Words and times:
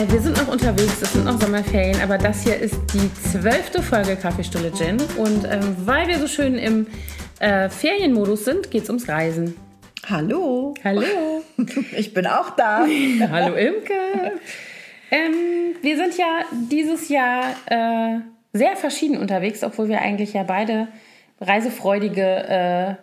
Äh, 0.00 0.10
wir 0.10 0.20
sind 0.20 0.36
noch 0.36 0.48
unterwegs, 0.48 1.02
es 1.02 1.12
sind 1.12 1.26
noch 1.26 1.38
Sommerferien, 1.38 2.00
aber 2.00 2.16
das 2.16 2.42
hier 2.42 2.56
ist 2.56 2.76
die 2.94 3.12
zwölfte 3.12 3.82
Folge 3.82 4.16
Kaffeestulle 4.16 4.72
Gin. 4.72 4.98
Und 5.18 5.44
ähm, 5.44 5.76
weil 5.84 6.08
wir 6.08 6.18
so 6.18 6.26
schön 6.26 6.56
im 6.56 6.86
äh, 7.38 7.68
Ferienmodus 7.68 8.44
sind, 8.44 8.70
geht 8.70 8.84
es 8.84 8.88
ums 8.88 9.08
Reisen. 9.08 9.56
Hallo. 10.08 10.74
Hallo. 10.84 11.02
Ich 11.96 12.14
bin 12.14 12.26
auch 12.26 12.50
da. 12.56 12.86
Hallo 13.30 13.54
Imke. 13.54 13.92
Ähm, 15.10 15.74
wir 15.82 15.96
sind 15.96 16.16
ja 16.16 16.44
dieses 16.70 17.10
Jahr 17.10 17.44
äh, 17.66 18.20
sehr 18.54 18.76
verschieden 18.76 19.18
unterwegs, 19.18 19.62
obwohl 19.62 19.88
wir 19.88 20.00
eigentlich 20.00 20.32
ja 20.32 20.44
beide 20.44 20.88
reisefreudige 21.40 22.22
äh, 22.22 22.94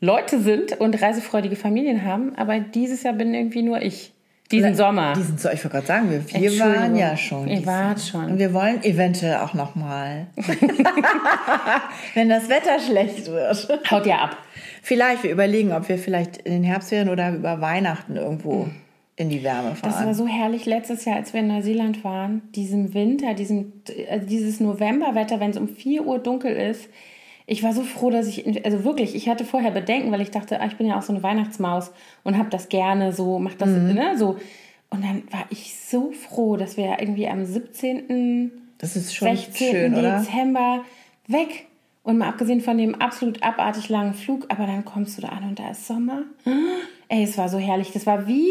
Leute 0.00 0.38
sind 0.40 0.78
und 0.80 1.02
reisefreudige 1.02 1.56
Familien 1.56 2.04
haben. 2.04 2.36
Aber 2.36 2.60
dieses 2.60 3.02
Jahr 3.02 3.14
bin 3.14 3.34
irgendwie 3.34 3.62
nur 3.62 3.82
ich. 3.82 4.12
Diesen 4.50 4.74
Sommer. 4.74 5.12
Diesen 5.12 5.36
ich 5.36 5.44
wollte 5.44 5.68
gerade 5.68 5.86
sagen, 5.86 6.10
wir, 6.10 6.40
wir 6.40 6.58
waren 6.58 6.96
ja 6.96 7.16
schon. 7.16 7.48
Ihr 7.48 7.66
wart 7.66 8.00
schon. 8.00 8.24
Und 8.24 8.38
wir 8.38 8.54
wollen 8.54 8.82
eventuell 8.82 9.36
auch 9.36 9.52
noch 9.52 9.74
mal. 9.74 10.26
Wenn 12.14 12.30
das 12.30 12.48
Wetter 12.48 12.80
schlecht 12.80 13.26
wird. 13.26 13.90
Haut 13.90 14.06
ja 14.06 14.16
ab. 14.18 14.36
Vielleicht, 14.82 15.22
wir 15.22 15.32
überlegen, 15.32 15.72
ob 15.72 15.88
wir 15.90 15.98
vielleicht 15.98 16.38
in 16.38 16.52
den 16.52 16.64
Herbstferien 16.64 17.10
oder 17.10 17.34
über 17.34 17.60
Weihnachten 17.60 18.16
irgendwo 18.16 18.68
in 19.16 19.28
die 19.28 19.42
Wärme 19.42 19.74
fahren. 19.74 19.92
Das 19.92 20.06
war 20.06 20.14
so 20.14 20.26
herrlich 20.26 20.64
letztes 20.64 21.04
Jahr, 21.04 21.16
als 21.16 21.34
wir 21.34 21.40
in 21.40 21.48
Neuseeland 21.48 22.02
waren. 22.04 22.40
Diesem 22.54 22.94
Winter, 22.94 23.34
diesem, 23.34 23.72
also 24.10 24.26
dieses 24.26 24.60
Novemberwetter, 24.60 25.40
wenn 25.40 25.50
es 25.50 25.58
um 25.58 25.68
4 25.68 26.06
Uhr 26.06 26.20
dunkel 26.20 26.56
ist. 26.56 26.88
Ich 27.50 27.62
war 27.62 27.72
so 27.72 27.82
froh, 27.82 28.10
dass 28.10 28.26
ich, 28.28 28.64
also 28.64 28.84
wirklich, 28.84 29.14
ich 29.14 29.28
hatte 29.28 29.44
vorher 29.44 29.70
Bedenken, 29.70 30.12
weil 30.12 30.20
ich 30.20 30.30
dachte, 30.30 30.60
ah, 30.60 30.66
ich 30.66 30.76
bin 30.76 30.86
ja 30.86 30.98
auch 30.98 31.02
so 31.02 31.12
eine 31.14 31.22
Weihnachtsmaus 31.22 31.90
und 32.22 32.36
habe 32.36 32.50
das 32.50 32.68
gerne 32.68 33.12
so, 33.12 33.38
mach 33.38 33.54
das, 33.54 33.70
Mhm. 33.70 33.94
ne, 33.94 34.16
so. 34.18 34.36
Und 34.90 35.02
dann 35.02 35.22
war 35.30 35.44
ich 35.50 35.74
so 35.78 36.12
froh, 36.12 36.56
dass 36.56 36.76
wir 36.76 36.96
irgendwie 37.00 37.26
am 37.28 37.44
17. 37.44 38.50
Das 38.78 38.96
ist 38.96 39.14
schon 39.14 39.28
16. 39.34 39.70
schön, 39.70 39.94
oder? 39.94 40.18
Dezember 40.20 40.84
weg. 41.26 41.66
Und 42.02 42.18
mal 42.18 42.28
abgesehen 42.28 42.60
von 42.60 42.78
dem 42.78 42.94
absolut 42.94 43.42
abartig 43.42 43.88
langen 43.90 44.14
Flug, 44.14 44.46
aber 44.48 44.66
dann 44.66 44.84
kommst 44.84 45.18
du 45.18 45.22
da 45.22 45.28
an 45.28 45.44
und 45.44 45.58
da 45.58 45.70
ist 45.70 45.86
Sommer. 45.86 46.22
Ey, 47.08 47.22
es 47.24 47.36
war 47.36 47.48
so 47.50 47.58
herrlich. 47.58 47.90
Das 47.92 48.06
war 48.06 48.26
wie 48.28 48.48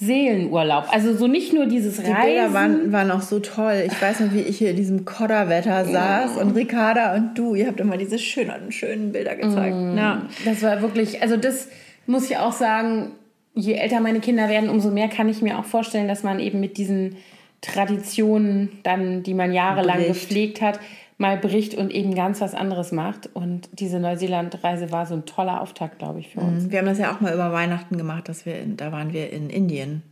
Seelenurlaub. 0.00 0.84
Also 0.92 1.16
so 1.16 1.26
nicht 1.26 1.52
nur 1.52 1.66
dieses 1.66 1.96
Die 1.96 2.02
Bilder 2.02 2.44
Reisen. 2.44 2.54
waren, 2.54 2.92
waren 2.92 3.10
auch 3.10 3.20
so 3.20 3.40
toll. 3.40 3.82
Ich 3.84 4.00
weiß 4.00 4.20
noch, 4.20 4.32
wie 4.32 4.40
ich 4.40 4.58
hier 4.58 4.70
in 4.70 4.76
diesem 4.76 5.04
Kodderwetter 5.04 5.84
saß 5.84 6.36
und 6.36 6.54
Ricarda 6.54 7.16
und 7.16 7.36
du, 7.36 7.56
ihr 7.56 7.66
habt 7.66 7.80
immer 7.80 7.96
diese 7.96 8.18
schönen, 8.18 8.70
schönen 8.70 9.10
Bilder 9.10 9.34
gezeigt. 9.34 9.74
Mm. 9.74 9.98
Ja. 9.98 10.22
Das 10.44 10.62
war 10.62 10.82
wirklich, 10.82 11.20
also 11.20 11.36
das 11.36 11.68
muss 12.06 12.30
ich 12.30 12.36
auch 12.36 12.52
sagen, 12.52 13.10
je 13.54 13.74
älter 13.74 13.98
meine 13.98 14.20
Kinder 14.20 14.48
werden, 14.48 14.70
umso 14.70 14.90
mehr 14.90 15.08
kann 15.08 15.28
ich 15.28 15.42
mir 15.42 15.58
auch 15.58 15.64
vorstellen, 15.64 16.06
dass 16.06 16.22
man 16.22 16.38
eben 16.38 16.60
mit 16.60 16.78
diesen 16.78 17.16
Traditionen 17.60 18.78
dann, 18.84 19.24
die 19.24 19.34
man 19.34 19.52
jahrelang 19.52 19.96
Bricht. 19.96 20.08
gepflegt 20.08 20.60
hat, 20.60 20.78
mal 21.20 21.36
bricht 21.36 21.74
und 21.74 21.90
eben 21.90 22.14
ganz 22.14 22.40
was 22.40 22.54
anderes 22.54 22.92
macht. 22.92 23.28
Und 23.34 23.68
diese 23.72 23.98
Neuseeland-Reise 23.98 24.92
war 24.92 25.04
so 25.04 25.14
ein 25.14 25.26
toller 25.26 25.60
Auftakt, 25.60 25.98
glaube 25.98 26.20
ich, 26.20 26.28
für 26.28 26.40
uns. 26.40 26.70
Wir 26.70 26.78
haben 26.78 26.86
das 26.86 26.98
ja 26.98 27.12
auch 27.12 27.20
mal 27.20 27.34
über 27.34 27.52
Weihnachten 27.52 27.98
gemacht, 27.98 28.28
dass 28.28 28.46
wir 28.46 28.58
in, 28.60 28.76
da 28.76 28.92
waren 28.92 29.12
wir 29.12 29.30
in 29.32 29.50
Indien. 29.50 30.02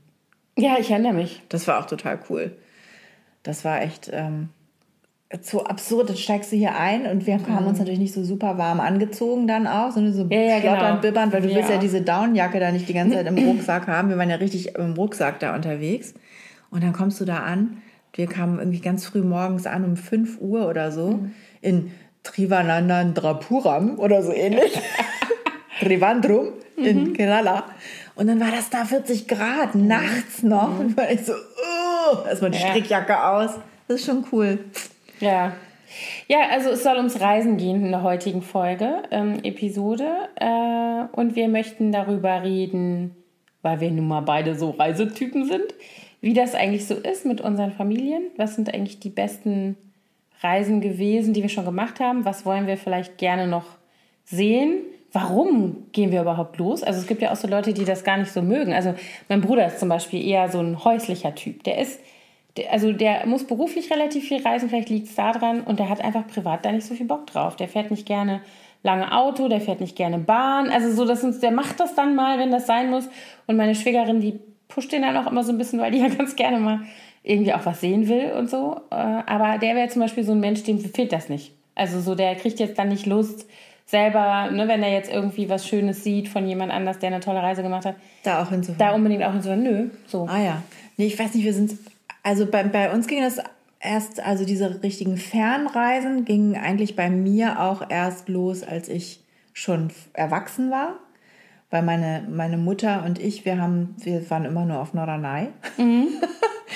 Ja, 0.59 0.77
ich 0.81 0.91
erinnere 0.91 1.13
mich. 1.13 1.43
Das 1.49 1.69
war 1.69 1.79
auch 1.81 1.87
total 1.87 2.19
cool. 2.29 2.57
Das 3.45 3.65
war 3.65 3.83
echt 3.83 4.11
ähm, 4.13 4.49
so 5.43 5.63
absurd. 5.65 6.09
Dann 6.09 6.17
steigst 6.17 6.51
du 6.51 6.57
hier 6.57 6.77
ein 6.77 7.07
und 7.07 7.27
wir 7.27 7.39
haben 7.47 7.67
uns 7.67 7.79
natürlich 7.79 8.01
nicht 8.01 8.15
so 8.15 8.25
super 8.25 8.59
warm 8.59 8.81
angezogen 8.81 9.47
dann 9.47 9.69
auch, 9.69 9.93
sondern 9.93 10.13
so 10.13 10.25
Mhm. 10.25 10.33
Ja, 10.33 10.41
ja, 10.41 10.59
genau. 10.59 11.01
bibbernd, 11.01 11.33
weil 11.33 11.43
du 11.43 11.49
Ja. 11.51 11.57
willst 11.57 11.71
ja 11.71 11.79
diese 11.79 12.03
Downjacke 12.03 12.59
da 12.59 12.73
nicht 12.73 12.89
die 12.89 12.95
ganze 12.95 13.15
Zeit 13.15 13.27
im 13.29 13.39
Rucksack 13.47 13.87
haben. 13.87 14.09
Wir 14.09 14.19
waren 14.19 14.31
ja 14.31 14.37
richtig 14.37 14.75
im 14.75 14.95
Rucksack 14.95 15.39
da 15.39 15.55
unterwegs. 15.55 16.15
Und 16.71 16.83
dann 16.83 16.93
kommst 16.93 17.21
du 17.21 17.25
da 17.25 17.39
an. 17.41 17.77
Wir 18.17 18.27
kamen 18.27 18.59
irgendwie 18.59 18.81
ganz 18.81 19.07
früh 19.07 19.23
morgens 19.23 19.67
an, 19.67 19.85
um 19.85 19.97
5 19.97 20.41
Uhr 20.41 20.69
oder 20.69 20.91
so, 20.91 21.11
Mhm. 21.13 21.33
in 21.61 21.93
Trivanandan 22.25 23.15
Drapuram 23.15 23.99
oder 23.99 24.23
so 24.23 24.33
ähnlich. 24.33 24.73
Trivandrum 25.81 26.49
in 26.77 27.13
Kerala. 27.13 27.65
Und 28.15 28.29
dann 28.29 28.41
war 28.41 28.51
das 28.51 28.71
da 28.71 28.85
40 28.85 29.29
Grad, 29.29 29.75
nachts 29.75 30.43
noch. 30.43 30.79
Und 30.81 30.97
war 30.97 31.11
ich 31.11 31.25
so, 31.25 31.33
oh, 31.35 32.27
erstmal 32.27 32.51
die 32.51 32.59
Ja. 32.59 32.69
Strickjacke 32.69 33.23
aus. 33.25 33.51
Das 33.89 34.01
ist 34.01 34.07
schon 34.07 34.25
cool. 34.33 34.59
Ja. 35.21 35.53
Ja, 36.27 36.39
also 36.51 36.71
es 36.71 36.83
soll 36.83 36.97
ums 36.97 37.21
Reisen 37.21 37.57
gehen 37.59 37.85
in 37.85 37.91
der 37.91 38.03
heutigen 38.03 38.43
Folge, 38.43 39.03
ähm, 39.11 39.39
Episode. 39.45 40.07
Äh, 40.37 41.05
und 41.17 41.37
wir 41.37 41.49
möchten 41.49 41.93
darüber 41.93 42.43
reden, 42.43 43.15
weil 43.63 43.81
wir 43.81 43.91
nun 43.91 44.09
mal 44.09 44.21
beide 44.23 44.55
so 44.57 44.71
Reisetypen 44.71 45.45
sind, 45.47 45.75
wie 46.21 46.35
das 46.35 46.55
eigentlich 46.55 46.87
so 46.87 46.95
ist 46.95 47.27
mit 47.27 47.41
unseren 47.41 47.73
Familien. 47.73 48.23
Was 48.37 48.55
sind 48.55 48.73
eigentlich 48.73 48.99
die 49.01 49.11
besten 49.11 49.77
Reisen 50.41 50.81
gewesen, 50.81 51.33
die 51.35 51.43
wir 51.43 51.49
schon 51.49 51.65
gemacht 51.65 52.01
haben? 52.01 52.25
Was 52.25 52.45
wollen 52.45 52.67
wir 52.67 52.77
vielleicht 52.77 53.19
gerne 53.19 53.47
noch 53.47 53.65
sehen? 54.25 54.79
Warum 55.13 55.87
gehen 55.93 56.13
wir 56.13 56.21
überhaupt 56.21 56.59
los? 56.59 56.83
Also 56.83 57.01
es 57.01 57.07
gibt 57.07 57.23
ja 57.23 57.33
auch 57.33 57.37
so 57.37 57.49
Leute, 57.49 57.73
die 57.73 57.85
das 57.85 58.05
gar 58.05 58.19
nicht 58.19 58.33
so 58.33 58.43
mögen. 58.43 58.73
Also 58.73 58.95
mein 59.29 59.41
Bruder 59.41 59.67
ist 59.67 59.81
zum 59.81 59.89
Beispiel 59.89 60.27
eher 60.27 60.51
so 60.51 60.61
ein 60.61 60.85
häuslicher 60.85 61.35
Typ. 61.35 61.65
Der 61.65 61.79
ist, 61.79 62.01
also 62.71 62.93
der 62.93 63.27
muss 63.27 63.47
beruflich 63.47 63.91
relativ 63.91 64.29
viel 64.29 64.43
reisen, 64.43 64.69
vielleicht 64.69 64.91
liegt 64.91 65.09
es 65.09 65.15
daran 65.15 65.63
und 65.63 65.79
der 65.79 65.89
hat 65.89 66.03
einfach 66.03 66.27
privat 66.27 66.65
da 66.65 66.73
nicht 66.73 66.87
so 66.87 66.95
viel 66.95 67.07
Bock 67.07 67.27
drauf. 67.27 67.57
Der 67.57 67.69
fährt 67.69 67.91
nicht 67.91 68.07
gerne 68.07 68.43
lange 68.83 69.11
Auto, 69.13 69.49
der 69.49 69.61
fährt 69.61 69.81
nicht 69.81 69.97
gerne 69.97 70.19
Bahn. 70.19 70.69
Also 70.71 70.91
so, 70.91 71.07
das 71.07 71.25
uns, 71.25 71.41
der 71.41 71.51
macht 71.51 71.81
das 71.81 71.95
dann 71.95 72.15
mal, 72.15 72.39
wenn 72.39 72.51
das 72.51 72.67
sein 72.67 72.91
muss. 72.91 73.09
Und 73.47 73.57
meine 73.57 73.75
Schwägerin, 73.75 74.21
die 74.21 74.39
pusht 74.69 74.93
den 74.93 75.03
dann 75.03 75.17
auch 75.17 75.31
immer 75.31 75.45
so 75.45 75.53
ein 75.53 75.59
bisschen, 75.59 75.81
weil 75.81 75.91
die 75.93 75.99
ja 75.99 76.09
ganz 76.19 76.37
gerne 76.37 76.59
mal 76.59 76.81
irgendwie 77.23 77.53
auch 77.55 77.67
was 77.67 77.81
sehen 77.81 78.09
will 78.09 78.33
und 78.33 78.49
so. 78.51 78.81
Äh, 78.91 78.95
Aber 78.95 79.59
der 79.59 79.75
wäre 79.75 79.89
zum 79.89 80.03
Beispiel 80.03 80.25
so 80.25 80.33
ein 80.33 80.41
Mensch, 80.41 80.63
dem 80.63 80.79
fehlt 80.79 81.13
das 81.13 81.29
nicht. 81.29 81.53
Also 81.75 82.01
so, 82.01 82.15
der 82.15 82.35
kriegt 82.37 82.59
jetzt 82.61 82.79
dann 82.79 82.89
nicht 82.89 83.07
Lust, 83.07 83.47
selber, 83.85 84.51
ne, 84.51 84.67
wenn 84.69 84.83
er 84.83 84.93
jetzt 84.93 85.13
irgendwie 85.13 85.49
was 85.49 85.67
Schönes 85.67 86.03
sieht 86.03 86.29
von 86.29 86.47
jemand 86.47 86.73
anders, 86.73 86.99
der 86.99 87.09
eine 87.09 87.21
tolle 87.21 87.43
Reise 87.43 87.63
gemacht 87.63 87.85
hat, 87.85 87.97
Da 88.25 88.43
auch 88.43 88.49
hinzufahren. 88.51 88.79
da 88.79 88.95
unbedingt 88.95 89.23
auch 89.23 89.41
so, 89.41 89.55
nö, 89.55 89.91
so. 90.07 90.27
Ah 90.29 90.41
ja. 90.43 90.63
Nee, 90.97 91.07
ich 91.07 91.19
weiß 91.19 91.35
nicht, 91.35 91.45
wir 91.45 91.53
sind. 91.55 91.79
Also 92.23 92.47
bei, 92.47 92.65
bei 92.65 92.93
uns 92.93 93.07
ging 93.07 93.21
das 93.23 93.39
erst, 93.79 94.19
also 94.21 94.45
diese 94.45 94.83
richtigen 94.83 95.17
Fernreisen 95.17 96.25
gingen 96.25 96.57
eigentlich 96.57 96.97
bei 96.97 97.11
mir 97.11 97.61
auch 97.61 97.89
erst 97.89 98.29
los, 98.29 98.63
als 98.65 98.89
ich 98.89 99.21
schon 99.53 99.91
erwachsen 100.15 100.71
war. 100.71 100.95
Weil 101.71 101.83
meine, 101.83 102.23
meine 102.31 102.59
Mutter 102.59 103.03
und 103.05 103.19
ich, 103.19 103.45
wir 103.45 103.61
haben, 103.61 103.97
wir 103.99 104.29
waren 104.31 104.45
immer 104.45 104.65
nur 104.65 104.79
auf 104.79 104.95
Norderney. 104.95 105.49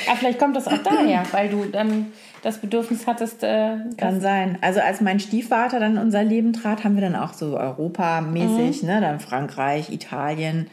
Aber 0.09 0.17
vielleicht 0.19 0.41
kommt 0.41 0.57
das 0.57 0.67
auch 0.67 0.79
daher, 0.79 1.23
weil 1.31 1.49
du 1.49 1.65
dann 1.67 2.07
das 2.43 2.59
Bedürfnis 2.59 3.07
hattest, 3.07 3.45
äh, 3.45 3.77
Kann 3.97 4.21
sein. 4.21 4.59
Also 4.63 4.81
als 4.81 5.01
mein 5.01 5.21
Stiefvater 5.21 5.79
dann 5.79 5.93
in 5.93 5.99
unser 5.99 6.25
Leben 6.25 6.53
trat, 6.53 6.83
haben 6.83 6.97
wir 6.97 7.03
dann 7.03 7.15
auch 7.15 7.35
so 7.35 7.57
Europamäßig, 7.57 8.83
ne, 8.83 9.01
dann 9.01 9.21
Frankreich, 9.21 9.93
Italien, 9.93 10.69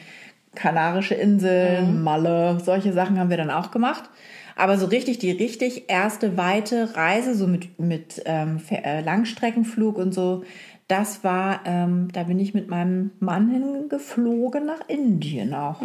Kanarische 0.56 1.14
Inseln, 1.14 2.02
Malle, 2.04 2.60
solche 2.60 2.94
Sachen 2.94 3.20
haben 3.20 3.30
wir 3.30 3.38
dann 3.38 3.52
auch 3.52 3.70
gemacht. 3.70 4.10
Aber 4.58 4.78
so 4.78 4.88
richtig, 4.88 5.20
die 5.20 5.32
richtig 5.32 5.86
erste 5.88 6.36
weite 6.36 6.96
Reise, 6.96 7.36
so 7.36 7.48
mit, 7.48 7.80
mit 7.80 8.22
ähm, 8.26 8.60
äh, 8.72 9.02
Langstreckenflug 9.02 9.98
und 9.98 10.14
so, 10.14 10.44
das 10.88 11.24
war, 11.24 11.62
ähm, 11.66 12.08
da 12.12 12.24
bin 12.24 12.40
ich 12.40 12.54
mit 12.54 12.68
meinem 12.68 13.12
Mann 13.20 13.50
hingeflogen 13.50 14.66
nach 14.66 14.88
Indien 14.88 15.54
auch. 15.54 15.82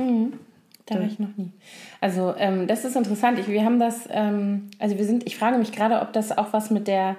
Da 0.87 0.97
war 0.97 1.03
ich 1.03 1.19
noch 1.19 1.37
nie. 1.37 1.51
Also 2.01 2.35
ähm, 2.37 2.67
das 2.67 2.85
ist 2.85 2.97
interessant. 2.97 3.39
Ich, 3.39 3.49
wir 3.49 3.65
haben 3.65 3.79
das, 3.79 4.09
ähm, 4.11 4.71
also 4.79 4.97
wir 4.97 5.05
sind, 5.05 5.27
ich 5.27 5.37
frage 5.37 5.59
mich 5.59 5.73
gerade, 5.73 6.01
ob 6.01 6.13
das 6.13 6.37
auch 6.37 6.53
was 6.53 6.71
mit 6.71 6.89
der, 6.89 7.17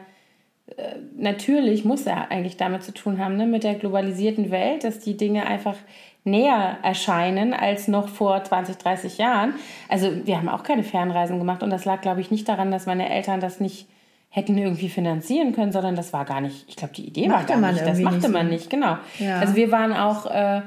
äh, 0.76 0.96
natürlich 1.16 1.86
muss 1.86 2.06
er 2.06 2.32
eigentlich 2.32 2.58
damit 2.58 2.84
zu 2.84 2.94
tun 2.94 3.20
haben, 3.20 3.38
ne, 3.38 3.46
mit 3.46 3.64
der 3.64 3.76
globalisierten 3.76 4.50
Welt, 4.50 4.84
dass 4.84 5.00
die 5.00 5.18
Dinge 5.18 5.46
einfach 5.46 5.76
näher 6.26 6.78
erscheinen 6.84 7.54
als 7.54 7.88
noch 7.88 8.08
vor 8.08 8.44
20, 8.44 8.78
30 8.78 9.18
Jahren. 9.18 9.56
Also 9.90 10.10
wir 10.26 10.38
haben 10.38 10.50
auch 10.50 10.64
keine 10.64 10.84
Fernreisen 10.84 11.38
gemacht 11.40 11.64
und 11.64 11.70
das 11.70 11.86
lag, 11.86 12.02
glaube 12.02 12.22
ich, 12.22 12.32
nicht 12.32 12.48
daran, 12.48 12.72
dass 12.72 12.86
meine 12.86 13.10
Eltern 13.10 13.40
das 13.40 13.60
nicht 13.60 13.88
hätten 14.30 14.58
irgendwie 14.58 14.90
finanzieren 14.90 15.54
können, 15.54 15.72
sondern 15.72 15.96
das 15.96 16.12
war 16.12 16.26
gar 16.26 16.42
nicht, 16.42 16.66
ich 16.68 16.76
glaube, 16.76 16.94
die 16.94 17.06
Idee 17.06 17.28
Machte 17.28 17.50
war 17.50 17.56
gar 17.56 17.62
man 17.62 17.74
nicht, 17.76 17.86
das 17.86 18.00
machte 18.00 18.18
nicht 18.18 18.26
so. 18.28 18.32
man 18.32 18.50
nicht, 18.50 18.70
genau. 18.70 18.98
Ja. 19.20 19.40
Also 19.40 19.56
wir 19.56 19.72
waren 19.72 19.94
auch, 19.94 20.26
äh, 20.26 20.62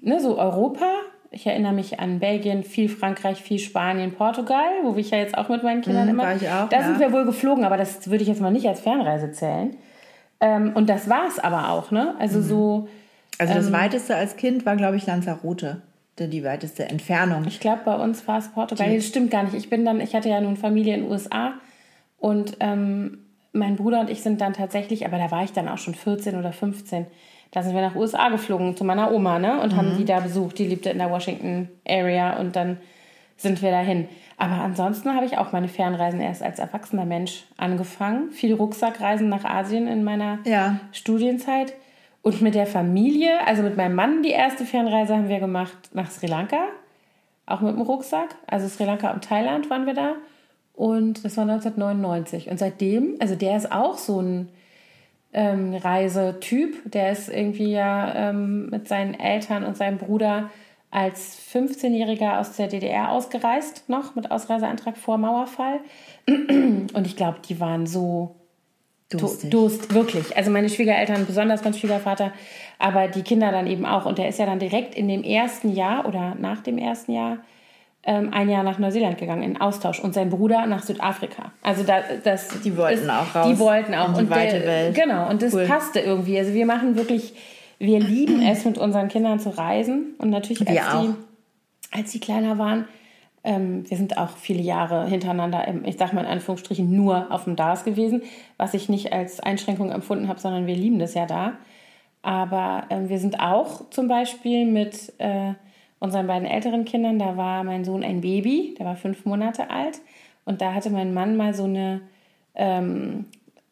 ne, 0.00 0.20
so 0.20 0.36
Europa, 0.38 0.86
ich 1.30 1.46
erinnere 1.46 1.72
mich 1.74 2.00
an 2.00 2.18
Belgien, 2.18 2.64
viel 2.64 2.88
Frankreich, 2.88 3.40
viel 3.42 3.58
Spanien, 3.58 4.12
Portugal, 4.12 4.64
wo 4.82 4.96
ich 4.96 5.10
ja 5.10 5.18
jetzt 5.18 5.36
auch 5.38 5.48
mit 5.48 5.62
meinen 5.62 5.82
Kindern 5.82 6.08
immer. 6.08 6.24
Mhm, 6.24 6.26
war 6.26 6.36
ich 6.36 6.48
auch, 6.48 6.68
da 6.68 6.78
ja. 6.78 6.82
sind 6.84 6.98
wir 6.98 7.12
wohl 7.12 7.24
geflogen, 7.24 7.64
aber 7.64 7.76
das 7.76 8.08
würde 8.10 8.22
ich 8.22 8.28
jetzt 8.28 8.40
mal 8.40 8.50
nicht 8.50 8.66
als 8.66 8.80
Fernreise 8.80 9.30
zählen. 9.32 9.76
Ähm, 10.40 10.72
und 10.74 10.88
das 10.88 11.08
war 11.08 11.26
es 11.28 11.38
aber 11.38 11.70
auch, 11.70 11.90
ne? 11.92 12.14
Also 12.18 12.38
Mhm. 12.38 12.42
so, 12.42 12.88
Also 13.38 13.54
das 13.54 13.66
Ähm. 13.66 13.72
weiteste 13.72 14.14
als 14.16 14.36
Kind 14.36 14.64
war, 14.66 14.76
glaube 14.76 14.96
ich, 14.96 15.06
Lanzarote. 15.06 15.82
Die, 16.18 16.28
die 16.28 16.44
weiteste 16.44 16.88
Entfernung. 16.88 17.44
ich 17.48 17.58
glaube, 17.58 17.80
bei 17.84 17.96
uns 17.96 18.26
war 18.28 18.38
es 18.38 18.46
Portugal. 18.48 18.88
Nee, 18.88 18.96
das 18.96 19.06
stimmt 19.06 19.32
gar 19.32 19.42
nicht. 19.42 19.54
Ich 19.54 19.68
bin 19.68 19.84
dann, 19.84 20.00
ich 20.00 20.14
hatte 20.14 20.28
ja 20.28 20.40
nun 20.40 20.56
Familie 20.56 20.94
in 20.94 21.02
den 21.02 21.10
USA 21.10 21.54
und 22.18 22.56
ähm, 22.60 23.18
mein 23.52 23.74
Bruder 23.76 23.98
und 24.00 24.10
ich 24.10 24.22
sind 24.22 24.40
dann 24.40 24.52
tatsächlich, 24.52 25.06
aber 25.06 25.18
da 25.18 25.30
war 25.32 25.42
ich 25.42 25.52
dann 25.52 25.68
auch 25.68 25.78
schon 25.78 25.94
14 25.96 26.36
oder 26.36 26.52
15. 26.52 27.06
Da 27.50 27.62
sind 27.64 27.74
wir 27.74 27.82
nach 27.82 27.96
USA 27.96 28.28
geflogen 28.28 28.76
zu 28.76 28.84
meiner 28.84 29.10
Oma, 29.12 29.38
ne? 29.40 29.60
Und 29.60 29.72
Mhm. 29.72 29.76
haben 29.76 29.96
die 29.96 30.04
da 30.04 30.20
besucht. 30.20 30.58
Die 30.58 30.66
lebte 30.68 30.90
in 30.90 30.98
der 30.98 31.10
Washington 31.10 31.68
Area 31.86 32.38
und 32.38 32.54
dann 32.54 32.78
sind 33.36 33.60
wir 33.62 33.72
dahin. 33.72 34.08
Aber 34.36 34.54
ansonsten 34.54 35.14
habe 35.16 35.26
ich 35.26 35.36
auch 35.38 35.50
meine 35.52 35.68
Fernreisen 35.68 36.20
erst 36.20 36.42
als 36.44 36.60
erwachsener 36.60 37.04
Mensch 37.04 37.44
angefangen. 37.56 38.30
Viel 38.30 38.54
Rucksackreisen 38.54 39.28
nach 39.28 39.44
Asien 39.44 39.88
in 39.88 40.04
meiner 40.04 40.38
Ja. 40.44 40.78
Studienzeit. 40.92 41.74
Und 42.24 42.40
mit 42.40 42.54
der 42.54 42.66
Familie, 42.66 43.46
also 43.46 43.62
mit 43.62 43.76
meinem 43.76 43.94
Mann, 43.94 44.22
die 44.22 44.30
erste 44.30 44.64
Fernreise 44.64 45.14
haben 45.14 45.28
wir 45.28 45.40
gemacht 45.40 45.76
nach 45.92 46.10
Sri 46.10 46.26
Lanka. 46.26 46.68
Auch 47.44 47.60
mit 47.60 47.76
dem 47.76 47.82
Rucksack. 47.82 48.34
Also 48.46 48.66
Sri 48.66 48.84
Lanka 48.84 49.12
und 49.12 49.22
Thailand 49.22 49.68
waren 49.68 49.84
wir 49.84 49.92
da. 49.92 50.14
Und 50.72 51.22
das 51.22 51.36
war 51.36 51.42
1999. 51.42 52.48
Und 52.48 52.58
seitdem, 52.58 53.16
also 53.20 53.34
der 53.34 53.58
ist 53.58 53.70
auch 53.70 53.98
so 53.98 54.22
ein 54.22 54.48
ähm, 55.34 55.74
Reisetyp. 55.74 56.90
Der 56.90 57.12
ist 57.12 57.28
irgendwie 57.28 57.72
ja 57.72 58.30
ähm, 58.30 58.70
mit 58.70 58.88
seinen 58.88 59.12
Eltern 59.12 59.62
und 59.62 59.76
seinem 59.76 59.98
Bruder 59.98 60.48
als 60.90 61.38
15-Jähriger 61.52 62.38
aus 62.38 62.56
der 62.56 62.68
DDR 62.68 63.10
ausgereist, 63.10 63.86
noch 63.90 64.14
mit 64.14 64.30
Ausreiseantrag 64.30 64.96
vor 64.96 65.18
Mauerfall. 65.18 65.80
Und 66.26 67.06
ich 67.06 67.16
glaube, 67.16 67.40
die 67.46 67.60
waren 67.60 67.84
so 67.84 68.34
Durstig. 69.10 69.50
Durst, 69.50 69.94
wirklich. 69.94 70.36
Also 70.36 70.50
meine 70.50 70.68
Schwiegereltern, 70.68 71.26
besonders 71.26 71.62
mein 71.62 71.74
Schwiegervater, 71.74 72.32
aber 72.78 73.08
die 73.08 73.22
Kinder 73.22 73.52
dann 73.52 73.66
eben 73.66 73.84
auch. 73.86 74.06
Und 74.06 74.18
der 74.18 74.28
ist 74.28 74.38
ja 74.38 74.46
dann 74.46 74.58
direkt 74.58 74.94
in 74.94 75.08
dem 75.08 75.22
ersten 75.22 75.72
Jahr 75.74 76.06
oder 76.06 76.34
nach 76.40 76.62
dem 76.62 76.78
ersten 76.78 77.12
Jahr 77.12 77.38
ähm, 78.06 78.32
ein 78.32 78.48
Jahr 78.50 78.62
nach 78.62 78.78
Neuseeland 78.78 79.18
gegangen 79.18 79.42
in 79.42 79.60
Austausch 79.60 80.00
und 80.00 80.14
sein 80.14 80.30
Bruder 80.30 80.66
nach 80.66 80.82
Südafrika. 80.82 81.52
Also 81.62 81.84
da, 81.84 82.00
das 82.22 82.48
Die 82.62 82.76
wollten 82.76 83.08
auch 83.10 83.34
raus 83.34 83.46
Die 83.48 83.58
wollten 83.58 83.94
auch 83.94 84.08
in 84.08 84.14
die 84.14 84.20
und 84.20 84.30
weite 84.30 84.58
der, 84.58 84.66
Welt. 84.66 84.94
Genau 84.94 85.28
und 85.30 85.42
das 85.42 85.54
Cool. 85.54 85.66
passte 85.66 86.00
irgendwie. 86.00 86.38
Also 86.38 86.52
wir 86.52 86.66
machen 86.66 86.96
wirklich, 86.96 87.34
wir 87.78 88.00
lieben 88.00 88.42
es 88.42 88.64
mit 88.64 88.78
unseren 88.78 89.08
Kindern 89.08 89.38
zu 89.38 89.50
reisen 89.56 90.14
und 90.18 90.30
natürlich 90.30 90.68
als 90.68 90.94
auch. 90.94 91.02
die 91.02 91.14
als 91.92 92.10
die 92.10 92.18
kleiner 92.20 92.58
waren, 92.58 92.88
ähm, 93.44 93.88
wir 93.88 93.96
sind 93.96 94.16
auch 94.16 94.36
viele 94.36 94.62
Jahre 94.62 95.06
hintereinander, 95.06 95.68
im, 95.68 95.84
ich 95.84 95.98
sag 95.98 96.12
mal 96.12 96.22
in 96.22 96.30
Anführungsstrichen, 96.30 96.90
nur 96.90 97.30
auf 97.30 97.44
dem 97.44 97.56
DARS 97.56 97.84
gewesen, 97.84 98.22
was 98.56 98.74
ich 98.74 98.88
nicht 98.88 99.12
als 99.12 99.38
Einschränkung 99.40 99.92
empfunden 99.92 100.28
habe, 100.28 100.40
sondern 100.40 100.66
wir 100.66 100.74
lieben 100.74 100.98
das 100.98 101.14
ja 101.14 101.26
da. 101.26 101.52
Aber 102.22 102.84
ähm, 102.88 103.10
wir 103.10 103.18
sind 103.18 103.38
auch 103.40 103.90
zum 103.90 104.08
Beispiel 104.08 104.64
mit 104.64 105.12
äh, 105.18 105.52
unseren 105.98 106.26
beiden 106.26 106.48
älteren 106.48 106.86
Kindern, 106.86 107.18
da 107.18 107.36
war 107.36 107.64
mein 107.64 107.84
Sohn 107.84 108.02
ein 108.02 108.22
Baby, 108.22 108.74
der 108.78 108.86
war 108.86 108.96
fünf 108.96 109.26
Monate 109.26 109.70
alt. 109.70 110.00
Und 110.46 110.60
da 110.60 110.74
hatte 110.74 110.90
mein 110.90 111.12
Mann 111.12 111.36
mal 111.36 111.54
so 111.54 111.64
eine 111.64 112.00
ähm, 112.54 113.26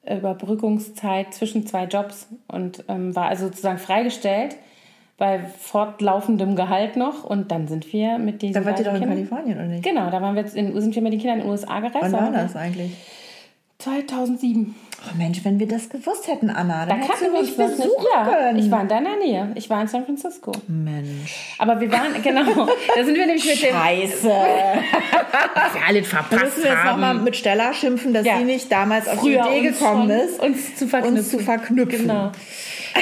Überbrückungszeit 0.04 1.32
zwischen 1.32 1.66
zwei 1.66 1.84
Jobs 1.84 2.28
und 2.48 2.84
ähm, 2.88 3.14
war 3.16 3.26
also 3.26 3.46
sozusagen 3.46 3.78
freigestellt 3.78 4.56
bei 5.18 5.40
fortlaufendem 5.60 6.56
Gehalt 6.56 6.96
noch. 6.96 7.24
Und 7.24 7.50
dann 7.52 7.68
sind 7.68 7.92
wir 7.92 8.18
mit 8.18 8.42
diesen 8.42 8.54
Da 8.54 8.64
wart 8.64 8.78
ihr 8.78 8.84
doch 8.84 8.94
in 8.94 9.00
Kindern- 9.00 9.16
Kalifornien, 9.28 9.56
oder 9.58 9.66
nicht? 9.68 9.84
Genau, 9.84 10.10
da 10.10 10.20
waren 10.22 10.34
wir 10.34 10.42
jetzt 10.42 10.56
in, 10.56 10.78
sind 10.80 10.94
wir 10.94 11.02
mit 11.02 11.12
den 11.12 11.20
Kindern 11.20 11.38
in 11.38 11.44
den 11.44 11.50
USA 11.50 11.80
gereist. 11.80 11.96
Wann 12.02 12.12
Da 12.12 12.18
war 12.22 12.30
das 12.32 12.56
eigentlich? 12.56 12.92
2007. 13.78 14.74
Oh 15.10 15.16
Mensch, 15.18 15.44
wenn 15.44 15.58
wir 15.58 15.66
das 15.66 15.88
gewusst 15.88 16.28
hätten, 16.28 16.48
Anna, 16.50 16.86
Da 16.86 16.90
dann 16.90 17.00
hättest 17.00 17.18
kannten 17.20 17.26
du 17.26 17.32
wir 17.32 17.40
mich 17.42 17.56
besuchen 17.56 17.78
nicht. 17.78 18.08
Ja, 18.14 18.24
können. 18.24 18.58
ich 18.60 18.70
war 18.70 18.80
in 18.82 18.88
deiner 18.88 19.16
Nähe. 19.16 19.48
Ich 19.56 19.68
war 19.68 19.80
in 19.82 19.88
San 19.88 20.04
Francisco. 20.04 20.52
Mensch. 20.68 21.56
Aber 21.58 21.80
wir 21.80 21.90
waren, 21.90 22.22
genau, 22.22 22.44
da 22.96 23.04
sind 23.04 23.16
wir 23.16 23.26
nämlich 23.26 23.44
mit 23.44 23.60
dem... 23.60 23.74
Scheiße. 23.74 24.22
wir 25.72 25.86
alle 25.88 26.02
Da 26.02 26.06
verpasst 26.06 26.44
müssen 26.44 26.62
wir 26.62 26.70
jetzt 26.70 26.84
nochmal 26.84 27.14
mit 27.14 27.34
Stella 27.34 27.74
schimpfen, 27.74 28.14
dass 28.14 28.24
Ja. 28.24 28.38
sie 28.38 28.44
nicht 28.44 28.70
damals 28.70 29.08
auf 29.08 29.20
die 29.22 29.34
Idee 29.34 29.62
gekommen 29.62 30.08
ist, 30.10 30.40
uns 30.40 30.76
zu 30.76 30.86
verknüpfen. 30.86 31.18
uns 31.18 31.30
zu 31.30 31.38
verknüpfen. 31.40 32.02
Genau. 32.02 32.30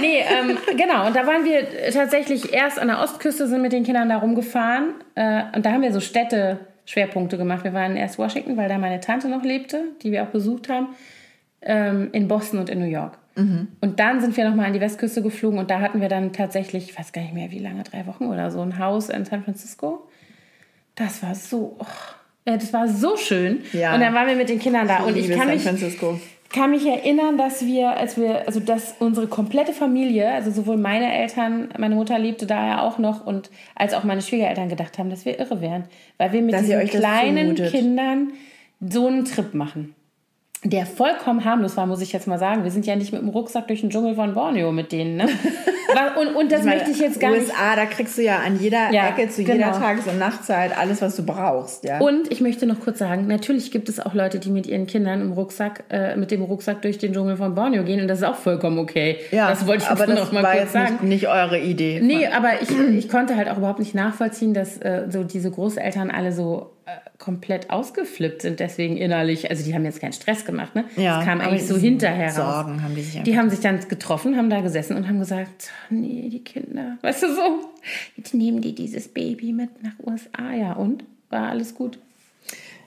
Nee, 0.00 0.20
ähm, 0.20 0.58
genau. 0.76 1.06
Und 1.06 1.16
da 1.16 1.26
waren 1.26 1.44
wir 1.44 1.90
tatsächlich 1.92 2.52
erst 2.52 2.78
an 2.78 2.88
der 2.88 3.00
Ostküste, 3.00 3.46
sind 3.46 3.62
mit 3.62 3.72
den 3.72 3.84
Kindern 3.84 4.08
da 4.08 4.18
rumgefahren. 4.18 4.94
Äh, 5.14 5.44
und 5.54 5.64
da 5.64 5.72
haben 5.72 5.82
wir 5.82 5.92
so 5.92 6.00
Städte-Schwerpunkte 6.00 7.38
gemacht. 7.38 7.64
Wir 7.64 7.72
waren 7.72 7.96
erst 7.96 8.18
Washington, 8.18 8.56
weil 8.56 8.68
da 8.68 8.78
meine 8.78 9.00
Tante 9.00 9.28
noch 9.28 9.42
lebte, 9.42 9.84
die 10.02 10.12
wir 10.12 10.22
auch 10.22 10.28
besucht 10.28 10.68
haben, 10.68 10.88
ähm, 11.62 12.10
in 12.12 12.28
Boston 12.28 12.60
und 12.60 12.70
in 12.70 12.78
New 12.78 12.86
York. 12.86 13.18
Und 13.80 14.00
dann 14.00 14.20
sind 14.20 14.36
wir 14.36 14.48
nochmal 14.48 14.66
an 14.66 14.72
die 14.72 14.80
Westküste 14.80 15.22
geflogen 15.22 15.58
und 15.58 15.70
da 15.70 15.80
hatten 15.80 16.00
wir 16.00 16.08
dann 16.08 16.32
tatsächlich, 16.32 16.90
ich 16.90 16.98
weiß 16.98 17.12
gar 17.12 17.22
nicht 17.22 17.34
mehr 17.34 17.50
wie 17.50 17.58
lange, 17.58 17.84
drei 17.84 18.06
Wochen 18.06 18.26
oder 18.26 18.50
so, 18.50 18.60
ein 18.60 18.78
Haus 18.78 19.08
in 19.08 19.24
San 19.24 19.44
Francisco. 19.44 20.08
Das 20.94 21.22
war 21.22 21.34
so, 21.34 21.76
oh, 21.78 21.86
das 22.44 22.72
war 22.72 22.88
so 22.88 23.16
schön. 23.16 23.62
Ja. 23.72 23.94
Und 23.94 24.00
dann 24.00 24.14
waren 24.14 24.26
wir 24.26 24.36
mit 24.36 24.48
den 24.48 24.58
Kindern 24.58 24.88
da. 24.88 25.04
und 25.04 25.16
ich 25.16 25.28
kann 25.30 25.38
San 25.38 25.48
mich, 25.48 25.62
Francisco. 25.62 26.20
Kann 26.52 26.72
mich 26.72 26.84
erinnern, 26.84 27.38
dass 27.38 27.64
wir, 27.64 27.96
als 27.96 28.16
wir, 28.16 28.46
also 28.46 28.58
dass 28.60 28.96
unsere 28.98 29.28
komplette 29.28 29.72
Familie, 29.72 30.30
also 30.30 30.50
sowohl 30.50 30.76
meine 30.76 31.12
Eltern, 31.12 31.68
meine 31.78 31.94
Mutter 31.94 32.18
lebte 32.18 32.46
da 32.46 32.66
ja 32.66 32.82
auch 32.82 32.98
noch 32.98 33.24
und 33.24 33.50
als 33.76 33.94
auch 33.94 34.02
meine 34.04 34.20
Schwiegereltern 34.20 34.68
gedacht 34.68 34.98
haben, 34.98 35.10
dass 35.10 35.24
wir 35.24 35.38
irre 35.38 35.60
wären, 35.60 35.84
weil 36.18 36.32
wir 36.32 36.42
mit 36.42 36.54
Dass 36.54 36.62
diesen 36.64 36.86
kleinen. 36.86 37.54
Kindern 37.54 38.32
so 38.80 39.06
einen 39.06 39.24
Trip 39.24 39.54
machen. 39.54 39.94
Der 40.62 40.84
vollkommen 40.84 41.44
harmlos 41.46 41.76
war, 41.78 41.86
muss 41.86 42.02
ich 42.02 42.12
jetzt 42.12 42.26
mal 42.26 42.38
sagen. 42.38 42.64
Wir 42.64 42.70
sind 42.70 42.84
ja 42.84 42.94
nicht 42.94 43.12
mit 43.12 43.22
dem 43.22 43.30
Rucksack 43.30 43.66
durch 43.68 43.80
den 43.80 43.88
Dschungel 43.88 44.14
von 44.14 44.34
Borneo 44.34 44.72
mit 44.72 44.92
denen. 44.92 45.16
Ne? 45.16 45.28
Und, 46.20 46.36
und 46.36 46.52
das 46.52 46.62
möchte 46.64 46.90
ich 46.90 47.00
jetzt 47.00 47.18
gar 47.18 47.30
nicht 47.30 47.48
USA, 47.48 47.74
da 47.74 47.84
kriegst 47.84 48.16
du 48.16 48.22
ja 48.22 48.38
an 48.38 48.58
jeder 48.60 48.92
Ja, 48.92 49.08
Ecke 49.08 49.28
zu 49.28 49.42
genau. 49.42 49.56
jeder 49.56 49.72
Tages- 49.72 50.06
und 50.06 50.18
Nachtzeit 50.18 50.76
alles, 50.78 51.02
was 51.02 51.16
du 51.16 51.24
brauchst. 51.24 51.84
Ja? 51.84 51.98
Und 51.98 52.30
ich 52.30 52.40
möchte 52.40 52.66
noch 52.66 52.78
kurz 52.80 52.98
sagen, 52.98 53.26
natürlich 53.26 53.70
gibt 53.70 53.88
es 53.88 53.98
auch 53.98 54.14
Leute, 54.14 54.38
die 54.38 54.50
mit 54.50 54.66
ihren 54.66 54.86
Kindern 54.86 55.20
im 55.20 55.32
Rucksack, 55.32 55.84
äh, 55.90 56.16
mit 56.16 56.30
dem 56.30 56.42
Rucksack 56.42 56.82
durch 56.82 56.98
den 56.98 57.12
Dschungel 57.12 57.36
von 57.36 57.54
Borneo 57.54 57.82
gehen 57.82 58.00
und 58.00 58.08
das 58.08 58.20
ist 58.20 58.24
auch 58.24 58.36
vollkommen 58.36 58.78
okay. 58.78 59.18
ja, 59.30 59.50
das 59.50 59.66
wollte 59.66 59.84
ich 59.84 59.90
aber 59.90 60.06
das 60.06 60.18
noch 60.18 60.32
mal 60.32 60.42
war 60.42 60.52
kurz 60.52 60.62
jetzt 60.62 60.72
sagen. 60.72 60.92
Nicht, 61.00 61.22
nicht 61.22 61.28
eure 61.28 61.58
Idee. 61.58 62.00
Nee, 62.02 62.26
aber 62.28 62.62
ich, 62.62 62.70
ich 62.70 63.08
konnte 63.08 63.36
halt 63.36 63.48
auch 63.48 63.58
überhaupt 63.58 63.80
nicht 63.80 63.94
nachvollziehen, 63.94 64.54
dass 64.54 64.78
äh, 64.78 65.06
so 65.08 65.24
diese 65.24 65.50
Großeltern 65.50 66.10
alle 66.10 66.32
so 66.32 66.70
komplett 67.18 67.70
ausgeflippt 67.70 68.42
sind, 68.42 68.60
deswegen 68.60 68.96
innerlich. 68.96 69.50
Also 69.50 69.64
die 69.64 69.74
haben 69.74 69.84
jetzt 69.84 70.00
keinen 70.00 70.12
Stress 70.12 70.44
gemacht, 70.44 70.74
ne? 70.74 70.84
Ja, 70.96 71.16
das 71.18 71.24
kam 71.26 71.40
eigentlich 71.40 71.66
so 71.66 71.76
hinterher 71.76 72.28
raus. 72.28 72.64
Sorgen 72.64 72.82
haben 72.82 72.94
die 72.94 73.02
sich 73.02 73.22
Die 73.22 73.38
haben 73.38 73.50
sich 73.50 73.60
dann 73.60 73.80
getroffen, 73.88 74.36
haben 74.36 74.50
da 74.50 74.60
gesessen 74.60 74.96
und 74.96 75.08
haben 75.08 75.18
gesagt, 75.18 75.70
nee, 75.90 76.28
die 76.30 76.42
Kinder, 76.44 76.98
weißt 77.02 77.22
du 77.24 77.34
so, 77.34 77.58
jetzt 78.16 78.34
nehmen 78.34 78.60
die 78.60 78.74
dieses 78.74 79.08
Baby 79.08 79.52
mit 79.52 79.82
nach 79.82 79.92
USA, 80.04 80.52
ja 80.52 80.72
und? 80.72 81.04
War 81.30 81.48
alles 81.50 81.74
gut? 81.74 81.98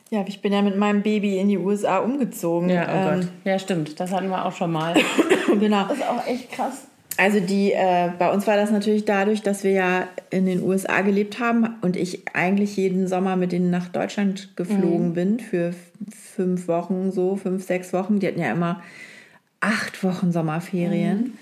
Ja, 0.10 0.24
ich 0.28 0.42
bin 0.42 0.54
ja 0.54 0.62
mit 0.62 0.78
meinem 0.78 1.02
Baby 1.02 1.40
in 1.40 1.50
die 1.50 1.58
USA 1.58 1.98
umgezogen. 2.00 2.70
Ja, 2.70 2.88
oh 2.88 3.14
Ähm, 3.14 3.20
Gott. 3.22 3.30
Ja, 3.46 3.58
stimmt, 3.58 4.00
das 4.00 4.12
hatten 4.12 4.28
wir 4.30 4.46
auch 4.46 4.56
schon 4.56 4.72
mal. 4.72 4.94
Genau. 5.60 5.84
Das 5.88 5.98
ist 5.98 6.08
auch 6.08 6.26
echt 6.28 6.52
krass. 6.52 6.88
Also 7.18 7.40
die, 7.40 7.72
äh, 7.72 8.10
bei 8.18 8.32
uns 8.32 8.48
war 8.48 8.56
das 8.56 8.72
natürlich 8.72 9.06
dadurch, 9.06 9.42
dass 9.42 9.64
wir 9.64 9.72
ja 9.72 10.08
in 10.32 10.46
den 10.46 10.64
USA 10.64 11.02
gelebt 11.02 11.40
haben 11.40 11.76
und 11.82 11.96
ich 11.96 12.24
eigentlich 12.34 12.76
jeden 12.76 13.08
Sommer 13.08 13.36
mit 13.36 13.52
denen 13.52 13.70
nach 13.70 13.88
Deutschland 13.90 14.56
geflogen 14.56 15.10
Mhm. 15.10 15.14
bin 15.14 15.40
für 15.40 15.74
fünf 16.12 16.68
Wochen, 16.68 17.12
so 17.12 17.36
fünf, 17.36 17.64
sechs 17.66 17.94
Wochen. 17.94 18.20
Die 18.20 18.28
hatten 18.28 18.40
ja 18.40 18.52
immer 18.52 18.82
acht 19.60 20.04
Wochen 20.04 20.32
Sommerferien. 20.32 21.18
Mhm. 21.18 21.34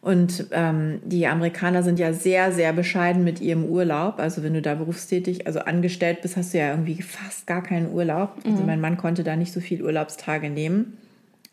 Und 0.00 0.46
ähm, 0.52 1.00
die 1.04 1.26
Amerikaner 1.26 1.82
sind 1.82 1.98
ja 1.98 2.12
sehr, 2.12 2.52
sehr 2.52 2.72
bescheiden 2.72 3.24
mit 3.24 3.40
ihrem 3.40 3.64
Urlaub. 3.64 4.20
Also 4.20 4.42
wenn 4.44 4.54
du 4.54 4.62
da 4.62 4.74
berufstätig, 4.76 5.46
also 5.46 5.58
angestellt 5.58 6.22
bist, 6.22 6.36
hast 6.36 6.54
du 6.54 6.58
ja 6.58 6.70
irgendwie 6.70 7.02
fast 7.02 7.46
gar 7.46 7.62
keinen 7.62 7.92
Urlaub. 7.92 8.36
Mhm. 8.44 8.52
Also 8.52 8.62
mein 8.64 8.80
Mann 8.80 8.96
konnte 8.96 9.24
da 9.24 9.34
nicht 9.36 9.52
so 9.52 9.60
viel 9.60 9.82
Urlaubstage 9.82 10.50
nehmen. 10.50 10.96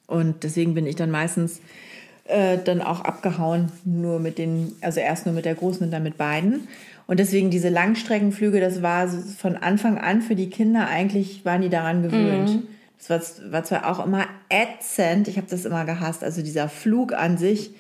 Und 0.08 0.44
deswegen 0.44 0.76
bin 0.76 0.86
ich 0.86 0.96
dann 0.96 1.10
meistens 1.10 1.60
äh, 2.26 2.58
dann 2.64 2.82
auch 2.82 3.02
abgehauen, 3.02 3.72
nur 3.84 4.20
mit 4.20 4.38
den, 4.38 4.74
also 4.82 5.00
erst 5.00 5.26
nur 5.26 5.36
mit 5.36 5.46
der 5.46 5.56
Großen 5.56 5.86
und 5.86 5.92
dann 5.92 6.04
mit 6.04 6.18
beiden. 6.18 6.68
Und 7.08 7.20
deswegen 7.20 7.52
diese 7.52 7.70
Langstreckenflüge, 7.70 8.60
das 8.60 8.82
war 8.82 9.08
von 9.08 9.58
Anfang 9.58 10.00
an 10.00 10.22
für 10.22 10.36
die 10.36 10.50
Kinder 10.50 10.88
eigentlich, 10.88 11.46
waren 11.46 11.62
die 11.62 11.70
daran 11.70 12.02
gewöhnt. 12.02 12.64
Das 12.98 13.10
war, 13.10 13.52
war 13.52 13.64
zwar 13.64 13.88
auch 13.88 14.04
immer 14.04 14.26
ätzend, 14.50 15.28
ich 15.28 15.38
habe 15.38 15.48
das 15.50 15.66
immer 15.66 15.86
gehasst, 15.86 16.24
also 16.24 16.42
dieser 16.42 16.68
Flug 16.68 17.14
an 17.14 17.38
sich 17.38 17.72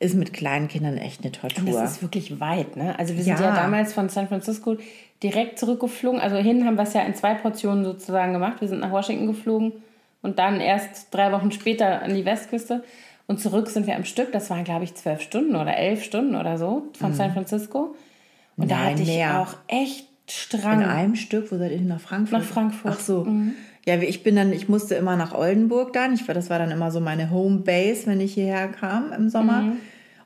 ist 0.00 0.14
mit 0.14 0.34
kleinen 0.34 0.68
Kindern 0.68 0.98
echt 0.98 1.22
eine 1.22 1.32
Tortur. 1.32 1.80
Das 1.80 1.92
ist 1.92 2.02
wirklich 2.02 2.40
weit, 2.40 2.76
ne? 2.76 2.98
Also 2.98 3.16
wir 3.16 3.22
sind 3.22 3.38
Ja. 3.38 3.46
ja. 3.46 3.54
damals 3.54 3.94
von 3.94 4.10
San 4.10 4.28
Francisco 4.28 4.76
direkt 5.22 5.58
zurückgeflogen. 5.58 6.20
Also 6.20 6.36
hin 6.36 6.66
haben 6.66 6.76
wir 6.76 6.82
es 6.82 6.92
ja 6.92 7.02
in 7.02 7.14
zwei 7.14 7.34
Portionen 7.34 7.84
sozusagen 7.84 8.34
gemacht. 8.34 8.60
Wir 8.60 8.68
sind 8.68 8.80
nach 8.80 8.90
Washington 8.90 9.28
geflogen 9.28 9.72
und 10.20 10.38
dann 10.38 10.60
erst 10.60 11.14
drei 11.14 11.32
Wochen 11.32 11.52
später 11.52 12.02
an 12.02 12.14
die 12.14 12.24
Westküste. 12.26 12.84
Und 13.26 13.40
zurück 13.40 13.68
sind 13.70 13.86
wir 13.86 13.96
am 13.96 14.04
Stück. 14.04 14.32
Das 14.32 14.50
waren, 14.50 14.64
glaube 14.64 14.84
ich, 14.84 14.94
zwölf 14.94 15.20
Stunden 15.22 15.56
oder 15.56 15.76
elf 15.76 16.02
Stunden 16.04 16.34
oder 16.36 16.58
so 16.58 16.88
von 16.98 17.14
San 17.14 17.32
Francisco. 17.32 17.94
Und 18.56 18.70
da 18.70 18.76
Mhm. 18.76 18.82
Nein, 18.82 18.92
hatte 18.92 19.02
ich 19.02 19.08
mehr. 19.08 19.40
auch 19.40 19.54
echt 19.68 20.00
In 20.00 20.08
Strang. 20.30 20.82
einem 20.84 21.16
Stück, 21.16 21.50
wo 21.52 21.56
seid 21.58 21.70
ihr 21.72 21.78
hin? 21.78 21.88
Nach 21.88 22.00
Frankfurt? 22.00 22.38
Nach 22.40 22.46
Frankfurt. 22.46 22.92
Mhm. 22.92 22.96
Ach 22.96 23.00
so. 23.00 23.26
Ja, 23.86 23.96
ich 24.00 24.22
bin 24.22 24.36
dann, 24.36 24.52
ich 24.52 24.68
musste 24.68 24.94
immer 24.94 25.16
nach 25.16 25.34
Oldenburg 25.34 25.92
dann. 25.92 26.14
Ich 26.14 26.26
war, 26.28 26.34
das 26.34 26.48
war 26.50 26.58
dann 26.58 26.70
immer 26.70 26.90
so 26.90 27.00
meine 27.00 27.30
Home 27.30 27.58
Base, 27.58 28.06
wenn 28.06 28.20
ich 28.20 28.32
hierher 28.34 28.68
kam 28.68 29.12
im 29.12 29.28
Sommer. 29.28 29.62
Mhm. 29.62 29.72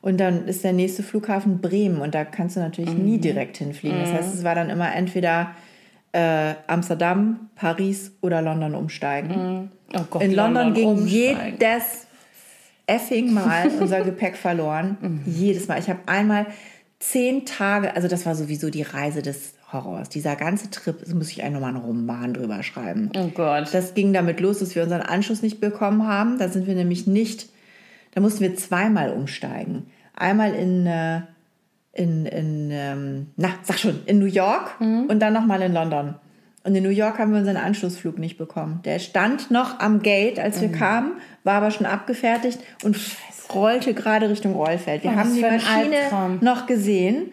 Und 0.00 0.18
dann 0.20 0.46
ist 0.46 0.62
der 0.62 0.72
nächste 0.72 1.02
Flughafen 1.02 1.60
Bremen 1.60 2.00
und 2.00 2.14
da 2.14 2.24
kannst 2.24 2.54
du 2.56 2.60
natürlich 2.60 2.94
Mhm. 2.94 3.04
nie 3.04 3.18
direkt 3.18 3.56
hinfliegen. 3.56 3.98
Das 4.00 4.12
heißt, 4.12 4.34
es 4.34 4.44
war 4.44 4.54
dann 4.54 4.70
immer 4.70 4.94
entweder 4.94 5.50
äh, 6.12 6.54
Amsterdam, 6.68 7.50
Paris 7.54 8.12
oder 8.22 8.40
London 8.40 8.74
umsteigen. 8.74 9.70
Oh 9.94 10.00
Gott, 10.10 10.22
In 10.22 10.34
London, 10.34 10.72
ging 10.74 10.88
umsteigen. 10.88 11.08
jedes 11.60 12.06
effing 12.88 13.32
Mal 13.32 13.70
unser 13.80 14.02
Gepäck 14.02 14.36
verloren. 14.36 14.96
Mhm. 15.00 15.20
Jedes 15.26 15.68
Mal. 15.68 15.78
Ich 15.78 15.88
habe 15.88 16.00
einmal 16.06 16.46
zehn 16.98 17.46
Tage, 17.46 17.94
also 17.94 18.08
das 18.08 18.26
war 18.26 18.34
sowieso 18.34 18.70
die 18.70 18.82
Reise 18.82 19.22
des 19.22 19.54
Horrors. 19.72 20.08
Dieser 20.08 20.34
ganze 20.34 20.70
Trip, 20.70 20.98
das 20.98 21.12
muss 21.14 21.30
ich 21.30 21.42
eigentlich 21.42 21.54
nochmal 21.54 21.74
einen 21.74 21.84
Roman 21.84 22.34
drüber 22.34 22.62
schreiben. 22.62 23.10
Oh 23.16 23.28
Gott. 23.28 23.68
Das 23.72 23.94
ging 23.94 24.12
damit 24.12 24.40
los, 24.40 24.58
dass 24.58 24.74
wir 24.74 24.82
unseren 24.82 25.02
Anschluss 25.02 25.42
nicht 25.42 25.60
bekommen 25.60 26.06
haben. 26.06 26.38
Da 26.38 26.48
sind 26.48 26.66
wir 26.66 26.74
nämlich 26.74 27.06
nicht, 27.06 27.48
da 28.12 28.20
mussten 28.20 28.40
wir 28.40 28.56
zweimal 28.56 29.12
umsteigen. 29.12 29.86
Einmal 30.16 30.54
in, 30.54 30.86
äh, 30.86 31.20
in, 31.92 32.26
in 32.26 32.70
ähm, 32.72 33.26
na, 33.36 33.50
sag 33.62 33.78
schon, 33.78 34.00
in 34.06 34.18
New 34.18 34.26
York 34.26 34.80
und 34.80 35.20
dann 35.20 35.34
nochmal 35.34 35.60
in 35.62 35.72
London. 35.72 36.14
Und 36.68 36.74
in 36.74 36.82
New 36.84 36.90
York 36.90 37.18
haben 37.18 37.32
wir 37.32 37.38
unseren 37.38 37.56
Anschlussflug 37.56 38.18
nicht 38.18 38.36
bekommen. 38.36 38.80
Der 38.84 38.98
stand 38.98 39.50
noch 39.50 39.80
am 39.80 40.02
Gate, 40.02 40.38
als 40.38 40.60
wir 40.60 40.70
kamen, 40.70 41.12
war 41.42 41.54
aber 41.54 41.70
schon 41.70 41.86
abgefertigt 41.86 42.58
und 42.84 42.98
rollte 43.54 43.94
gerade 43.94 44.28
Richtung 44.28 44.52
Rollfeld. 44.54 45.02
Wir 45.02 45.12
Oh, 45.12 45.16
haben 45.16 45.34
die 45.34 45.40
Maschine 45.40 45.96
Albtraum. 46.02 46.38
noch 46.42 46.66
gesehen, 46.66 47.32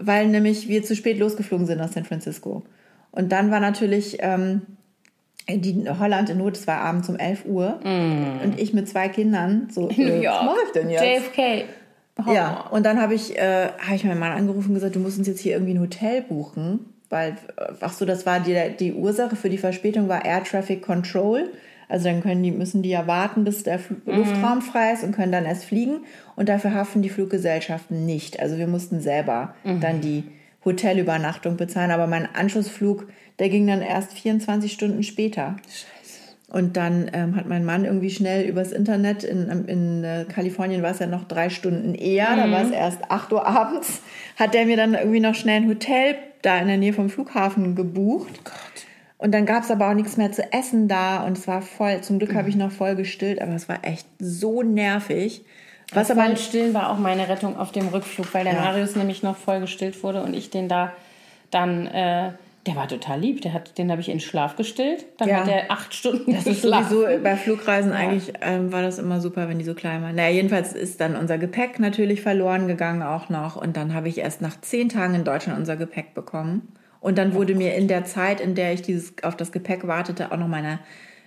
weil 0.00 0.26
nämlich 0.28 0.68
wir 0.68 0.82
zu 0.82 0.96
spät 0.96 1.18
losgeflogen 1.18 1.66
sind 1.66 1.82
aus 1.82 1.92
San 1.92 2.04
Francisco. 2.06 2.62
Und 3.10 3.30
dann 3.30 3.50
war 3.50 3.60
natürlich 3.60 4.16
ähm, 4.20 4.62
die 5.50 5.84
Holland 6.00 6.30
in 6.30 6.38
Not, 6.38 6.56
es 6.56 6.66
war 6.66 6.78
abends 6.80 7.10
um 7.10 7.16
11 7.16 7.44
Uhr 7.44 7.78
und 7.84 8.54
ich 8.56 8.72
mit 8.72 8.88
zwei 8.88 9.08
Kindern 9.10 9.68
so, 9.70 9.88
Mm. 9.88 9.94
New 9.98 10.02
äh, 10.06 10.24
York. 10.24 10.36
was 10.38 10.44
mache 10.46 10.56
ich 10.66 10.72
denn 10.72 10.88
jetzt? 10.88 11.02
JFK. 11.04 11.64
Horror. 12.24 12.34
Ja, 12.34 12.60
und 12.70 12.86
dann 12.86 13.00
habe 13.02 13.12
ich, 13.14 13.36
äh, 13.38 13.68
hab 13.86 13.94
ich 13.94 14.04
meinen 14.04 14.18
Mann 14.20 14.32
angerufen 14.32 14.68
und 14.68 14.74
gesagt, 14.74 14.94
du 14.96 15.00
musst 15.00 15.18
uns 15.18 15.26
jetzt 15.26 15.40
hier 15.40 15.52
irgendwie 15.52 15.74
ein 15.74 15.80
Hotel 15.80 16.22
buchen, 16.22 16.86
weil, 17.12 17.36
äh, 17.56 17.72
ach 17.80 17.92
so, 17.92 18.04
das 18.04 18.26
war 18.26 18.40
die, 18.40 18.58
die 18.78 18.92
Ursache 18.92 19.36
für 19.36 19.50
die 19.50 19.58
Verspätung 19.58 20.08
war 20.08 20.24
Air 20.24 20.42
Traffic 20.42 20.82
Control. 20.82 21.50
Also 21.88 22.08
dann 22.08 22.22
können 22.22 22.42
die, 22.42 22.50
müssen 22.50 22.82
die 22.82 22.88
ja 22.88 23.06
warten, 23.06 23.44
bis 23.44 23.64
der 23.64 23.78
Fl 23.78 23.96
Luftraum 24.06 24.62
frei 24.62 24.94
ist 24.94 25.04
und 25.04 25.12
können 25.12 25.30
dann 25.30 25.44
erst 25.44 25.66
fliegen. 25.66 26.00
Und 26.36 26.48
dafür 26.48 26.72
haften 26.74 27.02
die 27.02 27.10
Fluggesellschaften 27.10 28.06
nicht. 28.06 28.40
Also 28.40 28.56
wir 28.56 28.66
mussten 28.66 29.00
selber 29.00 29.54
dann 29.80 30.00
die 30.00 30.24
Hotelübernachtung 30.64 31.58
bezahlen. 31.58 31.90
Aber 31.90 32.06
mein 32.06 32.34
Anschlussflug, 32.34 33.08
der 33.38 33.50
ging 33.50 33.66
dann 33.66 33.82
erst 33.82 34.14
24 34.14 34.72
Stunden 34.72 35.02
später. 35.02 35.56
Und 36.52 36.76
dann 36.76 37.10
ähm, 37.14 37.34
hat 37.34 37.46
mein 37.48 37.64
Mann 37.64 37.86
irgendwie 37.86 38.10
schnell 38.10 38.46
übers 38.46 38.72
Internet, 38.72 39.24
in, 39.24 39.48
in 39.66 40.04
äh, 40.04 40.26
Kalifornien 40.28 40.82
war 40.82 40.90
es 40.90 40.98
ja 40.98 41.06
noch 41.06 41.24
drei 41.24 41.48
Stunden 41.48 41.94
eher, 41.94 42.36
da 42.36 42.50
war 42.50 42.60
es 42.60 42.70
erst 42.70 43.10
8 43.10 43.32
Uhr 43.32 43.46
abends, 43.46 44.02
hat 44.38 44.52
der 44.52 44.66
mir 44.66 44.76
dann 44.76 44.92
irgendwie 44.92 45.20
noch 45.20 45.34
schnell 45.34 45.62
ein 45.62 45.68
Hotel 45.68 46.14
da 46.42 46.58
in 46.58 46.68
der 46.68 46.76
Nähe 46.76 46.92
vom 46.92 47.08
Flughafen 47.08 47.74
gebucht. 47.74 48.38
Und 49.16 49.32
dann 49.32 49.46
gab 49.46 49.62
es 49.62 49.70
aber 49.70 49.88
auch 49.88 49.94
nichts 49.94 50.18
mehr 50.18 50.30
zu 50.30 50.52
essen 50.52 50.88
da 50.88 51.24
und 51.24 51.38
es 51.38 51.48
war 51.48 51.62
voll, 51.62 52.02
zum 52.02 52.18
Glück 52.18 52.34
habe 52.34 52.50
ich 52.50 52.56
noch 52.56 52.70
voll 52.70 52.96
gestillt, 52.96 53.40
aber 53.40 53.54
es 53.54 53.70
war 53.70 53.78
echt 53.82 54.06
so 54.18 54.62
nervig. 54.62 55.46
Was 55.94 56.10
aber 56.10 56.20
beim 56.22 56.36
Stillen 56.36 56.74
war 56.74 56.90
auch 56.90 56.98
meine 56.98 57.30
Rettung 57.30 57.56
auf 57.56 57.72
dem 57.72 57.88
Rückflug, 57.88 58.34
weil 58.34 58.44
der 58.44 58.54
Ja. 58.54 58.60
Marius 58.60 58.94
nämlich 58.94 59.22
noch 59.22 59.38
voll 59.38 59.60
gestillt 59.60 60.02
wurde 60.02 60.22
und 60.22 60.34
ich 60.34 60.50
den 60.50 60.68
da 60.68 60.92
dann, 61.50 61.86
äh, 61.86 62.32
der 62.66 62.76
war 62.76 62.86
total 62.86 63.18
lieb, 63.20 63.40
der 63.42 63.52
hat, 63.54 63.76
den 63.78 63.90
habe 63.90 64.00
ich 64.00 64.08
in 64.08 64.20
Schlaf 64.20 64.54
gestillt, 64.56 65.04
dann 65.18 65.28
Ja. 65.28 65.38
hat 65.38 65.48
er 65.48 65.70
acht 65.70 65.92
Stunden 65.94 66.32
Das 66.32 66.46
ist 66.46 66.62
geschlafen. 66.62 66.90
sowieso 66.90 67.22
bei 67.22 67.36
Flugreisen 67.36 67.92
eigentlich 67.92 68.32
ähm, 68.40 68.70
war 68.72 68.82
das 68.82 68.98
immer 69.00 69.20
super, 69.20 69.48
wenn 69.48 69.58
die 69.58 69.64
so 69.64 69.74
klein 69.74 70.00
waren. 70.02 70.14
Naja, 70.14 70.32
jedenfalls 70.34 70.72
ist 70.72 71.00
dann 71.00 71.16
unser 71.16 71.38
Gepäck 71.38 71.80
natürlich 71.80 72.20
verloren 72.22 72.68
gegangen 72.68 73.02
auch 73.02 73.28
noch. 73.30 73.56
Und 73.56 73.76
dann 73.76 73.94
habe 73.94 74.08
ich 74.08 74.18
erst 74.18 74.40
nach 74.42 74.60
zehn 74.60 74.88
Tagen 74.88 75.14
in 75.14 75.24
Deutschland 75.24 75.58
unser 75.58 75.76
Gepäck 75.76 76.14
bekommen. 76.14 76.68
Und 77.00 77.18
dann 77.18 77.34
wurde 77.34 77.56
mir 77.56 77.74
in 77.74 77.88
der 77.88 78.04
Zeit, 78.04 78.40
in 78.40 78.54
der 78.54 78.72
ich 78.74 78.82
dieses 78.82 79.14
auf 79.24 79.36
das 79.36 79.50
Gepäck 79.50 79.88
wartete, 79.88 80.30
auch 80.30 80.36
noch 80.36 80.46
meine, 80.46 80.78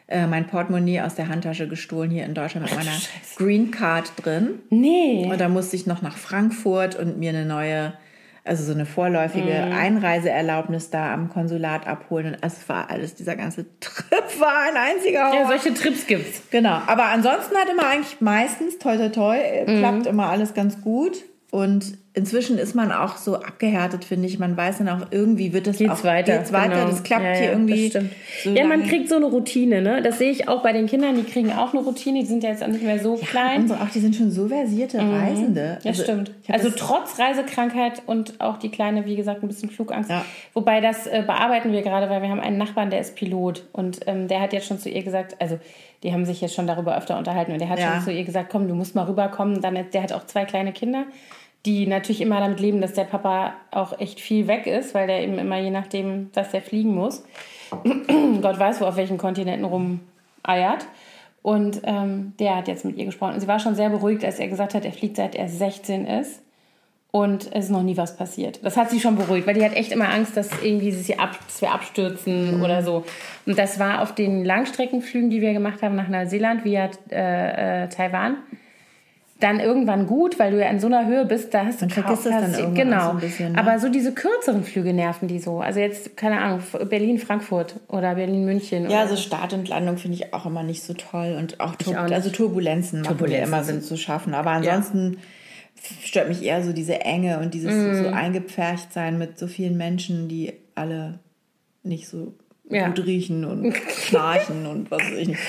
äh, 0.07 0.27
mein 0.27 0.47
Portemonnaie 0.47 1.01
aus 1.01 1.15
der 1.15 1.27
Handtasche 1.27 1.67
gestohlen 1.67 2.09
hier 2.11 2.23
in 2.23 2.33
Deutschland 2.33 2.67
mit 2.67 2.75
meiner 2.77 2.95
Green 3.35 3.71
Card 3.71 4.13
drin. 4.23 4.59
Nee. 4.69 5.27
Und 5.29 5.41
da 5.41 5.49
musste 5.49 5.75
ich 5.75 5.85
noch 5.85 6.01
nach 6.01 6.15
Frankfurt 6.15 6.95
und 6.95 7.17
mir 7.19 7.31
eine 7.31 7.43
neue, 7.45 7.91
also 8.45 8.63
so 8.63 8.73
eine 8.73 8.85
vorläufige 8.85 9.53
Einreiseerlaubnis 9.63 10.89
da 10.91 11.13
am 11.13 11.29
Konsulat 11.29 11.87
abholen. 11.87 12.27
Und 12.27 12.37
es 12.41 12.67
war 12.69 12.89
alles, 12.89 13.15
dieser 13.15 13.35
ganze 13.35 13.65
Trip 13.79 14.39
war 14.39 14.59
ein 14.69 14.77
einziger 14.77 15.29
Horror. 15.29 15.41
ja, 15.41 15.47
solche 15.47 15.73
Trips 15.73 16.07
gibt's. 16.07 16.41
Genau, 16.51 16.79
aber 16.87 17.05
ansonsten 17.05 17.55
hat 17.55 17.69
immer 17.69 17.87
eigentlich 17.87 18.21
meistens, 18.21 18.77
toi 18.79 18.97
toi 18.97 19.09
toi, 19.09 19.35
äh, 19.37 19.65
Mhm. 19.69 19.79
klappt 19.79 20.05
immer 20.07 20.29
alles 20.29 20.53
ganz 20.53 20.81
gut. 20.81 21.17
Und 21.51 21.97
inzwischen 22.15 22.57
ist 22.57 22.73
man 22.75 22.91
auch 22.91 23.17
so 23.17 23.35
abgehärtet, 23.35 24.05
finde 24.05 24.27
ich. 24.27 24.39
Man 24.39 24.55
weiß 24.57 24.79
dann 24.79 24.89
auch, 24.89 25.07
irgendwie 25.11 25.53
wird 25.53 25.67
das 25.67 25.77
Geht's 25.77 25.91
auch, 26.01 26.03
weiter. 26.03 26.37
Geht's 26.37 26.51
weiter. 26.53 26.75
genau. 26.75 26.87
Das 26.87 27.03
klappt 27.03 27.23
ja, 27.25 27.31
hier 27.33 27.43
ja, 27.45 27.51
irgendwie. 27.51 27.89
Das 27.89 28.01
stimmt. 28.03 28.11
so 28.43 28.49
ja, 28.51 28.65
man 28.65 28.83
kriegt 28.83 29.09
so 29.09 29.15
eine 29.17 29.25
Routine, 29.25 29.81
ne? 29.81 30.01
Das 30.01 30.17
sehe 30.17 30.31
ich 30.31 30.47
auch 30.47 30.63
bei 30.63 30.73
den 30.73 30.87
Kindern, 30.87 31.15
die 31.15 31.23
kriegen 31.23 31.51
auch 31.51 31.73
eine 31.73 31.83
Routine, 31.83 32.19
die 32.21 32.25
sind 32.25 32.43
ja 32.43 32.49
jetzt 32.49 32.63
auch 32.63 32.67
nicht 32.67 32.83
mehr 32.83 32.99
so 32.99 33.15
klein. 33.15 33.61
Unsere, 33.61 33.81
auch 33.81 33.89
die 33.89 33.99
sind 33.99 34.15
schon 34.15 34.31
so 34.31 34.47
versierte 34.47 34.99
Reisende. 34.99 35.79
Ja, 35.83 35.93
stimmt. 35.93 36.31
ich 36.43 36.49
hab 36.49 36.55
Also 36.57 36.71
trotz 36.75 37.19
Reisekrankheit 37.19 38.01
und 38.05 38.39
auch 38.39 38.57
die 38.57 38.69
kleine, 38.69 39.05
wie 39.05 39.15
gesagt, 39.15 39.43
ein 39.43 39.47
bisschen 39.47 39.69
Flugangst. 39.69 40.09
Ja. 40.09 40.23
Wobei 40.53 40.81
das 40.81 41.07
äh, 41.07 41.23
bearbeiten 41.25 41.71
wir 41.71 41.81
gerade, 41.81 42.09
weil 42.09 42.21
wir 42.21 42.29
haben 42.29 42.39
einen 42.39 42.57
Nachbarn, 42.57 42.89
der 42.89 43.01
ist 43.01 43.15
Pilot 43.15 43.63
und 43.73 43.99
ähm, 44.07 44.27
der 44.27 44.41
hat 44.41 44.53
jetzt 44.53 44.67
schon 44.67 44.79
zu 44.79 44.89
ihr 44.89 45.03
gesagt, 45.03 45.35
also 45.39 45.59
die 46.03 46.13
haben 46.13 46.25
sich 46.25 46.39
jetzt 46.41 46.53
schon 46.53 46.67
darüber 46.67 46.95
öfter 46.97 47.17
unterhalten 47.17 47.51
und 47.51 47.59
der 47.59 47.69
hat 47.69 47.79
Ja. 47.79 47.93
schon 47.95 48.01
zu 48.03 48.11
ihr 48.11 48.23
gesagt, 48.23 48.49
komm, 48.51 48.67
du 48.67 48.75
musst 48.75 48.95
mal 48.95 49.05
rüberkommen. 49.05 49.61
Dann, 49.61 49.77
der 49.91 50.03
hat 50.03 50.13
auch 50.13 50.25
zwei 50.27 50.45
kleine 50.45 50.71
Kinder, 50.71 51.05
die 51.65 51.87
natürlich 51.87 52.21
immer 52.21 52.39
damit 52.39 52.59
leben, 52.59 52.81
dass 52.81 52.93
der 52.93 53.05
Papa 53.05 53.53
auch 53.71 53.99
echt 53.99 54.19
viel 54.19 54.47
weg 54.47 54.67
ist, 54.67 54.93
weil 54.93 55.07
der 55.07 55.23
eben 55.23 55.39
immer 55.39 55.59
je 55.59 55.71
nachdem, 55.71 56.31
dass 56.31 56.51
der 56.51 56.61
fliegen 56.61 56.93
muss. 56.93 57.23
Gott 58.41 58.59
weiß, 58.59 58.81
wo 58.81 58.85
auf 58.85 58.97
welchen 58.97 59.17
Kontinenten 59.17 59.65
rumeiert. 59.65 60.85
Und 61.41 61.81
ähm, 61.83 62.33
der 62.39 62.55
hat 62.55 62.67
jetzt 62.67 62.85
mit 62.85 62.97
ihr 62.97 63.05
gesprochen. 63.05 63.35
Und 63.35 63.39
sie 63.39 63.47
war 63.47 63.59
schon 63.59 63.75
sehr 63.75 63.89
beruhigt, 63.89 64.25
als 64.25 64.39
er 64.39 64.47
gesagt 64.47 64.73
hat, 64.73 64.83
er 64.83 64.91
fliegt 64.91 65.17
seit 65.17 65.35
er 65.35 65.47
16 65.47 66.07
ist. 66.07 66.41
Und 67.11 67.47
es 67.53 67.65
ist 67.65 67.71
noch 67.71 67.83
nie 67.83 67.95
was 67.95 68.17
passiert. 68.17 68.59
Das 68.65 68.75
hat 68.75 68.89
sie 68.89 68.99
schon 68.99 69.15
beruhigt, 69.15 69.47
weil 69.47 69.53
die 69.53 69.63
hat 69.63 69.73
echt 69.73 69.93
immer 69.93 70.09
Angst, 70.09 70.35
dass 70.35 70.49
irgendwie 70.61 70.91
sie 70.91 71.17
ab, 71.17 71.37
dass 71.47 71.61
wir 71.61 71.71
abstürzen 71.71 72.61
oder 72.61 72.83
so. 72.83 73.05
Und 73.45 73.57
das 73.57 73.79
war 73.79 74.01
auf 74.01 74.13
den 74.13 74.43
Langstreckenflügen, 74.43 75.29
die 75.29 75.39
wir 75.39 75.53
gemacht 75.53 75.81
haben 75.81 75.95
nach 75.95 76.09
Neuseeland 76.09 76.65
via 76.65 76.89
äh, 77.09 77.83
äh, 77.83 77.89
Taiwan, 77.89 78.37
dann 79.45 79.59
irgendwann 79.59 80.07
gut, 80.07 80.39
weil 80.39 80.51
du 80.51 80.59
ja 80.59 80.69
in 80.69 80.79
so 80.79 80.87
einer 80.87 81.05
Höhe 81.05 81.23
bist, 81.25 81.53
da 81.53 81.65
hast 81.65 81.81
du 81.81 81.87
vergisst 81.89 82.25
das 82.25 82.31
dann 82.33 82.53
irgendwann 82.53 82.73
Genau. 82.73 83.03
so 83.05 83.09
ein 83.11 83.19
bisschen, 83.19 83.51
ne? 83.53 83.59
Aber 83.59 83.77
so 83.77 83.89
diese 83.89 84.11
kürzeren 84.13 84.63
Flüge 84.63 84.91
nerven 84.91 85.27
die 85.27 85.37
so. 85.39 85.59
Also 85.59 85.79
jetzt, 85.79 86.17
keine 86.17 86.39
Ahnung, 86.41 86.61
Berlin-Frankfurt 86.89 87.75
oder 87.87 88.15
Berlin-München. 88.15 88.89
Ja, 88.89 89.01
oder 89.01 89.09
so 89.09 89.15
Start 89.17 89.53
und 89.53 89.67
Landung 89.67 89.97
finde 89.97 90.17
ich 90.17 90.33
auch 90.33 90.45
immer 90.47 90.63
nicht 90.63 90.81
so 90.83 90.93
toll 90.93 91.35
und 91.37 91.59
auch, 91.59 91.75
Tur 91.75 91.93
auch 91.93 92.11
also 92.11 92.29
Turbulenzen 92.31 93.01
machen 93.01 93.17
Turbulenzen 93.17 93.41
mir 93.51 93.55
immer 93.55 93.63
sind- 93.63 93.83
zu 93.83 93.97
schaffen. 93.97 94.33
Aber 94.33 94.49
ansonsten 94.51 95.17
stört 96.03 96.27
mich 96.27 96.41
eher 96.43 96.63
so 96.63 96.73
diese 96.73 97.01
Enge 97.01 97.37
und 97.39 97.53
dieses 97.53 97.73
Mhm. 97.73 98.03
so 98.03 98.09
eingepfercht 98.09 98.91
sein 98.93 99.17
mit 99.19 99.37
so 99.37 99.45
vielen 99.45 99.77
Menschen, 99.77 100.27
die 100.27 100.53
alle 100.73 101.19
nicht 101.83 102.07
so 102.07 102.33
Ja. 102.69 102.87
gut 102.87 103.05
riechen 103.05 103.45
und 103.45 103.75
schnarchen 103.95 104.65
und 104.65 104.89
was 104.89 105.01
weiß 105.03 105.17
ich 105.19 105.27
nicht. 105.27 105.39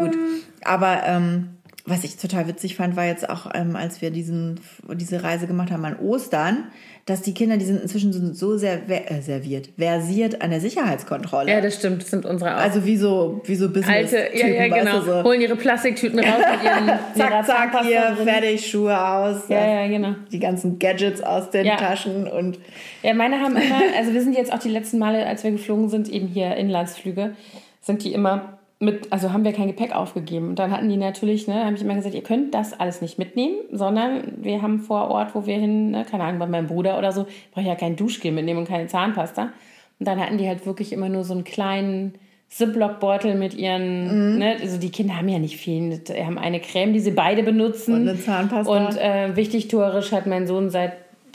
Gut. 0.00 0.16
Aber 0.64 1.02
ähm, 1.04 1.50
was 1.88 2.04
ich 2.04 2.16
total 2.16 2.48
witzig 2.48 2.76
fand, 2.76 2.96
war 2.96 3.06
jetzt 3.06 3.28
auch, 3.28 3.50
ähm, 3.54 3.76
als 3.76 4.02
wir 4.02 4.10
diesen, 4.10 4.60
diese 4.94 5.22
Reise 5.22 5.46
gemacht 5.46 5.70
haben 5.70 5.84
an 5.84 5.98
Ostern, 5.98 6.64
dass 7.06 7.22
die 7.22 7.32
Kinder, 7.32 7.56
die 7.56 7.64
sind 7.64 7.80
inzwischen 7.80 8.12
so, 8.12 8.34
so 8.34 8.58
sehr 8.58 8.80
äh, 8.88 9.22
serviert, 9.22 9.70
versiert 9.78 10.42
an 10.42 10.50
der 10.50 10.60
Sicherheitskontrolle. 10.60 11.50
Ja, 11.50 11.60
das 11.62 11.76
stimmt. 11.76 12.02
Das 12.02 12.10
sind 12.10 12.26
unsere 12.26 12.54
auch. 12.54 12.60
Also 12.60 12.84
wie 12.84 12.98
so, 12.98 13.40
wie 13.46 13.54
so 13.54 13.68
business 13.68 13.88
Alte, 14.12 14.28
ja, 14.34 14.46
ja, 14.46 14.68
genau. 14.68 15.00
so. 15.00 15.22
Holen 15.24 15.40
ihre 15.40 15.56
Plastiktüten 15.56 16.18
raus 16.18 16.42
mit 16.52 16.62
ihren 16.62 16.86
Zack, 17.16 17.46
zack, 17.46 17.84
hier, 17.84 18.16
fertig, 18.22 18.70
Schuhe 18.70 19.00
aus. 19.00 19.48
Ja, 19.48 19.82
ja, 19.82 19.88
genau. 19.88 20.16
Die 20.30 20.38
ganzen 20.38 20.78
Gadgets 20.78 21.22
aus 21.22 21.50
den 21.50 21.64
Ja. 21.64 21.76
Taschen 21.76 22.28
und 22.28 22.58
Ja, 23.02 23.14
meine 23.14 23.40
haben 23.40 23.56
immer, 23.56 23.80
also 23.96 24.12
wir 24.12 24.20
sind 24.20 24.36
jetzt 24.36 24.52
auch 24.52 24.58
die 24.58 24.70
letzten 24.70 24.98
Male, 24.98 25.26
als 25.26 25.44
wir 25.44 25.50
geflogen 25.50 25.88
sind, 25.88 26.10
eben 26.10 26.26
hier 26.26 26.56
Inlandsflüge, 26.56 27.34
sind 27.80 28.04
die 28.04 28.12
immer 28.12 28.57
mit, 28.80 29.12
also 29.12 29.32
haben 29.32 29.44
wir 29.44 29.52
kein 29.52 29.66
Gepäck 29.66 29.94
aufgegeben. 29.94 30.50
Und 30.50 30.58
dann 30.58 30.70
hatten 30.70 30.88
die 30.88 30.96
natürlich, 30.96 31.48
ne, 31.48 31.64
habe 31.64 31.74
ich 31.74 31.82
immer 31.82 31.94
gesagt, 31.94 32.14
ihr 32.14 32.22
könnt 32.22 32.54
das 32.54 32.78
alles 32.78 33.02
nicht 33.02 33.18
mitnehmen, 33.18 33.56
sondern 33.72 34.34
wir 34.36 34.62
haben 34.62 34.78
vor 34.80 35.08
Ort, 35.10 35.34
wo 35.34 35.46
wir 35.46 35.56
hin, 35.56 35.90
ne, 35.90 36.04
keine 36.08 36.24
Ahnung, 36.24 36.38
bei 36.38 36.46
meinem 36.46 36.68
Bruder 36.68 36.96
oder 36.98 37.10
so, 37.10 37.26
brauche 37.50 37.62
ich 37.62 37.66
ja 37.66 37.74
kein 37.74 37.96
Duschgel 37.96 38.30
mitnehmen 38.30 38.60
und 38.60 38.68
keine 38.68 38.86
Zahnpasta. 38.86 39.50
Und 39.98 40.06
dann 40.06 40.20
hatten 40.20 40.38
die 40.38 40.46
halt 40.46 40.64
wirklich 40.64 40.92
immer 40.92 41.08
nur 41.08 41.24
so 41.24 41.34
einen 41.34 41.42
kleinen 41.44 42.14
Ziploc-Beutel 42.50 43.34
mit 43.34 43.54
ihren, 43.54 44.32
Mhm. 44.34 44.38
ne, 44.38 44.56
also 44.60 44.78
die 44.78 44.90
Kinder 44.90 45.16
haben 45.16 45.28
ja 45.28 45.38
nicht 45.38 45.56
viel. 45.56 45.98
Die 45.98 46.24
haben 46.24 46.38
eine 46.38 46.60
Creme, 46.60 46.92
die 46.92 47.00
sie 47.00 47.10
beide 47.10 47.42
benutzen. 47.42 47.94
Und 47.94 48.08
eine 48.08 48.18
Zahnpasta. 48.18 48.72
Und 48.72 48.96
äh, 48.96 49.36
wichtig 49.36 49.68
tourisch 49.68 50.12
hat 50.12 50.26
mein 50.26 50.46
Sohn 50.46 50.70
seit 50.70 50.92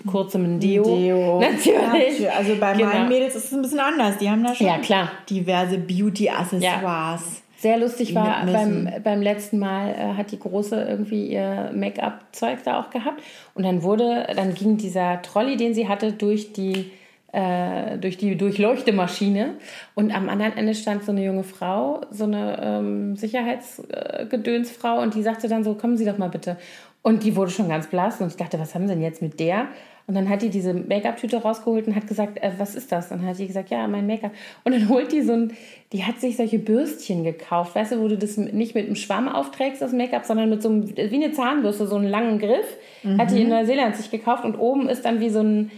kurzem 0.08 0.46
ein 0.56 0.60
Deo. 0.60 0.84
Deo. 0.84 1.40
Natürlich. 1.42 2.20
Ja, 2.20 2.32
also 2.38 2.56
bei 2.60 2.74
Genau. 2.74 2.88
meinen 2.88 3.10
Mädels 3.10 3.36
ist 3.36 3.46
es 3.46 3.54
ein 3.54 3.62
bisschen 3.62 3.80
anders. 3.80 4.18
Die 4.18 4.30
haben 4.30 4.44
da 4.44 4.54
schon 4.56 4.68
Ja, 4.68 4.78
klar. 4.80 5.12
diverse 5.30 5.78
Beauty-Accessoires. 5.78 7.42
Sehr 7.58 7.78
lustig 7.78 8.14
war, 8.14 8.46
beim, 8.46 8.90
beim 9.06 9.22
letzten 9.22 9.58
Mal 9.58 9.92
äh, 9.92 10.18
hat 10.18 10.32
die 10.32 10.40
Große 10.40 10.76
irgendwie 10.84 11.28
ihr 11.28 11.72
Make-up-Zeug 11.74 12.60
da 12.66 12.82
auch 12.82 12.90
gehabt. 12.90 13.24
Und 13.54 13.64
dann 13.64 13.84
wurde, 13.84 14.28
dann 14.36 14.54
ging 14.54 14.76
dieser 14.76 15.22
Trolley, 15.22 15.56
den 15.56 15.74
sie 15.74 15.88
hatte, 15.88 16.12
durch 16.12 16.52
die 16.52 16.92
äh, 17.32 17.98
durch 17.98 18.18
die 18.18 18.36
Durchleuchtemaschine. 18.36 19.56
Und 19.96 20.14
am 20.16 20.30
anderen 20.30 20.56
Ende 20.58 20.76
stand 20.76 21.04
so 21.04 21.12
eine 21.12 21.24
junge 21.26 21.44
Frau, 21.44 22.02
so 22.12 22.26
eine 22.26 22.60
ähm, 22.62 23.16
Sicherheitsgedönsfrau, 23.16 25.02
und 25.02 25.16
die 25.16 25.24
sagte 25.24 25.48
dann 25.48 25.64
so, 25.64 25.74
kommen 25.76 25.98
Sie 25.98 26.06
doch 26.06 26.18
mal 26.18 26.30
bitte. 26.30 26.58
Und 27.04 27.24
die 27.24 27.36
wurde 27.36 27.52
schon 27.52 27.68
ganz 27.68 27.88
blass 27.88 28.22
und 28.22 28.28
ich 28.28 28.38
dachte, 28.38 28.60
was 28.60 28.74
haben 28.74 28.88
Sie 28.88 28.94
denn 28.94 29.04
jetzt 29.04 29.22
mit 29.22 29.40
der? 29.40 29.68
Und 30.08 30.16
dann 30.16 30.28
hat 30.28 30.42
die 30.42 30.50
diese 30.50 30.74
Make-up-Tüte 30.74 31.38
rausgeholt 31.38 31.88
und 31.88 31.96
hat 31.96 32.08
gesagt, 32.08 32.42
äh, 32.42 32.52
was 32.58 32.76
ist 32.76 32.92
das? 32.92 33.12
Und 33.12 33.20
dann 33.20 33.28
hat 33.28 33.40
die 33.40 33.48
gesagt, 33.48 33.70
ja, 33.70 33.88
mein 33.88 34.08
Make-up. 34.08 34.32
Und 34.64 34.74
dann 34.74 34.90
holt 34.90 35.12
die 35.12 35.22
so 35.22 35.34
ein, 35.34 35.54
die 35.94 36.04
hat 36.04 36.20
sich 36.20 36.36
solche 36.36 36.60
Bürstchen 36.60 37.24
gekauft, 37.24 37.76
weißt 37.76 37.94
du, 37.94 38.02
wo 38.02 38.08
du 38.08 38.18
das 38.18 38.38
nicht 38.38 38.74
mit 38.76 38.86
einem 38.86 38.96
Schwamm 38.96 39.30
aufträgst, 39.30 39.82
das 39.82 39.94
Make-up, 39.94 40.26
sondern 40.26 40.50
mit 40.50 40.62
so 40.62 40.70
einem, 40.70 40.90
wie 40.90 41.24
eine 41.24 41.32
Zahnbürste, 41.32 41.88
so 41.88 41.96
einen 41.96 42.08
langen 42.08 42.40
Griff. 42.40 42.78
Mhm. 43.04 43.18
Hat 43.18 43.32
die 43.32 43.42
in 43.42 43.50
Neuseeland 43.50 43.96
sich 43.96 44.12
gekauft 44.12 44.46
und 44.46 44.56
oben 44.56 44.90
ist 44.90 45.04
dann 45.04 45.20
wie 45.20 45.30
so 45.30 45.40
ein, 45.40 45.72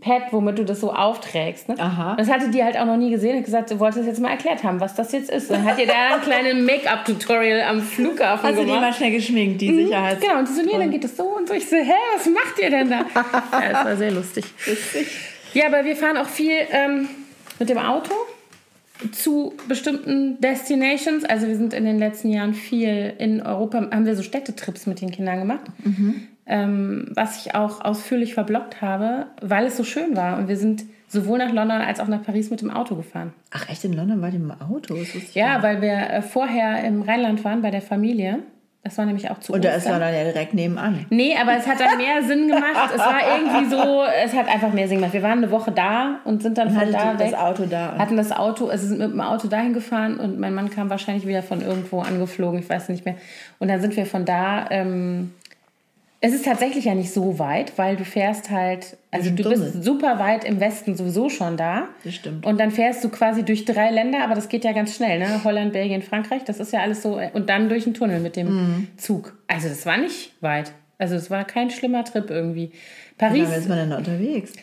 Pad, 0.00 0.32
womit 0.32 0.58
du 0.58 0.64
das 0.64 0.80
so 0.80 0.92
aufträgst. 0.92 1.68
Ne? 1.68 1.76
Aha. 1.78 2.14
Das 2.16 2.30
hatte 2.30 2.48
die 2.50 2.62
halt 2.62 2.76
auch 2.76 2.86
noch 2.86 2.96
nie 2.96 3.10
gesehen 3.10 3.36
und 3.36 3.44
gesagt, 3.44 3.70
du 3.70 3.78
wolltest 3.78 4.00
das 4.00 4.06
jetzt 4.06 4.20
mal 4.20 4.30
erklärt 4.30 4.62
haben, 4.62 4.80
was 4.80 4.94
das 4.94 5.12
jetzt 5.12 5.30
ist. 5.30 5.50
dann 5.50 5.64
hat 5.64 5.78
ihr 5.78 5.86
da 5.86 6.14
ein 6.14 6.20
kleines 6.20 6.54
Make-up-Tutorial 6.54 7.62
am 7.62 7.80
Flughafen 7.80 8.48
Hast 8.48 8.56
gemacht. 8.56 8.58
Hast 8.58 8.58
du 8.58 8.64
die 8.64 8.80
mal 8.80 8.92
schnell 8.92 9.10
geschminkt, 9.10 9.60
die 9.60 9.70
mhm, 9.70 9.84
Sicherheit? 9.84 10.20
Genau, 10.20 10.38
und 10.38 10.48
die 10.48 10.52
so, 10.52 10.62
nee, 10.62 10.78
dann 10.78 10.90
geht 10.90 11.04
das 11.04 11.16
so 11.16 11.24
und 11.24 11.48
so. 11.48 11.54
Ich 11.54 11.68
so, 11.68 11.76
hä, 11.76 11.92
was 12.14 12.26
macht 12.26 12.58
ihr 12.60 12.70
denn 12.70 12.88
da? 12.88 13.00
ja, 13.52 13.72
das 13.72 13.84
war 13.84 13.96
sehr 13.96 14.10
lustig. 14.10 14.44
lustig. 14.66 15.06
Ja, 15.52 15.66
aber 15.66 15.84
wir 15.84 15.96
fahren 15.96 16.16
auch 16.16 16.28
viel 16.28 16.54
ähm, 16.70 17.08
mit 17.58 17.68
dem 17.68 17.78
Auto 17.78 18.12
zu 19.12 19.54
bestimmten 19.68 20.40
Destinations. 20.40 21.24
Also 21.24 21.46
wir 21.46 21.56
sind 21.56 21.74
in 21.74 21.84
den 21.84 21.98
letzten 21.98 22.30
Jahren 22.30 22.54
viel 22.54 23.12
in 23.18 23.42
Europa, 23.42 23.78
haben 23.78 24.06
wir 24.06 24.16
so 24.16 24.22
Städtetrips 24.22 24.86
mit 24.86 25.00
den 25.00 25.10
Kindern 25.10 25.40
gemacht. 25.40 25.64
Mhm 25.84 26.28
ähm, 26.46 27.10
was 27.14 27.44
ich 27.44 27.54
auch 27.54 27.84
ausführlich 27.84 28.34
verblockt 28.34 28.80
habe, 28.82 29.26
weil 29.40 29.66
es 29.66 29.76
so 29.76 29.84
schön 29.84 30.16
war. 30.16 30.38
Und 30.38 30.48
wir 30.48 30.56
sind 30.56 30.84
sowohl 31.08 31.38
nach 31.38 31.52
London 31.52 31.80
als 31.80 32.00
auch 32.00 32.08
nach 32.08 32.22
Paris 32.22 32.50
mit 32.50 32.60
dem 32.60 32.70
Auto 32.70 32.96
gefahren. 32.96 33.32
Ach 33.52 33.68
echt, 33.68 33.84
in 33.84 33.92
London 33.92 34.20
war 34.20 34.30
die 34.30 34.36
im 34.36 34.50
Auto? 34.50 34.96
ja, 35.32 35.62
weil 35.62 35.80
wir 35.80 36.10
äh, 36.10 36.22
vorher 36.22 36.84
im 36.84 37.02
Rheinland 37.02 37.44
waren 37.44 37.62
bei 37.62 37.70
der 37.70 37.82
Familie. 37.82 38.40
Das 38.82 38.98
war 38.98 39.06
nämlich 39.06 39.30
auch 39.30 39.40
zu 39.40 39.54
Und 39.54 39.64
da 39.64 39.70
ist 39.70 39.88
London 39.88 40.12
ja 40.12 40.24
direkt 40.24 40.52
nebenan. 40.52 41.06
Nee, 41.08 41.34
aber 41.40 41.56
es 41.56 41.66
hat 41.66 41.80
dann 41.80 41.96
mehr 41.96 42.22
Sinn 42.22 42.48
gemacht. 42.48 42.90
Es 42.94 43.00
war 43.00 43.20
irgendwie 43.34 43.70
so, 43.70 44.02
es 44.22 44.34
hat 44.34 44.46
einfach 44.46 44.74
mehr 44.74 44.86
Sinn 44.88 44.98
gemacht. 44.98 45.14
Wir 45.14 45.22
waren 45.22 45.38
eine 45.38 45.50
Woche 45.50 45.72
da 45.72 46.20
und 46.24 46.42
sind 46.42 46.58
dann 46.58 46.68
und 46.68 46.74
von 46.74 46.92
da 46.92 47.18
weg. 47.18 47.30
das 47.30 47.32
Auto 47.32 47.64
da. 47.64 47.96
Hatten 47.96 48.18
das 48.18 48.30
Auto, 48.30 48.68
also 48.68 48.86
sind 48.86 48.98
mit 48.98 49.10
dem 49.10 49.22
Auto 49.22 49.48
dahin 49.48 49.72
gefahren 49.72 50.20
und 50.20 50.38
mein 50.38 50.54
Mann 50.54 50.68
kam 50.68 50.90
wahrscheinlich 50.90 51.26
wieder 51.26 51.42
von 51.42 51.62
irgendwo 51.62 52.00
angeflogen, 52.00 52.58
ich 52.58 52.68
weiß 52.68 52.90
nicht 52.90 53.06
mehr. 53.06 53.14
Und 53.58 53.68
dann 53.68 53.80
sind 53.80 53.96
wir 53.96 54.04
von 54.04 54.26
da 54.26 54.66
ähm, 54.68 55.32
es 56.24 56.32
ist 56.32 56.46
tatsächlich 56.46 56.86
ja 56.86 56.94
nicht 56.94 57.12
so 57.12 57.38
weit, 57.38 57.76
weil 57.76 57.96
du 57.96 58.04
fährst 58.06 58.50
halt, 58.50 58.96
also 59.10 59.28
du 59.28 59.46
bist 59.46 59.84
super 59.84 60.18
weit 60.18 60.44
im 60.44 60.58
Westen 60.58 60.96
sowieso 60.96 61.28
schon 61.28 61.58
da. 61.58 61.88
Das 62.02 62.14
stimmt. 62.14 62.46
Und 62.46 62.58
dann 62.58 62.70
fährst 62.70 63.04
du 63.04 63.10
quasi 63.10 63.42
durch 63.42 63.66
drei 63.66 63.90
Länder, 63.90 64.24
aber 64.24 64.34
das 64.34 64.48
geht 64.48 64.64
ja 64.64 64.72
ganz 64.72 64.96
schnell, 64.96 65.18
ne? 65.18 65.44
Holland, 65.44 65.74
Belgien, 65.74 66.00
Frankreich, 66.00 66.42
das 66.42 66.60
ist 66.60 66.72
ja 66.72 66.80
alles 66.80 67.02
so. 67.02 67.20
Und 67.34 67.50
dann 67.50 67.68
durch 67.68 67.84
einen 67.84 67.92
Tunnel 67.92 68.20
mit 68.20 68.36
dem 68.36 68.46
mhm. 68.46 68.88
Zug. 68.96 69.36
Also 69.48 69.68
das 69.68 69.84
war 69.84 69.98
nicht 69.98 70.32
weit. 70.40 70.72
Also 70.96 71.14
es 71.14 71.30
war 71.30 71.44
kein 71.44 71.68
schlimmer 71.68 72.04
Trip 72.04 72.30
irgendwie. 72.30 72.72
Paris. 73.18 73.34
Wie 73.34 73.42
lange 73.42 73.56
ist 73.56 73.68
man 73.68 73.76
denn 73.76 73.92
unterwegs? 73.92 74.54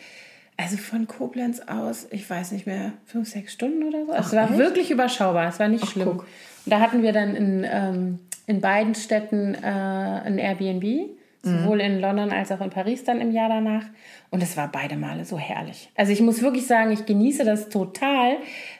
Also 0.56 0.76
von 0.78 1.06
Koblenz 1.06 1.60
aus, 1.60 2.08
ich 2.10 2.28
weiß 2.28 2.50
nicht 2.50 2.66
mehr, 2.66 2.92
fünf, 3.06 3.28
sechs 3.28 3.52
Stunden 3.52 3.84
oder 3.84 4.04
so. 4.04 4.12
Ach, 4.12 4.26
es 4.26 4.32
war 4.32 4.50
echt? 4.50 4.58
wirklich 4.58 4.90
überschaubar, 4.90 5.48
es 5.48 5.60
war 5.60 5.68
nicht 5.68 5.84
Ach, 5.84 5.92
schlimm. 5.92 6.08
Guck. 6.08 6.20
Und 6.64 6.72
da 6.72 6.80
hatten 6.80 7.04
wir 7.04 7.12
dann 7.12 7.36
in, 7.36 7.64
ähm, 7.70 8.18
in 8.48 8.60
beiden 8.60 8.96
Städten 8.96 9.54
äh, 9.54 9.68
ein 9.68 10.38
Airbnb 10.38 11.21
sowohl 11.42 11.80
in 11.80 12.00
London 12.00 12.30
als 12.30 12.52
auch 12.52 12.60
in 12.60 12.70
Paris 12.70 13.04
dann 13.04 13.20
im 13.20 13.32
Jahr 13.32 13.48
danach. 13.48 13.84
Und 14.30 14.42
es 14.42 14.56
war 14.56 14.70
beide 14.70 14.96
Male 14.96 15.24
so 15.24 15.38
herrlich. 15.38 15.90
Also 15.96 16.12
ich 16.12 16.20
muss 16.20 16.42
wirklich 16.42 16.66
sagen, 16.66 16.92
ich 16.92 17.04
genieße 17.04 17.44
das 17.44 17.68
total, 17.68 18.36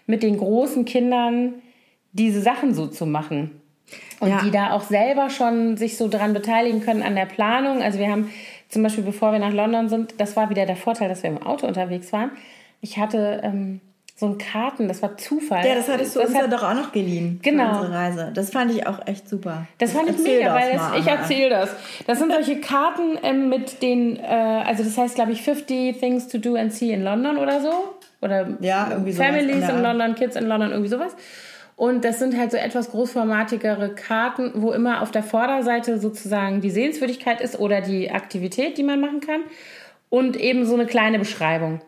mit 0.07 0.23
den 0.23 0.39
großen 0.39 0.85
Kindern 0.85 1.55
diese 2.13 2.41
Sachen 2.41 2.75
so 2.75 2.87
zu 2.87 3.07
machen. 3.07 3.63
Und 4.21 4.31
ja. 4.31 4.41
die 4.43 4.51
da 4.51 4.73
auch 4.73 4.83
selber 4.83 5.29
schon 5.29 5.77
sich 5.77 5.97
so 5.97 6.09
dran 6.09 6.33
beteiligen 6.33 6.81
können 6.81 7.03
an 7.03 7.17
der 7.17 7.27
Planung. 7.27 7.83
Also 7.83 7.99
wir 7.99 8.11
haben 8.11 8.31
zum 8.69 8.83
Beispiel, 8.83 9.05
bevor 9.05 9.33
wir 9.33 9.39
nach 9.39 9.53
London 9.53 9.89
sind, 9.89 10.15
das 10.19 10.37
war 10.37 10.49
wieder 10.49 10.65
der 10.65 10.77
Vorteil, 10.77 11.09
dass 11.09 11.23
wir 11.23 11.31
im 11.31 11.43
Auto 11.43 11.67
unterwegs 11.67 12.13
waren. 12.13 12.31
Ich 12.81 12.99
hatte 12.99 13.41
ähm, 13.43 13.81
so 14.23 14.29
ein 14.29 14.39
Karten, 14.39 14.87
das 14.87 15.03
war 15.03 15.17
Zufall. 15.19 15.67
Ja, 15.67 15.75
das 15.75 15.89
hattest 15.89 16.15
du 16.15 16.21
das 16.21 16.29
uns 16.29 16.39
hat, 16.39 16.45
ja 16.45 16.57
doch 16.57 16.63
auch 16.63 16.75
noch 16.75 16.93
geliehen. 16.93 17.41
Genau. 17.43 17.81
Unsere 17.81 17.93
Reise. 17.93 18.31
Das 18.33 18.51
fand 18.51 18.71
ich 18.71 18.87
auch 18.87 19.05
echt 19.05 19.29
super. 19.29 19.67
Das 19.79 19.93
fand 19.93 20.11
ich 20.11 20.19
mega, 20.19 20.55
weil 20.55 20.73
das, 20.73 20.83
ich 20.97 21.07
erzähle 21.07 21.51
das. 21.51 21.71
Das 22.07 22.21
sind 22.21 22.33
solche 22.33 22.61
Karten 22.61 23.19
ähm, 23.25 23.49
mit 23.49 23.83
den, 23.83 24.17
äh, 24.17 24.63
also 24.65 24.85
das 24.85 24.97
heißt, 24.97 25.17
glaube 25.17 25.33
ich, 25.33 25.43
50 25.43 25.99
Things 25.99 26.29
to 26.29 26.39
Do 26.39 26.55
and 26.55 26.73
See 26.73 26.93
in 26.93 27.03
London 27.03 27.37
oder 27.37 27.61
so. 27.61 27.73
Oder 28.21 28.57
ja, 28.61 28.89
irgendwie 28.93 29.13
Families 29.13 29.69
in, 29.69 29.77
in 29.77 29.83
London, 29.83 30.15
Kids 30.15 30.37
in 30.37 30.47
London, 30.47 30.71
irgendwie 30.71 30.91
sowas. 30.91 31.17
Und 31.75 32.05
das 32.05 32.21
sind 32.21 32.39
halt 32.39 32.53
so 32.53 32.57
etwas 32.59 32.93
großformatigere 32.93 33.93
Karten, 33.97 34.53
wo 34.55 34.71
immer 34.71 35.03
auf 35.03 35.11
der 35.11 35.25
Vorderseite 35.25 35.99
sozusagen 35.99 36.61
die 36.61 36.71
Sehenswürdigkeit 36.71 37.41
ist 37.41 37.59
oder 37.59 37.81
die 37.81 38.13
Aktivität, 38.13 38.79
die 38.79 38.85
man 38.85 39.01
machen 39.01 39.19
kann. 39.19 39.41
Und 40.11 40.37
eben 40.37 40.65
so 40.65 40.75
eine 40.75 40.87
kleine 40.87 41.19
Beschreibung. 41.19 41.81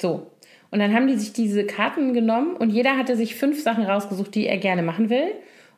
So. 0.00 0.30
Und 0.74 0.80
dann 0.80 0.92
haben 0.92 1.06
die 1.06 1.14
sich 1.14 1.32
diese 1.32 1.64
Karten 1.64 2.14
genommen 2.14 2.56
und 2.56 2.70
jeder 2.70 2.96
hatte 2.96 3.14
sich 3.14 3.36
fünf 3.36 3.62
Sachen 3.62 3.84
rausgesucht, 3.84 4.34
die 4.34 4.48
er 4.48 4.58
gerne 4.58 4.82
machen 4.82 5.08
will. 5.08 5.28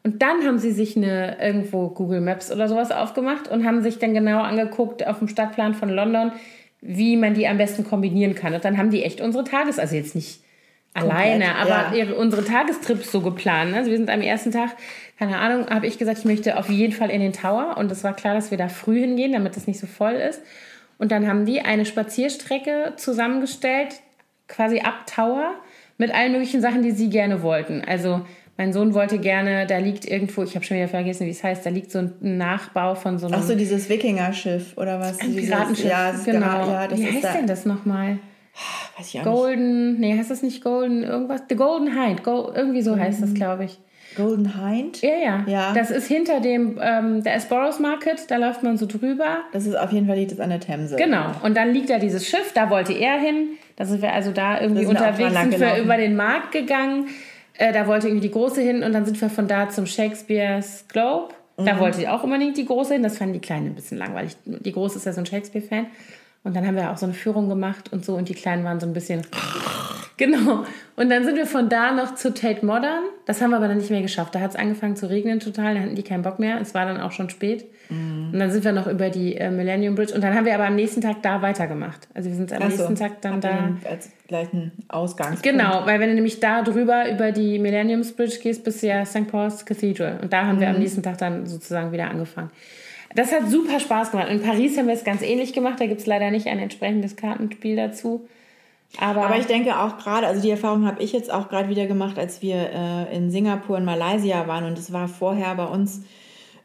Und 0.02 0.22
dann 0.22 0.42
haben 0.46 0.58
sie 0.58 0.72
sich 0.72 0.96
eine 0.96 1.36
irgendwo 1.38 1.90
Google 1.90 2.22
Maps 2.22 2.50
oder 2.50 2.66
sowas 2.66 2.90
aufgemacht 2.90 3.46
und 3.46 3.66
haben 3.66 3.82
sich 3.82 3.98
dann 3.98 4.14
genau 4.14 4.40
angeguckt 4.40 5.06
auf 5.06 5.18
dem 5.18 5.28
Stadtplan 5.28 5.74
von 5.74 5.90
London, 5.90 6.32
wie 6.80 7.18
man 7.18 7.34
die 7.34 7.46
am 7.46 7.58
besten 7.58 7.84
kombinieren 7.84 8.34
kann. 8.34 8.54
Und 8.54 8.64
dann 8.64 8.78
haben 8.78 8.88
die 8.88 9.02
echt 9.02 9.20
unsere 9.20 9.44
Tages, 9.44 9.78
also 9.78 9.96
jetzt 9.96 10.14
nicht 10.14 10.40
Komplett, 10.94 11.14
alleine, 11.14 11.56
aber 11.56 11.94
ja. 11.94 12.04
ihre, 12.04 12.14
unsere 12.14 12.42
Tagestrips 12.42 13.12
so 13.12 13.20
geplant. 13.20 13.74
Also 13.74 13.90
wir 13.90 13.98
sind 13.98 14.08
am 14.08 14.22
ersten 14.22 14.50
Tag, 14.50 14.76
keine 15.18 15.36
Ahnung, 15.36 15.68
habe 15.68 15.86
ich 15.86 15.98
gesagt, 15.98 16.20
ich 16.20 16.24
möchte 16.24 16.56
auf 16.56 16.70
jeden 16.70 16.94
Fall 16.94 17.10
in 17.10 17.20
den 17.20 17.34
Tower. 17.34 17.76
Und 17.76 17.92
es 17.92 18.02
war 18.02 18.16
klar, 18.16 18.32
dass 18.32 18.50
wir 18.50 18.56
da 18.56 18.68
früh 18.68 19.00
hingehen, 19.00 19.32
damit 19.32 19.58
es 19.58 19.66
nicht 19.66 19.78
so 19.78 19.86
voll 19.86 20.14
ist. 20.14 20.40
Und 20.96 21.12
dann 21.12 21.28
haben 21.28 21.44
die 21.44 21.60
eine 21.60 21.84
Spazierstrecke 21.84 22.94
zusammengestellt, 22.96 24.00
quasi 24.48 24.80
ab 24.80 25.06
Tower 25.06 25.54
mit 25.98 26.14
allen 26.14 26.32
möglichen 26.32 26.60
Sachen, 26.60 26.82
die 26.82 26.90
sie 26.90 27.08
gerne 27.08 27.42
wollten. 27.42 27.82
Also 27.86 28.22
mein 28.56 28.72
Sohn 28.72 28.94
wollte 28.94 29.18
gerne, 29.18 29.66
da 29.66 29.78
liegt 29.78 30.06
irgendwo, 30.06 30.42
ich 30.42 30.54
habe 30.54 30.64
schon 30.64 30.78
wieder 30.78 30.88
vergessen, 30.88 31.26
wie 31.26 31.30
es 31.30 31.44
heißt, 31.44 31.66
da 31.66 31.70
liegt 31.70 31.90
so 31.90 31.98
ein 31.98 32.14
Nachbau 32.20 32.94
von 32.94 33.18
so 33.18 33.26
einem. 33.26 33.36
Ach 33.36 33.42
so, 33.42 33.54
dieses 33.54 33.88
Wikinger-Schiff 33.88 34.78
oder 34.78 34.98
was? 34.98 35.20
Ein 35.20 35.36
Piratenschiff, 35.36 35.90
ja, 35.90 36.12
genau. 36.12 36.70
Ja, 36.70 36.90
wie 36.90 37.06
heißt 37.06 37.24
da. 37.24 37.32
denn 37.32 37.46
das 37.46 37.66
nochmal? 37.66 38.18
Weiß 38.96 39.08
ich 39.08 39.20
auch 39.20 39.24
Golden, 39.24 39.90
nicht. 39.90 40.00
nee, 40.00 40.18
heißt 40.18 40.30
das 40.30 40.42
nicht 40.42 40.64
Golden, 40.64 41.02
irgendwas? 41.02 41.42
The 41.50 41.56
Golden 41.56 41.92
Hind, 41.92 42.24
Go, 42.24 42.50
irgendwie 42.54 42.80
so 42.80 42.98
heißt 42.98 43.22
das, 43.22 43.34
glaube 43.34 43.66
ich. 43.66 43.78
Golden 44.16 44.60
Hind? 44.60 45.02
Ja, 45.02 45.16
ja, 45.22 45.44
ja. 45.46 45.72
Das 45.74 45.90
ist 45.90 46.06
hinter 46.08 46.40
dem, 46.40 46.78
ähm, 46.82 47.22
der 47.22 47.34
Esperos 47.34 47.78
Market, 47.78 48.30
da 48.30 48.36
läuft 48.36 48.62
man 48.62 48.76
so 48.76 48.86
drüber. 48.86 49.38
Das 49.52 49.66
ist 49.66 49.76
auf 49.76 49.92
jeden 49.92 50.06
Fall 50.06 50.16
liegt 50.16 50.32
das 50.32 50.40
an 50.40 50.50
der 50.50 50.60
Themse. 50.60 50.96
Genau. 50.96 51.32
Und 51.42 51.56
dann 51.56 51.72
liegt 51.72 51.90
da 51.90 51.98
dieses 51.98 52.26
Schiff, 52.26 52.52
da 52.54 52.70
wollte 52.70 52.92
er 52.92 53.18
hin. 53.18 53.50
Da 53.76 53.84
sind 53.84 54.02
wir 54.02 54.12
also 54.12 54.32
da 54.32 54.60
irgendwie 54.60 54.86
unterwegs, 54.86 55.32
sind 55.32 55.60
wir 55.60 55.76
über 55.76 55.96
den 55.96 56.16
Markt 56.16 56.52
gegangen. 56.52 57.08
Äh, 57.58 57.72
da 57.72 57.86
wollte 57.86 58.08
irgendwie 58.08 58.26
die 58.28 58.32
Große 58.32 58.60
hin 58.60 58.82
und 58.82 58.92
dann 58.92 59.04
sind 59.04 59.20
wir 59.20 59.30
von 59.30 59.48
da 59.48 59.68
zum 59.68 59.86
Shakespeare's 59.86 60.84
Globe. 60.88 61.34
Da 61.56 61.74
mhm. 61.74 61.78
wollte 61.78 62.00
ich 62.00 62.08
auch 62.08 62.22
unbedingt 62.22 62.56
die 62.56 62.66
Große 62.66 62.94
hin. 62.94 63.02
Das 63.02 63.16
fanden 63.16 63.34
die 63.34 63.40
Kleinen 63.40 63.68
ein 63.68 63.74
bisschen 63.74 63.96
langweilig. 63.96 64.36
Die 64.44 64.72
Große 64.72 64.98
ist 64.98 65.06
ja 65.06 65.12
so 65.12 65.20
ein 65.20 65.26
Shakespeare-Fan. 65.26 65.86
Und 66.46 66.54
dann 66.54 66.64
haben 66.64 66.76
wir 66.76 66.92
auch 66.92 66.96
so 66.96 67.06
eine 67.06 67.14
Führung 67.14 67.48
gemacht 67.48 67.92
und 67.92 68.04
so 68.04 68.14
und 68.14 68.28
die 68.28 68.34
Kleinen 68.34 68.62
waren 68.62 68.78
so 68.78 68.86
ein 68.86 68.92
bisschen. 68.92 69.22
Genau. 70.18 70.64
Und 70.96 71.10
dann 71.10 71.24
sind 71.24 71.36
wir 71.36 71.44
von 71.44 71.68
da 71.68 71.92
noch 71.92 72.14
zu 72.14 72.32
Tate 72.32 72.64
Modern. 72.64 73.04
Das 73.26 73.42
haben 73.42 73.50
wir 73.50 73.58
aber 73.58 73.68
dann 73.68 73.76
nicht 73.76 73.90
mehr 73.90 74.00
geschafft. 74.00 74.34
Da 74.34 74.40
hat 74.40 74.52
es 74.52 74.56
angefangen 74.56 74.96
zu 74.96 75.10
regnen 75.10 75.40
total. 75.40 75.74
Da 75.74 75.80
hatten 75.82 75.94
die 75.94 76.02
keinen 76.02 76.22
Bock 76.22 76.38
mehr. 76.38 76.58
Es 76.58 76.72
war 76.72 76.86
dann 76.86 76.98
auch 77.02 77.12
schon 77.12 77.28
spät. 77.28 77.66
Mhm. 77.90 78.30
Und 78.32 78.38
dann 78.38 78.50
sind 78.50 78.64
wir 78.64 78.72
noch 78.72 78.86
über 78.86 79.10
die 79.10 79.36
äh, 79.36 79.50
Millennium 79.50 79.94
Bridge. 79.94 80.14
Und 80.14 80.24
dann 80.24 80.34
haben 80.34 80.46
wir 80.46 80.54
aber 80.54 80.64
am 80.64 80.74
nächsten 80.74 81.02
Tag 81.02 81.20
da 81.20 81.42
weitergemacht. 81.42 82.08
Also 82.14 82.30
wir 82.30 82.36
sind 82.36 82.50
am 82.50 82.62
Ach 82.62 82.68
nächsten 82.68 82.94
Tag 82.94 83.20
dann 83.20 83.42
da. 83.42 83.76
Als 83.84 84.10
gleichen 84.26 84.72
Ausgangspunkt. 84.88 85.42
Genau, 85.42 85.84
weil 85.84 86.00
wenn 86.00 86.08
du 86.08 86.14
nämlich 86.14 86.40
da 86.40 86.62
drüber 86.62 87.10
über 87.10 87.30
die 87.30 87.58
Millennium 87.58 88.00
Bridge 88.16 88.38
gehst, 88.42 88.64
bist 88.64 88.82
du 88.82 88.86
ja 88.86 89.04
St. 89.04 89.26
Paul's 89.26 89.66
Cathedral. 89.66 90.18
Und 90.22 90.32
da 90.32 90.46
haben 90.46 90.56
mhm. 90.56 90.60
wir 90.60 90.68
am 90.68 90.76
mhm. 90.76 90.80
nächsten 90.80 91.02
Tag 91.02 91.18
dann 91.18 91.44
sozusagen 91.44 91.92
wieder 91.92 92.08
angefangen. 92.08 92.50
Das 93.16 93.32
hat 93.32 93.50
super 93.50 93.80
Spaß 93.80 94.10
gemacht. 94.10 94.28
In 94.28 94.42
Paris 94.42 94.76
haben 94.76 94.88
wir 94.88 94.94
es 94.94 95.02
ganz 95.02 95.22
ähnlich 95.22 95.54
gemacht. 95.54 95.80
Da 95.80 95.86
gibt 95.86 96.02
es 96.02 96.06
leider 96.06 96.30
nicht 96.30 96.48
ein 96.48 96.58
entsprechendes 96.58 97.16
Kartenspiel 97.16 97.74
dazu. 97.74 98.28
Aber, 98.98 99.24
Aber 99.24 99.38
ich 99.38 99.46
denke 99.46 99.80
auch 99.80 99.96
gerade, 99.96 100.26
also 100.26 100.42
die 100.42 100.50
Erfahrung 100.50 100.86
habe 100.86 101.02
ich 101.02 101.12
jetzt 101.12 101.32
auch 101.32 101.48
gerade 101.48 101.70
wieder 101.70 101.86
gemacht, 101.86 102.18
als 102.18 102.42
wir 102.42 102.56
äh, 102.56 103.16
in 103.16 103.30
Singapur 103.30 103.78
und 103.78 103.86
Malaysia 103.86 104.46
waren. 104.46 104.64
Und 104.64 104.78
es 104.78 104.92
war 104.92 105.08
vorher 105.08 105.54
bei 105.54 105.64
uns 105.64 106.02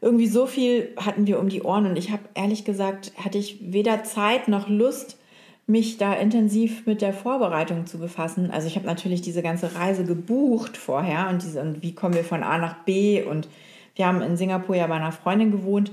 irgendwie 0.02 0.26
so 0.26 0.44
viel 0.44 0.90
hatten 0.98 1.26
wir 1.26 1.40
um 1.40 1.48
die 1.48 1.62
Ohren. 1.62 1.86
Und 1.86 1.96
ich 1.96 2.10
habe 2.10 2.22
ehrlich 2.34 2.66
gesagt, 2.66 3.12
hatte 3.16 3.38
ich 3.38 3.72
weder 3.72 4.04
Zeit 4.04 4.48
noch 4.48 4.68
Lust, 4.68 5.18
mich 5.66 5.96
da 5.96 6.12
intensiv 6.12 6.84
mit 6.84 7.00
der 7.00 7.14
Vorbereitung 7.14 7.86
zu 7.86 7.98
befassen. 7.98 8.50
Also 8.50 8.66
ich 8.66 8.76
habe 8.76 8.84
natürlich 8.84 9.22
diese 9.22 9.40
ganze 9.40 9.74
Reise 9.74 10.04
gebucht 10.04 10.76
vorher 10.76 11.30
und, 11.30 11.42
diese, 11.42 11.62
und 11.62 11.82
wie 11.82 11.94
kommen 11.94 12.14
wir 12.14 12.24
von 12.24 12.42
A 12.42 12.58
nach 12.58 12.84
B. 12.84 13.22
Und 13.22 13.48
wir 13.96 14.06
haben 14.06 14.20
in 14.20 14.36
Singapur 14.36 14.76
ja 14.76 14.86
bei 14.86 14.96
einer 14.96 15.12
Freundin 15.12 15.50
gewohnt 15.50 15.90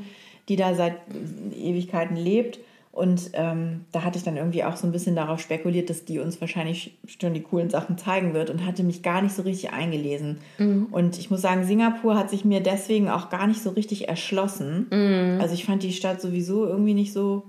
die 0.49 0.55
da 0.55 0.75
seit 0.75 0.95
Ewigkeiten 1.55 2.17
lebt. 2.17 2.59
Und 2.91 3.29
ähm, 3.33 3.85
da 3.91 4.03
hatte 4.03 4.17
ich 4.17 4.25
dann 4.25 4.35
irgendwie 4.35 4.63
auch 4.63 4.75
so 4.75 4.87
ein 4.87 4.91
bisschen 4.91 5.15
darauf 5.15 5.39
spekuliert, 5.39 5.89
dass 5.89 6.05
die 6.05 6.19
uns 6.19 6.41
wahrscheinlich 6.41 6.97
schon 7.05 7.33
die 7.33 7.41
coolen 7.41 7.69
Sachen 7.69 7.97
zeigen 7.97 8.33
wird 8.33 8.49
und 8.49 8.65
hatte 8.65 8.83
mich 8.83 9.03
gar 9.03 9.21
nicht 9.21 9.33
so 9.33 9.43
richtig 9.43 9.71
eingelesen. 9.71 10.39
Mhm. 10.57 10.87
Und 10.91 11.17
ich 11.17 11.29
muss 11.29 11.41
sagen, 11.41 11.63
Singapur 11.65 12.17
hat 12.17 12.29
sich 12.29 12.43
mir 12.43 12.61
deswegen 12.61 13.07
auch 13.07 13.29
gar 13.29 13.47
nicht 13.47 13.61
so 13.61 13.69
richtig 13.69 14.09
erschlossen. 14.09 14.87
Mhm. 14.89 15.39
Also 15.39 15.53
ich 15.53 15.65
fand 15.65 15.83
die 15.83 15.93
Stadt 15.93 16.19
sowieso 16.19 16.65
irgendwie 16.65 16.95
nicht 16.95 17.13
so, 17.13 17.43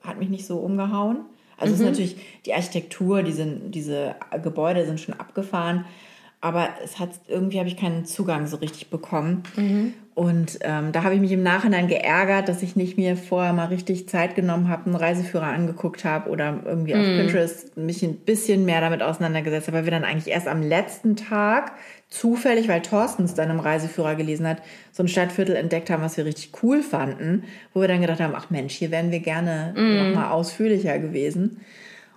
hat 0.00 0.18
mich 0.18 0.30
nicht 0.30 0.46
so 0.46 0.58
umgehauen. 0.58 1.18
Also 1.58 1.74
mhm. 1.74 1.74
es 1.74 1.80
ist 1.80 1.80
mhm. 1.80 1.86
natürlich 1.86 2.16
die 2.46 2.54
Architektur, 2.54 3.22
die 3.22 3.32
sind, 3.32 3.72
diese 3.74 4.16
Gebäude 4.42 4.86
sind 4.86 4.98
schon 4.98 5.14
abgefahren 5.14 5.84
aber 6.40 6.68
es 6.84 6.98
hat 6.98 7.10
irgendwie 7.28 7.58
habe 7.58 7.68
ich 7.68 7.76
keinen 7.76 8.04
Zugang 8.04 8.46
so 8.46 8.58
richtig 8.58 8.88
bekommen. 8.88 9.42
Mhm. 9.56 9.94
Und 10.16 10.60
ähm, 10.62 10.92
da 10.92 11.04
habe 11.04 11.14
ich 11.14 11.20
mich 11.20 11.32
im 11.32 11.42
Nachhinein 11.42 11.88
geärgert, 11.88 12.48
dass 12.48 12.62
ich 12.62 12.74
nicht 12.74 12.96
mir 12.96 13.18
vorher 13.18 13.52
mal 13.52 13.66
richtig 13.66 14.08
Zeit 14.08 14.34
genommen 14.34 14.70
habe, 14.70 14.86
einen 14.86 14.94
Reiseführer 14.94 15.48
angeguckt 15.48 16.06
habe 16.06 16.30
oder 16.30 16.58
irgendwie 16.64 16.94
mhm. 16.94 17.00
auf 17.00 17.06
Pinterest 17.06 17.76
mich 17.76 18.02
ein 18.02 18.16
bisschen 18.16 18.64
mehr 18.64 18.80
damit 18.80 19.02
auseinandergesetzt 19.02 19.66
habe, 19.66 19.76
weil 19.76 19.84
wir 19.84 19.90
dann 19.90 20.04
eigentlich 20.04 20.32
erst 20.32 20.48
am 20.48 20.62
letzten 20.62 21.16
Tag 21.16 21.72
zufällig, 22.08 22.66
weil 22.66 22.80
Thorsten 22.80 23.24
es 23.24 23.34
dann 23.34 23.50
im 23.50 23.60
Reiseführer 23.60 24.14
gelesen 24.14 24.48
hat, 24.48 24.62
so 24.90 25.02
ein 25.02 25.08
Stadtviertel 25.08 25.54
entdeckt 25.54 25.90
haben, 25.90 26.02
was 26.02 26.16
wir 26.16 26.24
richtig 26.24 26.50
cool 26.62 26.82
fanden, 26.82 27.44
wo 27.74 27.82
wir 27.82 27.88
dann 27.88 28.00
gedacht 28.00 28.20
haben, 28.20 28.32
ach 28.34 28.48
Mensch, 28.48 28.72
hier 28.72 28.90
wären 28.90 29.10
wir 29.10 29.20
gerne 29.20 29.74
mhm. 29.76 29.98
noch 29.98 30.14
mal 30.14 30.30
ausführlicher 30.30 30.98
gewesen. 30.98 31.60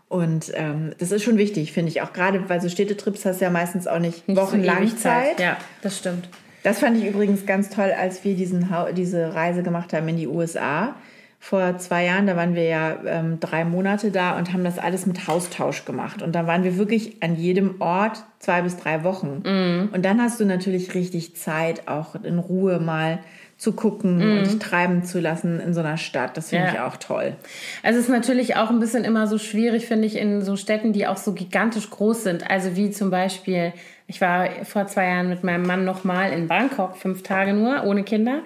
Und 0.07 0.53
ähm, 0.55 0.93
das 0.99 1.11
ist 1.11 1.23
schon 1.23 1.37
wichtig, 1.37 1.73
finde 1.73 1.91
ich. 1.91 2.01
Auch 2.01 2.13
gerade, 2.13 2.47
weil 2.47 2.61
so 2.61 2.69
Städtetrips 2.69 3.25
hast 3.25 3.41
du 3.41 3.43
ja 3.43 3.51
meistens 3.51 3.87
auch 3.87 3.99
nicht, 3.99 4.25
nicht 4.29 4.37
wochenlang 4.37 4.87
so 4.87 4.95
Zeit. 4.95 5.37
Ja, 5.41 5.57
das 5.81 5.97
stimmt. 5.97 6.29
Das 6.63 6.79
fand 6.79 6.97
ich 6.97 7.05
übrigens 7.05 7.45
ganz 7.45 7.69
toll, 7.69 7.93
als 7.97 8.23
wir 8.23 8.35
diesen, 8.35 8.69
diese 8.95 9.33
Reise 9.33 9.63
gemacht 9.63 9.93
haben 9.93 10.07
in 10.07 10.17
die 10.17 10.27
USA. 10.27 10.95
Vor 11.41 11.77
zwei 11.77 12.03
Jahren, 12.03 12.27
da 12.27 12.35
waren 12.35 12.53
wir 12.53 12.65
ja 12.65 12.97
ähm, 13.05 13.39
drei 13.39 13.63
Monate 13.63 14.11
da 14.11 14.37
und 14.37 14.51
haben 14.51 14.65
das 14.65 14.77
alles 14.77 15.05
mit 15.05 15.25
Haustausch 15.27 15.85
gemacht. 15.85 16.21
Und 16.21 16.33
da 16.33 16.47
waren 16.47 16.65
wir 16.65 16.77
wirklich 16.77 17.23
an 17.23 17.37
jedem 17.37 17.79
Ort 17.79 18.23
zwei 18.39 18.61
bis 18.61 18.75
drei 18.75 19.05
Wochen. 19.05 19.41
Mm. 19.45 19.89
Und 19.93 20.03
dann 20.03 20.21
hast 20.21 20.41
du 20.41 20.45
natürlich 20.45 20.95
richtig 20.95 21.37
Zeit, 21.37 21.87
auch 21.87 22.15
in 22.23 22.39
Ruhe 22.39 22.79
mal 22.79 23.19
zu 23.55 23.71
gucken 23.71 24.17
mm. 24.17 24.37
und 24.37 24.47
dich 24.47 24.59
treiben 24.59 25.05
zu 25.05 25.21
lassen 25.21 25.61
in 25.61 25.73
so 25.73 25.79
einer 25.79 25.95
Stadt. 25.95 26.35
Das 26.35 26.49
finde 26.49 26.65
ja. 26.65 26.73
ich 26.73 26.79
auch 26.81 26.97
toll. 26.97 27.37
Also 27.83 27.99
es 27.99 28.05
ist 28.05 28.11
natürlich 28.11 28.57
auch 28.57 28.69
ein 28.69 28.81
bisschen 28.81 29.05
immer 29.05 29.25
so 29.25 29.37
schwierig, 29.37 29.85
finde 29.85 30.07
ich, 30.07 30.17
in 30.17 30.41
so 30.41 30.57
Städten, 30.57 30.91
die 30.91 31.07
auch 31.07 31.17
so 31.17 31.31
gigantisch 31.31 31.89
groß 31.89 32.23
sind. 32.23 32.51
Also 32.51 32.75
wie 32.75 32.91
zum 32.91 33.11
Beispiel, 33.11 33.71
ich 34.09 34.19
war 34.19 34.49
vor 34.65 34.87
zwei 34.87 35.05
Jahren 35.05 35.29
mit 35.29 35.43
meinem 35.43 35.65
Mann 35.65 35.85
nochmal 35.85 36.33
in 36.33 36.47
Bangkok, 36.47 36.97
fünf 36.97 37.23
Tage 37.23 37.53
nur, 37.53 37.85
ohne 37.85 38.03
Kinder. 38.03 38.41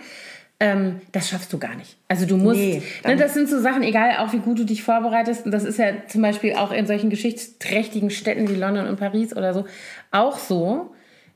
Ähm, 0.59 1.01
das 1.11 1.29
schaffst 1.29 1.51
du 1.51 1.57
gar 1.57 1.75
nicht. 1.75 1.97
Also 2.07 2.27
du 2.27 2.37
musst, 2.37 2.59
nee, 2.59 2.83
ne, 3.03 3.15
das 3.15 3.33
sind 3.33 3.49
so 3.49 3.59
Sachen, 3.59 3.81
egal 3.81 4.17
auch 4.19 4.31
wie 4.33 4.39
gut 4.39 4.59
du 4.59 4.65
dich 4.65 4.83
vorbereitest. 4.83 5.45
Und 5.45 5.51
das 5.51 5.63
ist 5.63 5.79
ja 5.79 5.87
zum 6.07 6.21
Beispiel 6.21 6.53
auch 6.53 6.71
in 6.71 6.85
solchen 6.85 7.09
geschichtsträchtigen 7.09 8.11
Städten 8.11 8.47
wie 8.49 8.55
London 8.55 8.87
und 8.87 8.99
Paris 8.99 9.35
oder 9.35 9.53
so 9.53 9.65
auch 10.11 10.37
so 10.37 10.93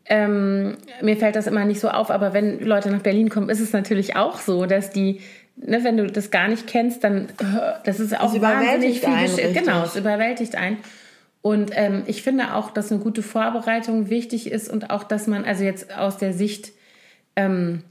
ähm, 0.10 0.78
mir 1.02 1.18
fällt 1.18 1.36
das 1.36 1.48
immer 1.48 1.66
nicht 1.66 1.80
so 1.80 1.90
auf, 1.90 2.10
aber 2.12 2.34
wenn 2.34 2.60
Leute 2.60 2.90
nach 2.90 3.02
Berlin 3.02 3.30
kommen, 3.30 3.50
ist 3.50 3.60
es 3.60 3.74
natürlich 3.74 4.16
auch 4.16 4.40
so, 4.40 4.66
dass 4.66 4.90
die, 4.90 5.20
ne, 5.58 5.84
wenn 5.84 5.98
du 5.98 6.08
das 6.08 6.32
gar 6.32 6.48
nicht 6.48 6.68
kennst, 6.68 7.04
dann 7.04 7.28
das 7.84 8.00
ist 8.00 8.18
auch 8.18 8.34
das 8.34 8.42
wahnsinnig 8.42 9.02
viel 9.02 9.10
ein, 9.10 9.54
Genau, 9.54 9.84
es 9.84 9.96
überwältigt 9.96 10.56
ein. 10.56 10.78
Und 11.48 11.72
ähm, 11.76 12.04
ich 12.08 12.24
finde 12.24 12.56
auch, 12.56 12.72
dass 12.72 12.92
eine 12.92 13.00
gute 13.00 13.24
Vorbereitung 13.24 14.10
wichtig 14.10 14.52
ist 14.52 14.70
und 14.70 14.90
auch, 14.90 15.06
dass 15.06 15.28
man, 15.28 15.46
also 15.46 15.64
jetzt 15.64 15.96
aus 15.98 16.18
der 16.18 16.34
Sicht 16.34 16.74
ähm, 17.38 17.84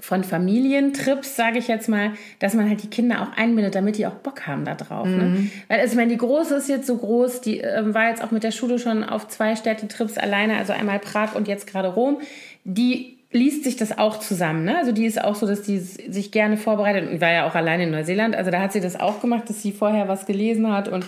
von 0.00 0.24
Familientrips, 0.24 1.36
sage 1.36 1.58
ich 1.58 1.68
jetzt 1.68 1.90
mal, 1.90 2.12
dass 2.38 2.54
man 2.54 2.70
halt 2.70 2.82
die 2.82 2.88
Kinder 2.88 3.20
auch 3.20 3.36
einbindet, 3.36 3.74
damit 3.74 3.98
die 3.98 4.06
auch 4.06 4.14
Bock 4.14 4.46
haben 4.46 4.64
da 4.64 4.76
drauf. 4.76 5.06
Ne? 5.06 5.24
Mhm. 5.24 5.34
Ne? 5.34 5.50
Weil 5.68 5.80
also, 5.80 5.92
ich 5.92 5.96
meine, 5.98 6.10
die 6.10 6.16
Große 6.16 6.54
ist 6.54 6.70
jetzt 6.70 6.86
so 6.86 6.96
groß, 6.96 7.42
die 7.42 7.60
äh, 7.60 7.92
war 7.92 8.08
jetzt 8.08 8.24
auch 8.24 8.30
mit 8.30 8.44
der 8.44 8.50
Schule 8.50 8.78
schon 8.78 9.04
auf 9.04 9.28
zwei 9.28 9.56
Städtetrips 9.56 10.16
alleine, 10.16 10.56
also 10.56 10.72
einmal 10.72 11.00
Prag 11.00 11.34
und 11.34 11.48
jetzt 11.48 11.66
gerade 11.66 11.88
Rom. 11.88 12.22
Die 12.64 13.18
liest 13.30 13.64
sich 13.64 13.76
das 13.76 13.98
auch 13.98 14.20
zusammen. 14.20 14.64
Ne? 14.64 14.78
Also 14.78 14.92
die 14.92 15.04
ist 15.04 15.22
auch 15.22 15.34
so, 15.34 15.46
dass 15.46 15.60
die 15.60 15.80
sich 15.80 16.32
gerne 16.32 16.56
vorbereitet. 16.56 17.10
Und 17.10 17.20
war 17.20 17.30
ja 17.30 17.46
auch 17.46 17.54
alleine 17.54 17.82
in 17.82 17.90
Neuseeland. 17.90 18.34
Also 18.34 18.50
da 18.50 18.62
hat 18.62 18.72
sie 18.72 18.80
das 18.80 18.98
auch 18.98 19.20
gemacht, 19.20 19.50
dass 19.50 19.60
sie 19.60 19.72
vorher 19.72 20.08
was 20.08 20.24
gelesen 20.24 20.72
hat 20.72 20.88
und 20.88 21.04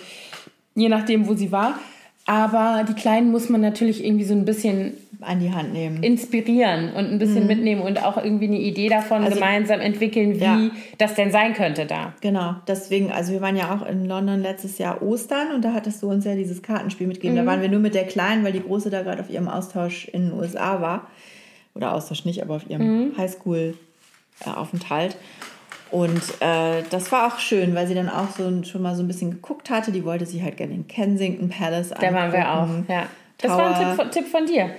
je 0.74 0.88
nachdem, 0.88 1.28
wo 1.28 1.34
sie 1.34 1.52
war. 1.52 1.78
Aber 2.24 2.84
die 2.88 2.94
Kleinen 2.94 3.32
muss 3.32 3.48
man 3.48 3.60
natürlich 3.60 4.04
irgendwie 4.04 4.24
so 4.24 4.34
ein 4.34 4.44
bisschen 4.44 4.94
an 5.20 5.40
die 5.40 5.52
Hand 5.52 5.72
nehmen. 5.72 6.02
Inspirieren 6.02 6.92
und 6.92 7.06
ein 7.06 7.18
bisschen 7.18 7.42
mhm. 7.42 7.48
mitnehmen 7.48 7.82
und 7.82 8.02
auch 8.02 8.16
irgendwie 8.16 8.46
eine 8.46 8.58
Idee 8.58 8.88
davon 8.88 9.24
also, 9.24 9.34
gemeinsam 9.34 9.80
entwickeln, 9.80 10.36
wie 10.36 10.44
ja. 10.44 10.70
das 10.98 11.14
denn 11.14 11.30
sein 11.30 11.54
könnte 11.54 11.86
da. 11.86 12.12
Genau, 12.20 12.56
deswegen, 12.66 13.10
also 13.10 13.32
wir 13.32 13.40
waren 13.40 13.56
ja 13.56 13.74
auch 13.74 13.86
in 13.86 14.06
London 14.06 14.40
letztes 14.40 14.78
Jahr 14.78 15.02
Ostern 15.02 15.52
und 15.54 15.64
da 15.64 15.72
hattest 15.72 16.02
du 16.02 16.10
uns 16.10 16.24
ja 16.24 16.34
dieses 16.34 16.62
Kartenspiel 16.62 17.06
mitgegeben. 17.06 17.34
Mhm. 17.34 17.44
Da 17.44 17.50
waren 17.50 17.60
wir 17.60 17.68
nur 17.68 17.80
mit 17.80 17.94
der 17.94 18.04
Kleinen, 18.04 18.44
weil 18.44 18.52
die 18.52 18.62
Große 18.62 18.90
da 18.90 19.02
gerade 19.02 19.20
auf 19.20 19.30
ihrem 19.30 19.48
Austausch 19.48 20.08
in 20.08 20.30
den 20.30 20.38
USA 20.38 20.80
war. 20.80 21.08
Oder 21.74 21.94
Austausch 21.94 22.24
nicht, 22.24 22.42
aber 22.42 22.56
auf 22.56 22.68
ihrem 22.68 23.06
mhm. 23.06 23.16
Highschool-Aufenthalt. 23.16 25.16
Und 25.92 26.22
äh, 26.40 26.82
das 26.88 27.12
war 27.12 27.26
auch 27.26 27.38
schön, 27.38 27.74
weil 27.74 27.86
sie 27.86 27.94
dann 27.94 28.08
auch 28.08 28.30
so 28.30 28.64
schon 28.64 28.82
mal 28.82 28.96
so 28.96 29.02
ein 29.02 29.08
bisschen 29.08 29.30
geguckt 29.30 29.68
hatte. 29.68 29.92
Die 29.92 30.04
wollte 30.04 30.24
sie 30.24 30.42
halt 30.42 30.56
gerne 30.56 30.72
in 30.72 30.88
Kensington 30.88 31.50
Palace 31.50 31.92
angucken. 31.92 32.14
Da 32.14 32.20
waren 32.20 32.32
wir 32.32 32.50
auch, 32.50 32.88
ja. 32.88 33.06
Das 33.38 33.50
Tower. 33.50 33.58
war 33.58 33.76
ein 33.76 33.84
Tipp 33.84 33.96
von, 33.96 34.10
Tipp 34.10 34.26
von 34.28 34.46
dir. 34.46 34.70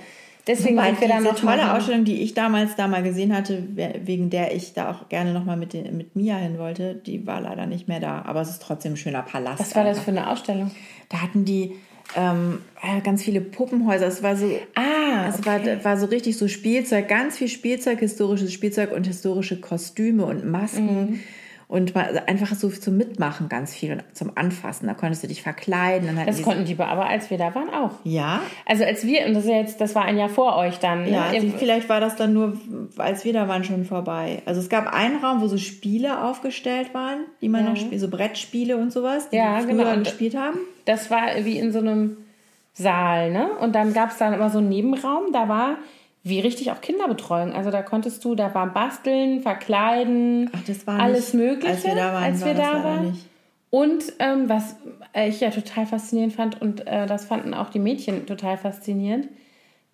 Deswegen 0.46 0.78
sind 0.78 1.00
wir 1.00 1.08
da 1.08 1.20
noch 1.20 1.36
tolle 1.36 1.72
Ausstellung, 1.72 2.04
die 2.04 2.22
ich 2.22 2.34
damals 2.34 2.76
da 2.76 2.86
mal 2.86 3.02
gesehen 3.02 3.34
hatte, 3.34 3.62
wegen 4.02 4.28
der 4.28 4.54
ich 4.54 4.74
da 4.74 4.90
auch 4.90 5.08
gerne 5.08 5.32
noch 5.32 5.44
mal 5.44 5.56
mit, 5.56 5.72
den, 5.72 5.96
mit 5.96 6.16
Mia 6.16 6.36
hin 6.36 6.58
wollte, 6.58 6.94
die 6.94 7.26
war 7.26 7.40
leider 7.40 7.64
nicht 7.64 7.88
mehr 7.88 8.00
da. 8.00 8.22
Aber 8.26 8.42
es 8.42 8.50
ist 8.50 8.60
trotzdem 8.60 8.92
ein 8.92 8.96
schöner 8.96 9.22
Palast. 9.22 9.60
Was 9.60 9.74
war 9.74 9.84
das 9.84 10.00
für 10.00 10.10
eine 10.10 10.28
Ausstellung? 10.28 10.70
Da 11.08 11.22
hatten 11.22 11.46
die 11.46 11.76
ähm, 12.16 12.60
äh, 12.82 13.00
ganz 13.00 13.22
viele 13.22 13.40
Puppenhäuser. 13.40 14.06
Es 14.06 14.22
war 14.22 14.36
so, 14.36 14.46
ah, 14.74 15.28
es 15.28 15.38
okay. 15.38 15.46
war, 15.46 15.84
war 15.84 15.96
so 15.98 16.06
richtig 16.06 16.36
so 16.36 16.48
Spielzeug, 16.48 17.08
ganz 17.08 17.38
viel 17.38 17.48
Spielzeug, 17.48 18.00
historisches 18.00 18.52
Spielzeug 18.52 18.92
und 18.92 19.06
historische 19.06 19.60
Kostüme 19.60 20.24
und 20.24 20.44
Masken. 20.44 21.10
Mhm. 21.10 21.20
Und 21.74 21.92
einfach 21.96 22.54
so 22.54 22.68
zum 22.68 22.96
Mitmachen 22.96 23.48
ganz 23.48 23.74
viel 23.74 24.04
zum 24.12 24.30
Anfassen. 24.36 24.86
Da 24.86 24.94
konntest 24.94 25.24
du 25.24 25.26
dich 25.26 25.42
verkleiden. 25.42 26.08
das 26.24 26.40
konnten 26.42 26.66
die 26.66 26.78
aber, 26.78 27.08
als 27.08 27.30
wir 27.30 27.36
da 27.36 27.52
waren, 27.52 27.68
auch. 27.68 27.90
Ja. 28.04 28.42
Also 28.64 28.84
als 28.84 29.04
wir, 29.04 29.26
und 29.26 29.34
das 29.34 29.42
ist 29.42 29.50
jetzt, 29.50 29.80
das 29.80 29.96
war 29.96 30.04
ein 30.04 30.16
Jahr 30.16 30.28
vor 30.28 30.56
euch 30.56 30.78
dann. 30.78 31.02
Ne? 31.02 31.10
Ja, 31.10 31.24
also 31.24 31.48
vielleicht 31.58 31.88
war 31.88 31.98
das 31.98 32.14
dann 32.14 32.32
nur, 32.32 32.56
als 32.96 33.24
wir 33.24 33.32
da 33.32 33.48
waren, 33.48 33.64
schon 33.64 33.84
vorbei. 33.84 34.40
Also 34.46 34.60
es 34.60 34.68
gab 34.68 34.86
einen 34.94 35.16
Raum, 35.16 35.40
wo 35.40 35.48
so 35.48 35.58
Spiele 35.58 36.22
aufgestellt 36.22 36.94
waren, 36.94 37.24
die 37.40 37.48
man 37.48 37.64
ja. 37.64 37.70
noch 37.70 37.76
spielt, 37.76 38.00
so 38.00 38.08
Brettspiele 38.08 38.76
und 38.76 38.92
sowas, 38.92 39.30
die 39.30 39.36
ja, 39.38 39.56
wir 39.56 39.64
früher 39.64 39.84
genau. 39.84 39.98
gespielt 40.04 40.36
haben. 40.36 40.60
Das 40.84 41.10
war 41.10 41.22
wie 41.40 41.58
in 41.58 41.72
so 41.72 41.80
einem 41.80 42.18
Saal, 42.74 43.32
ne? 43.32 43.50
Und 43.58 43.74
dann 43.74 43.92
gab 43.92 44.10
es 44.10 44.18
dann 44.18 44.32
immer 44.32 44.48
so 44.48 44.58
einen 44.58 44.68
Nebenraum, 44.68 45.32
da 45.32 45.48
war 45.48 45.78
wie 46.24 46.40
richtig 46.40 46.72
auch 46.72 46.80
Kinderbetreuung. 46.80 47.52
Also 47.52 47.70
da 47.70 47.82
konntest 47.82 48.24
du, 48.24 48.34
da 48.34 48.52
war 48.54 48.72
Basteln, 48.72 49.42
Verkleiden, 49.42 50.50
Ach, 50.52 50.86
war 50.86 50.98
alles 50.98 51.34
nicht, 51.34 51.44
Mögliche, 51.44 51.74
als 51.74 51.84
wir 51.84 51.94
da 51.94 52.12
waren. 52.14 52.24
Als 52.24 52.44
wir 52.44 52.54
da 52.54 52.84
waren. 52.84 53.18
Und 53.68 54.04
ähm, 54.20 54.48
was 54.48 54.76
ich 55.14 55.40
ja 55.40 55.50
total 55.50 55.86
faszinierend 55.86 56.32
fand, 56.32 56.60
und 56.62 56.86
äh, 56.86 57.06
das 57.06 57.26
fanden 57.26 57.52
auch 57.52 57.68
die 57.68 57.78
Mädchen 57.78 58.26
total 58.26 58.56
faszinierend, 58.56 59.28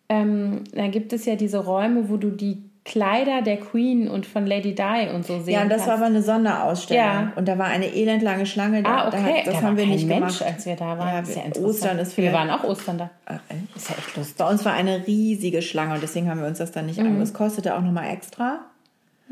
ähm, 0.09 0.65
da 0.73 0.87
gibt 0.89 1.13
es 1.13 1.25
ja 1.25 1.35
diese 1.35 1.65
Räume, 1.65 2.09
wo 2.09 2.17
du 2.17 2.31
die 2.31 2.70
Kleider 2.85 3.43
der 3.43 3.59
Queen 3.59 4.09
und 4.09 4.25
von 4.25 4.47
Lady 4.47 4.75
Di 4.75 5.09
und 5.15 5.27
so 5.27 5.39
sehen. 5.41 5.55
Ja, 5.55 5.65
das 5.67 5.87
war 5.87 5.95
aber 5.95 6.07
eine 6.07 6.23
Sonderausstellung. 6.23 7.05
Ja. 7.05 7.33
Und 7.37 7.47
da 7.47 7.59
war 7.59 7.67
eine 7.67 7.95
elendlange 7.95 8.47
Schlange. 8.47 8.83
Da, 8.83 8.91
ah, 8.91 9.09
okay. 9.09 9.43
Da 9.45 9.51
das 9.53 9.61
da 9.61 9.67
haben 9.67 9.77
wir 9.77 9.87
nicht 9.87 10.07
Mensch, 10.07 10.39
gemacht. 10.39 10.55
als 10.55 10.67
wir 10.67 10.77
da 10.77 10.99
waren. 10.99 11.09
Ja, 11.09 11.21
ist 11.21 11.37
ja 11.37 11.63
Ostern 11.63 11.99
ist 11.99 12.17
Wir 12.17 12.33
waren 12.33 12.49
auch 12.49 12.65
Ostern 12.65 12.97
da. 12.97 13.11
Ach, 13.27 13.41
ist 13.77 13.91
ja 13.91 13.97
echt 13.99 14.17
lustig. 14.17 14.37
Bei 14.37 14.49
uns 14.49 14.65
war 14.65 14.73
eine 14.73 15.07
riesige 15.07 15.61
Schlange 15.61 15.95
und 15.95 16.03
deswegen 16.03 16.31
haben 16.31 16.41
wir 16.41 16.49
uns 16.49 16.59
das 16.59 16.73
dann 16.73 16.87
nicht 16.87 16.99
mhm. 16.99 17.07
angeguckt. 17.07 17.29
Es 17.29 17.35
kostete 17.35 17.77
auch 17.77 17.83
nochmal 17.83 18.11
extra. 18.13 18.61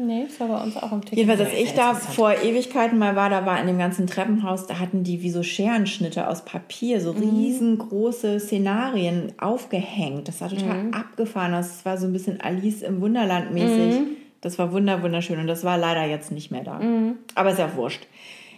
Nee, 0.01 0.27
das 0.29 0.39
war 0.39 0.47
bei 0.47 0.63
uns 0.63 0.77
auch 0.77 0.93
im 0.93 1.01
Ticket. 1.01 1.19
Jedenfalls, 1.19 1.41
als 1.41 1.59
ich 1.59 1.75
da 1.75 1.93
vor 1.93 2.33
Ewigkeiten 2.33 2.99
mal 2.99 3.17
war, 3.17 3.31
da 3.31 3.45
war 3.45 3.61
in 3.61 3.67
dem 3.67 3.79
ganzen 3.79 4.07
Treppenhaus, 4.07 4.69
da 4.69 4.79
hatten 4.79 5.03
die 5.03 5.23
wie 5.23 5.31
so 5.31 5.43
Scherenschnitte 5.43 6.29
aus 6.29 6.45
Papier, 6.45 7.01
so 7.01 7.13
mhm. 7.13 7.19
riesengroße 7.19 8.39
Szenarien 8.39 9.33
aufgehängt. 9.39 10.29
Das 10.29 10.41
war 10.41 10.51
total 10.51 10.85
mhm. 10.85 10.95
abgefahren. 10.95 11.51
Das 11.51 11.85
war 11.85 11.99
so 11.99 12.07
ein 12.07 12.13
bisschen 12.13 12.41
Alice 12.41 12.83
im 12.83 13.01
Wunderland 13.01 13.53
mäßig. 13.53 14.01
Mhm. 14.01 14.07
Das 14.41 14.57
war 14.57 14.73
wunder 14.73 15.03
wunderschön 15.03 15.41
und 15.41 15.49
das 15.49 15.65
war 15.65 15.77
leider 15.77 16.05
jetzt 16.05 16.31
nicht 16.31 16.53
mehr 16.53 16.63
da. 16.63 16.79
Mhm. 16.79 17.17
Aber 17.35 17.51
ist 17.51 17.59
ja 17.59 17.75
wurscht. 17.75 18.07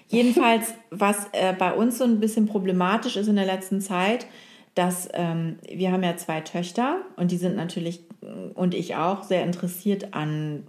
Jedenfalls, 0.09 0.75
was 0.91 1.27
äh, 1.33 1.55
bei 1.55 1.73
uns 1.73 1.97
so 1.97 2.05
ein 2.05 2.21
bisschen 2.21 2.45
problematisch 2.45 3.17
ist 3.17 3.29
in 3.29 3.37
der 3.37 3.47
letzten 3.47 3.81
Zeit, 3.81 4.27
dass 4.75 5.09
ähm, 5.15 5.59
wir 5.67 5.91
haben 5.91 6.03
ja 6.03 6.19
zwei 6.19 6.43
Töchter 6.43 6.99
und 7.17 7.31
die 7.31 7.39
sind 7.39 7.57
natürlich 7.57 8.01
und 8.55 8.75
ich 8.75 8.97
auch 8.97 9.23
sehr 9.23 9.43
interessiert 9.45 10.13
an 10.13 10.65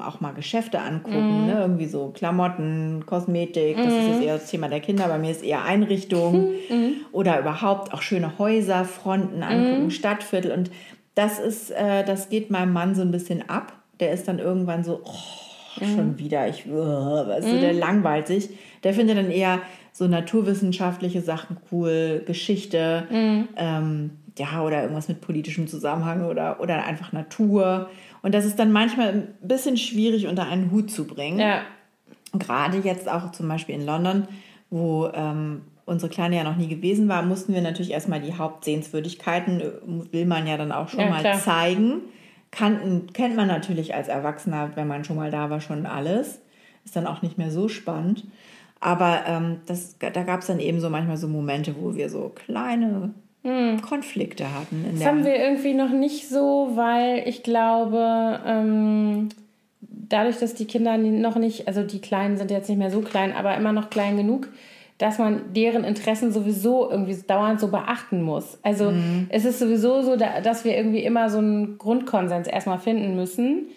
auch 0.00 0.20
mal 0.20 0.32
Geschäfte 0.32 0.80
angucken, 0.80 1.44
mm. 1.44 1.46
ne? 1.46 1.60
irgendwie 1.60 1.86
so 1.86 2.08
Klamotten, 2.08 3.04
Kosmetik, 3.06 3.76
das 3.76 3.86
mm. 3.86 3.96
ist 3.96 4.06
jetzt 4.06 4.16
mhm. 4.16 4.22
eher 4.22 4.38
das 4.38 4.50
Thema 4.50 4.68
der 4.68 4.80
Kinder, 4.80 5.08
bei 5.08 5.18
mir 5.18 5.30
ist 5.30 5.42
eher 5.42 5.64
Einrichtung 5.64 6.52
mm. 6.68 6.92
oder 7.12 7.38
überhaupt 7.40 7.92
auch 7.92 8.02
schöne 8.02 8.38
Häuser, 8.38 8.84
Fronten 8.84 9.42
angucken, 9.42 9.84
mhm. 9.84 9.90
Stadtviertel 9.90 10.52
und 10.52 10.70
das 11.14 11.40
ist, 11.40 11.70
äh, 11.70 12.04
das 12.04 12.28
geht 12.28 12.50
meinem 12.50 12.72
Mann 12.72 12.94
so 12.94 13.02
ein 13.02 13.10
bisschen 13.10 13.48
ab. 13.48 13.72
Der 13.98 14.12
ist 14.12 14.28
dann 14.28 14.38
irgendwann 14.38 14.84
so, 14.84 15.00
oh, 15.04 15.84
schon 15.84 16.18
wieder, 16.18 16.46
ich, 16.48 16.62
du, 16.62 17.60
der 17.60 17.72
langweilt 17.72 18.28
sich. 18.28 18.50
Der 18.84 18.94
findet 18.94 19.18
dann 19.18 19.30
eher 19.30 19.60
so 19.92 20.06
naturwissenschaftliche 20.06 21.20
Sachen 21.20 21.56
cool, 21.72 22.22
Geschichte, 22.24 23.08
ähm, 23.10 24.10
ja, 24.38 24.62
oder 24.62 24.82
irgendwas 24.82 25.08
mit 25.08 25.20
politischem 25.20 25.66
Zusammenhang 25.66 26.24
oder, 26.26 26.60
oder 26.60 26.84
einfach 26.84 27.12
Natur. 27.12 27.90
Und 28.22 28.34
das 28.34 28.44
ist 28.44 28.58
dann 28.58 28.72
manchmal 28.72 29.08
ein 29.08 29.34
bisschen 29.42 29.76
schwierig 29.76 30.26
unter 30.26 30.46
einen 30.46 30.70
Hut 30.70 30.90
zu 30.90 31.06
bringen. 31.06 31.38
Ja. 31.38 31.62
Gerade 32.32 32.78
jetzt 32.78 33.08
auch 33.08 33.32
zum 33.32 33.48
Beispiel 33.48 33.74
in 33.74 33.86
London, 33.86 34.28
wo 34.70 35.08
ähm, 35.14 35.62
unsere 35.86 36.10
Kleine 36.10 36.36
ja 36.36 36.44
noch 36.44 36.56
nie 36.56 36.68
gewesen 36.68 37.08
war, 37.08 37.22
mussten 37.22 37.54
wir 37.54 37.62
natürlich 37.62 37.92
erstmal 37.92 38.20
die 38.20 38.34
Hauptsehenswürdigkeiten, 38.34 39.60
äh, 39.60 40.12
will 40.12 40.26
man 40.26 40.46
ja 40.46 40.56
dann 40.56 40.72
auch 40.72 40.88
schon 40.88 41.00
Ja, 41.00 41.08
mal 41.10 41.20
klar. 41.20 41.38
zeigen. 41.38 42.00
Kannten, 42.50 43.12
kennt 43.12 43.36
man 43.36 43.46
natürlich 43.48 43.94
als 43.94 44.08
Erwachsener, 44.08 44.70
wenn 44.74 44.88
man 44.88 45.04
schon 45.04 45.16
mal 45.16 45.30
da 45.30 45.50
war, 45.50 45.60
schon 45.60 45.86
alles. 45.86 46.40
Ist 46.84 46.96
dann 46.96 47.06
auch 47.06 47.22
nicht 47.22 47.36
mehr 47.38 47.50
so 47.50 47.68
spannend. 47.68 48.24
Aber 48.80 49.24
ähm, 49.26 49.58
das, 49.66 49.96
da 49.98 50.10
gab 50.22 50.40
es 50.40 50.46
dann 50.46 50.60
eben 50.60 50.80
so 50.80 50.88
manchmal 50.88 51.16
so 51.16 51.28
Momente, 51.28 51.74
wo 51.80 51.94
wir 51.94 52.08
so 52.10 52.30
kleine 52.34 53.12
Konflikte 53.82 54.52
hatten. 54.52 54.84
Das 54.92 55.06
haben 55.06 55.24
wir 55.24 55.36
irgendwie 55.36 55.74
noch 55.74 55.90
nicht 55.90 56.28
so, 56.28 56.70
weil 56.74 57.22
ich 57.26 57.42
glaube, 57.42 58.40
ähm, 58.46 59.28
dadurch, 59.80 60.38
dass 60.38 60.54
die 60.54 60.64
Kinder 60.66 60.96
noch 60.98 61.36
nicht, 61.36 61.68
also 61.68 61.82
die 61.82 62.00
Kleinen 62.00 62.36
sind 62.36 62.50
jetzt 62.50 62.68
nicht 62.68 62.78
mehr 62.78 62.90
so 62.90 63.00
klein, 63.00 63.32
aber 63.34 63.56
immer 63.56 63.72
noch 63.72 63.90
klein 63.90 64.16
genug, 64.16 64.48
dass 64.98 65.18
man 65.18 65.52
deren 65.54 65.84
Interessen 65.84 66.32
sowieso 66.32 66.90
irgendwie 66.90 67.16
dauernd 67.26 67.60
so 67.60 67.68
beachten 67.68 68.22
muss. 68.22 68.58
Also 68.62 68.92
es 69.28 69.44
ist 69.44 69.60
sowieso 69.60 70.02
so, 70.02 70.16
da- 70.16 70.40
dass 70.40 70.64
wir 70.64 70.76
irgendwie 70.76 71.04
immer 71.04 71.30
so 71.30 71.38
einen 71.38 71.78
Grundkonsens 71.78 72.48
erstmal 72.48 72.78
finden 72.80 73.14
müssen. 73.14 73.68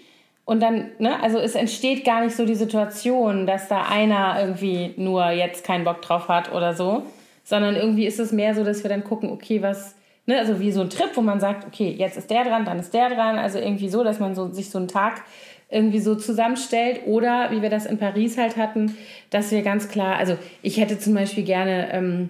Und 0.45 0.61
dann, 0.63 0.87
ne, 0.97 1.21
also 1.21 1.37
es 1.37 1.53
entsteht 1.53 2.03
gar 2.03 2.23
nicht 2.23 2.35
so 2.35 2.45
die 2.47 2.55
Situation, 2.55 3.45
dass 3.45 3.67
da 3.67 3.83
einer 3.83 4.37
irgendwie 4.41 4.93
nur 4.97 5.29
jetzt 5.29 5.63
keinen 5.63 5.83
Bock 5.85 6.01
drauf 6.01 6.27
hat 6.27 6.51
oder 6.51 6.73
so, 6.73 7.03
sondern 7.43 7.75
irgendwie 7.75 8.05
ist 8.05 8.19
es 8.19 8.31
mehr 8.31 8.55
so, 8.55 8.63
dass 8.63 8.83
wir 8.83 8.89
dann 8.89 9.03
gucken, 9.03 9.31
okay, 9.31 9.61
was, 9.61 9.95
ne, 10.25 10.37
also 10.37 10.59
wie 10.59 10.71
so 10.71 10.81
ein 10.81 10.89
Trip, 10.89 11.09
wo 11.15 11.21
man 11.21 11.39
sagt, 11.39 11.65
okay, 11.67 11.89
jetzt 11.89 12.17
ist 12.17 12.29
der 12.29 12.43
dran, 12.43 12.65
dann 12.65 12.79
ist 12.79 12.93
der 12.93 13.09
dran, 13.09 13.37
also 13.37 13.59
irgendwie 13.59 13.89
so, 13.89 14.03
dass 14.03 14.19
man 14.19 14.35
so, 14.35 14.51
sich 14.51 14.69
so 14.69 14.77
einen 14.77 14.87
Tag 14.87 15.23
irgendwie 15.69 15.99
so 15.99 16.15
zusammenstellt 16.15 17.01
oder 17.05 17.49
wie 17.51 17.61
wir 17.61 17.69
das 17.69 17.85
in 17.85 17.97
Paris 17.97 18.37
halt 18.37 18.57
hatten, 18.57 18.97
dass 19.29 19.51
wir 19.51 19.61
ganz 19.61 19.87
klar, 19.87 20.17
also 20.17 20.37
ich 20.61 20.77
hätte 20.77 20.99
zum 20.99 21.13
Beispiel 21.13 21.43
gerne, 21.43 21.93
ähm, 21.93 22.29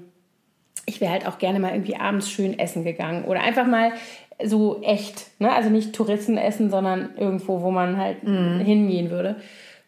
ich 0.86 1.02
wäre 1.02 1.12
halt 1.12 1.28
auch 1.28 1.39
gerne 1.39 1.60
mal 1.60 1.71
irgendwie 1.71 1.95
abends 1.95 2.30
schön 2.30 2.58
essen 2.58 2.84
gegangen 2.84 3.26
oder 3.26 3.41
einfach 3.41 3.65
mal 3.65 3.93
so 4.43 4.82
echt, 4.84 5.39
ne? 5.39 5.52
also 5.52 5.69
nicht 5.69 5.93
Touristen 5.93 6.38
essen, 6.38 6.69
sondern 6.69 7.12
irgendwo, 7.17 7.62
wo 7.62 7.71
man 7.71 7.97
halt 7.97 8.17
hingehen 8.21 9.10
würde. 9.10 9.38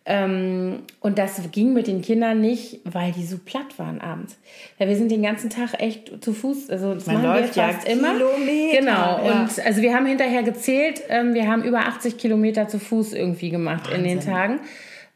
Ähm, 0.06 0.80
und 1.00 1.18
das 1.18 1.42
ging 1.52 1.72
mit 1.74 1.88
den 1.88 2.02
Kindern 2.02 2.42
nicht, 2.42 2.82
weil 2.84 3.14
die 3.14 3.26
so 3.26 3.38
platt 3.38 3.78
waren 3.80 4.02
abends. 4.02 4.38
Ja, 4.78 4.88
wir 4.88 4.98
sind 4.98 5.10
den 5.12 5.24
ganzen 5.24 5.50
Tag 5.50 5.80
echt 5.80 6.22
zu 6.22 6.34
Fuß, 6.34 6.70
also 6.70 6.94
das 6.94 7.06
Man 7.06 7.22
machen 7.22 7.26
läuft 7.42 7.56
wir 7.56 7.64
ja 7.64 7.70
fast 7.70 7.88
immer. 7.88 8.14
Kilometer, 8.14 8.80
Genau. 8.80 8.92
ja. 9.26 9.42
Und 9.44 9.66
also 9.66 9.82
wir 9.82 9.94
haben 9.96 10.06
hinterher 10.06 10.44
gezählt, 10.44 11.02
ähm, 11.08 11.34
wir 11.34 11.48
haben 11.48 11.64
über 11.64 11.80
80 11.88 12.18
Kilometer 12.18 12.68
zu 12.68 12.80
Fuß 12.80 13.14
irgendwie 13.14 13.50
gemacht 13.50 13.90
in 13.96 14.04
den 14.04 14.20
Tagen. 14.20 14.60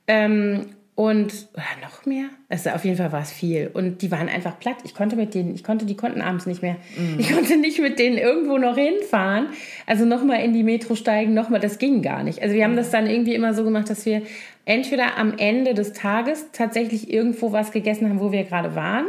Ähm, 0.07 0.67
und 0.97 1.47
oder 1.53 1.63
noch 1.83 2.07
mehr? 2.07 2.25
Also 2.49 2.71
auf 2.71 2.83
jeden 2.83 2.97
Fall 2.97 3.11
war 3.11 3.21
es 3.21 3.31
viel. 3.31 3.69
Und 3.71 4.01
die 4.01 4.09
waren 4.09 4.29
einfach 4.29 4.57
platt. 4.57 4.77
Ich 4.83 4.95
konnte 4.95 5.15
mit 5.15 5.35
denen, 5.35 5.53
ich 5.53 5.63
konnte, 5.63 5.85
die 5.85 5.95
konnten 5.95 6.23
abends 6.23 6.47
nicht 6.47 6.63
mehr. 6.63 6.77
Ich 7.19 7.31
konnte 7.31 7.55
nicht 7.55 7.79
mit 7.79 7.99
denen 7.99 8.17
irgendwo 8.17 8.57
noch 8.57 8.75
hinfahren. 8.75 9.49
Also 9.85 10.05
nochmal 10.05 10.41
in 10.43 10.53
die 10.53 10.63
Metro 10.63 10.95
steigen, 10.95 11.35
nochmal, 11.35 11.59
das 11.59 11.77
ging 11.77 12.01
gar 12.01 12.23
nicht. 12.23 12.41
Also 12.41 12.55
wir 12.55 12.63
haben 12.63 12.75
das 12.75 12.89
dann 12.89 13.05
irgendwie 13.05 13.35
immer 13.35 13.53
so 13.53 13.63
gemacht, 13.63 13.91
dass 13.91 14.07
wir 14.07 14.23
entweder 14.65 15.19
am 15.19 15.35
Ende 15.37 15.75
des 15.75 15.93
Tages 15.93 16.47
tatsächlich 16.51 17.13
irgendwo 17.13 17.51
was 17.51 17.71
gegessen 17.71 18.09
haben, 18.09 18.19
wo 18.19 18.31
wir 18.31 18.43
gerade 18.43 18.73
waren. 18.73 19.05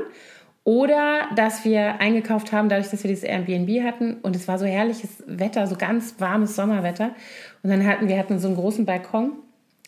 Oder 0.64 1.22
dass 1.36 1.64
wir 1.64 2.02
eingekauft 2.02 2.52
haben, 2.52 2.68
dadurch, 2.68 2.90
dass 2.90 3.02
wir 3.02 3.08
dieses 3.08 3.24
Airbnb 3.24 3.82
hatten 3.82 4.18
und 4.20 4.36
es 4.36 4.46
war 4.46 4.58
so 4.58 4.66
herrliches 4.66 5.24
Wetter, 5.26 5.66
so 5.66 5.76
ganz 5.76 6.16
warmes 6.18 6.54
Sommerwetter. 6.54 7.14
Und 7.62 7.70
dann 7.70 7.86
hatten 7.86 8.08
wir 8.08 8.18
hatten 8.18 8.38
so 8.38 8.48
einen 8.48 8.58
großen 8.58 8.84
Balkon 8.84 9.32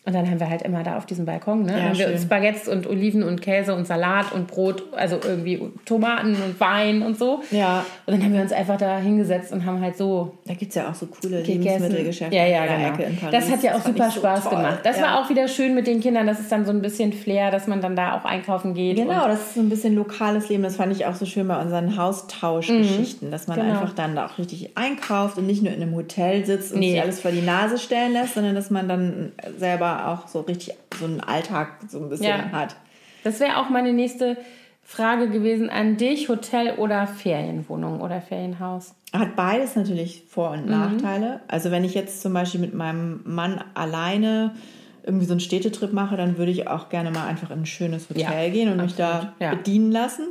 und 0.03 0.13
dann 0.15 0.27
haben 0.29 0.39
wir 0.39 0.49
halt 0.49 0.63
immer 0.63 0.81
da 0.81 0.97
auf 0.97 1.05
diesem 1.05 1.25
Balkon, 1.25 1.63
ne, 1.63 1.73
Ja, 1.77 1.83
haben 1.83 1.97
wir 1.97 2.05
schön. 2.05 2.13
uns 2.13 2.23
Spaghettis 2.23 2.67
und 2.67 2.87
Oliven 2.87 3.21
und 3.21 3.39
Käse 3.41 3.75
und 3.75 3.85
Salat 3.85 4.31
und 4.31 4.47
Brot, 4.47 4.83
also 4.93 5.19
irgendwie 5.23 5.61
Tomaten 5.85 6.29
und 6.35 6.59
Wein 6.59 7.03
und 7.03 7.19
so. 7.19 7.41
Ja. 7.51 7.85
Und 8.07 8.13
dann 8.15 8.23
haben 8.23 8.33
wir 8.33 8.41
uns 8.41 8.51
einfach 8.51 8.77
da 8.77 8.97
hingesetzt 8.97 9.53
und 9.53 9.63
haben 9.65 9.79
halt 9.79 9.95
so 9.97 10.33
Da 10.47 10.55
gibt 10.55 10.69
es 10.69 10.75
ja 10.75 10.89
auch 10.89 10.95
so 10.95 11.05
coole 11.05 11.43
gegessen. 11.43 11.61
Lebensmittelgeschäfte 11.61 12.35
Ja, 12.35 12.45
ja, 12.47 12.65
genau. 12.65 12.87
Ecke 12.89 13.03
in 13.03 13.15
Paris. 13.17 13.31
Das 13.39 13.51
hat 13.51 13.61
ja 13.63 13.71
auch 13.75 13.81
fand 13.81 13.97
super 13.97 14.09
so 14.09 14.19
Spaß 14.19 14.43
toll. 14.45 14.51
gemacht. 14.57 14.79
Das 14.83 14.97
ja. 14.97 15.03
war 15.03 15.19
auch 15.21 15.29
wieder 15.29 15.47
schön 15.47 15.75
mit 15.75 15.85
den 15.85 15.99
Kindern. 15.99 16.25
Das 16.25 16.39
ist 16.39 16.51
dann 16.51 16.65
so 16.65 16.71
ein 16.71 16.81
bisschen 16.81 17.13
Flair, 17.13 17.51
dass 17.51 17.67
man 17.67 17.79
dann 17.81 17.95
da 17.95 18.17
auch 18.17 18.25
einkaufen 18.25 18.73
geht. 18.73 18.95
Genau, 18.97 19.27
das 19.27 19.39
ist 19.41 19.53
so 19.55 19.59
ein 19.61 19.69
bisschen 19.69 19.93
lokales 19.95 20.49
Leben. 20.49 20.63
Das 20.63 20.77
fand 20.77 20.91
ich 20.93 21.05
auch 21.05 21.13
so 21.15 21.25
schön 21.27 21.47
bei 21.47 21.61
unseren 21.61 21.95
Haustauschgeschichten, 21.95 23.31
dass 23.31 23.47
man 23.47 23.59
Genau. 23.59 23.71
einfach 23.73 23.93
dann 23.93 24.15
da 24.15 24.25
auch 24.25 24.37
richtig 24.37 24.77
einkauft 24.77 25.37
und 25.37 25.45
nicht 25.45 25.61
nur 25.61 25.73
in 25.73 25.81
einem 25.81 25.95
Hotel 25.95 26.45
sitzt 26.45 26.73
und 26.73 26.79
Nee. 26.79 26.91
sich 26.93 27.01
alles 27.01 27.19
vor 27.19 27.31
die 27.31 27.41
Nase 27.41 27.77
stellen 27.77 28.13
lässt, 28.13 28.33
sondern 28.33 28.55
dass 28.55 28.69
man 28.69 28.87
dann 28.89 29.31
selber 29.57 29.90
auch 29.99 30.27
so 30.27 30.41
richtig 30.41 30.73
so 30.99 31.05
einen 31.05 31.21
Alltag 31.21 31.69
so 31.87 31.99
ein 31.99 32.09
bisschen 32.09 32.27
Ja. 32.27 32.51
hat. 32.51 32.75
Das 33.23 33.39
wäre 33.39 33.57
auch 33.57 33.69
meine 33.69 33.93
nächste 33.93 34.37
Frage 34.83 35.29
gewesen 35.29 35.69
an 35.69 35.97
dich: 35.97 36.27
Hotel 36.29 36.75
oder 36.77 37.07
Ferienwohnung 37.07 38.01
oder 38.01 38.21
Ferienhaus? 38.21 38.95
Hat 39.13 39.35
beides 39.35 39.75
natürlich 39.75 40.23
Vor- 40.29 40.51
und 40.51 40.67
Nachteile. 40.67 41.41
Also 41.47 41.69
wenn 41.71 41.83
ich 41.83 41.93
jetzt 41.93 42.21
zum 42.21 42.33
Beispiel 42.33 42.61
mit 42.61 42.73
meinem 42.73 43.21
Mann 43.25 43.61
alleine 43.73 44.55
irgendwie 45.03 45.25
so 45.25 45.33
einen 45.33 45.39
Städtetrip 45.39 45.93
mache, 45.93 46.15
dann 46.15 46.37
würde 46.37 46.51
ich 46.51 46.67
auch 46.67 46.89
gerne 46.89 47.11
mal 47.11 47.27
einfach 47.27 47.49
in 47.51 47.59
ein 47.59 47.65
schönes 47.65 48.09
Hotel 48.09 48.21
Ja, 48.45 48.49
gehen 48.49 48.71
und 48.71 48.77
mich 48.81 48.95
da 48.95 49.11
absolut, 49.15 49.33
ja. 49.39 49.49
bedienen 49.55 49.91
lassen. 49.91 50.27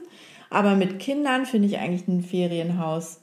Aber 0.48 0.74
mit 0.76 0.98
Kindern 0.98 1.44
finde 1.46 1.68
ich 1.68 1.78
eigentlich 1.78 2.06
ein 2.08 2.22
Ferienhaus 2.22 3.20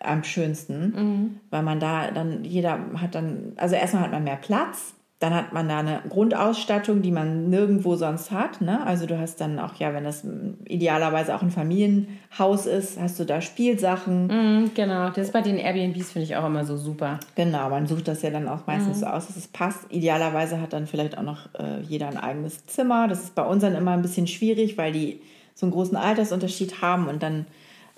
am 0.00 0.22
schönsten, 0.24 0.92
Mhm. 0.96 1.40
weil 1.50 1.62
man 1.62 1.80
da 1.80 2.10
dann, 2.10 2.44
jeder 2.44 2.78
hat 3.00 3.14
dann, 3.14 3.52
also 3.56 3.74
erstmal 3.76 4.02
hat 4.04 4.12
man 4.12 4.24
mehr 4.24 4.36
Platz, 4.36 4.94
dann 5.20 5.32
hat 5.32 5.52
man 5.52 5.68
da 5.68 5.78
eine 5.78 6.02
Grundausstattung, 6.08 7.00
die 7.00 7.12
man 7.12 7.48
nirgendwo 7.48 7.94
sonst 7.96 8.30
hat. 8.30 8.60
Ne? 8.60 8.84
Also 8.86 9.06
du 9.06 9.18
hast 9.18 9.40
dann 9.40 9.58
auch, 9.58 9.74
ja, 9.76 9.94
wenn 9.94 10.04
das 10.04 10.24
mm, 10.24 10.64
idealerweise 10.66 11.34
auch 11.34 11.40
ein 11.42 11.50
Familienhaus 11.50 12.66
ist, 12.66 13.00
hast 13.00 13.18
du 13.20 13.24
da 13.24 13.40
Spielsachen. 13.40 14.26
Mhm, 14.26 14.70
genau, 14.74 15.08
das 15.08 15.26
ist 15.28 15.32
bei 15.32 15.40
den 15.40 15.56
Airbnbs 15.56 16.12
finde 16.12 16.24
ich 16.24 16.36
auch 16.36 16.44
immer 16.44 16.64
so 16.64 16.76
super. 16.76 17.20
Genau, 17.36 17.70
man 17.70 17.86
sucht 17.86 18.08
das 18.08 18.22
ja 18.22 18.30
dann 18.30 18.48
auch 18.48 18.66
meistens 18.66 18.96
Mhm. 18.98 19.00
so 19.02 19.06
aus, 19.06 19.26
dass 19.28 19.36
es 19.36 19.48
passt. 19.48 19.86
Idealerweise 19.90 20.60
hat 20.60 20.72
dann 20.72 20.86
vielleicht 20.86 21.16
auch 21.16 21.22
noch 21.22 21.48
äh, 21.58 21.80
jeder 21.88 22.08
ein 22.08 22.18
eigenes 22.18 22.66
Zimmer. 22.66 23.08
Das 23.08 23.22
ist 23.22 23.34
bei 23.34 23.44
uns 23.44 23.62
dann 23.62 23.74
immer 23.76 23.92
ein 23.92 24.02
bisschen 24.02 24.26
schwierig, 24.26 24.76
weil 24.76 24.92
die 24.92 25.20
so 25.54 25.64
einen 25.66 25.72
großen 25.72 25.96
Altersunterschied 25.96 26.82
haben 26.82 27.06
und 27.08 27.22
dann 27.22 27.46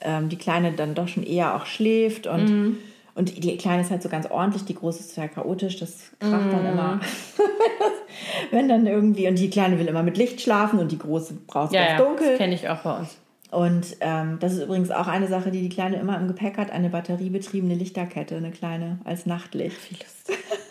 ähm, 0.03 0.29
die 0.29 0.37
Kleine 0.37 0.73
dann 0.73 0.95
doch 0.95 1.09
schon 1.09 1.25
eher 1.25 1.57
auch 1.57 1.67
schläft 1.67 2.27
und, 2.27 2.51
Mhm. 2.51 2.77
Und 3.17 3.43
die 3.43 3.57
Kleine 3.57 3.83
ist 3.83 3.91
halt 3.91 4.03
so 4.03 4.09
ganz 4.09 4.27
ordentlich, 4.31 4.65
die 4.65 4.75
Große 4.75 5.01
ist 5.01 5.15
total 5.15 5.29
chaotisch, 5.31 5.79
das 5.79 6.13
kracht 6.21 6.47
Mhm. 6.47 6.51
dann 6.53 6.67
immer. 6.67 7.01
Wenn 8.51 8.69
dann 8.69 8.87
irgendwie, 8.87 9.27
und 9.29 9.37
die 9.39 9.51
Kleine 9.51 9.79
will 9.79 9.87
immer 9.87 10.03
mit 10.03 10.17
Licht 10.17 10.41
schlafen 10.41 10.79
und 10.79 10.93
die 10.93 10.99
Große 10.99 11.35
braucht 11.47 11.69
es 11.69 11.73
Ja, 11.75 11.87
ganz 11.87 11.99
ja, 12.01 12.05
dunkel. 12.07 12.29
das 12.29 12.39
kenne 12.39 12.55
ich 12.55 12.69
auch 12.69 12.79
bei 12.79 12.99
uns. 12.99 13.17
Und 13.51 13.97
ähm, 14.01 14.39
das 14.41 14.55
ist 14.55 14.63
übrigens 14.65 14.91
auch 14.91 15.07
eine 15.07 15.29
Sache, 15.29 15.51
die 15.51 15.63
die 15.63 15.69
Kleine 15.69 15.97
immer 15.97 16.19
im 16.19 16.27
Gepäck 16.29 16.59
hat, 16.59 16.71
eine 16.71 16.91
batteriebetriebene 16.91 17.75
Lichterkette, 17.75 18.37
eine 18.37 18.51
kleine 18.51 18.99
als 19.05 19.25
Nachtlicht. 19.27 19.77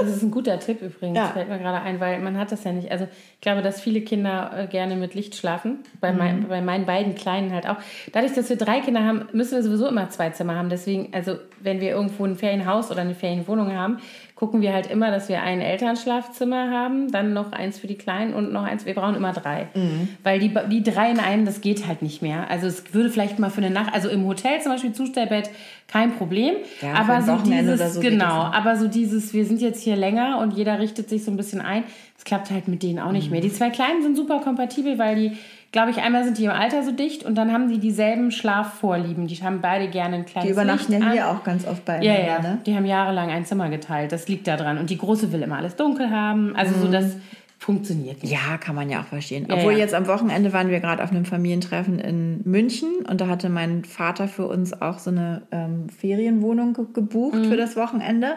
Das 0.00 0.08
ist 0.08 0.22
ein 0.22 0.30
guter 0.30 0.58
Tipp 0.60 0.80
übrigens, 0.82 1.16
Ja. 1.16 1.26
fällt 1.28 1.48
mir 1.48 1.58
gerade 1.58 1.80
ein, 1.82 1.98
weil 2.00 2.18
man 2.20 2.38
hat 2.38 2.52
das 2.52 2.64
ja 2.64 2.72
nicht. 2.72 2.90
Also 2.90 3.04
ich 3.34 3.40
glaube, 3.40 3.62
dass 3.62 3.80
viele 3.80 4.00
Kinder 4.00 4.50
äh, 4.56 4.66
gerne 4.66 4.96
mit 4.96 5.14
Licht 5.14 5.34
schlafen. 5.34 5.80
Bei, 6.00 6.12
Mhm. 6.12 6.18
mein, 6.18 6.48
bei 6.48 6.60
meinen 6.60 6.86
beiden 6.86 7.14
Kleinen 7.14 7.52
halt 7.52 7.68
auch. 7.68 7.76
Dadurch, 8.12 8.32
dass 8.34 8.48
wir 8.48 8.56
drei 8.56 8.80
Kinder 8.80 9.04
haben, 9.04 9.28
müssen 9.32 9.56
wir 9.56 9.62
sowieso 9.62 9.86
immer 9.88 10.08
zwei 10.10 10.30
Zimmer 10.30 10.54
haben. 10.56 10.68
Deswegen, 10.68 11.08
also 11.12 11.36
wenn 11.60 11.80
wir 11.80 11.90
irgendwo 11.90 12.24
ein 12.24 12.36
Ferienhaus 12.36 12.90
oder 12.90 13.00
eine 13.00 13.14
Ferienwohnung 13.14 13.74
haben, 13.74 13.98
gucken 14.38 14.60
wir 14.60 14.72
halt 14.72 14.88
immer, 14.88 15.10
dass 15.10 15.28
wir 15.28 15.42
ein 15.42 15.60
Elternschlafzimmer 15.60 16.70
haben, 16.70 17.10
dann 17.10 17.32
noch 17.32 17.50
eins 17.50 17.80
für 17.80 17.88
die 17.88 17.96
Kleinen 17.98 18.34
und 18.34 18.52
noch 18.52 18.62
eins. 18.62 18.86
Wir 18.86 18.94
brauchen 18.94 19.16
immer 19.16 19.32
drei. 19.32 19.66
Mhm. 19.74 20.08
Weil 20.22 20.38
die, 20.38 20.54
die 20.70 20.84
drei 20.84 21.10
in 21.10 21.18
einem, 21.18 21.44
das 21.44 21.60
geht 21.60 21.88
halt 21.88 22.02
nicht 22.02 22.22
mehr. 22.22 22.48
Also 22.48 22.68
es 22.68 22.94
würde 22.94 23.10
vielleicht 23.10 23.40
mal 23.40 23.50
für 23.50 23.58
eine 23.60 23.70
Nacht, 23.70 23.92
also 23.92 24.08
im 24.08 24.24
Hotel 24.26 24.60
zum 24.60 24.70
Beispiel 24.70 24.92
Zustellbett, 24.92 25.50
kein 25.88 26.12
Problem. 26.14 26.54
Ja, 26.80 26.92
aber 26.94 27.20
so 27.22 27.36
dieses, 27.44 27.94
so 27.94 28.00
genau, 28.00 28.42
aber 28.44 28.76
so 28.76 28.86
dieses, 28.86 29.34
wir 29.34 29.44
sind 29.44 29.60
jetzt 29.60 29.82
hier 29.82 29.96
länger 29.96 30.38
und 30.40 30.52
jeder 30.54 30.78
richtet 30.78 31.08
sich 31.08 31.24
so 31.24 31.32
ein 31.32 31.36
bisschen 31.36 31.60
ein, 31.60 31.82
das 32.14 32.22
klappt 32.24 32.52
halt 32.52 32.68
mit 32.68 32.84
denen 32.84 33.00
auch 33.00 33.10
nicht 33.10 33.26
Mhm. 33.26 33.32
mehr. 33.32 33.40
Die 33.40 33.52
zwei 33.52 33.70
Kleinen 33.70 34.02
sind 34.02 34.16
super 34.16 34.38
kompatibel, 34.38 34.98
weil 34.98 35.16
die, 35.16 35.38
glaube 35.72 35.90
ich, 35.90 35.98
einmal 35.98 36.24
sind 36.24 36.38
die 36.38 36.44
im 36.46 36.50
Alter 36.50 36.82
so 36.82 36.92
dicht 36.92 37.24
und 37.24 37.34
dann 37.36 37.52
haben 37.52 37.68
die 37.68 37.78
dieselben 37.78 38.30
Schlafvorlieben. 38.30 39.26
Die 39.26 39.36
haben 39.42 39.60
beide 39.60 39.88
gerne 39.88 40.16
ein 40.16 40.24
kleines 40.24 40.46
Die 40.46 40.52
übernachten 40.52 40.92
Licht 40.92 41.02
ja 41.04 41.08
an. 41.08 41.12
hier 41.12 41.28
auch 41.30 41.44
ganz 41.44 41.66
oft 41.66 41.84
bei 41.84 42.00
Ja, 42.02 42.12
mir, 42.14 42.24
ja, 42.26 42.38
ne? 42.40 42.58
die 42.66 42.74
haben 42.74 42.86
jahrelang 42.86 43.30
ein 43.30 43.44
Zimmer 43.44 43.68
geteilt. 43.68 44.12
Das 44.12 44.28
liegt 44.28 44.46
da 44.46 44.56
dran. 44.56 44.78
Und 44.78 44.90
die 44.90 44.98
Große 44.98 45.30
will 45.32 45.42
immer 45.42 45.56
alles 45.56 45.76
dunkel 45.76 46.10
haben. 46.10 46.56
Also 46.56 46.74
Mhm. 46.76 46.80
so, 46.80 46.88
das 46.90 47.16
funktioniert 47.58 48.22
nicht. 48.22 48.32
Ja, 48.32 48.56
kann 48.58 48.74
man 48.76 48.88
ja 48.88 49.00
auch 49.00 49.06
verstehen. 49.06 49.46
Ja, 49.48 49.56
Obwohl 49.56 49.72
ja. 49.72 49.78
jetzt 49.80 49.92
am 49.94 50.06
Wochenende 50.06 50.52
waren 50.52 50.68
wir 50.70 50.80
gerade 50.80 51.02
auf 51.02 51.10
einem 51.10 51.24
Familientreffen 51.24 51.98
in 51.98 52.40
München 52.44 52.88
und 53.08 53.20
da 53.20 53.26
hatte 53.26 53.48
mein 53.48 53.84
Vater 53.84 54.28
für 54.28 54.46
uns 54.46 54.80
auch 54.80 54.98
so 54.98 55.10
eine 55.10 55.42
ähm, 55.50 55.88
Ferienwohnung 55.90 56.72
ge 56.74 56.84
gebucht 56.94 57.34
Mhm. 57.36 57.44
für 57.46 57.56
das 57.56 57.76
Wochenende. 57.76 58.34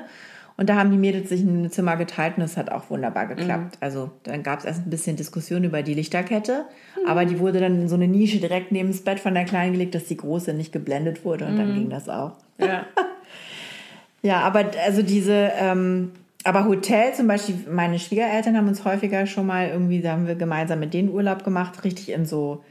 Und 0.62 0.68
da 0.68 0.76
haben 0.76 0.92
die 0.92 0.98
Mädels 1.00 1.30
sich 1.30 1.42
ein 1.42 1.72
Zimmer 1.72 1.98
geteilt 1.98 2.38
und 2.38 2.44
das 2.44 2.56
hat 2.56 2.72
auch 2.72 2.92
wunderbar 2.92 3.26
geklappt. 3.26 3.78
Mhm. 3.78 3.78
Also 3.80 4.12
dann 4.22 4.44
gab 4.44 4.60
es 4.60 4.66
erst 4.66 4.86
ein 4.86 4.92
bisschen 4.92 5.16
Diskussion 5.16 5.64
über 5.64 5.82
die 5.82 5.96
Lichterkette, 5.96 6.66
mhm. 7.02 7.10
aber 7.10 7.26
die 7.26 7.40
wurde 7.40 7.60
dann 7.60 7.82
in 7.82 7.90
so 7.90 7.96
eine 7.96 8.08
Nische 8.08 8.38
direkt 8.38 8.72
neben 8.72 8.90
das 8.90 9.02
Bett 9.02 9.20
von 9.20 9.34
der 9.34 9.46
Kleinen 9.46 9.72
gelegt, 9.72 9.96
dass 9.96 10.06
die 10.06 10.18
Große 10.18 10.54
nicht 10.54 10.72
geblendet 10.72 11.26
wurde 11.26 11.48
und 11.48 11.58
dann 11.58 11.72
mhm. 11.72 11.76
ging 11.80 11.90
das 11.90 12.08
auch. 12.10 12.34
Ja. 12.60 12.86
ja, 14.22 14.42
aber 14.42 14.66
also 14.86 15.02
diese, 15.02 15.52
ähm, 15.60 16.12
aber 16.44 16.66
Hotel 16.66 17.12
zum 17.16 17.26
Beispiel, 17.26 17.56
meine 17.68 17.98
Schwiegereltern 17.98 18.56
haben 18.56 18.68
uns 18.68 18.86
häufiger 18.86 19.26
schon 19.26 19.48
mal 19.48 19.68
irgendwie, 19.68 20.00
da 20.00 20.12
haben 20.12 20.28
wir 20.28 20.36
gemeinsam 20.36 20.80
mit 20.80 20.94
denen 20.94 21.10
Urlaub 21.10 21.44
gemacht, 21.44 21.84
richtig 21.84 22.10
in 22.10 22.28
so, 22.28 22.64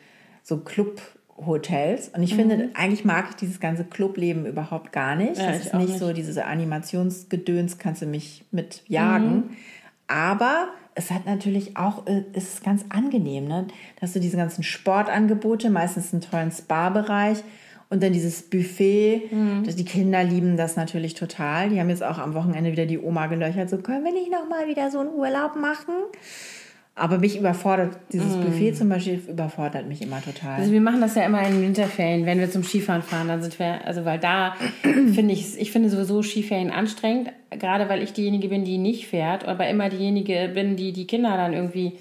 so 0.44 0.58
Club 0.58 1.00
Hotels. 1.46 2.08
Und 2.08 2.22
ich 2.22 2.32
mhm. 2.32 2.36
finde, 2.36 2.70
eigentlich 2.74 3.04
mag 3.04 3.26
ich 3.30 3.36
dieses 3.36 3.60
ganze 3.60 3.84
Clubleben 3.84 4.46
überhaupt 4.46 4.92
gar 4.92 5.16
nicht. 5.16 5.38
Ja, 5.38 5.46
das 5.48 5.66
ist 5.66 5.74
nicht, 5.74 5.88
nicht, 5.88 5.98
so 5.98 6.12
dieses 6.12 6.38
Animationsgedöns, 6.38 7.78
kannst 7.78 8.02
du 8.02 8.06
mich 8.06 8.44
mit 8.50 8.82
jagen. 8.86 9.34
Mhm. 9.34 9.50
Aber 10.06 10.68
es 10.94 11.10
hat 11.10 11.26
natürlich 11.26 11.76
auch, 11.76 12.06
äh, 12.06 12.24
es 12.32 12.54
ist 12.54 12.64
ganz 12.64 12.84
angenehm, 12.88 13.46
ne? 13.46 13.68
dass 14.00 14.12
du 14.12 14.20
diese 14.20 14.36
ganzen 14.36 14.62
Sportangebote, 14.62 15.70
meistens 15.70 16.12
einen 16.12 16.22
tollen 16.22 16.50
Spa-Bereich 16.50 17.38
und 17.90 18.02
dann 18.02 18.12
dieses 18.12 18.42
Buffet. 18.42 19.28
Mhm. 19.30 19.64
Die 19.64 19.84
Kinder 19.84 20.22
lieben 20.24 20.56
das 20.56 20.76
natürlich 20.76 21.14
total. 21.14 21.70
Die 21.70 21.80
haben 21.80 21.90
jetzt 21.90 22.02
auch 22.02 22.18
am 22.18 22.34
Wochenende 22.34 22.72
wieder 22.72 22.86
die 22.86 22.98
Oma 22.98 23.26
gelöchert, 23.26 23.70
so 23.70 23.78
können 23.78 24.04
wir 24.04 24.12
nicht 24.12 24.30
nochmal 24.30 24.68
wieder 24.68 24.90
so 24.90 25.00
einen 25.00 25.10
Urlaub 25.10 25.56
machen? 25.56 25.94
Aber 26.96 27.18
mich 27.18 27.38
überfordert, 27.38 27.98
dieses 28.12 28.36
mm. 28.36 28.40
Buffet 28.42 28.72
zum 28.74 28.88
Beispiel 28.88 29.22
überfordert 29.28 29.86
mich 29.86 30.02
immer 30.02 30.20
total. 30.20 30.58
Also 30.58 30.72
wir 30.72 30.80
machen 30.80 31.00
das 31.00 31.14
ja 31.14 31.24
immer 31.24 31.46
in 31.46 31.62
Winterferien, 31.62 32.26
wenn 32.26 32.40
wir 32.40 32.50
zum 32.50 32.62
Skifahren 32.62 33.02
fahren, 33.02 33.28
dann 33.28 33.40
sind 33.40 33.58
wir, 33.58 33.86
also 33.86 34.04
weil 34.04 34.18
da 34.18 34.54
finde 34.82 35.32
ich, 35.32 35.58
ich 35.58 35.72
finde 35.72 35.88
sowieso 35.88 36.22
Skiferien 36.22 36.70
anstrengend, 36.70 37.32
gerade 37.50 37.88
weil 37.88 38.02
ich 38.02 38.12
diejenige 38.12 38.48
bin, 38.48 38.64
die 38.64 38.76
nicht 38.76 39.06
fährt, 39.06 39.46
aber 39.46 39.68
immer 39.68 39.88
diejenige 39.88 40.50
bin, 40.52 40.76
die 40.76 40.92
die 40.92 41.06
Kinder 41.06 41.36
dann 41.36 41.54
irgendwie 41.54 41.94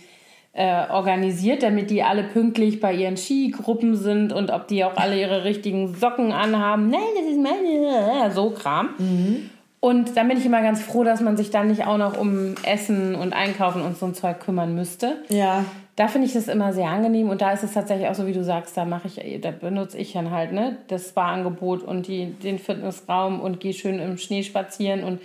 äh, 0.54 0.89
organisiert, 0.89 1.63
damit 1.63 1.89
die 1.91 2.04
alle 2.04 2.23
pünktlich 2.23 2.80
bei 2.80 2.93
ihren 2.93 3.15
Skigruppen 3.15 3.95
sind 3.95 4.34
und 4.34 4.52
ob 4.52 4.67
die 4.67 4.84
auch 4.84 4.97
alle 4.97 5.19
ihre 5.19 5.43
richtigen 5.45 5.95
Socken 5.95 6.32
anhaben. 6.32 6.89
Nein, 6.89 6.99
das 7.15 7.25
ist 7.32 7.39
meine, 7.39 8.32
so 8.32 8.49
Kram. 8.49 8.89
Mhm. 8.97 9.49
Und 9.81 10.17
dann 10.17 10.27
bin 10.27 10.37
ich 10.37 10.45
immer 10.45 10.61
ganz 10.61 10.81
froh, 10.81 11.05
dass 11.05 11.21
man 11.21 11.37
sich 11.37 11.51
dann 11.51 11.67
nicht 11.67 11.85
auch 11.87 11.97
noch 11.97 12.17
um 12.17 12.55
Essen 12.63 13.15
und 13.15 13.31
Einkaufen 13.31 13.81
und 13.81 13.97
so 13.97 14.07
ein 14.07 14.13
Zeug 14.13 14.41
kümmern 14.41 14.75
müsste. 14.75 15.23
Ja. 15.29 15.63
Da 15.95 16.07
finde 16.07 16.27
ich 16.27 16.33
das 16.33 16.47
immer 16.49 16.73
sehr 16.73 16.89
angenehm 16.89 17.29
und 17.29 17.41
da 17.41 17.51
ist 17.51 17.63
es 17.63 17.73
tatsächlich 17.73 18.07
auch 18.07 18.15
so, 18.15 18.27
wie 18.27 18.33
du 18.33 18.43
sagst, 18.43 18.75
da 18.75 18.85
mache 18.85 19.07
ich, 19.07 19.41
da 19.41 19.51
benutze 19.51 19.97
ich 19.97 20.13
dann 20.13 20.31
halt 20.31 20.51
ne, 20.51 20.77
das 20.87 21.09
Spa-Angebot 21.09 21.83
und 21.83 22.07
die, 22.07 22.25
den 22.25 22.59
Fitnessraum 22.59 23.39
und 23.39 23.59
gehe 23.59 23.73
schön 23.73 23.99
im 23.99 24.17
Schnee 24.17 24.43
spazieren 24.43 25.03
und 25.03 25.21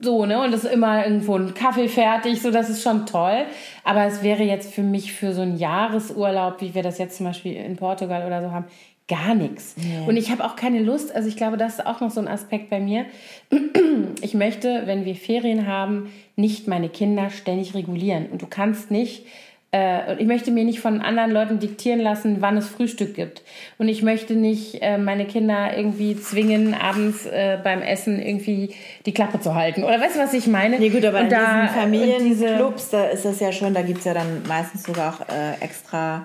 so, 0.00 0.26
ne? 0.26 0.40
Und 0.40 0.52
es 0.52 0.64
ist 0.64 0.72
immer 0.72 1.04
irgendwo 1.04 1.36
ein 1.36 1.54
Kaffee 1.54 1.88
fertig, 1.88 2.40
so 2.40 2.52
das 2.52 2.70
ist 2.70 2.82
schon 2.82 3.04
toll. 3.04 3.46
Aber 3.82 4.04
es 4.04 4.22
wäre 4.22 4.44
jetzt 4.44 4.72
für 4.72 4.82
mich 4.82 5.12
für 5.12 5.32
so 5.32 5.42
einen 5.42 5.56
Jahresurlaub, 5.56 6.60
wie 6.60 6.74
wir 6.74 6.82
das 6.82 6.98
jetzt 6.98 7.16
zum 7.16 7.26
Beispiel 7.26 7.56
in 7.56 7.76
Portugal 7.76 8.24
oder 8.26 8.42
so 8.42 8.52
haben, 8.52 8.66
gar 9.08 9.34
nichts. 9.34 9.74
Nee. 9.76 10.06
Und 10.06 10.16
ich 10.16 10.30
habe 10.30 10.44
auch 10.44 10.56
keine 10.56 10.80
Lust, 10.80 11.14
also 11.14 11.28
ich 11.28 11.36
glaube, 11.36 11.56
das 11.56 11.74
ist 11.74 11.86
auch 11.86 12.00
noch 12.00 12.10
so 12.10 12.20
ein 12.20 12.28
Aspekt 12.28 12.70
bei 12.70 12.80
mir. 12.80 13.06
Ich 14.22 14.34
möchte, 14.34 14.82
wenn 14.86 15.04
wir 15.04 15.14
Ferien 15.14 15.66
haben, 15.66 16.10
nicht 16.36 16.68
meine 16.68 16.88
Kinder 16.88 17.30
ständig 17.30 17.74
regulieren. 17.74 18.26
Und 18.26 18.42
du 18.42 18.46
kannst 18.46 18.90
nicht 18.90 19.26
äh, 19.76 20.16
ich 20.20 20.26
möchte 20.26 20.50
mir 20.50 20.64
nicht 20.64 20.80
von 20.80 21.00
anderen 21.00 21.30
Leuten 21.30 21.58
diktieren 21.58 22.00
lassen, 22.00 22.36
wann 22.40 22.56
es 22.56 22.68
Frühstück 22.68 23.14
gibt. 23.14 23.42
Und 23.78 23.88
ich 23.88 24.02
möchte 24.02 24.34
nicht 24.34 24.80
äh, 24.80 24.96
meine 24.96 25.26
Kinder 25.26 25.76
irgendwie 25.76 26.16
zwingen, 26.16 26.74
abends 26.74 27.26
äh, 27.26 27.58
beim 27.62 27.82
Essen 27.82 28.20
irgendwie 28.20 28.74
die 29.04 29.12
Klappe 29.12 29.40
zu 29.40 29.54
halten. 29.54 29.84
Oder 29.84 30.00
weißt 30.00 30.16
du, 30.16 30.20
was 30.20 30.34
ich 30.34 30.46
meine? 30.46 30.78
Nee, 30.78 30.90
gut, 30.90 31.04
aber 31.04 31.18
und 31.18 31.24
in 31.24 31.30
da, 31.30 31.62
diesen 31.62 31.80
Familienclubs, 31.80 32.90
da 32.90 33.06
ist 33.06 33.24
das 33.24 33.40
ja 33.40 33.52
schon, 33.52 33.74
da 33.74 33.82
gibt 33.82 33.98
es 33.98 34.04
ja 34.04 34.14
dann 34.14 34.42
meistens 34.48 34.84
sogar 34.84 35.14
auch 35.14 35.20
äh, 35.28 35.60
extra 35.60 36.22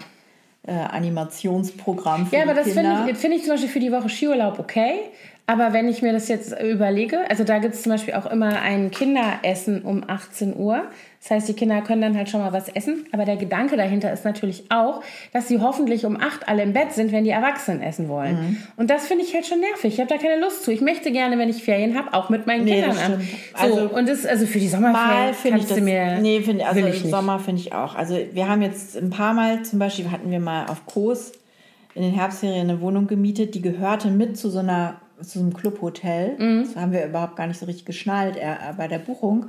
äh, 0.68 0.72
Animationsprogramm 0.72 2.28
für 2.28 2.36
Ja, 2.36 2.44
aber 2.44 2.54
das 2.54 2.72
finde 2.72 3.10
ich, 3.10 3.18
find 3.18 3.34
ich 3.34 3.42
zum 3.42 3.54
Beispiel 3.54 3.70
für 3.70 3.80
die 3.80 3.92
Woche 3.92 4.10
Skiurlaub 4.10 4.60
okay. 4.60 5.12
Aber 5.52 5.74
wenn 5.74 5.90
ich 5.90 6.02
mir 6.02 6.14
das 6.14 6.30
jetzt 6.30 6.58
überlege, 6.62 7.30
also 7.30 7.44
da 7.44 7.60
gibt 7.60 7.74
es 7.74 7.82
zum 7.82 7.92
Beispiel 7.92 8.14
auch 8.14 8.26
immer 8.26 8.62
ein 8.62 8.90
Kinderessen 8.90 9.82
um 9.82 10.02
18 10.08 10.56
Uhr. 10.56 10.84
Das 11.20 11.30
heißt, 11.30 11.50
die 11.50 11.54
Kinder 11.54 11.82
können 11.82 12.02
dann 12.02 12.16
halt 12.16 12.30
schon 12.30 12.40
mal 12.40 12.54
was 12.54 12.70
essen. 12.70 13.06
Aber 13.12 13.26
der 13.26 13.36
Gedanke 13.36 13.76
dahinter 13.76 14.14
ist 14.14 14.24
natürlich 14.24 14.72
auch, 14.72 15.04
dass 15.34 15.50
sie 15.50 15.60
hoffentlich 15.60 16.06
um 16.06 16.16
acht 16.16 16.48
alle 16.48 16.64
im 16.64 16.72
Bett 16.72 16.94
sind, 16.94 17.12
wenn 17.12 17.26
die 17.26 17.32
Erwachsenen 17.32 17.82
essen 17.82 18.08
wollen. 18.08 18.36
Mhm. 18.36 18.58
Und 18.78 18.90
das 18.90 19.08
finde 19.08 19.26
ich 19.26 19.34
halt 19.34 19.46
schon 19.46 19.60
nervig. 19.60 19.94
Ich 19.94 20.00
habe 20.00 20.08
da 20.08 20.16
keine 20.16 20.40
Lust 20.40 20.64
zu. 20.64 20.72
Ich 20.72 20.80
möchte 20.80 21.12
gerne, 21.12 21.38
wenn 21.38 21.50
ich 21.50 21.62
Ferien 21.62 21.98
habe, 21.98 22.14
auch 22.14 22.30
mit 22.30 22.48
meinen 22.48 22.64
nee, 22.64 22.76
Kindern 22.76 22.98
an. 22.98 23.22
So, 23.54 23.62
also, 23.62 23.94
und 23.94 24.08
das, 24.08 24.26
also 24.26 24.46
für 24.46 24.60
die 24.60 24.70
Sommerferien 24.70 25.36
kannst 25.50 25.64
ich 25.64 25.68
das, 25.68 25.82
mir... 25.82 26.20
Nee, 26.20 26.40
find, 26.40 26.66
also 26.66 26.80
im 26.80 27.10
Sommer 27.10 27.40
finde 27.40 27.60
ich 27.60 27.74
auch. 27.74 27.96
Also 27.96 28.18
wir 28.32 28.48
haben 28.48 28.62
jetzt 28.62 28.96
ein 28.96 29.10
paar 29.10 29.34
Mal, 29.34 29.64
zum 29.64 29.80
Beispiel 29.80 30.12
hatten 30.12 30.32
wir 30.32 30.40
mal 30.40 30.68
auf 30.68 30.86
Kurs 30.86 31.34
in 31.94 32.04
den 32.04 32.14
Herbstferien 32.14 32.70
eine 32.70 32.80
Wohnung 32.80 33.08
gemietet, 33.08 33.54
die 33.54 33.62
gehörte 33.62 34.10
mit 34.10 34.38
zu 34.38 34.50
so 34.50 34.60
einer 34.60 35.02
zu 35.22 35.40
einem 35.40 35.54
Clubhotel. 35.54 36.36
Mhm. 36.38 36.64
Das 36.64 36.76
haben 36.76 36.92
wir 36.92 37.06
überhaupt 37.06 37.36
gar 37.36 37.48
nicht 37.48 37.60
so 37.60 37.66
richtig 37.66 37.86
geschnallt 37.86 38.38
äh, 38.38 38.56
bei 38.78 38.88
der 38.88 39.00
Buchung. 39.00 39.48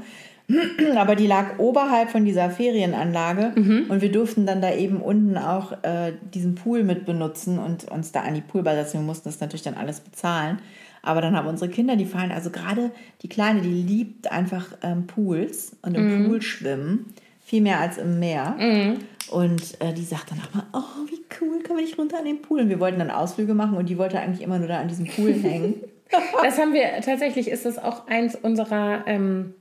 Aber 0.96 1.16
die 1.16 1.26
lag 1.26 1.58
oberhalb 1.58 2.10
von 2.10 2.24
dieser 2.24 2.50
Ferienanlage 2.50 3.52
mhm. 3.54 3.86
und 3.88 4.02
wir 4.02 4.10
durften 4.10 4.46
dann 4.46 4.60
da 4.60 4.72
eben 4.72 5.00
unten 5.00 5.38
auch 5.38 5.72
äh, 5.82 6.12
diesen 6.34 6.54
Pool 6.54 6.82
mit 6.82 7.06
benutzen 7.06 7.58
und 7.58 7.90
uns 7.90 8.12
da 8.12 8.20
an 8.22 8.34
die 8.34 8.40
Poolbar 8.40 8.74
setzen. 8.74 9.00
Wir 9.00 9.06
mussten 9.06 9.28
das 9.28 9.40
natürlich 9.40 9.62
dann 9.62 9.74
alles 9.74 10.00
bezahlen. 10.00 10.58
Aber 11.02 11.20
dann 11.20 11.36
haben 11.36 11.48
unsere 11.48 11.68
Kinder, 11.68 11.96
die 11.96 12.04
fallen, 12.04 12.30
also 12.30 12.50
gerade 12.50 12.92
die 13.22 13.28
Kleine, 13.28 13.60
die 13.60 13.82
liebt 13.82 14.30
einfach 14.30 14.66
ähm, 14.82 15.08
Pools 15.08 15.76
und 15.82 15.96
im 15.96 16.22
mhm. 16.22 16.28
Pool 16.28 16.42
schwimmen, 16.42 17.06
viel 17.52 17.60
mehr 17.60 17.80
als 17.80 17.98
im 17.98 18.18
Meer. 18.18 18.56
Mhm. 18.58 19.00
Und 19.30 19.78
äh, 19.82 19.92
die 19.92 20.04
sagt 20.04 20.30
dann 20.30 20.40
auch 20.40 20.54
mal, 20.54 20.64
oh, 20.72 21.10
wie 21.10 21.20
cool, 21.38 21.62
können 21.62 21.80
wir 21.80 21.84
nicht 21.84 21.98
runter 21.98 22.18
an 22.18 22.24
den 22.24 22.40
Pool? 22.40 22.60
Und 22.60 22.70
wir 22.70 22.80
wollten 22.80 22.98
dann 22.98 23.10
Ausflüge 23.10 23.52
machen 23.52 23.76
und 23.76 23.90
die 23.90 23.98
wollte 23.98 24.18
eigentlich 24.18 24.40
immer 24.40 24.58
nur 24.58 24.68
da 24.68 24.80
an 24.80 24.88
diesem 24.88 25.06
Pool 25.06 25.34
hängen. 25.34 25.74
das 26.42 26.58
haben 26.58 26.72
wir, 26.72 27.02
tatsächlich 27.04 27.48
ist 27.48 27.66
das 27.66 27.78
auch 27.78 28.06
eins 28.06 28.36
unserer 28.36 29.06
ähm, 29.06 29.52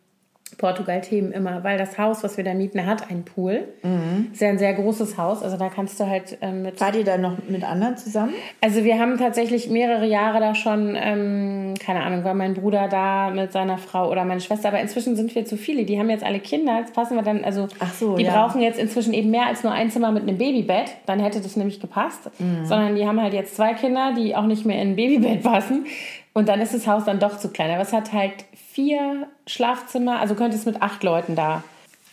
Portugal-Themen 0.55 1.31
immer, 1.31 1.63
weil 1.63 1.77
das 1.77 1.97
Haus, 1.97 2.23
was 2.23 2.37
wir 2.37 2.43
da 2.43 2.53
mieten, 2.53 2.85
hat 2.85 3.09
einen 3.09 3.23
Pool. 3.23 3.63
Mhm. 3.83 4.29
Ist 4.31 4.41
ja 4.41 4.49
ein 4.49 4.57
sehr 4.57 4.73
großes 4.73 5.17
Haus, 5.17 5.43
also 5.43 5.57
da 5.57 5.69
kannst 5.69 5.99
du 5.99 6.07
halt 6.07 6.37
ähm, 6.41 6.63
mit. 6.63 6.77
Fahrt 6.77 6.95
ihr 6.95 7.03
da 7.03 7.17
noch 7.17 7.37
mit 7.47 7.63
anderen 7.63 7.97
zusammen? 7.97 8.33
Also 8.61 8.83
wir 8.83 8.99
haben 8.99 9.17
tatsächlich 9.17 9.69
mehrere 9.69 10.05
Jahre 10.05 10.39
da 10.39 10.55
schon, 10.55 10.97
ähm, 10.99 11.73
keine 11.79 12.03
Ahnung, 12.03 12.23
war 12.23 12.33
mein 12.33 12.53
Bruder 12.53 12.87
da 12.87 13.29
mit 13.29 13.51
seiner 13.51 13.77
Frau 13.77 14.09
oder 14.09 14.25
meine 14.25 14.41
Schwester, 14.41 14.69
aber 14.69 14.79
inzwischen 14.79 15.15
sind 15.15 15.33
wir 15.35 15.45
zu 15.45 15.57
viele. 15.57 15.85
Die 15.85 15.99
haben 15.99 16.09
jetzt 16.09 16.23
alle 16.23 16.39
Kinder, 16.39 16.79
jetzt 16.79 16.93
passen 16.93 17.15
wir 17.15 17.23
dann, 17.23 17.43
also 17.43 17.67
Ach 17.79 17.93
so, 17.93 18.15
die 18.15 18.23
ja. 18.23 18.33
brauchen 18.33 18.61
jetzt 18.61 18.79
inzwischen 18.79 19.13
eben 19.13 19.31
mehr 19.31 19.47
als 19.47 19.63
nur 19.63 19.71
ein 19.71 19.89
Zimmer 19.89 20.11
mit 20.11 20.23
einem 20.23 20.37
Babybett, 20.37 20.95
dann 21.05 21.19
hätte 21.19 21.41
das 21.41 21.55
nämlich 21.55 21.79
gepasst. 21.79 22.29
Mhm. 22.39 22.65
Sondern 22.65 22.95
die 22.95 23.07
haben 23.07 23.21
halt 23.21 23.33
jetzt 23.33 23.55
zwei 23.55 23.73
Kinder, 23.73 24.13
die 24.15 24.35
auch 24.35 24.45
nicht 24.45 24.65
mehr 24.65 24.81
in 24.81 24.91
ein 24.91 24.95
Babybett 24.95 25.43
passen. 25.43 25.85
Und 26.33 26.47
dann 26.47 26.61
ist 26.61 26.73
das 26.73 26.87
Haus 26.87 27.05
dann 27.05 27.19
doch 27.19 27.37
zu 27.37 27.49
klein. 27.49 27.71
Aber 27.71 27.81
es 27.81 27.93
hat 27.93 28.13
halt 28.13 28.45
vier 28.71 29.27
Schlafzimmer, 29.47 30.19
also 30.19 30.35
könntest 30.35 30.65
mit 30.65 30.81
acht 30.81 31.03
Leuten 31.03 31.35
da 31.35 31.63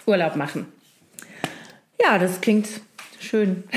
Urlaub 0.07 0.37
machen. 0.37 0.67
Ja, 2.01 2.19
das 2.19 2.41
klingt 2.41 2.69
schön. 3.21 3.65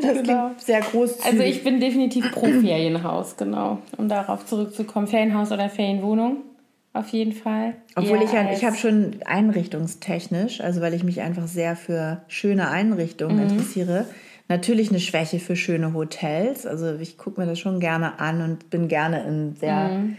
Das 0.00 0.22
genau. 0.22 0.46
klingt 0.46 0.60
sehr 0.60 0.80
groß. 0.80 1.24
Also 1.24 1.42
ich 1.42 1.64
bin 1.64 1.80
definitiv 1.80 2.30
pro 2.30 2.46
Ferienhaus, 2.46 3.36
genau. 3.36 3.78
Um 3.96 4.08
darauf 4.08 4.46
zurückzukommen. 4.46 5.08
Ferienhaus 5.08 5.50
oder 5.50 5.68
Ferienwohnung. 5.68 6.44
Auf 6.92 7.08
jeden 7.08 7.32
Fall. 7.32 7.74
Obwohl 7.96 8.18
ja, 8.18 8.22
ich, 8.22 8.32
halt, 8.32 8.56
ich 8.56 8.64
habe 8.64 8.76
schon 8.76 9.16
einrichtungstechnisch, 9.26 10.60
also 10.60 10.80
weil 10.80 10.94
ich 10.94 11.02
mich 11.02 11.20
einfach 11.20 11.46
sehr 11.48 11.76
für 11.76 12.22
schöne 12.28 12.70
Einrichtungen 12.70 13.36
mhm. 13.36 13.50
interessiere, 13.50 14.06
natürlich 14.48 14.90
eine 14.90 15.00
Schwäche 15.00 15.38
für 15.38 15.56
schöne 15.56 15.94
Hotels. 15.94 16.66
Also 16.66 16.94
ich 16.96 17.18
gucke 17.18 17.40
mir 17.40 17.46
das 17.46 17.58
schon 17.58 17.80
gerne 17.80 18.18
an 18.18 18.42
und 18.42 18.70
bin 18.70 18.88
gerne 18.88 19.24
in 19.24 19.54
sehr 19.56 19.88
mhm. 19.88 20.16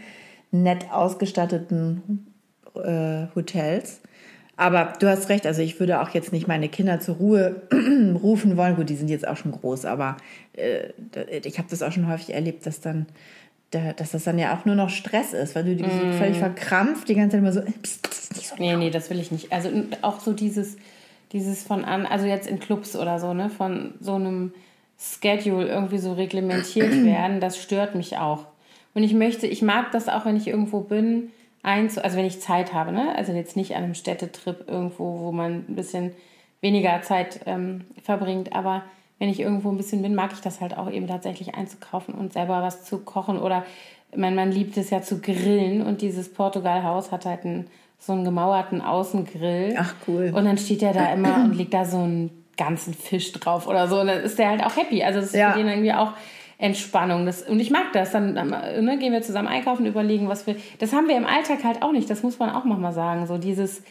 nett 0.52 0.92
ausgestatteten 0.92 2.28
äh, 2.76 3.28
Hotels. 3.36 4.02
Aber 4.56 4.94
du 5.00 5.08
hast 5.08 5.30
recht, 5.30 5.48
also 5.48 5.62
ich 5.62 5.80
würde 5.80 6.02
auch 6.02 6.10
jetzt 6.10 6.34
nicht 6.34 6.48
meine 6.48 6.68
Kinder 6.68 7.00
zur 7.00 7.16
Ruhe 7.16 7.62
rufen 8.22 8.58
wollen. 8.58 8.76
Gut, 8.76 8.90
die 8.90 8.96
sind 8.96 9.10
jetzt 9.10 9.28
auch 9.28 9.38
schon 9.38 9.52
groß, 9.52 9.86
aber 9.86 10.18
äh, 10.54 10.90
ich 11.44 11.58
habe 11.58 11.70
das 11.70 11.82
auch 11.82 11.94
schon 11.94 12.08
häufig 12.08 12.34
erlebt, 12.34 12.66
dass 12.66 12.82
dann 12.82 13.08
dass 13.72 14.12
das 14.12 14.24
dann 14.24 14.40
ja 14.40 14.58
auch 14.58 14.66
nur 14.66 14.74
noch 14.74 14.90
Stress 14.90 15.34
ist, 15.34 15.54
weil 15.56 15.64
du 15.64 15.76
die 15.76 15.84
mm. 15.84 15.90
so 15.90 16.18
völlig 16.18 16.38
verkrampft 16.40 17.08
die 17.08 17.14
ganze 17.14 17.34
Zeit 17.34 17.42
immer 17.42 17.52
so, 17.52 17.62
pst, 17.62 18.10
pst, 18.10 18.36
nicht 18.36 18.48
so 18.48 18.56
Nee, 18.58 18.76
nee, 18.76 18.90
das 18.90 19.12
will 19.12 19.20
ich 19.20 19.32
nicht. 19.32 19.52
Also 19.52 19.70
auch 20.02 20.20
so 20.20 20.34
dieses, 20.34 20.78
dieses 21.32 21.64
von 21.64 21.86
an, 21.86 22.06
also 22.06 22.26
jetzt 22.26 22.48
in 22.48 22.60
Clubs 22.60 22.96
oder 22.96 23.20
so, 23.20 23.34
ne, 23.34 23.50
von 23.50 23.94
so 24.00 24.16
einem 24.16 24.54
Schedule 24.98 25.68
irgendwie 25.68 26.00
so 26.00 26.14
reglementiert 26.14 26.92
werden, 27.04 27.40
das 27.40 27.58
stört 27.58 27.96
mich 27.96 28.18
auch. 28.18 28.46
Und 28.94 29.04
ich 29.04 29.14
möchte, 29.14 29.48
ich 29.48 29.62
mag 29.62 29.92
das 29.92 30.10
auch, 30.10 30.26
wenn 30.26 30.36
ich 30.36 30.48
irgendwo 30.48 30.82
bin, 30.82 31.32
eins, 31.62 31.98
also 31.98 32.18
wenn 32.18 32.26
ich 32.26 32.42
Zeit 32.42 32.74
habe, 32.74 32.92
ne? 32.92 33.16
Also 33.16 33.32
jetzt 33.34 33.56
nicht 33.56 33.76
an 33.76 33.84
einem 33.84 33.94
Städtetrip 33.94 34.68
irgendwo, 34.68 35.20
wo 35.20 35.32
man 35.32 35.66
ein 35.68 35.76
bisschen 35.76 36.14
weniger 36.62 37.02
Zeit 37.02 37.42
ähm, 37.46 37.86
verbringt, 38.02 38.54
aber 38.54 38.84
wenn 39.20 39.30
ich 39.30 39.40
irgendwo 39.40 39.70
ein 39.70 39.78
bisschen 39.78 40.02
bin, 40.02 40.16
mag 40.16 40.32
ich 40.34 40.40
das 40.40 40.62
halt 40.62 40.78
auch 40.78 40.90
eben 40.90 41.08
tatsächlich 41.08 41.56
einzukaufen 41.56 42.14
und 42.14 42.34
selber 42.34 42.62
was 42.62 42.86
zu 42.86 43.00
kochen 43.00 43.38
oder 43.38 43.66
mein 44.16 44.36
Mann 44.36 44.52
liebt 44.52 44.76
es 44.78 44.90
ja 44.90 45.02
zu 45.02 45.22
grillen 45.22 45.82
und 45.82 46.02
dieses 46.02 46.34
Portugal-Haus 46.34 47.12
hat 47.12 47.26
halt 47.26 47.46
einen, 47.46 47.68
so 48.00 48.14
einen 48.14 48.24
gemauerten 48.24 48.82
Außengrill. 48.82 49.76
Ach, 49.78 49.94
cool. 50.08 50.32
Und 50.34 50.46
dann 50.46 50.58
steht 50.58 50.82
er 50.82 50.94
da 50.94 51.06
immer 51.14 51.36
und 51.44 51.54
legt 51.56 51.74
da 51.74 51.86
so 51.86 51.98
einen 51.98 52.46
ganzen 52.58 52.94
Fisch 52.94 53.32
drauf 53.34 53.68
oder 53.68 53.88
so. 53.88 54.00
Und 54.00 54.08
dann 54.08 54.20
ist 54.20 54.40
der 54.40 54.50
halt 54.50 54.64
auch 54.64 54.76
happy. 54.76 55.04
Also 55.04 55.20
das 55.20 55.30
ist 55.30 55.36
Ja. 55.36 55.52
für 55.52 55.60
den 55.60 55.68
irgendwie 55.68 55.94
auch 55.94 56.14
Entspannung. 56.58 57.26
Das, 57.26 57.42
und 57.44 57.60
ich 57.60 57.72
mag 57.72 57.94
das. 57.94 58.12
Dann 58.12 58.34
ne, 58.34 58.98
gehen 59.00 59.14
wir 59.14 59.22
zusammen 59.22 59.48
einkaufen, 59.48 59.86
überlegen, 59.86 60.28
was 60.28 60.46
wir. 60.48 60.56
Das 60.80 60.92
haben 60.94 61.08
wir 61.08 61.16
im 61.16 61.26
Alltag 61.26 61.64
halt 61.64 61.82
auch 61.82 61.92
nicht. 61.92 62.10
Das 62.10 62.24
muss 62.24 62.40
man 62.40 62.50
auch 62.50 62.66
mal 62.66 62.92
sagen. 62.92 63.28
So 63.28 63.38
dieses. 63.38 63.84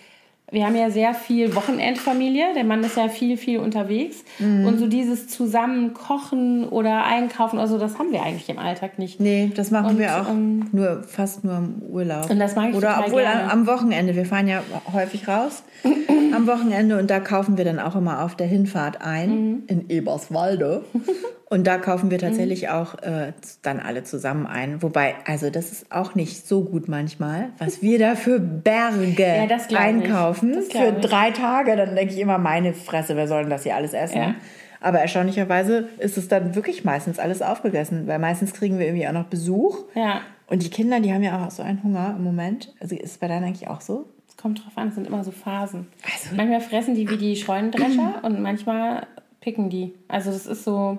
Wir 0.51 0.65
haben 0.65 0.75
ja 0.77 0.91
sehr 0.91 1.13
viel 1.15 1.55
Wochenendfamilie. 1.55 2.55
Der 2.55 2.65
Mann 2.65 2.83
ist 2.83 2.97
ja 2.97 3.09
viel, 3.09 3.37
viel 3.37 3.59
unterwegs. 3.59 4.25
Mhm. 4.39 4.67
Und 4.67 4.79
so 4.79 4.87
dieses 4.87 5.29
zusammen 5.29 5.93
kochen 5.93 6.67
oder 6.69 7.05
einkaufen 7.05 7.59
oder 7.59 7.69
so, 7.69 7.79
das 7.79 7.99
haben 7.99 8.13
wir 8.13 8.23
eigentlich 8.23 8.49
im 8.49 8.59
Alltag 8.59 8.99
nicht. 8.99 9.21
Nee, 9.21 9.53
das 9.55 9.71
machen 9.71 9.91
Und, 9.91 9.99
wir 9.99 10.21
auch 10.23 10.29
ähm, 10.31 10.67
nur 10.73 11.03
fast 11.05 11.45
nur 11.45 11.57
im 11.59 11.83
Urlaub. 11.91 12.31
Und 12.31 12.39
das 12.39 12.57
mag 12.57 12.71
ich 12.71 12.77
Oder 12.77 13.03
obwohl 13.05 13.23
gerne. 13.23 13.45
am, 13.45 13.61
am 13.61 13.67
Wochenende. 13.67 14.17
Wir 14.17 14.25
fahren 14.25 14.49
ja 14.49 14.63
häufig 14.93 15.29
raus 15.29 15.63
am 16.35 16.47
Wochenende 16.47 16.99
und 16.99 17.11
da 17.11 17.21
kaufen 17.21 17.59
wir 17.59 17.65
dann 17.65 17.79
auch 17.79 17.95
immer 17.97 18.25
auf 18.25 18.35
der 18.35 18.47
Hinfahrt 18.47 19.03
ein 19.03 19.29
Mhm. 19.31 19.63
in 19.67 19.91
Eberswalde. 19.91 20.85
Und 21.51 21.67
da 21.67 21.79
kaufen 21.79 22.11
wir 22.11 22.19
tatsächlich 22.19 22.69
auch 22.69 22.95
äh, 23.03 23.33
dann 23.63 23.81
alle 23.81 24.05
zusammen 24.05 24.47
ein. 24.47 24.83
Wobei, 24.83 25.15
also 25.27 25.49
das 25.49 25.73
ist 25.73 25.91
auch 25.91 26.15
nicht 26.15 26.47
so 26.47 26.63
gut 26.63 26.89
manchmal, 26.89 27.51
was 27.59 27.81
wir 27.81 27.99
da 27.99 28.17
für 28.17 28.39
Berge 28.39 29.49
ich. 29.69 29.77
einkaufen 29.79 30.53
Das 30.53 30.67
für 30.69 30.95
ich. 30.99 31.05
drei 31.07 31.31
Tage. 31.31 31.75
Dann 31.77 31.95
denke 31.97 32.13
ich 32.13 32.21
immer, 32.21 32.37
meine 32.37 32.75
Fresse, 32.75 33.17
wer 33.17 33.27
soll 33.29 33.43
denn 33.43 33.51
das 33.51 33.63
hier 33.63 33.77
alles 33.77 33.95
essen? 33.95 34.19
Ja. 34.19 34.35
Aber 34.81 34.99
erstaunlicherweise 35.01 35.89
ist 35.99 36.19
es 36.19 36.29
dann 36.29 36.55
wirklich 36.55 36.85
meistens 36.85 37.19
alles 37.19 37.41
aufgegessen, 37.43 38.07
weil 38.07 38.19
meistens 38.19 38.53
kriegen 38.53 38.79
wir 38.79 38.87
irgendwie 38.87 39.09
auch 39.09 39.13
noch 39.13 39.25
Besuch. 39.27 39.85
Ja, 39.95 40.21
Und 40.49 40.63
die 40.63 40.71
Kinder, 40.71 41.01
die 41.01 41.13
haben 41.15 41.23
ja 41.23 41.45
auch 41.47 41.51
so 41.51 41.63
einen 41.63 41.83
Hunger 41.83 42.15
im 42.17 42.25
Moment. 42.25 42.75
Also 42.81 42.95
ist 42.95 43.13
es 43.13 43.19
bei 43.19 43.27
deinen 43.27 43.45
eigentlich 43.45 43.69
auch 43.69 43.81
so? 43.81 44.07
es 44.29 44.37
kommt 44.37 44.63
drauf 44.65 44.73
an, 44.77 44.89
es 44.89 44.95
sind 44.95 45.07
immer 45.07 45.25
so 45.25 45.31
Phasen. 45.33 45.89
Also- 46.05 46.37
manchmal 46.37 46.61
fressen 46.61 46.95
die 46.95 47.09
wie 47.11 47.17
die 47.17 47.35
Scheunendrescher 47.37 48.17
und 48.23 48.41
manchmal 48.41 49.07
picken 49.41 49.69
die. 49.71 49.95
Also 50.07 50.31
das 50.31 50.47
ist 50.47 50.63
so, 50.63 50.99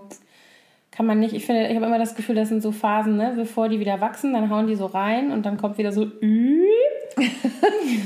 kann 0.99 1.05
man 1.05 1.21
nicht, 1.21 1.33
ich 1.33 1.45
finde, 1.45 1.65
ich 1.67 1.75
habe 1.77 1.85
immer 1.85 1.97
das 1.97 2.13
Gefühl, 2.13 2.35
das 2.35 2.49
sind 2.49 2.61
so 2.61 2.73
Phasen, 2.73 3.15
ne? 3.15 3.31
bevor 3.33 3.69
die 3.69 3.79
wieder 3.79 4.01
wachsen, 4.01 4.33
dann 4.33 4.49
hauen 4.49 4.67
die 4.67 4.75
so 4.75 4.85
rein 4.85 5.31
und 5.31 5.45
dann 5.45 5.55
kommt 5.55 5.77
wieder 5.77 5.93
so 5.93 6.01
Ü. 6.21 6.65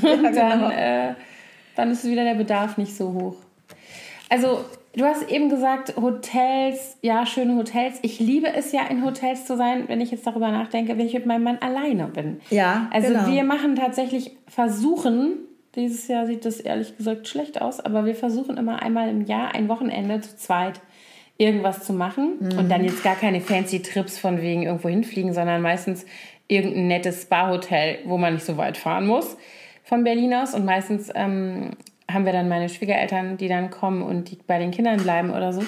und 0.03 0.35
dann, 0.35 0.69
äh, 0.69 1.15
dann 1.75 1.89
ist 1.89 2.05
wieder 2.05 2.23
der 2.23 2.35
Bedarf 2.35 2.77
nicht 2.77 2.95
so 2.95 3.11
hoch. 3.13 3.37
Also, 4.29 4.63
du 4.95 5.05
hast 5.05 5.27
eben 5.31 5.49
gesagt, 5.49 5.95
Hotels, 5.99 6.99
ja, 7.01 7.25
schöne 7.25 7.55
Hotels. 7.55 7.97
Ich 8.03 8.19
liebe 8.19 8.53
es 8.53 8.71
ja, 8.71 8.81
in 8.87 9.03
Hotels 9.03 9.47
zu 9.47 9.57
sein, 9.57 9.85
wenn 9.87 9.99
ich 9.99 10.11
jetzt 10.11 10.27
darüber 10.27 10.51
nachdenke, 10.51 10.95
wenn 10.95 11.07
ich 11.07 11.15
mit 11.15 11.25
meinem 11.25 11.45
Mann 11.45 11.57
alleine 11.61 12.05
bin. 12.05 12.41
Ja, 12.51 12.89
Also, 12.93 13.07
genau. 13.07 13.25
wir 13.25 13.43
machen 13.43 13.75
tatsächlich, 13.75 14.37
versuchen, 14.47 15.39
dieses 15.73 16.07
Jahr 16.07 16.27
sieht 16.27 16.45
das 16.45 16.59
ehrlich 16.59 16.95
gesagt 16.95 17.27
schlecht 17.27 17.59
aus, 17.59 17.79
aber 17.79 18.05
wir 18.05 18.13
versuchen 18.13 18.55
immer 18.55 18.83
einmal 18.83 19.09
im 19.09 19.25
Jahr 19.25 19.55
ein 19.55 19.67
Wochenende 19.67 20.21
zu 20.21 20.37
zweit 20.37 20.79
irgendwas 21.43 21.83
zu 21.83 21.93
machen. 21.93 22.37
Und 22.57 22.69
dann 22.69 22.83
jetzt 22.83 23.03
gar 23.03 23.15
keine 23.15 23.41
fancy 23.41 23.81
Trips 23.81 24.17
von 24.17 24.41
wegen 24.41 24.63
irgendwo 24.63 24.89
hinfliegen, 24.89 25.33
sondern 25.33 25.61
meistens 25.61 26.05
irgendein 26.47 26.87
nettes 26.87 27.23
Spa-Hotel, 27.23 27.99
wo 28.05 28.17
man 28.17 28.33
nicht 28.33 28.45
so 28.45 28.57
weit 28.57 28.77
fahren 28.77 29.05
muss 29.07 29.37
von 29.83 30.03
Berlin 30.03 30.33
aus. 30.33 30.53
Und 30.53 30.65
meistens 30.65 31.09
ähm, 31.13 31.71
haben 32.11 32.25
wir 32.25 32.33
dann 32.33 32.49
meine 32.49 32.69
Schwiegereltern, 32.69 33.37
die 33.37 33.47
dann 33.47 33.69
kommen 33.69 34.01
und 34.01 34.31
die 34.31 34.37
bei 34.47 34.59
den 34.59 34.71
Kindern 34.71 34.97
bleiben 34.97 35.31
oder 35.31 35.53
so. 35.53 35.63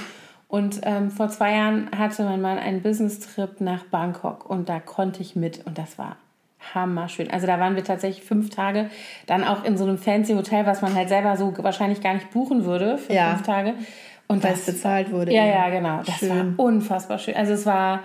Und 0.47 0.81
ähm, 0.83 1.11
vor 1.11 1.29
zwei 1.29 1.53
Jahren 1.53 1.89
hatte 1.97 2.23
mein 2.23 2.41
Mann 2.41 2.57
einen 2.57 2.81
Business-Trip 2.81 3.59
nach 3.61 3.83
Bangkok 3.85 4.49
und 4.49 4.69
da 4.69 4.79
konnte 4.79 5.21
ich 5.21 5.35
mit 5.35 5.65
und 5.65 5.77
das 5.77 5.97
war 5.97 6.17
hammerschön. 6.73 7.29
Also 7.31 7.45
da 7.47 7.59
waren 7.59 7.75
wir 7.75 7.83
tatsächlich 7.83 8.25
fünf 8.25 8.49
Tage, 8.49 8.89
dann 9.27 9.43
auch 9.43 9.63
in 9.63 9.77
so 9.77 9.83
einem 9.83 9.97
fancy 9.97 10.33
Hotel, 10.33 10.65
was 10.65 10.81
man 10.81 10.95
halt 10.95 11.09
selber 11.09 11.35
so 11.37 11.53
wahrscheinlich 11.57 12.01
gar 12.01 12.13
nicht 12.13 12.31
buchen 12.31 12.65
würde 12.65 12.97
für 12.97 13.13
Ja. 13.13 13.31
fünf 13.31 13.45
Tage. 13.45 13.73
Und 14.27 14.43
Weil 14.43 14.51
das 14.51 14.61
es 14.61 14.65
bezahlt 14.75 15.11
wurde. 15.11 15.31
ja, 15.33 15.45
ja, 15.45 15.69
genau. 15.69 16.01
Das 16.05 16.17
Schön. 16.17 16.29
war 16.57 16.65
unfassbar 16.65 17.19
schön. 17.19 17.35
Also 17.35 17.53
es 17.53 17.65
war 17.65 18.01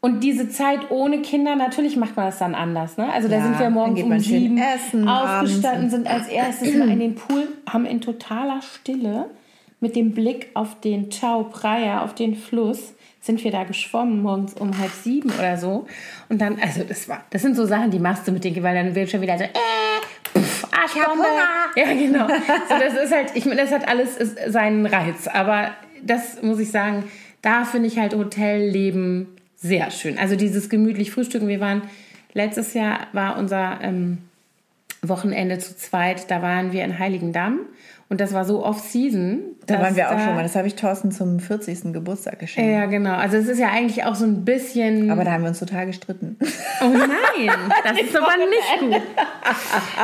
und 0.00 0.20
diese 0.24 0.48
Zeit 0.48 0.90
ohne 0.90 1.22
Kinder, 1.22 1.54
natürlich 1.54 1.96
macht 1.96 2.16
man 2.16 2.26
das 2.26 2.38
dann 2.38 2.54
anders. 2.56 2.96
Ne? 2.96 3.12
Also 3.12 3.28
da 3.28 3.36
Ja, 3.36 3.42
sind 3.44 3.58
wir 3.60 3.70
morgens 3.70 4.02
um 4.02 4.18
sieben 4.18 4.58
essen 4.58 5.06
aufgestanden, 5.08 5.90
sind 5.90 6.08
als 6.08 6.26
erstes 6.26 6.74
mal 6.74 6.88
in 6.90 6.98
den 6.98 7.14
Pool, 7.14 7.46
haben 7.70 7.86
in 7.86 8.00
totaler 8.00 8.60
Stille 8.62 9.26
mit 9.78 9.94
dem 9.94 10.12
Blick 10.12 10.48
auf 10.54 10.80
den 10.80 11.10
Chao 11.10 11.44
Phraya, 11.44 12.02
auf 12.02 12.14
den 12.14 12.34
Fluss, 12.34 12.94
sind 13.20 13.44
wir 13.44 13.52
da 13.52 13.62
geschwommen 13.62 14.22
morgens 14.22 14.54
um 14.54 14.76
halb 14.78 14.90
sieben 14.90 15.30
oder 15.38 15.56
so. 15.56 15.86
Und 16.28 16.40
dann, 16.40 16.58
also 16.60 16.82
das 16.82 17.08
war, 17.08 17.20
das 17.30 17.42
sind 17.42 17.54
so 17.54 17.64
Sachen, 17.66 17.92
die 17.92 18.00
machst 18.00 18.26
du 18.26 18.32
mit 18.32 18.42
den, 18.42 18.60
weil 18.64 18.74
dann 18.74 18.94
wird 18.96 19.08
schon 19.10 19.20
wieder 19.20 19.38
so, 19.38 19.44
äh, 19.44 19.48
pff, 20.38 20.61
Arschbombe. 20.72 21.24
Ja, 21.76 21.92
genau. 21.94 22.28
So, 22.28 22.78
das 22.78 22.94
ist 23.02 23.12
halt, 23.12 23.30
ich 23.34 23.46
meine, 23.46 23.62
das 23.62 23.72
hat 23.72 23.88
alles 23.88 24.18
seinen 24.48 24.84
Reiz. 24.84 25.26
Aber 25.26 25.72
das 26.02 26.42
muss 26.42 26.58
ich 26.58 26.70
sagen, 26.70 27.04
da 27.40 27.64
finde 27.64 27.88
ich 27.88 27.98
halt 27.98 28.14
Hotelleben 28.14 29.28
sehr 29.56 29.90
schön. 29.90 30.18
Also 30.18 30.36
dieses 30.36 30.68
gemütlich 30.68 31.12
Frühstücken. 31.12 31.48
Wir 31.48 31.60
waren, 31.60 31.82
letztes 32.34 32.74
Jahr 32.74 33.06
war 33.12 33.38
unser 33.38 33.78
ähm, 33.80 34.18
Wochenende 35.02 35.58
zu 35.58 35.76
zweit, 35.76 36.30
da 36.30 36.42
waren 36.42 36.72
wir 36.72 36.84
in 36.84 36.98
Heiligendamm. 36.98 37.60
Und 38.12 38.20
das 38.20 38.34
war 38.34 38.44
so 38.44 38.62
off-season. 38.62 39.56
Da 39.64 39.80
waren 39.80 39.96
wir 39.96 40.10
auch 40.10 40.18
schon 40.18 40.34
mal. 40.34 40.42
Das 40.42 40.54
habe 40.54 40.66
ich 40.66 40.74
Thorsten 40.74 41.12
zum 41.12 41.40
40. 41.40 41.94
Geburtstag 41.94 42.38
geschenkt. 42.40 42.70
Ja, 42.70 42.84
genau. 42.84 43.14
Also 43.14 43.38
es 43.38 43.48
ist 43.48 43.58
ja 43.58 43.70
eigentlich 43.70 44.04
auch 44.04 44.14
so 44.14 44.26
ein 44.26 44.44
bisschen... 44.44 45.10
Aber 45.10 45.24
da 45.24 45.32
haben 45.32 45.44
wir 45.44 45.48
uns 45.48 45.60
total 45.60 45.86
gestritten. 45.86 46.36
oh 46.82 46.88
nein, 46.88 47.08
das 47.82 47.98
ist 47.98 48.14
aber 48.14 48.32
nicht 48.36 48.80
gut. 48.80 49.02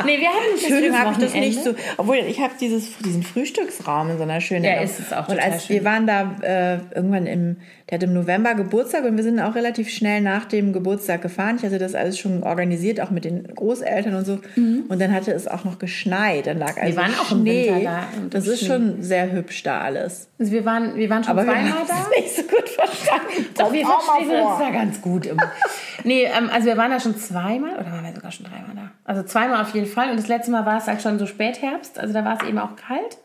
Nee, 0.06 0.20
wir 0.20 0.28
hatten 0.28 0.54
ein 0.54 0.58
schönes 0.58 0.98
habe 0.98 1.12
ich 1.12 1.18
das 1.18 1.34
nicht 1.34 1.62
so. 1.62 1.74
Obwohl, 1.98 2.16
ich 2.16 2.40
habe 2.40 2.54
dieses, 2.58 2.96
diesen 2.96 3.22
Frühstücksraum 3.22 4.08
in 4.08 4.16
so 4.16 4.22
einer 4.22 4.40
schönen. 4.40 4.64
Ja, 4.64 4.80
ist 4.80 5.00
es 5.00 5.12
auch 5.12 5.28
Und 5.28 5.34
total 5.36 5.52
als 5.52 5.66
schön. 5.66 5.76
wir 5.76 5.84
waren 5.84 6.06
da 6.06 6.34
äh, 6.40 6.78
irgendwann 6.94 7.26
im, 7.26 7.56
der 7.90 7.96
hat 7.96 8.02
im 8.02 8.12
November 8.12 8.54
Geburtstag 8.54 9.04
und 9.04 9.16
wir 9.16 9.22
sind 9.24 9.40
auch 9.40 9.54
relativ 9.54 9.88
schnell 9.88 10.20
nach 10.20 10.44
dem 10.44 10.72
Geburtstag 10.74 11.22
gefahren. 11.22 11.56
Ich 11.56 11.62
hatte 11.64 11.78
das 11.78 11.94
alles 11.94 12.18
schon 12.18 12.42
organisiert, 12.42 13.00
auch 13.00 13.10
mit 13.10 13.24
den 13.24 13.44
Großeltern 13.54 14.14
und 14.14 14.26
so. 14.26 14.40
Und 14.56 15.00
dann 15.00 15.12
hatte 15.14 15.32
es 15.32 15.48
auch 15.48 15.64
noch 15.64 15.78
geschneit. 15.78 16.46
Dann 16.46 16.58
lag 16.58 16.76
also 16.76 16.92
Mhm. 16.92 16.96
waren 17.02 17.14
auch 17.14 17.32
im 17.32 17.38
Schnee. 17.40 17.68
Winter 17.68 17.80
da 17.90 18.20
und 18.20 18.34
Das 18.34 18.46
im 18.46 18.52
ist 18.52 18.58
Schnee. 18.60 18.68
schon 18.68 19.02
sehr 19.02 19.32
hübsch 19.32 19.62
da 19.62 19.80
alles. 19.80 20.28
Also 20.38 20.52
wir 20.52 20.64
waren, 20.66 20.96
wir 20.96 21.08
waren 21.08 21.24
schon 21.24 21.30
Aber 21.32 21.46
wir 21.46 21.52
zweimal 21.52 21.72
haben 21.72 21.86
da. 21.88 21.94
es 22.14 22.22
nicht 22.22 22.36
so 22.36 22.42
gut 22.42 22.68
verstanden. 22.68 23.46
Doch, 23.56 23.72
wir 23.72 23.82
Das 23.84 24.04
verstehen 24.04 24.40
uns 24.42 24.58
da 24.58 24.70
ganz 24.70 25.00
gut 25.00 25.24
immer. 25.26 25.42
nee, 26.04 26.24
ähm, 26.24 26.50
also 26.52 26.66
wir 26.66 26.76
waren 26.76 26.90
da 26.90 27.00
schon 27.00 27.16
zweimal 27.16 27.72
oder 27.76 27.90
waren 27.90 28.04
wir 28.04 28.12
sogar 28.14 28.30
schon 28.32 28.44
dreimal 28.46 28.74
da? 28.76 28.90
Also 29.04 29.22
zweimal 29.22 29.62
auf 29.62 29.70
jeden 29.74 29.86
Fall. 29.86 30.10
Und 30.10 30.18
das 30.18 30.28
letzte 30.28 30.50
Mal 30.50 30.66
war 30.66 30.76
es 30.76 30.86
halt 30.86 31.00
schon 31.00 31.18
so 31.18 31.24
Spätherbst, 31.24 31.98
also 31.98 32.12
da 32.12 32.22
war 32.24 32.38
es 32.42 32.46
eben 32.46 32.58
auch 32.58 32.76
kalt. 32.76 33.16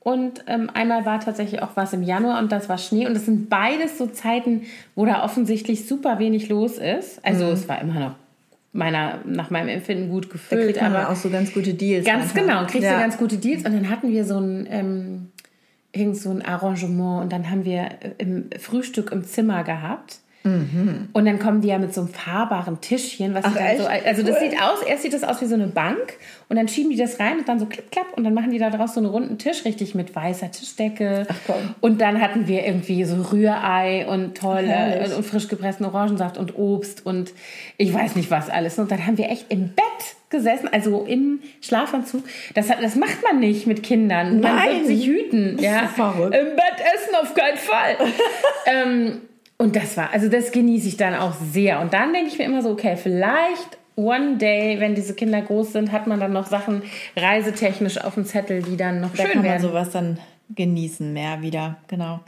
Und 0.00 0.44
ähm, 0.46 0.70
einmal 0.72 1.04
war 1.04 1.20
tatsächlich 1.20 1.62
auch 1.62 1.70
was 1.74 1.92
im 1.92 2.02
Januar 2.02 2.38
und 2.38 2.52
das 2.52 2.68
war 2.68 2.78
Schnee. 2.78 3.06
Und 3.06 3.14
das 3.14 3.26
sind 3.26 3.50
beides 3.50 3.98
so 3.98 4.06
Zeiten, 4.06 4.62
wo 4.94 5.04
da 5.04 5.24
offensichtlich 5.24 5.86
super 5.86 6.18
wenig 6.18 6.48
los 6.48 6.78
ist. 6.78 7.24
Also 7.24 7.50
es 7.50 7.68
war 7.68 7.80
immer 7.80 8.00
noch 8.00 8.14
meiner, 8.72 9.18
nach 9.24 9.50
meinem 9.50 9.68
Empfinden 9.68 10.08
gut 10.08 10.26
Da 10.26 10.32
gefüllt. 10.32 10.64
kriegt 10.64 10.82
man 10.82 10.94
aber 10.94 11.10
auch 11.10 11.16
so 11.16 11.30
ganz 11.30 11.52
gute 11.52 11.74
Deals. 11.74 12.06
Ganz 12.06 12.34
manchmal. 12.34 12.44
genau, 12.44 12.70
kriegst 12.70 12.84
ja. 12.84 12.94
du 12.94 13.00
ganz 13.00 13.18
gute 13.18 13.36
Deals. 13.38 13.64
Und 13.64 13.72
dann 13.74 13.90
hatten 13.90 14.10
wir 14.10 14.24
so 14.24 14.38
ein, 14.38 14.66
ähm, 14.70 15.28
irgend 15.92 16.16
so 16.16 16.30
ein 16.30 16.44
Arrangement 16.44 17.22
und 17.22 17.32
dann 17.32 17.50
haben 17.50 17.64
wir 17.64 17.80
äh, 18.00 18.10
im 18.18 18.50
Frühstück 18.58 19.10
im 19.12 19.24
Zimmer 19.24 19.64
gehabt. 19.64 20.20
Und 20.44 21.26
dann 21.26 21.38
kommen 21.38 21.60
die 21.60 21.68
ja 21.68 21.78
mit 21.78 21.92
so 21.92 22.00
einem 22.00 22.08
fahrbaren 22.10 22.80
Tischchen, 22.80 23.34
was 23.34 23.44
Ach, 23.44 23.52
so, 23.76 23.86
also 23.86 24.22
das 24.22 24.36
Cool. 24.40 24.48
sieht 24.50 24.62
aus, 24.62 24.82
erst 24.86 25.02
sieht 25.02 25.12
das 25.12 25.22
aus 25.22 25.42
wie 25.42 25.46
so 25.46 25.54
eine 25.56 25.66
Bank 25.66 26.14
und 26.48 26.56
dann 26.56 26.68
schieben 26.68 26.90
die 26.90 26.96
das 26.96 27.20
rein 27.20 27.38
und 27.40 27.48
dann 27.48 27.58
so 27.58 27.66
klipp 27.66 27.90
klapp 27.90 28.06
und 28.16 28.24
dann 28.24 28.32
machen 28.32 28.50
die 28.50 28.58
da 28.58 28.70
draus 28.70 28.94
so 28.94 29.00
einen 29.00 29.10
runden 29.10 29.36
Tisch, 29.36 29.66
richtig 29.66 29.94
mit 29.94 30.14
weißer 30.16 30.50
Tischdecke. 30.50 31.26
Ach, 31.28 31.34
komm. 31.46 31.56
Und 31.80 32.00
dann 32.00 32.20
hatten 32.22 32.46
wir 32.48 32.64
irgendwie 32.64 33.04
so 33.04 33.16
Rührei 33.30 34.06
und 34.08 34.38
tolle 34.38 35.02
und, 35.04 35.12
und 35.16 35.26
frisch 35.26 35.48
gepressten 35.48 35.84
Orangensaft 35.84 36.38
und 36.38 36.56
Obst 36.56 37.04
und 37.04 37.32
ich 37.76 37.92
weiß 37.92 38.16
nicht 38.16 38.30
was 38.30 38.48
alles. 38.48 38.78
Und 38.78 38.90
dann 38.90 39.06
haben 39.06 39.18
wir 39.18 39.28
echt 39.28 39.46
im 39.50 39.68
Bett 39.74 39.84
gesessen, 40.30 40.68
also 40.72 41.04
im 41.04 41.40
Schlafanzug. 41.60 42.22
Das, 42.54 42.70
hat- 42.70 42.82
das 42.82 42.94
macht 42.96 43.22
man 43.22 43.40
nicht 43.40 43.66
mit 43.66 43.82
Kindern. 43.82 44.40
Man 44.40 44.56
Nein. 44.56 44.76
wird 44.76 44.86
sich 44.86 45.06
hüten. 45.06 45.58
Ja. 45.60 45.88
verrückt. 45.88 46.34
Im 46.34 46.56
Bett 46.56 46.86
essen 46.94 47.14
auf 47.20 47.34
keinen 47.34 47.56
Fall. 47.58 47.96
ähm, 48.66 49.20
und 49.58 49.76
das 49.76 49.96
war, 49.96 50.12
also 50.12 50.28
das 50.28 50.52
genieße 50.52 50.88
ich 50.88 50.96
dann 50.96 51.14
auch 51.14 51.34
sehr. 51.34 51.80
Und 51.80 51.92
dann 51.92 52.12
denke 52.12 52.28
ich 52.28 52.38
mir 52.38 52.44
immer 52.44 52.62
so, 52.62 52.70
okay, 52.70 52.96
vielleicht 52.96 53.76
one 53.96 54.36
day, 54.36 54.78
wenn 54.78 54.94
diese 54.94 55.14
Kinder 55.14 55.42
groß 55.42 55.72
sind, 55.72 55.90
hat 55.90 56.06
man 56.06 56.20
dann 56.20 56.32
noch 56.32 56.46
Sachen 56.46 56.82
reisetechnisch 57.16 57.98
auf 58.00 58.14
dem 58.14 58.24
Zettel, 58.24 58.62
die 58.62 58.76
dann 58.76 59.00
noch 59.00 59.10
Da 59.10 59.24
schön 59.24 59.32
kann 59.32 59.42
man 59.42 59.50
werden. 59.50 59.62
sowas 59.62 59.90
dann 59.90 60.18
genießen 60.54 61.12
mehr 61.12 61.42
wieder, 61.42 61.76
genau. 61.88 62.20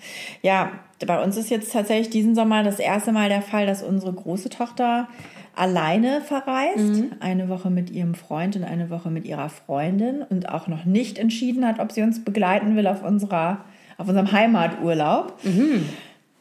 Ja, 0.43 0.73
bei 1.07 1.23
uns 1.23 1.37
ist 1.37 1.49
jetzt 1.49 1.73
tatsächlich 1.73 2.11
diesen 2.11 2.35
Sommer 2.35 2.63
das 2.65 2.79
erste 2.81 3.13
Mal 3.13 3.29
der 3.29 3.43
Fall, 3.43 3.67
dass 3.67 3.83
unsere 3.83 4.13
große 4.13 4.51
Tochter 4.51 5.09
alleine 5.55 6.21
verreist. 6.21 6.79
Mhm. 6.79 7.13
Eine 7.21 7.49
Woche 7.49 7.71
mit 7.71 7.91
ihrem 7.91 8.15
Freund 8.15 8.57
und 8.57 8.65
eine 8.65 8.91
Woche 8.91 9.11
mit 9.11 9.25
ihrer 9.25 9.49
Freundin 9.49 10.23
und 10.23 10.49
auch 10.49 10.67
noch 10.67 10.85
nicht 10.85 11.19
entschieden 11.19 11.67
hat, 11.67 11.79
ob 11.79 11.93
sie 11.93 12.03
uns 12.03 12.25
begleiten 12.25 12.77
will 12.77 12.87
auf 12.87 13.03
unserer 13.03 13.65
auf 13.97 14.09
unserem 14.09 14.33
Heimaturlaub. 14.33 15.39
Mhm. 15.45 15.87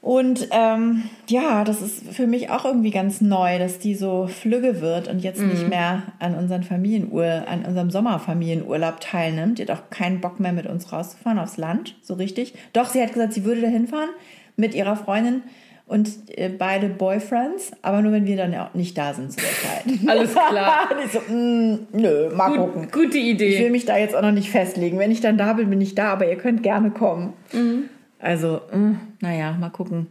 Und 0.01 0.47
ähm, 0.51 1.03
ja, 1.27 1.65
das 1.65 1.81
ist 1.81 2.13
für 2.13 2.25
mich 2.25 2.49
auch 2.49 2.63
irgendwie 2.63 2.91
ganz 2.91 3.19
neu, 3.19 3.59
dass 3.59 3.79
die 3.79 3.95
so 3.95 4.27
flügge 4.27 4.79
wird 4.79 5.09
und 5.09 5.19
jetzt 5.19 5.41
nicht 5.41 5.67
mehr 5.67 6.03
an 6.19 6.35
unseren 6.35 6.63
Familienur, 6.63 7.43
an 7.47 7.65
unserem 7.65 7.91
Sommerfamilienurlaub 7.91 9.01
teilnimmt. 9.01 9.59
Die 9.59 9.63
hat 9.63 9.71
auch 9.71 9.89
keinen 9.89 10.21
Bock 10.21 10.39
mehr 10.39 10.53
mit 10.53 10.67
uns 10.67 10.93
rauszufahren 10.93 11.37
aufs 11.37 11.57
Land, 11.57 11.95
so 12.01 12.13
richtig. 12.13 12.53
Doch, 12.71 12.87
sie 12.89 13.01
hat 13.01 13.11
gesagt, 13.13 13.33
sie 13.33 13.43
würde 13.43 13.61
dahin 13.61 13.87
fahren 13.87 14.09
mit 14.55 14.73
ihrer 14.73 14.95
Freundin 14.95 15.43
und 15.85 16.09
äh, 16.37 16.49
beide 16.49 16.87
Boyfriends, 16.87 17.71
aber 17.81 18.01
nur 18.01 18.13
wenn 18.13 18.25
wir 18.25 18.37
dann 18.37 18.55
auch 18.55 18.73
nicht 18.75 18.97
da 18.97 19.13
sind 19.13 19.33
zu 19.33 19.39
der 19.39 19.49
Zeit. 19.49 20.07
Alles 20.07 20.31
klar. 20.31 20.89
Ich 21.05 21.11
so, 21.11 21.19
mm, 21.19 21.87
nö, 21.91 22.29
mal 22.35 22.55
gucken. 22.55 22.83
Gut, 22.83 22.93
gute 22.93 23.17
Ich 23.17 23.39
will 23.39 23.49
Idee. 23.49 23.69
mich 23.69 23.85
da 23.85 23.97
jetzt 23.97 24.15
auch 24.15 24.21
noch 24.21 24.31
nicht 24.31 24.49
festlegen. 24.49 24.97
Wenn 24.97 25.11
ich 25.11 25.19
dann 25.19 25.37
da 25.37 25.53
bin, 25.53 25.69
bin 25.69 25.81
ich 25.81 25.95
da, 25.95 26.13
aber 26.13 26.29
ihr 26.29 26.37
könnt 26.37 26.63
gerne 26.63 26.91
kommen. 26.91 27.33
Also, 28.19 28.61
mm, 28.73 28.95
naja, 29.21 29.53
mal 29.53 29.69
gucken, 29.69 30.07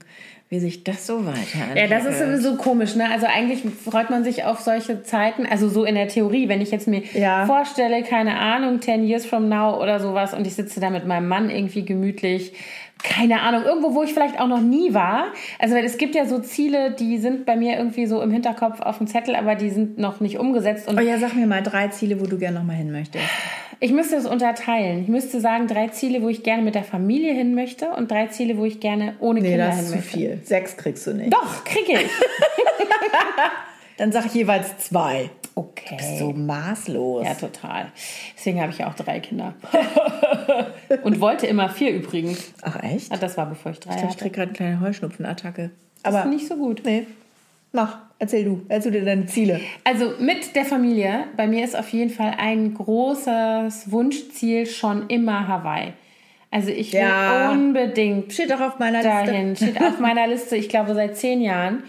wie 0.49 0.59
sich 0.61 0.83
das 0.83 1.07
so 1.07 1.27
weiterentwickelt. 1.27 1.77
Ja, 1.77 1.87
das 1.89 2.07
ist 2.07 2.19
sowieso 2.19 2.57
komisch, 2.57 2.95
ne? 2.97 3.11
Also 3.11 3.27
eigentlich 3.27 3.63
freut 3.85 4.09
man 4.09 4.25
sich 4.25 4.45
auf 4.45 4.61
solche 4.61 5.03
Zeiten, 5.03 5.45
also 5.45 5.69
so 5.69 5.85
in 5.85 5.95
der 5.95 6.09
Theorie, 6.09 6.49
wenn 6.49 6.63
ich 6.63 6.71
jetzt 6.71 6.89
mir 6.89 7.03
Ja. 7.13 7.45
vorstelle, 7.45 8.03
keine 8.03 8.39
Ahnung, 8.39 8.81
10 8.81 9.07
years 9.07 9.27
from 9.27 9.51
now 9.51 9.79
oder 9.83 10.01
sowas 10.01 10.33
und 10.33 10.47
ich 10.47 10.55
sitze 10.55 10.81
da 10.81 10.89
mit 10.89 11.07
meinem 11.07 11.29
Mann 11.29 11.51
irgendwie 11.51 11.85
gemütlich, 11.85 12.55
keine 13.03 13.43
Ahnung, 13.43 13.63
irgendwo, 13.65 13.95
wo 13.95 14.03
ich 14.03 14.13
vielleicht 14.13 14.41
auch 14.41 14.49
noch 14.49 14.61
nie 14.61 14.93
war. 14.95 15.27
Also 15.59 15.75
weil 15.75 15.85
es 15.85 15.99
gibt 15.99 16.15
ja 16.15 16.27
so 16.27 16.39
Ziele, 16.41 16.91
die 16.93 17.19
sind 17.19 17.47
bei 17.47 17.57
mir 17.57 17.77
irgendwie 17.77 18.07
so 18.07 18.21
im 18.23 18.31
Hinterkopf 18.31 18.81
auf 18.81 18.99
dem 18.99 19.07
Zettel, 19.07 19.37
aber 19.37 19.55
die 19.55 19.71
sind 19.71 19.99
noch 19.99 20.21
nicht 20.21 20.39
umgesetzt 20.39 20.89
und 20.89 20.99
Oh 20.99 21.03
ja, 21.03 21.19
sag 21.19 21.35
mir 21.35 21.47
mal 21.47 21.63
drei 21.63 21.89
Ziele, 21.89 22.21
wo 22.21 22.27
du 22.27 22.39
gerne 22.39 22.59
nochmal 22.59 22.77
hin 22.77 22.91
möchtest. 22.91 23.25
ich 23.81 23.93
müsste 23.93 24.17
es 24.17 24.27
unterteilen. 24.27 25.03
Ich 25.03 25.09
müsste 25.09 25.41
sagen, 25.41 25.67
drei 25.69 25.89
Ziele, 25.89 26.23
wo 26.23 26.29
ich 26.29 26.43
gerne 26.43 26.63
mit 26.63 26.75
der 26.75 26.83
Familie 26.85 27.33
hin 27.35 27.55
möchte 27.55 27.91
und 27.91 28.11
drei 28.11 28.27
Ziele, 28.27 28.57
wo 28.59 28.65
ich 28.65 28.81
gerne 28.81 29.15
ohne 29.21 29.41
Nee, 29.41 29.51
Kinder 29.51 29.67
das 29.67 29.77
hin 29.77 29.85
ist 29.85 29.91
zu 29.91 29.97
möchte. 29.97 30.11
viel. 30.19 30.41
Sechs 30.45 30.77
kriegst 30.77 31.07
du 31.07 31.13
nicht. 31.15 31.33
Doch, 31.33 31.65
kriege 31.65 31.93
ich. 31.93 32.11
Dann 33.97 34.13
sag 34.13 34.27
ich 34.27 34.35
jeweils 34.35 34.79
zwei. 34.79 35.31
Okay. 35.59 36.17
So 36.19 36.33
maßlos. 36.33 37.27
Ja, 37.27 37.35
total. 37.35 37.87
Deswegen 38.37 38.61
habe 38.61 38.71
ich 38.71 38.79
ja 38.79 38.89
auch 38.89 38.95
drei 38.95 39.19
Kinder. 39.21 39.55
Und 41.03 41.21
wollte 41.21 41.47
immer 41.47 41.69
vier 41.69 41.91
übrigens. 41.93 42.53
Ach 42.63 42.81
echt? 42.83 43.11
Ah, 43.13 43.17
Das 43.17 43.37
war 43.37 43.47
bevor 43.47 43.73
ich 43.73 43.81
drei 43.81 43.91
Ich 43.91 43.97
glaube, 43.97 44.09
ich 44.09 44.15
hatte. 44.15 44.25
krieg 44.25 44.33
gerade 44.35 44.49
eine 44.49 44.57
kleine 44.57 44.81
Heuschnupfenattacke. 44.81 45.71
Das 46.03 46.15
Aber 46.15 46.25
ist 46.29 46.35
nicht 46.35 46.49
so 46.49 46.57
gut. 46.57 46.83
nee. 46.85 47.07
Mach, 47.73 47.99
erzähl 48.19 48.45
du. 48.47 48.63
Erzähl 48.71 48.93
dir 48.93 49.05
deine 49.05 49.27
Ziele. 49.27 49.61
Also 49.85 50.13
mit 50.21 50.57
der 50.57 50.65
Familie, 50.65 51.25
bei 51.37 51.47
mir 51.47 51.63
ist 51.65 51.77
auf 51.77 51.91
jeden 51.91 52.09
Fall 52.11 52.35
ein 52.39 52.73
großes 52.73 53.91
Wunschziel 53.93 54.65
schon 54.67 55.09
immer 55.09 55.47
Hawaii. 55.49 55.93
Also 56.51 56.71
ich 56.71 56.95
will 56.95 57.01
Ja. 57.01 57.51
unbedingt 57.51 58.33
Steht 58.33 58.51
auch 58.55 58.61
auf 58.61 58.79
meiner 58.79 59.03
dahin. 59.03 59.51
Liste. 59.51 59.67
Steht 59.67 59.83
auf 59.83 59.99
meiner 60.01 60.27
Liste, 60.29 60.57
ich 60.57 60.71
glaube, 60.71 60.95
seit 60.95 61.17
zehn 61.19 61.43
Jahren. 61.43 61.83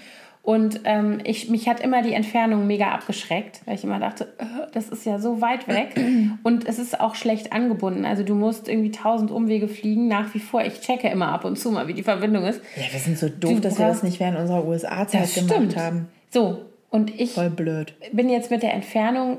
Und 0.49 0.79
ähm, 0.85 1.19
ich, 1.25 1.47
mich 1.51 1.69
hat 1.69 1.79
immer 1.79 2.01
die 2.01 2.13
Entfernung 2.13 2.65
mega 2.65 2.87
abgeschreckt, 2.87 3.61
weil 3.65 3.75
ich 3.75 3.83
immer 3.83 3.99
dachte, 3.99 4.33
äh, 4.39 4.45
das 4.73 4.89
ist 4.89 5.05
ja 5.05 5.19
so 5.19 5.41
weit 5.41 5.67
weg. 5.67 5.89
Und 6.43 6.67
es 6.67 6.79
ist 6.79 6.99
auch 6.99 7.13
schlecht 7.13 7.53
angebunden. 7.53 8.03
Also 8.03 8.23
du 8.23 8.33
musst 8.33 8.67
irgendwie 8.67 8.89
tausend 8.89 9.29
Umwege 9.29 9.67
fliegen, 9.67 10.07
nach 10.07 10.33
wie 10.33 10.39
vor. 10.39 10.63
Ich 10.63 10.81
checke 10.81 11.07
immer 11.07 11.27
ab 11.27 11.45
und 11.45 11.59
zu 11.59 11.69
mal, 11.69 11.87
wie 11.87 11.93
die 11.93 12.01
Verbindung 12.01 12.45
ist. 12.45 12.61
Ja, 12.75 12.91
wir 12.91 12.99
sind 12.99 13.19
so 13.19 13.29
doof, 13.29 13.51
Du 13.53 13.59
dass 13.59 13.77
wir 13.77 13.85
das 13.85 14.01
nicht 14.01 14.19
während 14.19 14.39
unserer 14.39 14.65
USA-Zeit 14.65 15.31
gemacht 15.35 15.53
stimmt. 15.53 15.77
haben. 15.77 16.07
So, 16.31 16.65
und 16.89 17.19
ich 17.19 17.33
Voll 17.33 17.51
blöd. 17.51 17.93
bin 18.11 18.27
jetzt 18.27 18.49
mit 18.49 18.63
der 18.63 18.73
Entfernung, 18.73 19.37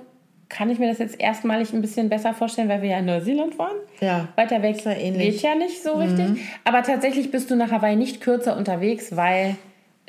kann 0.49 0.71
ich 0.71 0.79
mir 0.79 0.87
das 0.91 0.99
jetzt 1.01 1.19
erstmalig 1.19 1.73
ein 1.73 1.81
bisschen 1.81 2.09
besser 2.09 2.35
vorstellen, 2.35 2.69
weil 2.69 2.83
wir 2.83 2.91
ja 2.91 2.99
in 3.01 3.07
Neuseeland 3.07 3.59
waren. 3.59 3.75
Ja, 4.01 4.29
Weiter 4.37 4.63
weg 4.63 4.85
ja 4.85 4.93
ähnlich. 4.93 5.27
Mhm. 5.27 5.33
geht 5.33 5.43
ja 5.43 5.55
nicht 5.57 5.83
so 5.83 5.95
richtig. 5.95 6.41
Aber 6.63 6.85
tatsächlich 6.85 7.33
bist 7.33 7.51
du 7.51 7.57
nach 7.57 7.73
Hawaii 7.73 7.97
nicht 7.97 8.21
kürzer 8.21 8.57
unterwegs, 8.57 9.17
weil 9.17 9.57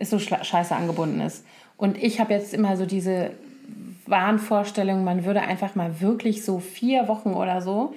es 0.02 0.10
so 0.10 0.20
scheiße 0.20 0.76
angebunden 0.76 1.22
ist. 1.22 1.46
Und 1.78 2.02
ich 2.02 2.20
habe 2.20 2.34
jetzt 2.34 2.54
immer 2.54 2.78
so 2.78 2.86
diese 2.86 3.32
Wahnvorstellung, 4.06 5.04
man 5.04 5.26
würde 5.26 5.42
einfach 5.42 5.76
mal 5.76 6.02
wirklich 6.02 6.44
so 6.44 6.60
vier 6.60 7.08
Wochen 7.08 7.34
oder 7.34 7.62
so 7.62 7.94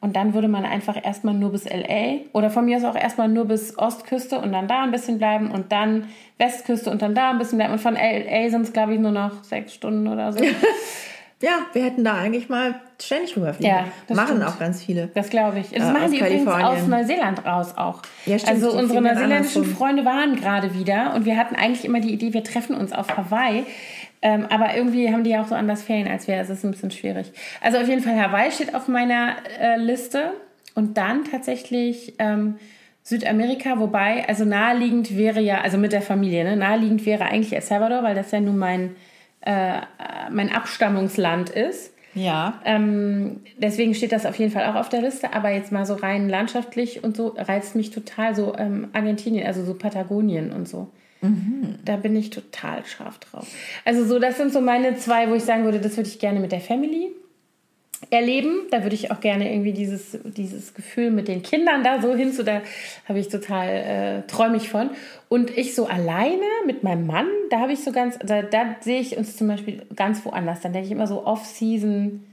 und 0.00 0.14
dann 0.14 0.32
würde 0.32 0.46
man 0.46 0.64
einfach 0.64 0.96
erstmal 1.02 1.34
nur 1.34 1.50
bis 1.50 1.64
LA 1.64 2.20
oder 2.32 2.50
von 2.50 2.64
mir 2.64 2.76
aus 2.76 2.84
auch 2.84 2.94
erstmal 2.94 3.28
nur 3.28 3.46
bis 3.46 3.76
Ostküste 3.76 4.38
und 4.38 4.52
dann 4.52 4.68
da 4.68 4.84
ein 4.84 4.92
bisschen 4.92 5.18
bleiben 5.18 5.50
und 5.50 5.72
dann 5.72 6.08
Westküste 6.38 6.90
und 6.90 7.02
dann 7.02 7.16
da 7.16 7.30
ein 7.30 7.38
bisschen 7.38 7.58
bleiben. 7.58 7.72
Und 7.72 7.80
von 7.80 7.94
LA 7.94 8.48
sind 8.48 8.62
es, 8.62 8.72
glaube 8.72 8.94
ich, 8.94 9.00
nur 9.00 9.10
noch 9.10 9.42
sechs 9.42 9.74
Stunden 9.74 10.06
oder 10.06 10.32
so. 10.32 10.38
Ja, 11.40 11.66
wir 11.72 11.84
hätten 11.84 12.02
da 12.02 12.14
eigentlich 12.14 12.48
mal 12.48 12.74
ständig 13.00 13.36
rüberfliegen. 13.36 13.70
Ja, 13.76 13.84
das 14.08 14.16
Machen 14.16 14.36
stimmt. 14.38 14.44
auch 14.44 14.58
ganz 14.58 14.82
viele. 14.82 15.08
Das 15.14 15.30
glaube 15.30 15.60
ich. 15.60 15.70
Das 15.70 15.88
Äh, 15.88 15.92
machen 15.92 16.10
die 16.10 16.18
übrigens 16.18 16.48
aus 16.48 16.86
Neuseeland 16.88 17.44
raus 17.46 17.74
auch. 17.76 18.02
Ja, 18.26 18.38
stimmt, 18.38 18.54
also 18.54 18.76
unsere 18.76 19.00
neuseeländischen. 19.00 19.64
Freunde 19.64 20.04
waren 20.04 20.34
gerade 20.36 20.74
wieder 20.74 21.14
und 21.14 21.24
wir 21.24 21.36
hatten 21.36 21.54
eigentlich 21.54 21.84
immer 21.84 22.00
die 22.00 22.12
Idee, 22.12 22.32
wir 22.34 22.42
treffen 22.42 22.74
uns 22.74 22.92
auf 22.92 23.16
Hawaii. 23.16 23.64
Ähm, 24.20 24.46
aber 24.50 24.74
irgendwie 24.74 25.12
haben 25.12 25.22
die 25.22 25.30
ja 25.30 25.42
auch 25.42 25.46
so 25.46 25.54
anders 25.54 25.82
Ferien 25.84 26.08
als 26.08 26.26
wir. 26.26 26.34
Es 26.40 26.50
ist 26.50 26.64
ein 26.64 26.72
bisschen 26.72 26.90
schwierig. 26.90 27.30
Also 27.60 27.78
auf 27.78 27.86
jeden 27.88 28.02
Fall 28.02 28.20
Hawaii 28.20 28.50
steht 28.50 28.74
auf 28.74 28.88
meiner 28.88 29.36
äh, 29.60 29.76
Liste 29.76 30.32
und 30.74 30.98
dann 30.98 31.22
tatsächlich 31.24 32.14
ähm, 32.18 32.56
Südamerika, 33.04 33.78
wobei 33.78 34.28
also 34.28 34.44
naheliegend 34.44 35.16
wäre 35.16 35.40
ja, 35.40 35.60
also 35.60 35.78
mit 35.78 35.92
der 35.92 36.02
Familie, 36.02 36.42
ne, 36.44 36.56
naheliegend 36.56 37.06
wäre 37.06 37.26
eigentlich 37.26 37.54
El 37.54 37.62
Salvador, 37.62 38.02
weil 38.02 38.16
das 38.16 38.32
ja 38.32 38.40
nun 38.40 38.58
mein, 38.58 38.96
äh, 39.40 39.80
mein 40.30 40.52
Abstammungsland 40.52 41.50
ist. 41.50 41.92
Ja. 42.14 42.60
Ähm, 42.64 43.40
deswegen 43.58 43.94
steht 43.94 44.12
das 44.12 44.26
auf 44.26 44.36
jeden 44.38 44.50
Fall 44.50 44.66
auch 44.66 44.74
auf 44.74 44.88
der 44.88 45.02
Liste. 45.02 45.34
Aber 45.34 45.50
jetzt 45.50 45.72
mal 45.72 45.86
so 45.86 45.94
rein 45.94 46.28
landschaftlich 46.28 47.04
und 47.04 47.16
so 47.16 47.34
reizt 47.36 47.76
mich 47.76 47.90
total 47.90 48.34
so 48.34 48.56
ähm, 48.56 48.88
Argentinien, 48.92 49.46
also 49.46 49.64
so 49.64 49.74
Patagonien 49.74 50.52
und 50.52 50.68
so. 50.68 50.88
Da 51.84 51.96
bin 51.96 52.14
ich 52.14 52.30
total 52.30 52.84
scharf 52.84 53.18
drauf. 53.18 53.46
Also 53.84 54.04
so, 54.04 54.18
das 54.18 54.36
sind 54.36 54.52
so 54.52 54.60
meine 54.60 54.96
zwei, 54.96 55.28
wo 55.28 55.34
ich 55.34 55.42
sagen 55.42 55.64
würde, 55.64 55.80
das 55.80 55.96
würde 55.96 56.08
ich 56.08 56.18
gerne 56.18 56.38
mit 56.38 56.52
der 56.52 56.60
Family 56.60 57.10
erleben. 58.10 58.66
Da 58.70 58.82
würde 58.82 58.94
ich 58.94 59.10
auch 59.10 59.20
gerne 59.20 59.52
irgendwie 59.52 59.72
dieses, 59.72 60.18
dieses 60.24 60.74
Gefühl 60.74 61.10
mit 61.10 61.28
den 61.28 61.42
Kindern 61.42 61.82
da 61.84 62.00
so 62.00 62.14
hinzu, 62.14 62.42
da 62.42 62.62
habe 63.08 63.18
ich 63.18 63.28
total, 63.28 63.68
äh, 63.68 64.26
träume 64.26 64.56
ich 64.56 64.68
von. 64.68 64.90
Und 65.28 65.56
ich 65.56 65.74
so 65.74 65.86
alleine 65.86 66.44
mit 66.66 66.82
meinem 66.82 67.06
Mann, 67.06 67.28
da 67.50 67.60
habe 67.60 67.72
ich 67.72 67.84
so 67.84 67.92
ganz, 67.92 68.18
da, 68.18 68.42
da 68.42 68.76
sehe 68.80 69.00
ich 69.00 69.16
uns 69.16 69.36
zum 69.36 69.48
Beispiel 69.48 69.82
ganz 69.94 70.24
woanders. 70.24 70.60
Dann 70.60 70.72
denke 70.72 70.86
ich 70.86 70.92
immer 70.92 71.06
so 71.06 71.24
Off-Season. 71.26 72.24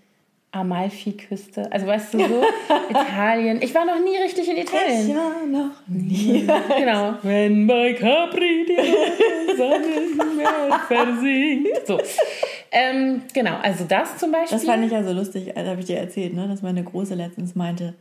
Amalfi-Küste, 0.55 1.69
also 1.69 1.85
weißt 1.85 2.13
du 2.13 2.19
so, 2.19 2.43
Italien. 2.89 3.61
Ich 3.61 3.75
war 3.75 3.83
noch 3.83 3.99
nie 3.99 4.15
richtig 4.15 4.49
in 4.49 4.55
Italien. 4.55 5.09
Ja, 5.09 5.31
noch 5.45 5.85
nie. 5.87 6.47
Genau. 6.79 7.15
Wenn 7.23 7.67
bei 7.67 7.93
Capri 7.93 8.65
die 8.65 9.57
Sonne 9.57 10.79
versinkt. 10.87 11.85
So. 11.85 11.99
Ähm, 12.71 13.21
genau, 13.33 13.57
also 13.61 13.85
das 13.85 14.17
zum 14.17 14.31
Beispiel. 14.31 14.57
Das 14.57 14.65
fand 14.65 14.85
ich 14.85 14.91
ja 14.91 15.03
so 15.03 15.11
lustig, 15.11 15.51
das 15.55 15.67
habe 15.67 15.79
ich 15.79 15.85
dir 15.85 15.97
erzählt, 15.97 16.33
ne, 16.33 16.47
dass 16.47 16.61
meine 16.61 16.83
Große 16.83 17.15
letztens 17.15 17.55
meinte, 17.55 17.93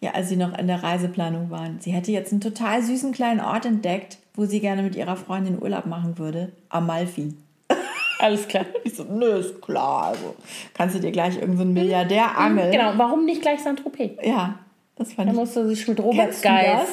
ja, 0.00 0.12
als 0.12 0.28
sie 0.28 0.36
noch 0.36 0.56
in 0.56 0.66
der 0.66 0.82
Reiseplanung 0.82 1.50
waren, 1.50 1.80
sie 1.80 1.92
hätte 1.92 2.12
jetzt 2.12 2.32
einen 2.32 2.40
total 2.40 2.82
süßen 2.82 3.12
kleinen 3.12 3.40
Ort 3.40 3.66
entdeckt, 3.66 4.18
wo 4.34 4.44
sie 4.44 4.60
gerne 4.60 4.82
mit 4.82 4.94
ihrer 4.94 5.16
Freundin 5.16 5.60
Urlaub 5.60 5.86
machen 5.86 6.18
würde. 6.18 6.52
Amalfi. 6.68 7.34
Alles 8.18 8.46
klar. 8.46 8.66
Ich 8.84 8.94
so, 8.94 9.04
nö, 9.04 9.38
ist 9.38 9.60
klar. 9.60 10.04
Also 10.06 10.34
kannst 10.74 10.94
du 10.94 11.00
dir 11.00 11.10
gleich 11.10 11.34
irgendeinen 11.34 11.74
so 11.74 11.80
Milliardär 11.80 12.38
angeln. 12.38 12.70
Genau, 12.70 12.92
warum 12.96 13.24
nicht 13.24 13.42
gleich 13.42 13.60
Saint-Tropez? 13.60 14.18
Ja, 14.22 14.58
das 14.98 15.12
fand 15.12 15.30
Da 15.30 15.32
musst 15.32 15.54
du 15.54 15.68
sich 15.68 15.86
mit 15.86 16.00
Robert 16.00 16.34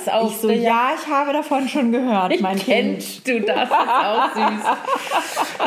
das? 0.05 0.07
auf 0.07 0.31
Ich 0.31 0.37
so, 0.37 0.51
ja, 0.51 0.91
ich 0.95 1.11
habe 1.11 1.33
davon 1.33 1.67
schon 1.67 1.91
gehört, 1.91 2.39
mein 2.39 2.59
Kind. 2.59 2.99
Kennst 2.99 3.27
du 3.27 3.41
das? 3.41 3.67
Ist 3.67 3.73
auch 3.73 4.35
süß. 4.35 4.63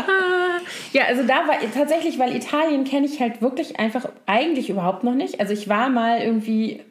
ja, 0.93 1.05
also 1.07 1.25
da 1.25 1.49
war 1.49 1.57
tatsächlich, 1.75 2.19
weil 2.19 2.37
Italien 2.37 2.85
kenne 2.85 3.07
ich 3.07 3.21
halt 3.21 3.43
wirklich 3.43 3.81
einfach 3.81 4.09
eigentlich 4.27 4.71
überhaupt 4.71 5.03
noch 5.03 5.15
nicht. 5.15 5.41
Also 5.41 5.53
ich 5.53 5.69
war 5.69 5.89
mal 5.89 6.21
irgendwie 6.21 6.83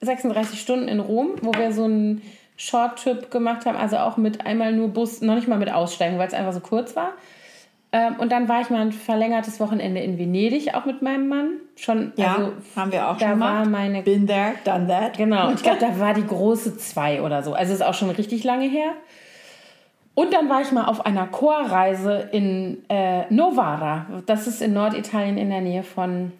36 0.00 0.60
Stunden 0.60 0.86
in 0.88 1.00
Rom, 1.00 1.30
wo 1.40 1.52
wir 1.54 1.72
so 1.72 1.84
einen 1.84 2.22
Short-Trip 2.58 3.30
gemacht 3.30 3.64
haben, 3.66 3.76
also 3.76 3.96
auch 3.98 4.16
mit 4.16 4.44
einmal 4.44 4.72
nur 4.72 4.88
Bus, 4.88 5.22
noch 5.22 5.36
nicht 5.36 5.48
mal 5.48 5.58
mit 5.58 5.72
Aussteigen, 5.72 6.18
weil 6.18 6.28
es 6.28 6.34
einfach 6.34 6.52
so 6.52 6.60
kurz 6.60 6.94
war. 6.94 7.12
Ähm, 7.90 8.16
und 8.18 8.30
dann 8.32 8.48
war 8.48 8.60
ich 8.60 8.68
mal 8.68 8.82
ein 8.82 8.92
verlängertes 8.92 9.60
Wochenende 9.60 10.00
in 10.00 10.18
Venedig, 10.18 10.74
auch 10.74 10.84
mit 10.84 11.00
meinem 11.00 11.28
Mann. 11.28 11.52
Schon, 11.76 12.12
Ja, 12.16 12.34
also 12.34 12.52
haben 12.76 12.92
wir 12.92 13.08
auch 13.08 13.16
da 13.16 13.30
schon 13.30 13.40
war 13.40 13.64
gemacht. 13.64 13.70
meine 13.70 14.02
Been 14.02 14.26
there, 14.26 14.54
done 14.64 14.86
that. 14.88 15.16
Genau, 15.16 15.50
ich 15.52 15.62
glaube, 15.62 15.78
da 15.80 15.98
war 15.98 16.12
die 16.12 16.26
große 16.26 16.76
zwei 16.76 17.22
oder 17.22 17.42
so. 17.42 17.54
Also 17.54 17.72
ist 17.72 17.82
auch 17.82 17.94
schon 17.94 18.10
richtig 18.10 18.44
lange 18.44 18.68
her. 18.68 18.92
Und 20.14 20.34
dann 20.34 20.48
war 20.48 20.60
ich 20.60 20.72
mal 20.72 20.84
auf 20.86 21.06
einer 21.06 21.28
Chorreise 21.28 22.28
in 22.32 22.82
äh, 22.90 23.32
Novara. 23.32 24.06
Das 24.26 24.46
ist 24.46 24.60
in 24.60 24.72
Norditalien 24.74 25.38
in 25.38 25.48
der 25.48 25.60
Nähe 25.60 25.82
von 25.84 26.32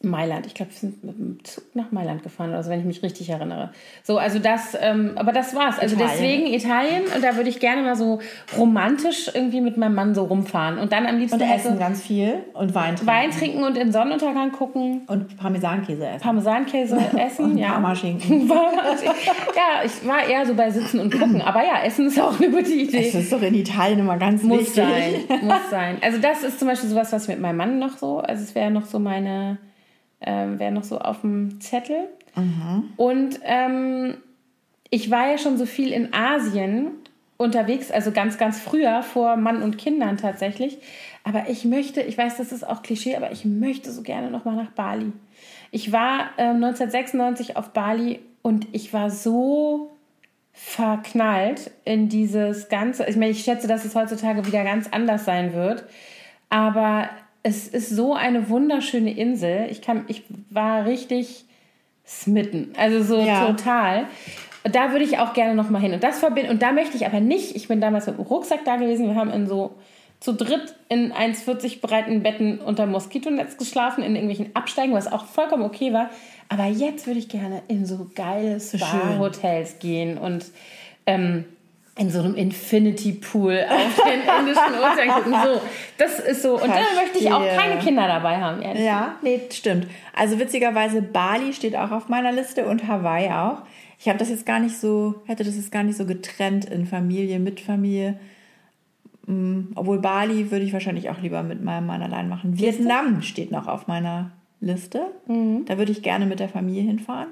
Mailand. 0.00 0.46
Ich 0.46 0.54
glaube, 0.54 0.70
wir 0.70 0.78
sind 0.78 1.02
mit 1.02 1.18
dem 1.18 1.42
Zug 1.44 1.64
nach 1.74 1.90
Mailand 1.90 2.22
gefahren, 2.22 2.54
also 2.54 2.70
wenn 2.70 2.78
ich 2.78 2.86
mich 2.86 3.02
richtig 3.02 3.30
erinnere. 3.30 3.72
So, 4.04 4.18
also 4.18 4.38
das, 4.38 4.76
ähm, 4.80 5.12
aber 5.16 5.32
das 5.32 5.56
war's. 5.56 5.78
Also 5.78 5.96
Italien. 5.96 6.12
deswegen 6.20 6.46
Italien 6.54 7.02
und 7.14 7.24
da 7.24 7.34
würde 7.36 7.48
ich 7.50 7.58
gerne 7.58 7.82
mal 7.82 7.96
so 7.96 8.20
romantisch 8.56 9.28
irgendwie 9.34 9.60
mit 9.60 9.76
meinem 9.76 9.94
Mann 9.94 10.14
so 10.14 10.24
rumfahren 10.24 10.78
und 10.78 10.92
dann 10.92 11.04
am 11.06 11.18
liebsten 11.18 11.42
Und 11.42 11.50
essen 11.50 11.72
so 11.72 11.78
ganz 11.78 12.00
viel 12.00 12.44
und 12.54 12.74
Wein 12.76 12.94
trinken. 12.94 13.06
Wein 13.06 13.30
trinken 13.32 13.62
und 13.64 13.76
in 13.76 13.90
Sonnenuntergang 13.90 14.52
gucken, 14.52 15.02
Und 15.08 15.36
Parmesankäse 15.36 16.06
essen. 16.06 16.20
Parmesankäse 16.20 16.96
essen, 17.18 17.44
und 17.52 17.58
ja. 17.58 17.72
Parmaschinken. 17.72 18.48
ja, 18.48 19.84
ich 19.84 20.06
war 20.06 20.24
eher 20.28 20.46
so 20.46 20.54
bei 20.54 20.70
Sitzen 20.70 21.00
und 21.00 21.12
Gucken, 21.12 21.42
aber 21.42 21.64
ja, 21.64 21.82
Essen 21.84 22.06
ist 22.06 22.20
auch 22.20 22.38
eine 22.38 22.50
gute 22.50 22.72
Idee. 22.72 23.10
Das 23.12 23.22
ist 23.22 23.32
doch 23.32 23.42
in 23.42 23.54
Italien 23.54 23.98
immer 23.98 24.16
ganz 24.16 24.42
Muss 24.44 24.60
wichtig. 24.60 24.74
sein, 24.76 25.38
muss 25.42 25.58
sein. 25.70 25.96
Also 26.02 26.18
das 26.18 26.44
ist 26.44 26.60
zum 26.60 26.68
Beispiel 26.68 26.88
sowas, 26.88 27.12
was 27.12 27.26
mit 27.26 27.40
meinem 27.40 27.56
Mann 27.56 27.78
noch 27.80 27.96
so, 27.98 28.18
also 28.18 28.42
es 28.42 28.54
wäre 28.54 28.70
noch 28.70 28.84
so 28.86 28.98
meine, 28.98 29.58
ähm, 30.20 30.58
wäre 30.58 30.72
noch 30.72 30.84
so 30.84 30.98
auf 30.98 31.20
dem 31.22 31.60
Zettel. 31.60 32.08
Und 32.96 33.40
ähm, 33.42 34.16
ich 34.90 35.10
war 35.10 35.30
ja 35.30 35.38
schon 35.38 35.58
so 35.58 35.66
viel 35.66 35.92
in 35.92 36.12
Asien 36.12 36.92
unterwegs, 37.36 37.90
also 37.90 38.10
ganz, 38.10 38.36
ganz 38.36 38.60
früher 38.60 39.02
vor 39.02 39.36
Mann 39.36 39.62
und 39.62 39.78
Kindern 39.78 40.16
tatsächlich. 40.16 40.78
Aber 41.24 41.48
ich 41.48 41.64
möchte, 41.64 42.00
ich 42.00 42.18
weiß, 42.18 42.36
das 42.36 42.52
ist 42.52 42.66
auch 42.66 42.82
Klischee, 42.82 43.16
aber 43.16 43.32
ich 43.32 43.44
möchte 43.44 43.92
so 43.92 44.02
gerne 44.02 44.30
noch 44.30 44.44
mal 44.44 44.56
nach 44.56 44.70
Bali. 44.70 45.12
Ich 45.70 45.92
war 45.92 46.30
ähm, 46.38 46.56
1996 46.56 47.56
auf 47.56 47.70
Bali 47.70 48.20
und 48.42 48.66
ich 48.72 48.92
war 48.92 49.10
so 49.10 49.90
verknallt 50.52 51.70
in 51.84 52.08
dieses 52.08 52.68
Ganze. 52.68 53.06
Ich 53.08 53.16
meine, 53.16 53.30
ich 53.30 53.44
schätze, 53.44 53.68
dass 53.68 53.84
es 53.84 53.94
heutzutage 53.94 54.44
wieder 54.46 54.64
ganz 54.64 54.88
anders 54.90 55.24
sein 55.24 55.52
wird. 55.52 55.84
Aber 56.50 57.08
es 57.42 57.68
ist 57.68 57.90
so 57.90 58.14
eine 58.14 58.48
wunderschöne 58.48 59.16
Insel. 59.16 59.68
Ich, 59.70 59.82
kann, 59.82 60.04
ich 60.08 60.22
war 60.50 60.86
richtig 60.86 61.44
smitten. 62.04 62.72
Also 62.76 63.02
so 63.02 63.20
Ja. 63.20 63.46
total. 63.46 64.06
Da 64.64 64.92
würde 64.92 65.04
ich 65.04 65.18
auch 65.18 65.34
gerne 65.34 65.54
noch 65.54 65.70
mal 65.70 65.80
hin. 65.80 65.92
Und 65.92 66.02
das 66.02 66.18
verbinden. 66.18 66.50
Und 66.50 66.62
da 66.62 66.72
möchte 66.72 66.96
ich 66.96 67.06
aber 67.06 67.20
nicht. 67.20 67.54
Ich 67.54 67.68
bin 67.68 67.80
damals 67.80 68.06
mit 68.06 68.18
dem 68.18 68.24
Rucksack 68.24 68.64
da 68.64 68.76
gewesen. 68.76 69.06
Wir 69.06 69.14
haben 69.14 69.30
in 69.30 69.46
so 69.46 69.76
zu 70.20 70.32
dritt 70.34 70.74
in 70.88 71.12
1,40 71.12 71.80
breiten 71.80 72.22
Betten 72.24 72.58
unter 72.58 72.86
Moskitonetz 72.86 73.56
geschlafen, 73.56 74.02
in 74.02 74.16
irgendwelchen 74.16 74.54
Absteigen, 74.56 74.92
was 74.92 75.10
auch 75.10 75.26
vollkommen 75.26 75.62
okay 75.62 75.92
war. 75.92 76.10
Aber 76.48 76.64
jetzt 76.66 77.06
würde 77.06 77.20
ich 77.20 77.28
gerne 77.28 77.62
in 77.68 77.86
so 77.86 78.10
geile. 78.14 78.58
Spa-Hotels 78.58 79.78
gehen 79.78 80.18
und 80.18 80.46
ähm, 81.06 81.44
in 81.98 82.10
so 82.10 82.20
einem 82.20 82.34
Infinity 82.36 83.12
Pool 83.12 83.64
auf 83.68 84.02
den 84.04 84.20
Indischen 84.40 84.74
Ozean 84.80 85.08
gucken. 85.08 85.32
So, 85.32 85.60
das 85.98 86.20
ist 86.20 86.42
so. 86.42 86.54
Und 86.54 86.68
dann 86.68 86.94
möchte 86.94 87.18
ich 87.18 87.30
auch 87.30 87.42
Verstehe. 87.42 87.60
keine 87.60 87.80
Kinder 87.80 88.06
dabei 88.06 88.36
haben, 88.38 88.62
ehrlich. 88.62 88.84
Ja, 88.84 89.16
nee, 89.22 89.40
stimmt. 89.50 89.88
Also 90.14 90.38
witzigerweise 90.38 91.02
Bali 91.02 91.52
steht 91.52 91.76
auch 91.76 91.90
auf 91.90 92.08
meiner 92.08 92.32
Liste 92.32 92.66
und 92.66 92.86
Hawaii 92.86 93.30
auch. 93.30 93.62
Ich 93.98 94.08
habe 94.08 94.18
das 94.18 94.30
jetzt 94.30 94.46
gar 94.46 94.60
nicht 94.60 94.78
so, 94.78 95.16
hätte 95.26 95.42
das 95.42 95.56
jetzt 95.56 95.72
gar 95.72 95.82
nicht 95.82 95.96
so 95.98 96.06
getrennt 96.06 96.66
in 96.66 96.86
Familie, 96.86 97.40
mit 97.40 97.58
Familie. 97.60 98.18
Mm, 99.26 99.72
Obwohl 99.74 99.98
Bali 99.98 100.52
würde 100.52 100.64
ich 100.64 100.72
wahrscheinlich 100.72 101.10
auch 101.10 101.20
lieber 101.20 101.42
mit 101.42 101.64
meinem 101.64 101.86
Mann 101.86 102.00
allein 102.02 102.28
machen. 102.28 102.58
Vietnam 102.58 103.22
steht 103.22 103.50
noch 103.50 103.66
auf 103.66 103.88
meiner 103.88 104.30
Liste. 104.60 105.00
Da 105.26 105.78
würde 105.78 105.92
ich 105.92 106.02
gerne 106.02 106.26
mit 106.26 106.38
der 106.40 106.48
Familie 106.48 106.82
hinfahren. 106.82 107.28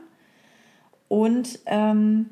Und 1.08 1.60
ähm, 1.66 2.26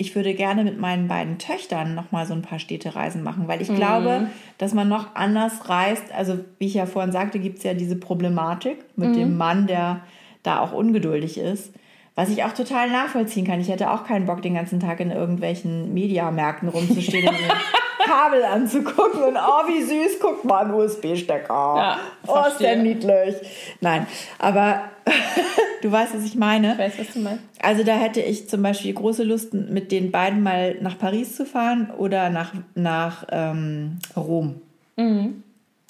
ich 0.00 0.14
würde 0.14 0.32
gerne 0.32 0.62
mit 0.62 0.78
meinen 0.78 1.08
beiden 1.08 1.38
Töchtern 1.38 1.96
noch 1.96 2.12
mal 2.12 2.24
so 2.24 2.32
ein 2.32 2.40
paar 2.40 2.60
Städtereisen 2.60 3.24
machen, 3.24 3.48
weil 3.48 3.60
ich 3.60 3.74
glaube, 3.74 4.28
dass 4.56 4.72
man 4.72 4.88
noch 4.88 5.16
anders 5.16 5.68
reist. 5.68 6.12
Also 6.16 6.38
wie 6.58 6.66
ich 6.66 6.74
ja 6.74 6.86
vorhin 6.86 7.10
sagte, 7.10 7.40
gibt 7.40 7.58
es 7.58 7.64
ja 7.64 7.74
diese 7.74 7.96
Problematik 7.96 8.78
mit 8.94 9.16
dem 9.16 9.36
Mann, 9.36 9.66
der 9.66 10.02
da 10.44 10.60
auch 10.60 10.72
ungeduldig 10.72 11.36
ist. 11.36 11.74
Was 12.14 12.30
ich 12.30 12.44
auch 12.44 12.52
total 12.52 12.90
nachvollziehen 12.90 13.44
kann. 13.44 13.60
Ich 13.60 13.68
hätte 13.68 13.90
auch 13.90 14.04
keinen 14.04 14.26
Bock, 14.26 14.40
den 14.40 14.54
ganzen 14.54 14.78
Tag 14.78 15.00
in 15.00 15.10
irgendwelchen 15.10 15.92
Mediamärkten 15.92 16.68
rumzustehen 16.68 17.28
Kabel 18.08 18.44
anzugucken 18.44 19.22
und 19.22 19.36
oh, 19.36 19.68
wie 19.68 19.82
süß, 19.82 20.18
guck 20.20 20.44
mal, 20.44 20.64
ein 20.64 20.72
USB-Stecker. 20.72 21.48
Ja, 21.48 21.98
oh, 22.26 22.48
ist 22.48 22.58
der 22.58 22.76
niedlich. 22.76 23.36
Nein, 23.80 24.06
aber 24.38 24.80
du 25.82 25.92
weißt, 25.92 26.14
was 26.14 26.24
ich 26.24 26.34
meine. 26.34 26.72
Ich 26.72 26.78
weiß, 26.78 26.98
was 26.98 27.12
du 27.12 27.18
meinst. 27.20 27.42
Also 27.60 27.84
da 27.84 27.92
hätte 27.92 28.20
ich 28.20 28.48
zum 28.48 28.62
Beispiel 28.62 28.94
große 28.94 29.24
Lust, 29.24 29.52
mit 29.52 29.92
den 29.92 30.10
beiden 30.10 30.42
mal 30.42 30.76
nach 30.80 30.98
Paris 30.98 31.36
zu 31.36 31.44
fahren 31.44 31.90
oder 31.96 32.30
nach, 32.30 32.52
nach 32.74 33.26
ähm, 33.30 33.98
Rom. 34.16 34.60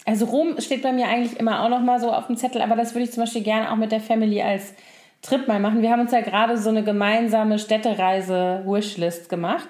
Also 0.05 0.27
Rom 0.27 0.61
steht 0.61 0.83
bei 0.83 0.93
mir 0.93 1.07
eigentlich 1.09 1.39
immer 1.39 1.65
auch 1.65 1.69
noch 1.69 1.81
mal 1.81 2.01
so 2.01 2.13
auf 2.13 2.27
dem 2.27 2.37
Zettel, 2.37 2.63
aber 2.63 2.77
das 2.77 2.95
würde 2.95 3.05
ich 3.05 3.13
zum 3.13 3.23
Beispiel 3.23 3.43
gerne 3.43 3.71
auch 3.71 3.77
mit 3.77 3.93
der 3.93 4.01
Family 4.01 4.43
als 4.43 4.75
Trip 5.23 5.49
mal 5.49 5.59
machen. 5.59 5.83
Wir 5.83 5.91
haben 5.91 6.01
uns 6.01 6.13
ja 6.13 6.21
gerade 6.21 6.57
so 6.57 6.69
eine 6.69 6.85
gemeinsame 6.85 7.59
Städtereise-Wishlist 7.59 9.29
gemacht 9.29 9.69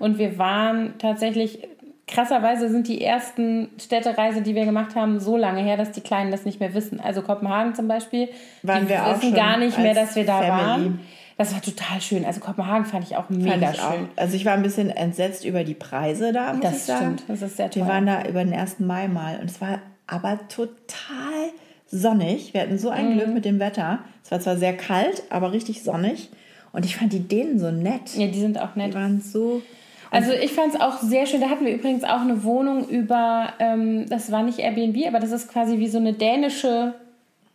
und 0.00 0.18
wir 0.18 0.38
waren 0.38 0.94
tatsächlich, 0.98 1.66
krasserweise 2.06 2.68
sind 2.68 2.88
die 2.88 3.02
ersten 3.02 3.68
Städtereise, 3.78 4.42
die 4.42 4.54
wir 4.54 4.64
gemacht 4.64 4.94
haben, 4.94 5.20
so 5.20 5.36
lange 5.36 5.62
her, 5.62 5.76
dass 5.76 5.92
die 5.92 6.00
Kleinen 6.02 6.30
das 6.30 6.44
nicht 6.44 6.60
mehr 6.60 6.74
wissen. 6.74 7.00
Also 7.00 7.22
Kopenhagen 7.22 7.74
zum 7.74 7.88
Beispiel, 7.88 8.28
Waren 8.62 8.82
die 8.84 8.90
wir 8.90 9.06
auch 9.06 9.16
wissen 9.22 9.34
gar 9.34 9.56
nicht 9.58 9.78
mehr, 9.78 9.94
dass 9.94 10.14
wir 10.16 10.24
da 10.26 10.38
Family. 10.42 10.50
waren. 10.86 11.00
Das 11.36 11.52
war 11.52 11.60
total 11.62 12.00
schön. 12.00 12.24
Also 12.24 12.40
Kopenhagen 12.40 12.84
fand 12.84 13.04
ich 13.04 13.16
auch 13.16 13.28
mega 13.28 13.72
ich 13.72 13.80
auch. 13.80 13.92
schön. 13.94 14.08
Also 14.16 14.36
ich 14.36 14.44
war 14.44 14.52
ein 14.52 14.62
bisschen 14.62 14.90
entsetzt 14.90 15.44
über 15.44 15.64
die 15.64 15.74
Preise 15.74 16.32
da, 16.32 16.48
muss 16.52 16.56
ich 16.64 16.70
Das 16.70 16.86
sagen. 16.86 17.16
stimmt, 17.18 17.24
das 17.28 17.42
ist 17.42 17.56
sehr 17.56 17.70
toll. 17.70 17.82
Wir 17.82 17.88
waren 17.88 18.06
da 18.06 18.22
über 18.28 18.44
den 18.44 18.52
1. 18.54 18.80
Mai 18.80 19.08
mal 19.08 19.38
und 19.40 19.50
es 19.50 19.60
war 19.60 19.80
aber 20.06 20.38
total 20.48 21.50
sonnig. 21.86 22.54
Wir 22.54 22.60
hatten 22.62 22.78
so 22.78 22.90
ein 22.90 23.10
Mhm. 23.10 23.18
Glück 23.18 23.34
mit 23.34 23.44
dem 23.44 23.58
Wetter. 23.58 24.00
Es 24.24 24.30
war 24.30 24.40
zwar 24.40 24.56
sehr 24.56 24.76
kalt, 24.76 25.22
aber 25.30 25.52
richtig 25.52 25.82
sonnig. 25.82 26.30
Und 26.72 26.84
ich 26.84 26.96
fand 26.96 27.12
die 27.12 27.20
Dänen 27.26 27.58
so 27.58 27.70
nett. 27.70 28.14
ja, 28.16 28.26
die 28.26 28.40
sind 28.40 28.60
auch 28.60 28.74
nett. 28.76 28.92
Die 28.92 28.94
waren 28.94 29.20
so... 29.20 29.62
Also 30.14 30.32
ich 30.32 30.52
fand 30.52 30.74
es 30.74 30.80
auch 30.80 31.00
sehr 31.00 31.26
schön. 31.26 31.40
Da 31.40 31.48
hatten 31.48 31.64
wir 31.66 31.74
übrigens 31.74 32.04
auch 32.04 32.20
eine 32.20 32.44
Wohnung 32.44 32.88
über, 32.88 33.52
ähm, 33.58 34.08
das 34.08 34.30
war 34.32 34.42
nicht 34.42 34.58
Airbnb, 34.58 35.06
aber 35.06 35.20
das 35.20 35.32
ist 35.32 35.50
quasi 35.52 35.78
wie 35.78 35.88
so 35.88 35.98
eine 35.98 36.12
dänische 36.12 36.94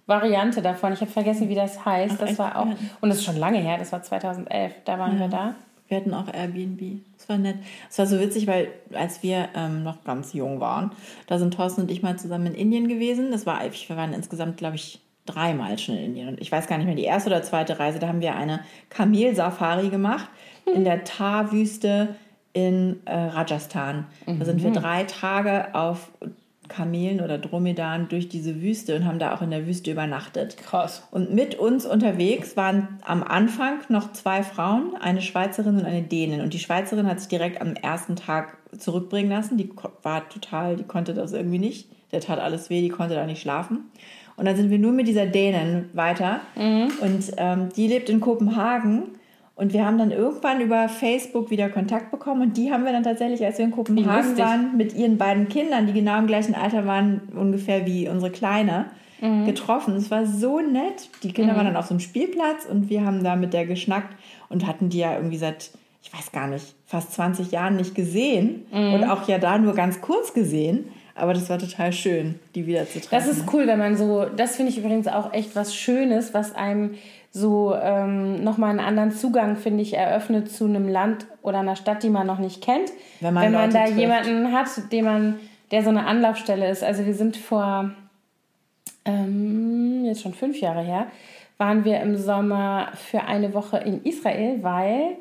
Variante 0.05 0.61
davon. 0.61 0.93
Ich 0.93 1.01
habe 1.01 1.11
vergessen, 1.11 1.49
wie 1.49 1.55
das 1.55 1.85
heißt. 1.85 2.19
das 2.19 2.31
echt? 2.31 2.39
war 2.39 2.57
auch, 2.57 2.65
Ja. 2.67 2.75
und 3.01 3.09
das 3.09 3.19
ist 3.19 3.25
schon 3.25 3.37
lange 3.37 3.59
her, 3.59 3.77
das 3.77 3.91
war 3.91 4.01
2011, 4.01 4.73
da 4.85 4.97
waren 4.99 5.19
wir 5.19 5.27
da. 5.27 5.55
Wir 5.87 5.97
hatten 5.97 6.13
auch 6.13 6.31
Airbnb. 6.31 7.01
Das 7.17 7.27
war 7.29 7.37
nett. 7.39 7.55
Es 7.89 7.97
war 7.97 8.05
so 8.05 8.19
witzig, 8.19 8.45
weil 8.45 8.67
als 8.93 9.23
wir 9.23 9.49
ähm, 9.55 9.83
noch 9.83 10.03
ganz 10.03 10.33
jung 10.33 10.59
waren, 10.59 10.91
da 11.25 11.39
sind 11.39 11.53
Thorsten 11.55 11.81
und 11.81 11.91
ich 11.91 12.03
mal 12.03 12.15
zusammen 12.17 12.45
in 12.47 12.53
Indien 12.53 12.87
gewesen. 12.87 13.31
Das 13.31 13.47
war, 13.47 13.61
wir 13.61 13.97
waren 13.97 14.13
insgesamt, 14.13 14.57
glaube 14.57 14.75
ich, 14.75 14.99
dreimal 15.25 15.77
schon 15.79 15.95
in 15.95 16.05
Indien. 16.05 16.27
Und 16.29 16.41
ich 16.41 16.51
weiß 16.51 16.67
gar 16.67 16.77
nicht 16.77 16.85
mehr, 16.85 16.95
die 16.95 17.05
erste 17.05 17.29
oder 17.31 17.41
zweite 17.41 17.79
Reise, 17.79 17.97
da 17.97 18.07
haben 18.07 18.21
wir 18.21 18.35
eine 18.35 18.59
Kamelsafari 18.89 19.89
gemacht 19.89 20.29
in 20.65 20.83
der 20.83 21.03
Thar-Wüste 21.03 22.15
in 22.53 22.99
äh, 23.05 23.15
Rajasthan. 23.15 24.05
Da 24.25 24.45
sind 24.45 24.63
wir 24.63 24.71
drei 24.71 25.03
Tage 25.03 25.75
auf 25.75 26.09
Kamelen 26.69 27.19
oder 27.19 27.37
Dromedaren 27.37 28.07
durch 28.07 28.29
diese 28.29 28.61
Wüste 28.61 28.95
und 28.95 29.05
haben 29.05 29.19
da 29.19 29.35
auch 29.35 29.41
in 29.41 29.51
der 29.51 29.67
Wüste 29.67 29.91
übernachtet. 29.91 30.55
Krass. 30.57 31.03
Und 31.11 31.33
mit 31.33 31.55
uns 31.55 31.85
unterwegs 31.85 32.55
waren 32.55 32.99
am 33.03 33.23
Anfang 33.23 33.79
noch 33.89 34.13
zwei 34.13 34.43
Frauen, 34.43 34.95
eine 35.01 35.21
Schweizerin 35.21 35.77
und 35.77 35.85
eine 35.85 36.03
Dänin. 36.03 36.41
Und 36.41 36.53
die 36.53 36.59
Schweizerin 36.59 37.07
hat 37.07 37.19
sich 37.19 37.27
direkt 37.27 37.59
am 37.59 37.73
ersten 37.73 38.15
Tag 38.15 38.57
zurückbringen 38.77 39.29
lassen. 39.29 39.57
Die 39.57 39.69
war 40.03 40.29
total, 40.29 40.77
die 40.77 40.83
konnte 40.83 41.13
das 41.13 41.33
irgendwie 41.33 41.59
nicht. 41.59 41.89
Der 42.11 42.21
tat 42.21 42.39
alles 42.39 42.69
weh, 42.69 42.81
die 42.81 42.89
konnte 42.89 43.15
da 43.15 43.25
nicht 43.25 43.41
schlafen. 43.41 43.89
Und 44.37 44.45
dann 44.45 44.55
sind 44.55 44.69
wir 44.69 44.79
nur 44.79 44.93
mit 44.93 45.07
dieser 45.07 45.25
Dänin 45.25 45.89
weiter. 45.93 46.39
Und 47.01 47.31
ähm, 47.37 47.69
die 47.75 47.87
lebt 47.87 48.09
in 48.09 48.21
Kopenhagen. 48.21 49.18
Und 49.59 49.73
wir 49.73 49.85
haben 49.85 49.97
dann 49.97 50.11
irgendwann 50.11 50.61
über 50.61 50.87
Facebook 50.87 51.49
wieder 51.49 51.67
Kontakt 51.67 52.11
bekommen. 52.11 52.43
Und 52.43 52.55
die 52.55 52.71
haben 52.71 52.85
wir 52.85 52.93
dann 52.93 53.03
tatsächlich, 53.03 53.43
als 53.43 53.57
wir 53.57 53.65
in 53.65 53.71
Kopenhagen 53.71 54.37
waren, 54.37 54.77
mit 54.77 54.95
ihren 54.95 55.17
beiden 55.17 55.49
Kindern, 55.49 55.85
die 55.85 55.91
genau 55.91 56.17
im 56.17 56.27
gleichen 56.27 56.55
Alter 56.55 56.85
waren, 56.85 57.23
ungefähr 57.35 57.85
wie 57.85 58.07
unsere 58.07 58.31
Kleine, 58.31 58.85
getroffen. 59.45 59.97
Es 59.97 60.09
war 60.09 60.25
so 60.25 60.61
nett. 60.61 61.09
Die 61.23 61.33
Kinder 61.33 61.57
waren 61.57 61.65
dann 61.65 61.75
auf 61.75 61.87
so 61.87 61.93
einem 61.93 61.99
Spielplatz 61.99 62.65
und 62.71 62.89
wir 62.89 63.05
haben 63.05 63.21
da 63.21 63.35
mit 63.35 63.51
der 63.51 63.65
geschnackt 63.65 64.15
und 64.47 64.65
hatten 64.65 64.87
die 64.87 64.99
ja 64.99 65.15
irgendwie 65.15 65.35
seit, 65.35 65.71
ich 66.01 66.13
weiß 66.13 66.31
gar 66.31 66.47
nicht, 66.47 66.73
fast 66.85 67.11
20 67.15 67.51
Jahren 67.51 67.75
nicht 67.75 67.93
gesehen. 67.95 68.65
Und 68.71 69.03
auch 69.03 69.27
ja 69.27 69.39
da 69.39 69.57
nur 69.57 69.75
ganz 69.75 69.99
kurz 69.99 70.33
gesehen. 70.33 70.85
Aber 71.15 71.33
das 71.33 71.49
war 71.49 71.59
total 71.59 71.91
schön, 71.91 72.39
die 72.55 72.65
wieder 72.65 72.87
zu 72.87 73.01
treffen. 73.01 73.09
Das 73.11 73.27
ist 73.27 73.51
cool, 73.51 73.67
wenn 73.67 73.77
man 73.77 73.97
so, 73.97 74.23
das 74.23 74.55
finde 74.55 74.71
ich 74.71 74.77
übrigens 74.77 75.09
auch 75.09 75.33
echt 75.33 75.53
was 75.53 75.75
Schönes, 75.75 76.33
was 76.33 76.55
einem 76.55 76.91
so 77.31 77.75
ähm, 77.75 78.43
nochmal 78.43 78.71
einen 78.71 78.79
anderen 78.79 79.11
Zugang, 79.11 79.55
finde 79.55 79.83
ich, 79.83 79.93
eröffnet 79.93 80.51
zu 80.51 80.65
einem 80.65 80.87
Land 80.87 81.27
oder 81.41 81.59
einer 81.59 81.75
Stadt, 81.75 82.03
die 82.03 82.09
man 82.09 82.25
noch 82.25 82.39
nicht 82.39 82.61
kennt. 82.61 82.91
Wenn 83.19 83.33
man 83.33 83.45
wenn 83.45 83.51
man 83.53 83.71
da 83.71 83.85
trifft. 83.85 83.99
jemanden 83.99 84.51
hat, 84.51 84.67
den 84.91 85.05
man, 85.05 85.39
der 85.71 85.83
so 85.83 85.89
eine 85.89 86.05
Anlaufstelle 86.05 86.69
ist. 86.69 86.83
Also 86.83 87.05
wir 87.05 87.13
sind 87.13 87.37
vor 87.37 87.91
ähm, 89.05 90.05
jetzt 90.05 90.21
schon 90.21 90.33
fünf 90.33 90.59
Jahre 90.59 90.81
her, 90.81 91.07
waren 91.57 91.85
wir 91.85 91.99
im 92.01 92.17
Sommer 92.17 92.91
für 92.95 93.21
eine 93.21 93.53
Woche 93.53 93.77
in 93.77 94.03
Israel, 94.03 94.63
weil 94.63 95.17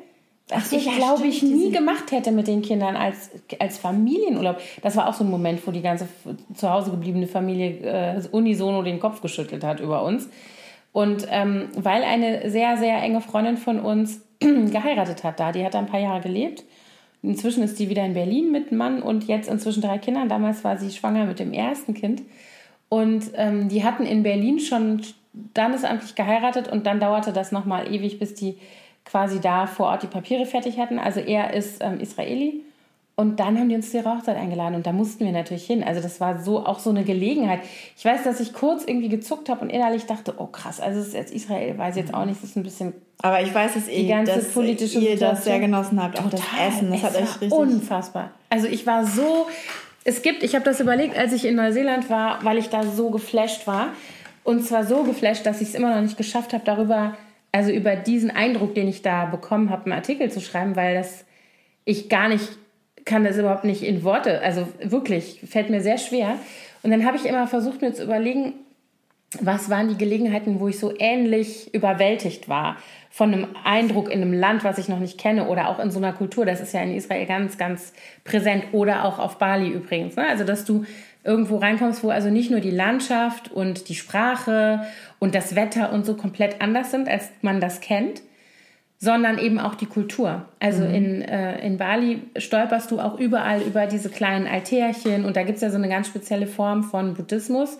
was 0.49 0.71
so, 0.71 0.77
ich 0.77 0.85
ja, 0.85 0.93
glaube 0.93 1.27
ich 1.27 1.43
nie 1.43 1.71
gemacht 1.71 2.11
hätte 2.11 2.31
mit 2.31 2.47
den 2.47 2.63
Kindern 2.63 2.95
als, 2.95 3.29
als 3.59 3.77
Familienurlaub. 3.77 4.59
Das 4.81 4.95
war 4.95 5.07
auch 5.07 5.13
so 5.13 5.23
ein 5.23 5.29
Moment, 5.29 5.65
wo 5.67 5.71
die 5.71 5.83
ganze 5.83 6.07
zu 6.55 6.69
Hause 6.69 6.89
gebliebene 6.89 7.27
Familie 7.27 8.15
äh, 8.17 8.21
unisono 8.31 8.81
den 8.81 8.99
Kopf 8.99 9.21
geschüttelt 9.21 9.63
hat 9.63 9.79
über 9.79 10.03
uns. 10.03 10.27
Und 10.91 11.27
ähm, 11.29 11.69
weil 11.75 12.03
eine 12.03 12.49
sehr, 12.49 12.77
sehr 12.77 13.01
enge 13.01 13.21
Freundin 13.21 13.57
von 13.57 13.79
uns 13.79 14.21
geheiratet 14.39 15.23
hat 15.23 15.39
da, 15.39 15.51
die 15.51 15.63
hat 15.63 15.73
da 15.73 15.79
ein 15.79 15.85
paar 15.85 15.99
Jahre 15.99 16.21
gelebt. 16.21 16.63
Inzwischen 17.21 17.63
ist 17.63 17.77
die 17.79 17.89
wieder 17.89 18.05
in 18.05 18.13
Berlin 18.13 18.51
mit 18.51 18.71
Mann 18.71 19.01
und 19.01 19.25
jetzt 19.25 19.49
inzwischen 19.49 19.81
drei 19.81 19.97
Kindern. 19.97 20.29
Damals 20.29 20.63
war 20.63 20.77
sie 20.77 20.89
schwanger 20.89 21.25
mit 21.25 21.39
dem 21.39 21.51
ersten 21.51 21.93
Kind. 21.93 22.21
Und 22.87 23.31
ähm, 23.35 23.69
die 23.69 23.83
hatten 23.83 24.05
in 24.05 24.23
Berlin 24.23 24.59
schon 24.59 25.01
standesamtlich 25.51 26.15
geheiratet 26.15 26.69
und 26.69 26.85
dann 26.85 26.99
dauerte 26.99 27.33
das 27.33 27.51
nochmal 27.51 27.93
ewig, 27.93 28.19
bis 28.19 28.33
die 28.33 28.57
quasi 29.05 29.39
da 29.39 29.67
vor 29.67 29.87
Ort 29.87 30.03
die 30.03 30.07
Papiere 30.07 30.45
fertig 30.45 30.79
hatten. 30.79 30.97
Also 30.97 31.19
er 31.19 31.53
ist 31.53 31.83
ähm, 31.83 31.99
Israeli 31.99 32.61
und 33.19 33.41
dann 33.41 33.59
haben 33.59 33.67
die 33.67 33.75
uns 33.75 33.91
zur 33.91 34.05
Hochzeit 34.05 34.37
eingeladen 34.37 34.75
und 34.75 34.87
da 34.87 34.93
mussten 34.93 35.25
wir 35.25 35.33
natürlich 35.33 35.65
hin. 35.65 35.83
Also 35.83 35.99
das 35.99 36.21
war 36.21 36.41
so 36.41 36.65
auch 36.65 36.79
so 36.79 36.89
eine 36.89 37.03
Gelegenheit. 37.03 37.59
Ich 37.97 38.05
weiß, 38.05 38.23
dass 38.23 38.39
ich 38.39 38.53
kurz 38.53 38.85
irgendwie 38.85 39.09
gezuckt 39.09 39.49
habe 39.49 39.59
und 39.59 39.69
innerlich 39.69 40.05
dachte, 40.05 40.35
oh 40.37 40.45
krass, 40.45 40.79
also 40.79 41.01
es 41.01 41.07
ist 41.07 41.13
jetzt 41.15 41.33
Israel, 41.33 41.77
weiß 41.77 41.97
jetzt 41.97 42.13
auch 42.13 42.23
nicht, 42.23 42.37
es 42.41 42.51
ist 42.51 42.55
ein 42.55 42.63
bisschen. 42.63 42.93
Aber 43.21 43.41
ich 43.41 43.53
weiß, 43.53 43.73
dass 43.73 43.89
ihr, 43.89 44.03
die 44.03 44.07
ganze 44.07 44.35
dass 44.35 44.53
politische 44.53 44.99
ihr 44.99 45.17
das 45.17 45.43
sehr 45.43 45.59
genossen 45.59 46.01
habt, 46.01 46.17
auch 46.17 46.29
Total. 46.29 46.39
das 46.39 46.75
Essen, 46.75 46.91
das 46.91 46.99
es 46.99 47.03
hat 47.03 47.15
euch 47.17 47.41
richtig 47.41 47.51
unfassbar. 47.51 48.31
Also 48.49 48.67
ich 48.67 48.87
war 48.87 49.05
so, 49.05 49.47
es 50.05 50.21
gibt, 50.21 50.41
ich 50.41 50.55
habe 50.55 50.63
das 50.63 50.79
überlegt, 50.79 51.17
als 51.17 51.33
ich 51.33 51.43
in 51.43 51.55
Neuseeland 51.55 52.09
war, 52.09 52.41
weil 52.45 52.57
ich 52.57 52.69
da 52.69 52.83
so 52.83 53.09
geflasht 53.09 53.67
war 53.67 53.89
und 54.45 54.65
zwar 54.65 54.85
so 54.85 55.03
geflasht, 55.03 55.45
dass 55.45 55.59
ich 55.59 55.67
es 55.67 55.75
immer 55.75 55.93
noch 55.93 56.01
nicht 56.01 56.15
geschafft 56.15 56.53
habe, 56.53 56.63
darüber, 56.63 57.17
also 57.51 57.69
über 57.69 57.97
diesen 57.97 58.31
Eindruck, 58.31 58.75
den 58.75 58.87
ich 58.87 59.01
da 59.01 59.25
bekommen 59.25 59.71
habe, 59.71 59.87
einen 59.87 59.93
Artikel 59.93 60.31
zu 60.31 60.39
schreiben, 60.39 60.77
weil 60.77 60.95
das 60.95 61.25
ich 61.83 62.07
gar 62.07 62.29
nicht 62.29 62.47
kann 63.09 63.23
das 63.23 63.37
überhaupt 63.37 63.65
nicht 63.65 63.83
in 63.83 64.03
Worte, 64.03 64.41
also 64.41 64.67
wirklich, 64.81 65.41
fällt 65.49 65.69
mir 65.69 65.81
sehr 65.81 65.97
schwer. 65.97 66.35
Und 66.83 66.91
dann 66.91 67.05
habe 67.05 67.17
ich 67.17 67.25
immer 67.25 67.47
versucht, 67.47 67.81
mir 67.81 67.93
zu 67.93 68.03
überlegen, 68.03 68.53
was 69.41 69.69
waren 69.69 69.89
die 69.89 69.97
Gelegenheiten, 69.97 70.59
wo 70.59 70.67
ich 70.67 70.79
so 70.79 70.93
ähnlich 70.97 71.73
überwältigt 71.73 72.49
war 72.49 72.77
von 73.09 73.33
einem 73.33 73.47
Eindruck 73.63 74.09
in 74.09 74.21
einem 74.21 74.33
Land, 74.33 74.63
was 74.63 74.77
ich 74.77 74.87
noch 74.87 74.99
nicht 74.99 75.17
kenne 75.17 75.47
oder 75.47 75.69
auch 75.69 75.79
in 75.79 75.91
so 75.91 75.99
einer 75.99 76.13
Kultur. 76.13 76.45
Das 76.45 76.61
ist 76.61 76.73
ja 76.73 76.81
in 76.81 76.95
Israel 76.95 77.25
ganz, 77.25 77.57
ganz 77.57 77.93
präsent 78.23 78.65
oder 78.71 79.05
auch 79.05 79.19
auf 79.19 79.37
Bali 79.37 79.69
übrigens. 79.69 80.15
Ne? 80.15 80.27
Also, 80.27 80.43
dass 80.45 80.65
du 80.65 80.85
irgendwo 81.23 81.57
reinkommst, 81.57 82.03
wo 82.03 82.09
also 82.09 82.29
nicht 82.29 82.49
nur 82.49 82.59
die 82.59 82.71
Landschaft 82.71 83.51
und 83.51 83.89
die 83.89 83.95
Sprache 83.95 84.85
und 85.19 85.35
das 85.35 85.55
Wetter 85.55 85.91
und 85.91 86.05
so 86.05 86.15
komplett 86.15 86.61
anders 86.61 86.91
sind, 86.91 87.07
als 87.07 87.29
man 87.41 87.59
das 87.59 87.81
kennt, 87.81 88.21
sondern 88.99 89.37
eben 89.37 89.59
auch 89.59 89.75
die 89.75 89.85
Kultur. 89.85 90.45
Also 90.59 90.83
mhm. 90.83 90.93
in, 90.93 91.21
äh, 91.21 91.65
in 91.65 91.77
Bali 91.77 92.21
stolperst 92.35 92.91
du 92.91 92.99
auch 92.99 93.17
überall 93.17 93.61
über 93.61 93.87
diese 93.87 94.09
kleinen 94.09 94.45
Altärchen 94.45 95.23
und 95.25 95.37
da 95.37 95.43
gibt 95.43 95.55
es 95.55 95.61
ja 95.61 95.69
so 95.69 95.77
eine 95.77 95.87
ganz 95.87 96.07
spezielle 96.07 96.47
Form 96.47 96.83
von 96.83 97.13
Buddhismus 97.13 97.77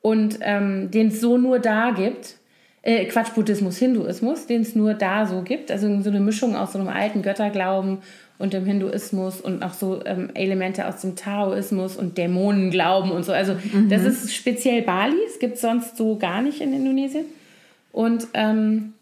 und 0.00 0.38
ähm, 0.40 0.90
den 0.90 1.08
es 1.08 1.20
so 1.20 1.36
nur 1.36 1.58
da 1.58 1.90
gibt. 1.90 2.36
Äh, 2.80 3.04
Quatsch, 3.06 3.34
Buddhismus, 3.34 3.78
Hinduismus, 3.78 4.46
den 4.46 4.62
es 4.62 4.74
nur 4.74 4.94
da 4.94 5.26
so 5.26 5.42
gibt. 5.42 5.70
Also 5.70 6.00
so 6.00 6.10
eine 6.10 6.20
Mischung 6.20 6.56
aus 6.56 6.72
so 6.72 6.78
einem 6.78 6.88
alten 6.88 7.20
Götterglauben 7.22 7.98
und 8.38 8.52
dem 8.52 8.64
Hinduismus 8.64 9.40
und 9.42 9.62
auch 9.62 9.74
so 9.74 10.00
ähm, 10.04 10.30
Elemente 10.34 10.86
aus 10.88 11.02
dem 11.02 11.14
Taoismus 11.14 11.96
und 11.96 12.16
Dämonenglauben 12.16 13.10
und 13.10 13.24
so. 13.24 13.32
Also 13.32 13.54
mhm. 13.54 13.90
das 13.90 14.04
ist 14.04 14.34
speziell 14.34 14.82
Bali, 14.82 15.16
es 15.26 15.38
gibt 15.38 15.58
sonst 15.58 15.98
so 15.98 16.16
gar 16.16 16.40
nicht 16.40 16.60
in 16.62 16.72
Indonesien. 16.72 17.26
Und 17.92 18.26
ähm, 18.34 18.93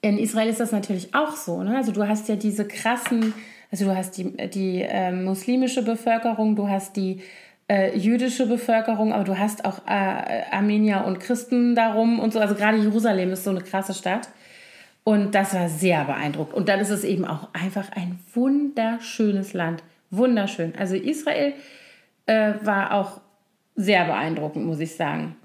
in 0.00 0.18
Israel 0.18 0.48
ist 0.48 0.60
das 0.60 0.72
natürlich 0.72 1.14
auch 1.14 1.36
so. 1.36 1.62
Ne? 1.62 1.76
Also 1.76 1.92
du 1.92 2.06
hast 2.06 2.28
ja 2.28 2.36
diese 2.36 2.66
krassen, 2.66 3.34
also 3.70 3.86
du 3.86 3.96
hast 3.96 4.16
die, 4.18 4.36
die 4.48 4.82
äh, 4.82 5.12
muslimische 5.12 5.82
Bevölkerung, 5.82 6.56
du 6.56 6.68
hast 6.68 6.96
die 6.96 7.22
äh, 7.68 7.96
jüdische 7.96 8.46
Bevölkerung, 8.46 9.12
aber 9.12 9.24
du 9.24 9.38
hast 9.38 9.64
auch 9.64 9.80
äh, 9.86 10.42
Armenier 10.50 11.04
und 11.06 11.18
Christen 11.18 11.74
darum 11.74 12.20
und 12.20 12.32
so. 12.32 12.38
Also 12.38 12.54
gerade 12.54 12.76
Jerusalem 12.76 13.32
ist 13.32 13.44
so 13.44 13.50
eine 13.50 13.60
krasse 13.60 13.94
Stadt. 13.94 14.28
Und 15.02 15.36
das 15.36 15.54
war 15.54 15.68
sehr 15.68 16.04
beeindruckend. 16.04 16.54
Und 16.54 16.68
dann 16.68 16.80
ist 16.80 16.90
es 16.90 17.04
eben 17.04 17.24
auch 17.24 17.48
einfach 17.52 17.92
ein 17.92 18.18
wunderschönes 18.34 19.52
Land. 19.52 19.84
Wunderschön. 20.10 20.74
Also 20.76 20.96
Israel 20.96 21.52
äh, 22.26 22.54
war 22.62 22.92
auch 22.92 23.20
sehr 23.76 24.04
beeindruckend, 24.04 24.66
muss 24.66 24.80
ich 24.80 24.96
sagen. 24.96 25.36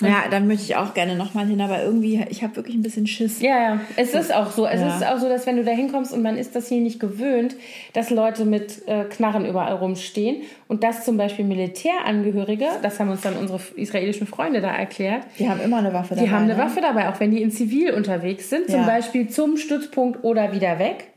Ja, 0.00 0.24
dann 0.30 0.46
möchte 0.46 0.64
ich 0.64 0.76
auch 0.76 0.94
gerne 0.94 1.16
nochmal 1.16 1.46
hin, 1.46 1.60
aber 1.60 1.82
irgendwie, 1.82 2.24
ich 2.30 2.42
habe 2.42 2.56
wirklich 2.56 2.76
ein 2.76 2.82
bisschen 2.82 3.06
Schiss. 3.06 3.40
Ja, 3.40 3.58
ja, 3.58 3.80
es 3.96 4.14
ist 4.14 4.34
auch 4.34 4.50
so. 4.50 4.66
Es 4.66 4.80
ja. 4.80 4.96
ist 4.96 5.06
auch 5.06 5.18
so, 5.18 5.28
dass 5.28 5.46
wenn 5.46 5.56
du 5.56 5.64
da 5.64 5.72
hinkommst 5.72 6.12
und 6.12 6.22
man 6.22 6.36
ist 6.36 6.54
das 6.56 6.68
hier 6.68 6.80
nicht 6.80 7.00
gewöhnt, 7.00 7.56
dass 7.92 8.10
Leute 8.10 8.44
mit 8.44 8.86
äh, 8.86 9.04
Knarren 9.04 9.46
überall 9.46 9.74
rumstehen 9.74 10.42
und 10.68 10.82
dass 10.82 11.04
zum 11.04 11.16
Beispiel 11.16 11.44
Militärangehörige, 11.44 12.66
das 12.82 13.00
haben 13.00 13.10
uns 13.10 13.20
dann 13.20 13.36
unsere 13.36 13.60
israelischen 13.76 14.26
Freunde 14.26 14.60
da 14.60 14.70
erklärt. 14.74 15.24
Die 15.38 15.48
haben 15.48 15.60
immer 15.60 15.78
eine 15.78 15.92
Waffe 15.92 16.14
dabei. 16.14 16.26
Die 16.26 16.30
haben 16.32 16.44
eine 16.44 16.56
ne? 16.56 16.62
Waffe 16.62 16.80
dabei, 16.80 17.08
auch 17.08 17.20
wenn 17.20 17.30
die 17.30 17.42
in 17.42 17.50
Zivil 17.50 17.92
unterwegs 17.92 18.50
sind, 18.50 18.68
ja. 18.68 18.76
zum 18.76 18.86
Beispiel 18.86 19.28
zum 19.28 19.56
Stützpunkt 19.56 20.24
oder 20.24 20.52
wieder 20.52 20.78
weg. 20.78 21.09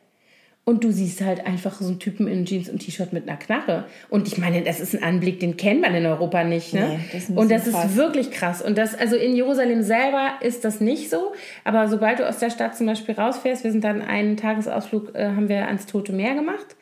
Und 0.66 0.86
du 0.86 0.92
siehst 0.92 1.20
halt 1.20 1.46
einfach 1.46 1.74
so 1.82 1.88
einen 1.88 2.00
Typen 2.00 2.26
in 2.26 2.46
Jeans 2.46 2.70
und 2.70 2.80
T-Shirt 2.80 3.12
mit 3.12 3.28
einer 3.28 3.38
Knarre. 3.38 3.86
Und 4.10 4.28
ich 4.28 4.38
meine, 4.38 4.62
das 4.62 4.80
ist 4.80 4.96
ein 4.96 5.04
Anblick, 5.04 5.42
den 5.42 5.58
kennt 5.58 5.82
man 5.82 5.94
in 5.94 6.06
Europa 6.06 6.46
nicht. 6.46 6.74
Ne? 6.74 7.00
Nee, 7.00 7.00
das 7.12 7.30
und 7.30 7.52
das 7.52 7.70
krass. 7.70 7.86
ist 7.86 7.96
wirklich 7.98 8.32
krass. 8.32 8.62
Und 8.62 8.78
das, 8.78 8.96
also 8.96 9.18
in 9.18 9.36
Jerusalem 9.36 9.84
selber 9.84 10.36
ist 10.40 10.64
das 10.64 10.80
nicht 10.80 11.10
so. 11.10 11.34
Aber 11.66 11.90
sobald 11.90 12.20
du 12.20 12.28
aus 12.28 12.40
der 12.40 12.50
Stadt 12.50 12.78
zum 12.78 12.88
Beispiel 12.88 13.14
rausfährst, 13.14 13.66
wir 13.66 13.74
sind 13.74 13.84
dann 13.84 14.02
einen 14.02 14.38
Tagesausflug, 14.38 15.14
äh, 15.16 15.26
haben 15.26 15.50
wir 15.50 15.68
ans 15.68 15.86
Tote 15.86 16.14
Meer 16.14 16.34
gemacht. 16.34 16.78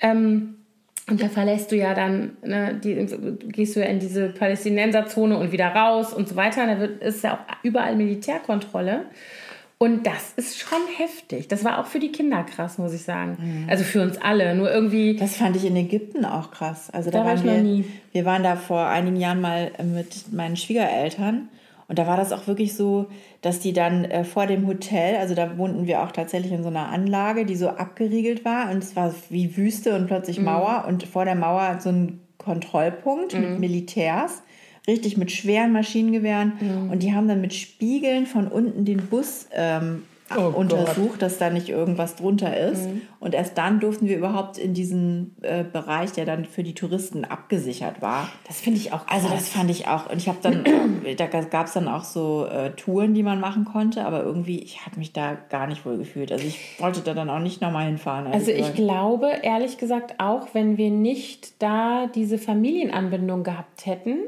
Ähm, 0.00 0.56
und 1.08 1.22
da 1.22 1.28
verlässt 1.28 1.72
du 1.72 1.76
ja 1.76 1.94
dann, 1.94 2.36
ne, 2.42 2.78
die, 2.82 2.94
gehst 3.48 3.76
du 3.76 3.80
ja 3.80 3.86
in 3.86 4.00
diese 4.00 4.28
Palästinenserzone 4.28 5.38
und 5.38 5.50
wieder 5.50 5.68
raus 5.68 6.12
und 6.12 6.28
so 6.28 6.36
weiter. 6.36 6.62
Und 6.62 6.68
da 6.68 6.78
wird, 6.78 7.02
ist 7.02 7.24
ja 7.24 7.34
auch 7.34 7.56
überall 7.62 7.96
Militärkontrolle. 7.96 9.06
Und 9.78 10.06
das 10.06 10.32
ist 10.36 10.58
schon 10.58 10.78
heftig. 10.96 11.48
Das 11.48 11.64
war 11.64 11.78
auch 11.78 11.86
für 11.86 11.98
die 11.98 12.12
Kinder 12.12 12.44
krass, 12.44 12.78
muss 12.78 12.94
ich 12.94 13.02
sagen. 13.02 13.36
Mhm. 13.38 13.68
Also 13.68 13.84
für 13.84 14.02
uns 14.02 14.18
alle. 14.18 14.54
Nur 14.54 14.72
irgendwie. 14.72 15.16
Das 15.16 15.36
fand 15.36 15.56
ich 15.56 15.64
in 15.64 15.76
Ägypten 15.76 16.24
auch 16.24 16.50
krass. 16.52 16.90
Also 16.90 17.10
da, 17.10 17.20
da 17.20 17.26
waren 17.26 17.44
wir, 17.44 17.58
nie. 17.58 17.84
wir 18.12 18.24
waren 18.24 18.42
da 18.42 18.56
vor 18.56 18.86
einigen 18.86 19.16
Jahren 19.16 19.40
mal 19.40 19.72
mit 19.82 20.32
meinen 20.32 20.56
Schwiegereltern. 20.56 21.48
Und 21.86 21.98
da 21.98 22.06
war 22.06 22.16
das 22.16 22.32
auch 22.32 22.46
wirklich 22.46 22.74
so, 22.74 23.06
dass 23.42 23.60
die 23.60 23.72
dann 23.72 24.06
äh, 24.06 24.24
vor 24.24 24.46
dem 24.46 24.66
Hotel, 24.66 25.16
also 25.16 25.34
da 25.34 25.58
wohnten 25.58 25.86
wir 25.86 26.02
auch 26.02 26.12
tatsächlich 26.12 26.52
in 26.52 26.62
so 26.62 26.70
einer 26.70 26.88
Anlage, 26.88 27.44
die 27.44 27.56
so 27.56 27.68
abgeriegelt 27.68 28.44
war. 28.44 28.70
Und 28.70 28.78
es 28.78 28.96
war 28.96 29.12
wie 29.28 29.56
Wüste 29.56 29.94
und 29.96 30.06
plötzlich 30.06 30.38
mhm. 30.38 30.46
Mauer. 30.46 30.84
Und 30.88 31.02
vor 31.02 31.24
der 31.24 31.34
Mauer 31.34 31.78
so 31.80 31.90
ein 31.90 32.20
Kontrollpunkt 32.38 33.34
mhm. 33.34 33.40
mit 33.40 33.60
Militärs 33.60 34.42
richtig 34.86 35.16
mit 35.16 35.30
schweren 35.30 35.72
Maschinengewehren. 35.72 36.52
Mhm. 36.60 36.90
Und 36.90 37.02
die 37.02 37.14
haben 37.14 37.28
dann 37.28 37.40
mit 37.40 37.54
Spiegeln 37.54 38.26
von 38.26 38.48
unten 38.48 38.84
den 38.84 39.06
Bus 39.06 39.48
ähm, 39.52 40.02
oh 40.36 40.52
untersucht, 40.54 41.12
Gott. 41.12 41.22
dass 41.22 41.38
da 41.38 41.50
nicht 41.50 41.68
irgendwas 41.68 42.16
drunter 42.16 42.56
ist. 42.56 42.86
Mhm. 42.88 43.02
Und 43.20 43.34
erst 43.34 43.56
dann 43.58 43.80
durften 43.80 44.08
wir 44.08 44.16
überhaupt 44.16 44.58
in 44.58 44.74
diesen 44.74 45.36
äh, 45.42 45.64
Bereich, 45.64 46.12
der 46.12 46.24
dann 46.24 46.44
für 46.44 46.62
die 46.62 46.74
Touristen 46.74 47.24
abgesichert 47.24 48.02
war. 48.02 48.28
Das 48.46 48.60
finde 48.60 48.78
ich 48.78 48.92
auch. 48.92 49.06
Krass. 49.06 49.24
Also 49.24 49.34
das 49.34 49.48
fand 49.48 49.70
ich 49.70 49.88
auch. 49.88 50.10
Und 50.10 50.18
ich 50.18 50.28
habe 50.28 50.38
dann, 50.42 50.64
da 51.16 51.26
gab 51.26 51.66
es 51.66 51.72
dann 51.72 51.88
auch 51.88 52.04
so 52.04 52.46
äh, 52.46 52.70
Touren, 52.72 53.14
die 53.14 53.22
man 53.22 53.40
machen 53.40 53.64
konnte, 53.64 54.04
aber 54.04 54.22
irgendwie, 54.22 54.58
ich 54.60 54.84
habe 54.84 54.98
mich 54.98 55.12
da 55.12 55.36
gar 55.48 55.66
nicht 55.66 55.86
wohl 55.86 55.98
gefühlt. 55.98 56.32
Also 56.32 56.46
ich 56.46 56.78
wollte 56.78 57.00
da 57.00 57.14
dann 57.14 57.30
auch 57.30 57.40
nicht 57.40 57.60
nochmal 57.60 57.86
hinfahren. 57.86 58.26
Also 58.26 58.50
ich 58.50 58.58
gesagt. 58.58 58.76
glaube, 58.76 59.30
ehrlich 59.42 59.78
gesagt, 59.78 60.14
auch 60.18 60.48
wenn 60.52 60.76
wir 60.76 60.90
nicht 60.90 61.62
da 61.62 62.06
diese 62.06 62.38
Familienanbindung 62.38 63.44
gehabt 63.44 63.86
hätten, 63.86 64.18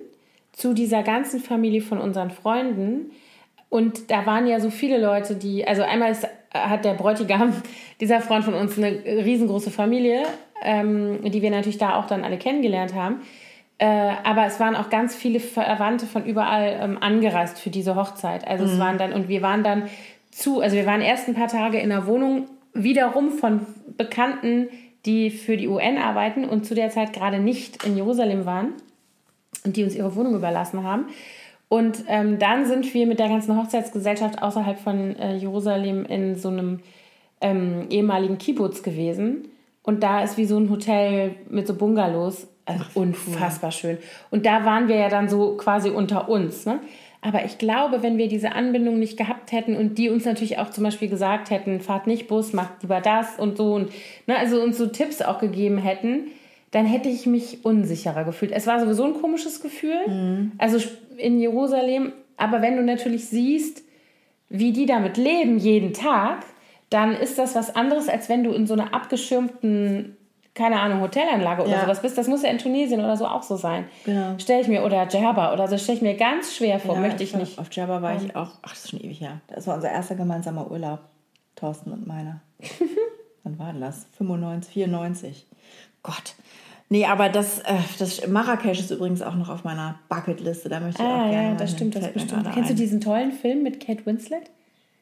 zu 0.56 0.72
dieser 0.72 1.02
ganzen 1.02 1.38
Familie 1.38 1.82
von 1.82 1.98
unseren 1.98 2.30
Freunden. 2.30 3.12
Und 3.68 4.10
da 4.10 4.24
waren 4.24 4.46
ja 4.46 4.58
so 4.58 4.70
viele 4.70 4.98
Leute, 4.98 5.36
die, 5.36 5.66
also 5.68 5.82
einmal 5.82 6.10
ist, 6.10 6.26
hat 6.52 6.84
der 6.84 6.94
Bräutigam, 6.94 7.52
dieser 8.00 8.20
Freund 8.20 8.44
von 8.44 8.54
uns, 8.54 8.76
eine 8.78 9.04
riesengroße 9.04 9.70
Familie, 9.70 10.22
ähm, 10.62 11.20
die 11.22 11.42
wir 11.42 11.50
natürlich 11.50 11.78
da 11.78 11.96
auch 11.96 12.06
dann 12.06 12.24
alle 12.24 12.38
kennengelernt 12.38 12.94
haben. 12.94 13.20
Äh, 13.78 14.12
aber 14.24 14.46
es 14.46 14.58
waren 14.58 14.74
auch 14.74 14.88
ganz 14.88 15.14
viele 15.14 15.40
Verwandte 15.40 16.06
von 16.06 16.24
überall 16.24 16.78
ähm, 16.80 16.98
angereist 17.02 17.58
für 17.58 17.68
diese 17.68 17.94
Hochzeit. 17.94 18.48
Also 18.48 18.64
mhm. 18.64 18.70
es 18.70 18.78
waren 18.78 18.96
dann, 18.96 19.12
und 19.12 19.28
wir 19.28 19.42
waren 19.42 19.62
dann 19.62 19.90
zu, 20.30 20.62
also 20.62 20.74
wir 20.74 20.86
waren 20.86 21.02
erst 21.02 21.28
ein 21.28 21.34
paar 21.34 21.48
Tage 21.48 21.78
in 21.78 21.90
der 21.90 22.06
Wohnung 22.06 22.46
wiederum 22.72 23.32
von 23.32 23.66
Bekannten, 23.98 24.68
die 25.04 25.28
für 25.28 25.58
die 25.58 25.68
UN 25.68 25.98
arbeiten 25.98 26.46
und 26.46 26.64
zu 26.64 26.74
der 26.74 26.88
Zeit 26.88 27.12
gerade 27.12 27.38
nicht 27.38 27.84
in 27.84 27.94
Jerusalem 27.96 28.46
waren 28.46 28.72
und 29.66 29.76
die 29.76 29.84
uns 29.84 29.94
ihre 29.94 30.14
Wohnung 30.16 30.34
überlassen 30.34 30.82
haben. 30.84 31.06
Und 31.68 32.04
ähm, 32.08 32.38
dann 32.38 32.64
sind 32.64 32.94
wir 32.94 33.06
mit 33.06 33.18
der 33.18 33.28
ganzen 33.28 33.56
Hochzeitsgesellschaft 33.56 34.40
außerhalb 34.40 34.78
von 34.78 35.16
äh, 35.16 35.36
Jerusalem 35.36 36.06
in 36.06 36.36
so 36.36 36.48
einem 36.48 36.80
ähm, 37.40 37.86
ehemaligen 37.90 38.38
Kibbutz 38.38 38.82
gewesen. 38.82 39.48
Und 39.82 40.02
da 40.02 40.22
ist 40.22 40.36
wie 40.36 40.46
so 40.46 40.58
ein 40.58 40.70
Hotel 40.70 41.34
mit 41.50 41.66
so 41.66 41.74
Bungalows. 41.74 42.48
Also 42.64 42.84
Ach, 42.84 42.96
unfassbar 42.96 43.70
cool. 43.70 43.72
schön. 43.72 43.98
Und 44.30 44.46
da 44.46 44.64
waren 44.64 44.88
wir 44.88 44.96
ja 44.96 45.08
dann 45.08 45.28
so 45.28 45.56
quasi 45.56 45.90
unter 45.90 46.28
uns. 46.28 46.66
Ne? 46.66 46.80
Aber 47.20 47.44
ich 47.44 47.58
glaube, 47.58 48.02
wenn 48.02 48.18
wir 48.18 48.28
diese 48.28 48.52
Anbindung 48.52 48.98
nicht 48.98 49.16
gehabt 49.16 49.52
hätten 49.52 49.76
und 49.76 49.98
die 49.98 50.10
uns 50.10 50.24
natürlich 50.24 50.58
auch 50.58 50.70
zum 50.70 50.84
Beispiel 50.84 51.08
gesagt 51.08 51.50
hätten, 51.50 51.80
fahrt 51.80 52.06
nicht 52.06 52.28
Bus, 52.28 52.52
macht 52.52 52.82
lieber 52.82 53.00
das 53.00 53.38
und 53.38 53.56
so 53.56 53.74
und 53.74 53.90
ne, 54.26 54.36
also 54.36 54.62
uns 54.62 54.78
so 54.78 54.86
Tipps 54.86 55.22
auch 55.22 55.38
gegeben 55.38 55.78
hätten, 55.78 56.28
dann 56.72 56.86
hätte 56.86 57.08
ich 57.08 57.26
mich 57.26 57.64
unsicherer 57.64 58.24
gefühlt. 58.24 58.52
Es 58.52 58.66
war 58.66 58.80
sowieso 58.80 59.04
ein 59.04 59.14
komisches 59.14 59.60
Gefühl, 59.62 60.06
mhm. 60.08 60.52
also 60.58 60.78
in 61.16 61.38
Jerusalem. 61.40 62.12
Aber 62.36 62.60
wenn 62.62 62.76
du 62.76 62.82
natürlich 62.82 63.26
siehst, 63.28 63.82
wie 64.48 64.72
die 64.72 64.86
damit 64.86 65.16
leben 65.16 65.58
jeden 65.58 65.92
Tag, 65.94 66.44
dann 66.90 67.12
ist 67.14 67.38
das 67.38 67.54
was 67.54 67.74
anderes, 67.74 68.08
als 68.08 68.28
wenn 68.28 68.44
du 68.44 68.52
in 68.52 68.66
so 68.66 68.74
einer 68.74 68.94
abgeschirmten, 68.94 70.16
keine 70.54 70.80
Ahnung, 70.80 71.00
Hotelanlage 71.00 71.62
oder 71.62 71.70
Ja. 71.72 71.80
sowas 71.82 72.02
bist. 72.02 72.16
Das 72.16 72.28
muss 72.28 72.42
ja 72.42 72.50
in 72.50 72.58
Tunesien 72.58 73.00
oder 73.00 73.16
so 73.16 73.26
auch 73.26 73.42
so 73.42 73.56
sein. 73.56 73.86
Genau. 74.04 74.34
Stell 74.38 74.60
ich 74.60 74.68
mir, 74.68 74.84
oder 74.84 75.06
Djerba 75.06 75.52
oder 75.52 75.66
so, 75.68 75.76
stelle 75.78 75.96
ich 75.96 76.02
mir 76.02 76.14
ganz 76.14 76.54
schwer 76.54 76.78
vor, 76.78 76.94
Ja, 76.94 77.00
möchte 77.00 77.22
ich 77.24 77.32
war- 77.32 77.40
nicht. 77.40 77.58
Auf 77.58 77.72
Jabba 77.72 78.02
war 78.02 78.16
ich 78.16 78.36
auch, 78.36 78.50
ach, 78.62 78.70
das 78.70 78.84
ist 78.84 78.90
schon 78.90 79.00
ewig 79.00 79.20
her. 79.20 79.40
Das 79.48 79.66
war 79.66 79.74
unser 79.76 79.90
erster 79.90 80.14
gemeinsamer 80.14 80.70
Urlaub. 80.70 81.00
Thorsten 81.56 81.90
und 81.92 82.06
meiner. 82.06 82.40
Wann 83.42 83.58
war 83.58 83.72
denn 83.72 83.80
das? 83.80 84.06
95, 84.18 84.72
94. 84.74 85.46
Gott. 86.06 86.34
Nee, 86.88 87.04
aber 87.04 87.28
das, 87.28 87.58
äh, 87.60 87.74
das 87.98 88.26
Marrakesch 88.28 88.78
ist 88.78 88.92
übrigens 88.92 89.20
auch 89.20 89.34
noch 89.34 89.48
auf 89.48 89.64
meiner 89.64 89.98
Bucketliste. 90.08 90.68
Da 90.68 90.78
möchte 90.78 91.02
ich 91.02 91.08
auch 91.08 91.12
Ah, 91.12 91.30
gerne 91.30 91.48
ja, 91.50 91.54
das 91.56 91.72
stimmt, 91.72 91.96
das 91.96 92.12
bestimmt. 92.12 92.48
Kennst 92.54 92.70
du 92.70 92.74
diesen 92.74 93.00
tollen 93.00 93.32
Film 93.32 93.64
mit 93.64 93.84
Kate 93.84 94.06
Winslet, 94.06 94.50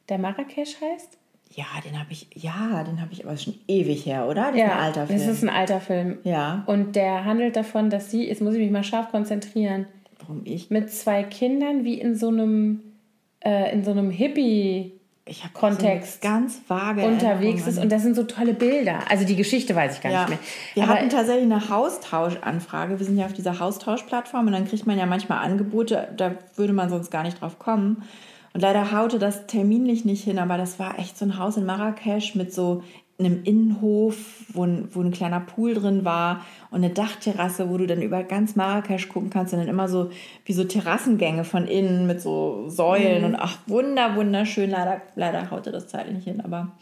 der 0.08 0.16
Marrakesch 0.18 0.76
heißt? 0.80 1.18
Ja, 1.50 1.66
den 1.86 1.98
habe 2.00 2.10
ich, 2.10 2.26
ja, 2.34 2.82
den 2.84 3.00
habe 3.02 3.12
ich 3.12 3.24
aber 3.24 3.36
schon 3.36 3.54
ewig 3.68 4.06
her, 4.06 4.26
oder? 4.26 4.50
Das 4.50 4.56
ist 4.56 4.62
ein 4.62 4.70
alter 4.80 5.06
Film. 5.06 5.18
das 5.18 5.28
ist 5.28 5.42
ein 5.44 5.48
alter 5.50 5.80
Film. 5.80 6.18
ja, 6.24 6.62
Und 6.66 6.96
der 6.96 7.24
handelt 7.26 7.54
davon, 7.54 7.90
dass 7.90 8.10
sie, 8.10 8.26
jetzt 8.26 8.40
muss 8.40 8.54
ich 8.54 8.60
mich 8.60 8.70
mal 8.72 8.82
scharf 8.82 9.10
konzentrieren, 9.10 9.86
warum 10.20 10.40
ich? 10.44 10.70
mit 10.70 10.90
zwei 10.90 11.22
Kindern 11.22 11.84
wie 11.84 12.00
in 12.00 12.16
so 12.16 12.28
einem, 12.28 12.80
äh, 13.44 13.72
in 13.72 13.84
so 13.84 13.90
einem 13.92 14.10
Hippie 14.10 14.92
Ich 15.26 15.42
habe 15.42 15.54
Kontext 15.54 16.22
so 16.22 16.28
ganz 16.28 16.60
vage 16.68 17.02
unterwegs 17.02 17.22
Erinnerung 17.62 17.68
ist. 17.68 17.78
Und 17.78 17.90
das 17.90 18.02
sind 18.02 18.14
so 18.14 18.24
tolle 18.24 18.52
Bilder. 18.52 18.98
Also 19.08 19.24
die 19.24 19.36
Geschichte 19.36 19.74
weiß 19.74 19.96
ich 19.96 20.02
gar 20.02 20.12
Ja, 20.12 20.20
nicht 20.20 20.28
mehr. 20.30 20.38
wir 20.74 20.82
Aber 20.82 20.94
hatten 20.94 21.08
tatsächlich 21.08 21.44
eine 21.44 21.70
Haustauschanfrage. 21.70 22.98
Wir 22.98 23.06
sind 23.06 23.16
ja 23.16 23.24
auf 23.24 23.32
dieser 23.32 23.58
Haustauschplattform 23.58 24.46
und 24.48 24.52
dann 24.52 24.68
kriegt 24.68 24.86
man 24.86 24.98
ja 24.98 25.06
manchmal 25.06 25.38
Angebote, 25.38 26.08
da 26.16 26.34
würde 26.56 26.74
man 26.74 26.90
sonst 26.90 27.10
gar 27.10 27.22
nicht 27.22 27.40
drauf 27.40 27.58
kommen. 27.58 28.02
Und 28.52 28.60
leider 28.60 28.92
haute 28.92 29.18
das 29.18 29.46
terminlich 29.46 30.04
nicht 30.04 30.22
hin, 30.22 30.38
aber 30.38 30.58
das 30.58 30.78
war 30.78 30.98
echt 30.98 31.16
so 31.16 31.24
ein 31.24 31.38
Haus 31.38 31.56
in 31.56 31.64
Marrakesch 31.64 32.34
mit 32.34 32.52
so 32.52 32.84
einem 33.18 33.44
Innenhof, 33.44 34.16
wo 34.52 34.64
ein, 34.64 34.88
wo 34.92 35.00
ein 35.00 35.12
kleiner 35.12 35.40
Pool 35.40 35.74
drin 35.74 36.04
war 36.04 36.44
und 36.70 36.78
eine 36.78 36.90
Dachterrasse, 36.90 37.70
wo 37.70 37.78
du 37.78 37.86
dann 37.86 38.02
über 38.02 38.24
ganz 38.24 38.56
Marrakesch 38.56 39.08
gucken 39.08 39.30
kannst 39.30 39.52
und 39.52 39.60
dann 39.60 39.68
immer 39.68 39.88
so 39.88 40.10
wie 40.44 40.52
so 40.52 40.64
Terrassengänge 40.64 41.44
von 41.44 41.66
innen 41.66 42.06
mit 42.06 42.20
so 42.20 42.68
Säulen 42.68 43.24
und 43.24 43.36
ach, 43.36 43.58
wunder, 43.66 44.16
wunderschön. 44.16 44.70
Leider, 44.70 45.00
leider 45.14 45.50
haute 45.50 45.70
das 45.70 45.88
zeitlich 45.88 46.16
nicht 46.16 46.24
hin, 46.24 46.40
aber 46.40 46.72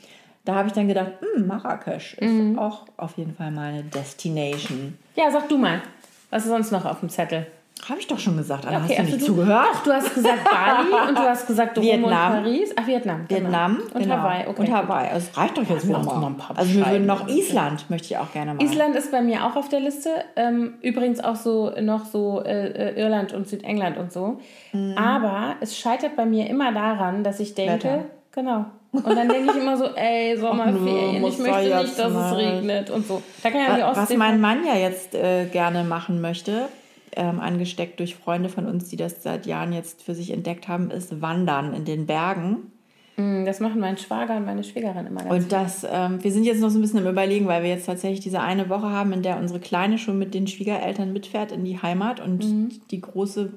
da 0.44 0.54
habe 0.54 0.68
ich 0.68 0.74
dann 0.74 0.88
gedacht, 0.88 1.12
hm, 1.20 1.46
Marrakesch 1.46 2.14
ist 2.14 2.58
auch 2.58 2.86
auf 2.96 3.16
jeden 3.18 3.34
Fall 3.34 3.50
mal 3.50 3.72
eine 3.72 3.84
Destination. 3.84 4.96
ja, 5.16 5.30
sag 5.30 5.48
du 5.48 5.58
mal. 5.58 5.82
Was 6.30 6.44
ist 6.44 6.48
sonst 6.48 6.72
noch 6.72 6.86
auf 6.86 7.00
dem 7.00 7.10
Zettel? 7.10 7.46
Habe 7.88 7.98
ich 7.98 8.06
doch 8.06 8.18
schon 8.18 8.36
gesagt, 8.36 8.64
Anna, 8.64 8.84
Okay, 8.84 8.90
hast 8.90 8.98
du 8.98 9.02
nicht 9.02 9.12
also 9.14 9.26
zugehört? 9.26 9.66
Doch, 9.74 9.82
du 9.82 9.92
hast 9.92 10.14
gesagt 10.14 10.44
Bali 10.44 11.08
und 11.08 11.18
du 11.18 11.22
hast 11.22 11.46
gesagt 11.48 11.76
Rom 11.78 11.84
Vietnam. 11.84 12.32
und 12.36 12.42
Paris. 12.44 12.74
Ach, 12.76 12.86
Vietnam. 12.86 13.24
genau. 13.26 13.40
Vietnam 13.42 13.78
Und 13.92 14.02
genau. 14.02 14.16
Hawaii. 14.18 14.46
Okay. 14.46 14.60
Und 14.60 14.72
Hawaii. 14.72 15.08
Also 15.10 15.28
es 15.30 15.36
reicht 15.36 15.58
doch 15.58 15.68
jetzt 15.68 15.88
wieder 15.88 15.98
noch 15.98 16.20
mal. 16.20 16.26
ein 16.28 16.36
paar 16.36 16.56
also 16.56 16.74
wir 16.74 16.86
würden 16.86 17.06
noch. 17.06 17.26
Island, 17.28 17.90
möchte 17.90 18.06
ich 18.06 18.18
auch 18.18 18.32
gerne 18.32 18.54
mal. 18.54 18.62
Island 18.62 18.94
ist 18.94 19.10
bei 19.10 19.20
mir 19.20 19.44
auch 19.44 19.56
auf 19.56 19.68
der 19.68 19.80
Liste. 19.80 20.10
Ähm, 20.36 20.74
übrigens 20.80 21.18
auch 21.18 21.34
so 21.34 21.72
noch 21.80 22.04
so 22.04 22.42
äh, 22.44 22.68
äh, 22.68 23.00
Irland 23.00 23.32
und 23.32 23.48
Südengland 23.48 23.98
und 23.98 24.12
so. 24.12 24.38
Mhm. 24.72 24.96
Aber 24.96 25.56
es 25.60 25.76
scheitert 25.76 26.14
bei 26.14 26.24
mir 26.24 26.48
immer 26.48 26.72
daran, 26.72 27.24
dass 27.24 27.40
ich 27.40 27.54
denke, 27.54 27.72
Wetter. 27.88 28.04
genau. 28.30 28.66
Und 28.92 29.06
dann 29.16 29.28
denke 29.28 29.52
ich 29.52 29.56
immer 29.60 29.76
so, 29.76 29.86
ey, 29.96 30.36
Sommerferien, 30.40 31.24
ich 31.24 31.38
möchte 31.38 31.76
nicht, 31.78 31.98
dass 31.98 32.12
es 32.12 32.36
regnet 32.36 32.90
und 32.90 33.06
so. 33.08 33.22
Da 33.42 33.50
kann 33.50 33.60
ja 33.60 33.90
Was 33.90 33.98
Ostsee 33.98 34.16
mein 34.18 34.40
Mann 34.40 34.64
ja 34.64 34.74
jetzt 34.76 35.14
äh, 35.14 35.46
gerne 35.46 35.82
machen 35.82 36.20
möchte, 36.20 36.68
ähm, 37.16 37.40
angesteckt 37.40 37.98
durch 38.00 38.14
Freunde 38.14 38.48
von 38.48 38.66
uns, 38.66 38.88
die 38.88 38.96
das 38.96 39.22
seit 39.22 39.46
Jahren 39.46 39.72
jetzt 39.72 40.02
für 40.02 40.14
sich 40.14 40.30
entdeckt 40.30 40.68
haben, 40.68 40.90
ist 40.90 41.20
Wandern 41.20 41.74
in 41.74 41.84
den 41.84 42.06
Bergen. 42.06 42.70
Mm, 43.16 43.44
Das 43.44 43.60
machen 43.60 43.80
mein 43.80 43.98
Schwager 43.98 44.36
und 44.38 44.46
meine 44.46 44.64
Schwägerin 44.64 45.06
immer 45.06 45.22
ganz 45.22 45.30
Und 45.44 45.52
das, 45.52 45.86
ähm, 45.90 46.24
wir 46.24 46.32
sind 46.32 46.44
jetzt 46.44 46.60
noch 46.60 46.70
so 46.70 46.78
ein 46.78 46.82
bisschen 46.82 47.00
im 47.00 47.06
Überlegen, 47.06 47.46
weil 47.46 47.62
wir 47.62 47.70
jetzt 47.70 47.86
tatsächlich 47.86 48.20
diese 48.20 48.40
eine 48.40 48.68
Woche 48.70 48.88
haben, 48.90 49.12
in 49.12 49.22
der 49.22 49.38
unsere 49.38 49.60
Kleine 49.60 49.98
schon 49.98 50.18
mit 50.18 50.32
den 50.32 50.46
Schwiegereltern 50.46 51.12
mitfährt 51.12 51.52
in 51.52 51.64
die 51.64 51.80
Heimat 51.82 52.20
und 52.20 52.42
Mhm. 52.44 52.70
die 52.90 53.00
Große 53.02 53.52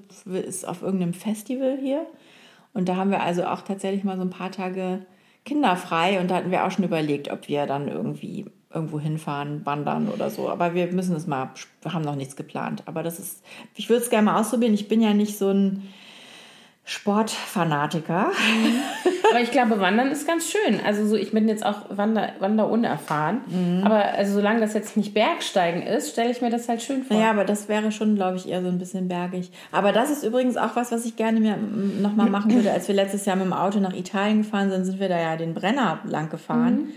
ist 0.46 0.68
auf 0.68 0.82
irgendeinem 0.82 1.14
Festival 1.14 1.78
hier. 1.82 2.06
Und 2.74 2.90
da 2.90 2.98
haben 2.98 3.12
wir 3.12 3.24
also 3.24 3.46
auch 3.46 3.62
tatsächlich 3.62 4.04
mal 4.04 4.18
so 4.18 4.24
ein 4.24 4.30
paar 4.30 4.52
Tage 4.52 5.06
kinderfrei 5.46 6.20
und 6.20 6.30
da 6.30 6.36
hatten 6.36 6.52
wir 6.52 6.66
auch 6.66 6.72
schon 6.72 6.84
überlegt, 6.84 7.32
ob 7.32 7.48
wir 7.48 7.66
dann 7.68 7.88
irgendwie 7.88 8.46
irgendwo 8.76 9.00
hinfahren, 9.00 9.66
wandern 9.66 10.10
oder 10.10 10.30
so. 10.30 10.50
Aber 10.50 10.74
wir 10.74 10.88
müssen 10.92 11.16
es 11.16 11.26
mal, 11.26 11.50
wir 11.82 11.94
haben 11.94 12.04
noch 12.04 12.16
nichts 12.16 12.36
geplant. 12.36 12.84
Aber 12.86 13.02
das 13.02 13.20
ist, 13.20 13.44
ich 13.76 13.90
würde 13.90 14.04
es 14.04 14.10
gerne 14.10 14.26
mal 14.26 14.40
ausprobieren. 14.40 14.74
Ich 14.74 14.88
bin 14.88 15.02
ja 15.02 15.14
nicht 15.14 15.38
so 15.38 15.50
ein 15.50 15.88
Sportfanatiker. 16.88 18.32
Aber 19.32 19.42
ich 19.42 19.50
glaube, 19.50 19.80
Wandern 19.80 20.10
ist 20.10 20.28
ganz 20.28 20.52
schön. 20.52 20.80
Also 20.86 21.08
so, 21.08 21.16
ich 21.16 21.32
bin 21.32 21.48
jetzt 21.48 21.66
auch 21.66 21.82
Wander, 21.90 22.34
Wander 22.40 22.70
unerfahren. 22.70 23.42
Mhm. 23.48 23.84
Aber 23.84 24.04
also 24.04 24.34
solange 24.34 24.60
das 24.60 24.76
jetzt 24.76 24.96
nicht 24.96 25.16
Bergsteigen 25.16 25.82
ist, 25.82 26.12
stelle 26.12 26.30
ich 26.30 26.42
mir 26.42 26.52
das 26.52 26.70
halt 26.70 26.84
schön 26.84 27.04
vor. 27.04 27.18
Ja, 27.18 27.32
aber 27.32 27.44
das 27.44 27.68
wäre 27.68 27.92
schon, 27.92 28.16
glaube 28.16 28.38
ich, 28.38 28.48
eher 28.48 28.62
so 28.62 28.68
ein 28.68 28.78
bisschen 28.78 29.08
bergig. 29.08 29.52
Aber 29.72 29.94
das 29.94 30.12
ist 30.12 30.24
übrigens 30.24 30.58
auch 30.58 30.76
was, 30.76 30.92
was 30.92 31.06
ich 31.06 31.16
gerne 31.16 31.40
mir 31.40 31.58
nochmal 31.58 32.30
machen 32.30 32.54
würde. 32.54 32.72
Als 32.72 32.88
wir 32.88 32.94
letztes 32.94 33.26
Jahr 33.26 33.36
mit 33.36 33.46
dem 33.46 33.54
Auto 33.54 33.80
nach 33.80 33.96
Italien 33.96 34.44
gefahren 34.44 34.70
sind, 34.70 34.86
sind 34.86 35.00
wir 35.00 35.10
da 35.10 35.20
ja 35.20 35.38
den 35.38 35.56
Brenner 35.56 36.00
lang 36.06 36.30
gefahren. 36.30 36.90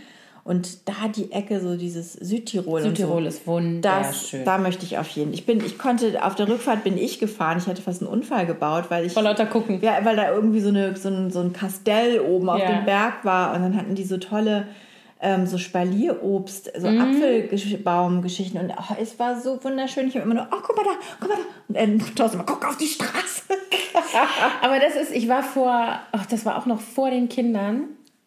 Und 0.48 0.88
da 0.88 1.08
die 1.14 1.30
Ecke, 1.30 1.60
so 1.60 1.76
dieses 1.76 2.14
Südtirol. 2.14 2.80
Südtirol 2.80 3.18
und 3.18 3.22
so, 3.24 3.28
ist 3.28 3.38
das, 3.40 3.46
wunderschön. 3.46 4.44
da 4.46 4.56
möchte 4.56 4.86
ich 4.86 4.96
auf 4.96 5.08
jeden 5.10 5.34
Ich 5.34 5.44
bin, 5.44 5.62
ich 5.64 5.76
konnte, 5.78 6.24
auf 6.24 6.36
der 6.36 6.48
Rückfahrt 6.48 6.84
bin 6.84 6.96
ich 6.96 7.18
gefahren. 7.18 7.58
Ich 7.58 7.66
hatte 7.66 7.82
fast 7.82 8.00
einen 8.00 8.10
Unfall 8.10 8.46
gebaut, 8.46 8.84
weil 8.88 9.04
ich. 9.04 9.12
Vor 9.12 9.22
lauter 9.22 9.44
gucken. 9.44 9.78
Ja, 9.82 9.98
weil 10.04 10.16
da 10.16 10.32
irgendwie 10.32 10.60
so, 10.60 10.70
eine, 10.70 10.96
so, 10.96 11.10
ein, 11.10 11.30
so 11.30 11.40
ein 11.40 11.52
Kastell 11.52 12.20
oben 12.20 12.48
auf 12.48 12.60
Ja. 12.60 12.66
dem 12.72 12.86
Berg 12.86 13.24
war 13.26 13.54
und 13.54 13.60
dann 13.62 13.76
hatten 13.76 13.94
die 13.94 14.04
so 14.04 14.16
tolle 14.16 14.68
ähm, 15.20 15.46
so 15.46 15.58
Spalierobst, 15.58 16.72
so 16.78 16.88
Mhm. 16.88 17.00
Apfelbaumgeschichten 17.02 18.60
und 18.60 18.70
oh, 18.70 18.94
es 19.00 19.18
war 19.18 19.40
so 19.40 19.62
wunderschön. 19.62 20.08
Ich 20.08 20.14
habe 20.14 20.24
immer 20.24 20.34
nur, 20.34 20.48
oh, 20.50 20.56
guck 20.62 20.76
mal 20.76 20.84
da, 20.84 20.90
guck 21.20 21.28
mal 21.28 21.36
da. 21.36 21.42
Und 21.68 22.00
äh, 22.02 22.04
Thorsten, 22.14 22.38
mal, 22.38 22.44
guck 22.44 22.64
auf 22.66 22.76
die 22.76 22.86
Straße. 22.86 23.42
Aber 24.62 24.78
das 24.78 24.94
ist, 24.96 25.12
ich 25.14 25.28
war 25.28 25.42
vor, 25.42 25.98
ach, 26.12 26.26
das 26.26 26.44
war 26.46 26.56
auch 26.56 26.66
noch 26.66 26.80
vor 26.80 27.10
den 27.10 27.28
Kindern, 27.28 27.84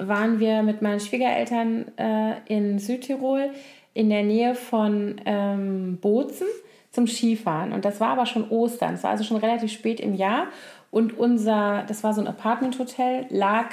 waren 0.07 0.39
wir 0.39 0.63
mit 0.63 0.81
meinen 0.81 0.99
Schwiegereltern 0.99 1.85
äh, 1.97 2.33
in 2.45 2.79
Südtirol 2.79 3.51
in 3.93 4.09
der 4.09 4.23
Nähe 4.23 4.55
von 4.55 5.19
ähm, 5.25 5.97
Bozen 6.01 6.47
zum 6.91 7.07
Skifahren. 7.07 7.73
Und 7.73 7.85
das 7.85 7.99
war 7.99 8.09
aber 8.09 8.25
schon 8.25 8.49
Ostern. 8.49 8.95
Es 8.95 9.03
war 9.03 9.11
also 9.11 9.23
schon 9.23 9.37
relativ 9.37 9.71
spät 9.71 9.99
im 9.99 10.13
Jahr. 10.13 10.47
Und 10.91 11.17
unser, 11.17 11.83
das 11.87 12.03
war 12.03 12.13
so 12.13 12.21
ein 12.21 12.27
Apartment-Hotel, 12.27 13.25
lag 13.29 13.67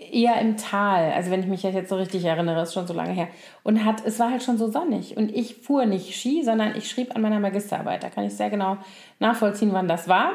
eher 0.00 0.40
im 0.40 0.56
Tal. 0.56 1.12
Also 1.12 1.30
wenn 1.30 1.40
ich 1.40 1.46
mich 1.46 1.62
jetzt 1.62 1.88
so 1.88 1.96
richtig 1.96 2.24
erinnere, 2.24 2.62
ist 2.62 2.74
schon 2.74 2.86
so 2.86 2.94
lange 2.94 3.12
her. 3.12 3.28
Und 3.62 3.84
hat, 3.84 4.04
es 4.04 4.18
war 4.18 4.30
halt 4.30 4.42
schon 4.42 4.58
so 4.58 4.70
sonnig. 4.70 5.16
Und 5.16 5.34
ich 5.34 5.56
fuhr 5.56 5.86
nicht 5.86 6.14
Ski, 6.18 6.42
sondern 6.42 6.74
ich 6.76 6.88
schrieb 6.88 7.14
an 7.14 7.22
meiner 7.22 7.40
Magisterarbeit. 7.40 8.02
Da 8.02 8.08
kann 8.08 8.24
ich 8.24 8.34
sehr 8.34 8.50
genau 8.50 8.78
nachvollziehen, 9.18 9.72
wann 9.72 9.88
das 9.88 10.08
war. 10.08 10.32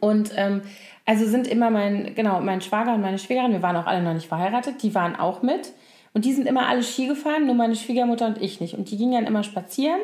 Und 0.00 0.32
ähm, 0.36 0.62
also 1.04 1.26
sind 1.26 1.46
immer 1.46 1.70
mein, 1.70 2.14
genau, 2.14 2.40
mein 2.40 2.60
Schwager 2.60 2.94
und 2.94 3.00
meine 3.00 3.18
Schwägerin, 3.18 3.52
wir 3.52 3.62
waren 3.62 3.76
auch 3.76 3.86
alle 3.86 4.02
noch 4.02 4.14
nicht 4.14 4.28
verheiratet, 4.28 4.82
die 4.82 4.94
waren 4.94 5.16
auch 5.16 5.42
mit. 5.42 5.72
Und 6.14 6.24
die 6.24 6.32
sind 6.32 6.46
immer 6.46 6.68
alle 6.68 6.82
Ski 6.82 7.06
gefahren, 7.06 7.46
nur 7.46 7.54
meine 7.54 7.76
Schwiegermutter 7.76 8.26
und 8.26 8.42
ich 8.42 8.60
nicht. 8.60 8.74
Und 8.74 8.90
die 8.90 8.96
gingen 8.96 9.12
dann 9.12 9.26
immer 9.26 9.42
spazieren. 9.42 10.00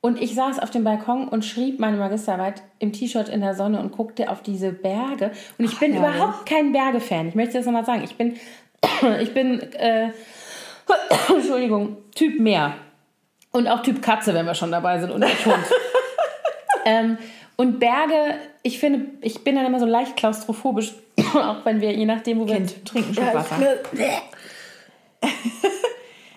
Und 0.00 0.20
ich 0.20 0.34
saß 0.34 0.60
auf 0.60 0.70
dem 0.70 0.84
Balkon 0.84 1.26
und 1.26 1.44
schrieb 1.44 1.80
meine 1.80 1.96
Magisterarbeit 1.96 2.62
im 2.78 2.92
T-Shirt 2.92 3.28
in 3.28 3.40
der 3.40 3.54
Sonne 3.54 3.80
und 3.80 3.90
guckte 3.90 4.30
auf 4.30 4.42
diese 4.42 4.72
Berge. 4.72 5.32
Und 5.58 5.64
ich 5.64 5.78
bin 5.78 5.92
herrlich. 5.92 6.14
überhaupt 6.14 6.46
kein 6.46 6.72
Berge-Fan. 6.72 7.28
Ich 7.28 7.34
möchte 7.34 7.54
das 7.58 7.66
nochmal 7.66 7.84
sagen. 7.84 8.04
Ich 8.04 8.16
bin, 8.16 8.36
ich 9.20 9.34
bin, 9.34 9.60
äh, 9.72 10.10
Entschuldigung, 11.28 11.96
Typ 12.14 12.38
Meer. 12.38 12.74
Und 13.50 13.66
auch 13.66 13.82
Typ 13.82 14.00
Katze, 14.00 14.34
wenn 14.34 14.46
wir 14.46 14.54
schon 14.54 14.70
dabei 14.70 15.00
sind 15.00 15.10
und 15.10 15.24
Hund. 15.24 15.64
ähm, 16.84 17.18
und 17.56 17.80
Berge, 17.80 18.36
ich 18.62 18.78
finde, 18.78 19.06
ich 19.20 19.42
bin 19.42 19.56
dann 19.56 19.66
immer 19.66 19.80
so 19.80 19.86
leicht 19.86 20.16
klaustrophobisch, 20.16 20.94
auch 21.34 21.64
wenn 21.64 21.80
wir, 21.80 21.92
je 21.92 22.06
nachdem, 22.06 22.38
wo 22.38 22.46
wir. 22.46 22.54
Kind, 22.54 22.84
trink 22.84 23.06
einen 23.06 23.14
Schluck 23.14 23.26
Ja, 23.26 23.34
Wasser. 23.34 23.56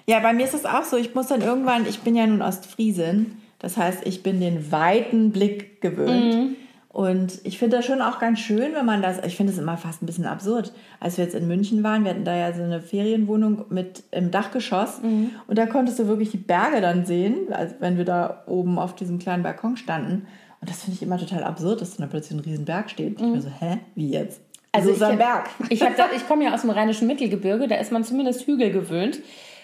Ja, 0.08 0.20
bei 0.20 0.34
mir 0.34 0.46
ist 0.46 0.54
es 0.54 0.66
auch 0.66 0.84
so. 0.84 0.98
Ich 0.98 1.16
muss 1.16 1.28
dann 1.28 1.42
irgendwann, 1.42 1.86
ich 1.88 2.00
bin 2.00 2.16
ja 2.16 2.26
nun 2.28 2.42
Ostfriesin, 2.42 3.41
das 3.62 3.78
heißt, 3.78 4.06
ich 4.06 4.24
bin 4.24 4.40
den 4.40 4.72
weiten 4.72 5.32
Blick 5.32 5.82
gewöhnt. 5.82 6.36
Mhm. 6.36 6.56
Und 6.90 7.40
ich 7.46 7.58
finde 7.58 7.78
das 7.78 7.86
schon 7.86 8.02
auch 8.02 8.20
ganz 8.20 8.40
schön, 8.40 8.74
wenn 8.74 8.86
man 8.86 9.02
das, 9.02 9.24
ich 9.26 9.38
finde 9.38 9.54
es 9.54 9.60
immer 9.60 9.78
fast 9.78 10.02
ein 10.02 10.08
bisschen 10.08 10.26
absurd. 10.26 10.74
Als 11.00 11.18
wir 11.18 11.24
jetzt 11.24 11.36
in 11.36 11.48
München 11.48 11.84
waren, 11.84 12.04
wir 12.04 12.12
hatten 12.12 12.26
da 12.26 12.36
ja 12.36 12.52
so 12.52 12.64
eine 12.64 12.82
Ferienwohnung 12.82 13.64
mit 13.70 14.04
im 14.12 14.30
Dachgeschoss 14.30 15.02
Mhm. 15.02 15.30
und 15.48 15.58
da 15.58 15.68
konntest 15.68 16.00
du 16.00 16.08
wirklich 16.08 16.32
die 16.32 16.38
Berge 16.38 16.82
dann 16.82 17.06
sehen, 17.06 17.54
also 17.54 17.76
wenn 17.80 17.96
wir 17.98 18.04
da 18.04 18.44
oben 18.46 18.78
auf 18.78 18.94
diesem 18.94 19.20
kleinen 19.20 19.42
Balkon 19.42 19.78
standen. 19.78 20.28
Und 20.60 20.70
das 20.70 20.84
finde 20.84 20.98
ich 20.98 21.02
immer 21.02 21.18
total 21.18 21.44
absurd, 21.46 21.80
dass 21.80 21.96
da 21.96 22.08
plötzlich 22.08 22.38
ein 22.38 22.44
riesen 22.44 22.66
Berg 22.66 22.90
steht. 22.90 23.22
Und 23.22 23.28
ich 23.28 23.36
mir 23.36 23.42
so, 23.42 23.50
hä, 23.58 23.78
wie 23.96 24.10
jetzt? 24.10 24.40
Mhm. 24.40 24.46
Also 24.74 24.90
so 24.90 24.96
ist 24.96 25.04
ein 25.04 25.14
ich, 25.14 25.18
Berg. 25.18 25.50
Ich, 25.70 25.82
ich 25.82 26.28
komme 26.28 26.44
ja 26.44 26.54
aus 26.54 26.62
dem 26.62 26.72
rheinischen 26.72 27.08
Mittelgebirge, 27.08 27.70
da 27.70 27.76
ist 27.76 27.94
man 27.94 28.04
zumindest 28.04 28.46
Hügel 28.48 28.72
gewöhnt. 28.72 29.20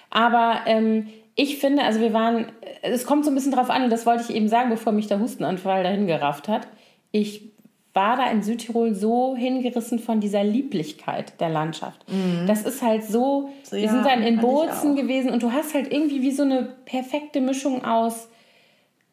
Aber 0.09 0.61
ähm, 0.65 1.07
ich 1.37 1.59
finde, 1.59 1.83
also 1.83 2.01
wir 2.01 2.11
waren, 2.11 2.47
es 2.81 3.05
kommt 3.05 3.23
so 3.23 3.31
ein 3.31 3.35
bisschen 3.35 3.53
drauf 3.53 3.69
an, 3.69 3.83
und 3.83 3.89
das 3.91 4.05
wollte 4.05 4.23
ich 4.27 4.35
eben 4.35 4.49
sagen, 4.49 4.69
bevor 4.69 4.91
mich 4.91 5.07
der 5.07 5.19
Hustenanfall 5.19 5.83
dahin 5.83 6.07
gerafft 6.07 6.49
hat. 6.49 6.67
Ich 7.11 7.53
war 7.93 8.17
da 8.17 8.29
in 8.29 8.43
Südtirol 8.43 8.93
so 8.93 9.35
hingerissen 9.35 9.99
von 9.99 10.19
dieser 10.19 10.43
Lieblichkeit 10.43 11.39
der 11.39 11.49
Landschaft. 11.49 12.05
Das 12.47 12.63
ist 12.63 12.81
halt 12.81 13.03
so, 13.03 13.49
wir 13.69 13.79
ja, 13.79 13.89
sind 13.89 14.05
dann 14.05 14.23
in 14.23 14.39
Bozen 14.39 14.95
gewesen 14.95 15.31
und 15.31 15.41
du 15.41 15.51
hast 15.51 15.73
halt 15.73 15.91
irgendwie 15.91 16.21
wie 16.21 16.31
so 16.31 16.43
eine 16.43 16.75
perfekte 16.85 17.39
Mischung 17.39 17.85
aus, 17.85 18.29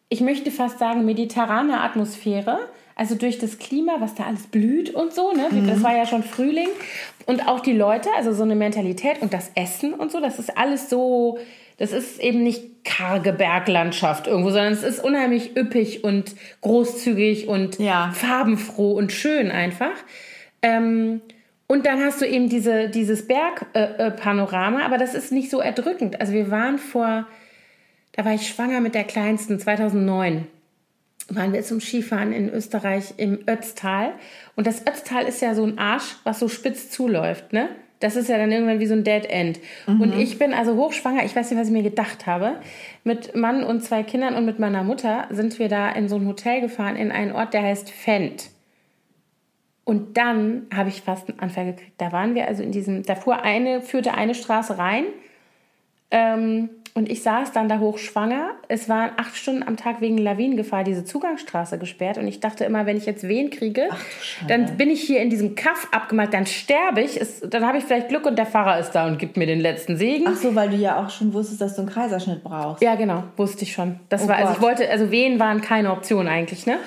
ich 0.09 0.20
möchte 0.20 0.51
fast 0.51 0.79
sagen, 0.79 1.05
mediterrane 1.05 1.81
Atmosphäre. 1.81 2.59
Also 2.97 3.16
durch 3.16 3.39
das 3.39 3.59
Klima, 3.59 3.97
was 3.99 4.14
da 4.14 4.25
alles 4.25 4.47
blüht 4.47 4.95
und 4.95 5.12
so, 5.12 5.33
ne? 5.33 5.49
Das 5.66 5.83
war 5.83 5.97
ja 5.97 6.07
schon 6.07 6.22
Frühling. 6.22 6.68
Und 7.27 7.49
auch 7.49 7.59
die 7.61 7.72
Leute, 7.72 8.09
also 8.16 8.33
so 8.33 8.45
eine 8.45 8.55
Mentalität 8.55 9.20
und 9.20 9.33
das 9.35 9.51
Essen 9.57 9.95
und 9.95 10.12
so, 10.12 10.20
das 10.20 10.39
ist 10.39 10.57
alles 10.57 10.89
so, 10.89 11.39
das 11.77 11.93
ist 11.93 12.20
eben 12.20 12.43
nicht 12.43 12.85
karge 12.85 13.33
Berglandschaft 13.33 14.27
irgendwo, 14.27 14.51
sondern 14.51 14.72
es 14.72 14.83
ist 14.83 15.03
unheimlich 15.03 15.57
üppig 15.57 16.05
und 16.05 16.35
großzügig 16.61 17.49
und 17.49 17.79
Ja. 17.79 18.12
farbenfroh 18.12 18.93
und 18.93 19.11
schön 19.12 19.51
einfach. 19.51 19.95
Ähm, 20.62 21.20
und 21.66 21.87
dann 21.87 22.01
hast 22.05 22.20
du 22.20 22.27
eben 22.27 22.49
diese, 22.49 22.89
dieses 22.89 23.27
Bergpanorama, 23.27 24.05
äh, 24.07 24.11
Panorama, 24.11 24.83
aber 24.85 24.99
das 24.99 25.14
ist 25.14 25.33
nicht 25.33 25.51
so 25.51 25.61
erdrückend. 25.61 26.20
Also 26.20 26.33
wir 26.33 26.51
waren 26.51 26.79
vor, 26.79 27.27
da 28.12 28.25
war 28.25 28.35
ich 28.35 28.47
schwanger 28.49 28.81
mit 28.81 28.95
der 28.95 29.05
Kleinsten, 29.05 29.59
2009 29.59 30.47
waren 31.31 31.55
wir 31.55 31.62
zum 31.62 31.81
Skifahren 31.81 32.35
in 32.35 32.51
Österreich 32.51 33.14
im 33.16 33.39
Ötztal. 33.49 34.12
Und 34.57 34.66
das 34.66 34.87
Ötztal 34.87 35.25
ist 35.25 35.41
ja 35.41 35.55
so 35.55 35.64
ein 35.64 35.79
Arsch, 35.79 36.16
was 36.25 36.39
so 36.39 36.49
spitz 36.49 36.91
zuläuft, 36.91 37.55
ne? 37.55 37.70
Das 38.05 38.17
ist 38.17 38.29
ja 38.29 38.37
dann 38.37 38.53
irgendwann 38.53 38.81
wie 38.81 38.87
so 38.87 38.93
ein 38.93 39.03
Dead 39.03 39.25
End. 39.25 39.61
Und 39.87 40.13
ich 40.19 40.39
bin 40.39 40.53
also 40.53 40.77
hochschwanger, 40.77 41.25
ich 41.25 41.35
weiß 41.35 41.51
nicht, 41.51 41.59
was 41.59 41.69
ich 41.69 41.73
mir 41.73 41.83
gedacht 41.83 42.27
habe. 42.27 42.57
Mit 43.03 43.35
Mann 43.35 43.65
und 43.65 43.83
zwei 43.83 44.03
Kindern 44.03 44.35
und 44.35 44.45
mit 44.45 44.59
meiner 44.59 44.83
Mutter 44.83 45.27
sind 45.31 45.59
wir 45.59 45.71
da 45.71 45.89
in 45.91 46.11
so 46.11 46.17
ein 46.17 46.27
Hotel 46.27 46.61
gefahren, 46.61 46.97
in 46.97 47.11
einen 47.11 47.33
Ort, 47.33 47.55
der 47.55 47.63
heißt 47.63 47.89
Fendt. 47.89 48.51
Und 49.85 50.19
dann 50.19 50.67
habe 50.75 50.91
ich 50.91 51.01
fast 51.01 51.31
einen 51.31 51.39
Anfall 51.39 51.65
gekriegt. 51.65 51.95
Da 51.97 52.13
waren 52.13 52.35
wir 52.35 52.47
also 52.47 52.63
in 52.63 52.73
diesem, 52.73 53.05
da 53.05 53.15
fuhr 53.15 53.41
eine, 53.41 53.81
führte 53.81 54.13
eine 54.13 54.35
Straße 54.35 54.77
rein. 54.77 55.05
Ähm, 56.11 56.69
und 56.97 57.09
ich 57.11 57.25
saß 57.25 57.51
dann 57.51 57.69
da 57.69 57.81
hochschwanger. 57.81 58.51
Es 58.69 58.89
waren 58.89 59.11
acht 59.17 59.37
Stunden 59.37 59.65
am 59.65 59.77
Tag 59.77 60.01
wegen 60.01 60.17
Lawinengefahr 60.17 60.85
diese 60.85 61.05
Zugangsstraße 61.05 61.77
gesperrt. 61.77 62.19
Und 62.19 62.29
ich 62.29 62.39
dachte 62.39 62.65
immer, 62.65 62.87
wenn 62.87 62.97
ich 62.97 63.05
jetzt 63.05 63.27
Wehen 63.27 63.51
kriege, 63.51 63.89
dann 64.47 64.77
bin 64.77 64.91
ich 64.91 65.01
hier 65.03 65.21
in 65.21 65.29
diesem 65.29 65.57
Kaff 65.57 65.89
abgemalt, 65.91 66.33
dann 66.33 66.47
sterbe 66.47 67.01
ich. 67.01 67.21
Es, 67.21 67.41
dann 67.41 67.67
habe 67.67 67.79
ich 67.79 67.85
vielleicht 67.85 68.11
Glück 68.11 68.27
und 68.27 68.39
der 68.39 68.47
Pfarrer 68.47 68.79
ist 68.79 68.93
da 68.93 69.09
und 69.09 69.19
gibt 69.19 69.37
mir 69.37 69.47
den 69.47 69.59
letzten 69.59 69.97
Segen. 69.97 70.27
Ach 70.29 70.37
so, 70.37 70.55
weil 70.55 70.71
du 70.71 70.77
ja 70.77 71.05
auch 71.05 71.11
schon 71.11 71.35
wusstest, 71.35 71.61
dass 71.61 71.75
du 71.75 71.83
einen 71.83 71.91
Kaiserschnitt 71.91 72.45
brauchst. 72.45 72.81
Ja, 72.81 72.95
genau, 72.95 73.25
wusste 73.37 73.65
ich 73.65 73.73
schon. 73.73 73.99
Das 74.09 74.23
Oh 74.25 74.29
war, 74.29 74.37
also 74.37 74.49
Gott. 74.51 74.57
ich 74.57 74.63
wollte, 74.63 74.89
also 74.91 75.11
Wehen 75.11 75.41
waren 75.41 75.63
keine 75.63 75.91
Option 75.91 76.29
eigentlich, 76.29 76.65
ne? 76.65 76.79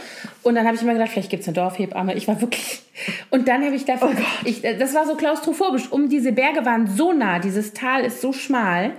Und 0.41 0.55
dann 0.55 0.65
habe 0.65 0.77
ich 0.77 0.81
immer 0.83 0.93
gedacht, 0.93 1.09
vielleicht 1.09 1.29
gibt 1.31 1.41
es 1.41 1.49
eine 1.49 1.55
Dorfhebamme. 1.55 2.13
Ich 2.13 2.29
war 2.29 2.39
wirklich. 2.39 2.79
Und 3.29 3.49
dann 3.49 3.61
habe 3.65 3.75
ich 3.75 3.83
Oh 3.83 3.93
da. 3.99 4.09
ich, 4.45 4.61
das 4.61 4.95
war 4.95 5.05
so 5.05 5.15
klaustrophobisch. 5.15 5.91
Um 5.91 6.07
diese 6.07 6.31
Berge 6.31 6.65
waren 6.65 6.87
so 6.87 7.11
nah, 7.11 7.39
dieses 7.39 7.73
Tal 7.73 8.05
ist 8.05 8.21
so 8.21 8.31
schmal. 8.31 8.93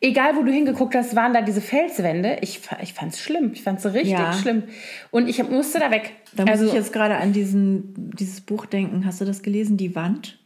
Egal, 0.00 0.36
wo 0.36 0.42
du 0.42 0.52
hingeguckt 0.52 0.94
hast, 0.94 1.16
waren 1.16 1.32
da 1.32 1.40
diese 1.40 1.60
Felswände. 1.62 2.38
Ich, 2.42 2.60
ich 2.82 2.92
fand 2.92 3.12
es 3.12 3.20
schlimm. 3.20 3.52
Ich 3.54 3.62
fand 3.62 3.78
es 3.78 3.86
richtig 3.86 4.10
Ja. 4.12 4.32
schlimm. 4.34 4.64
Und 5.10 5.28
ich 5.28 5.42
musste 5.48 5.78
da 5.78 5.90
weg. 5.90 6.12
Da 6.34 6.42
muss 6.42 6.52
also, 6.52 6.66
ich 6.66 6.74
jetzt 6.74 6.92
gerade 6.92 7.16
an 7.16 7.32
diesen, 7.32 7.94
dieses 8.14 8.42
Buch 8.42 8.66
denken. 8.66 9.06
Hast 9.06 9.20
du 9.20 9.24
das 9.24 9.42
gelesen, 9.42 9.76
Die 9.78 9.94
Wand? 9.94 10.38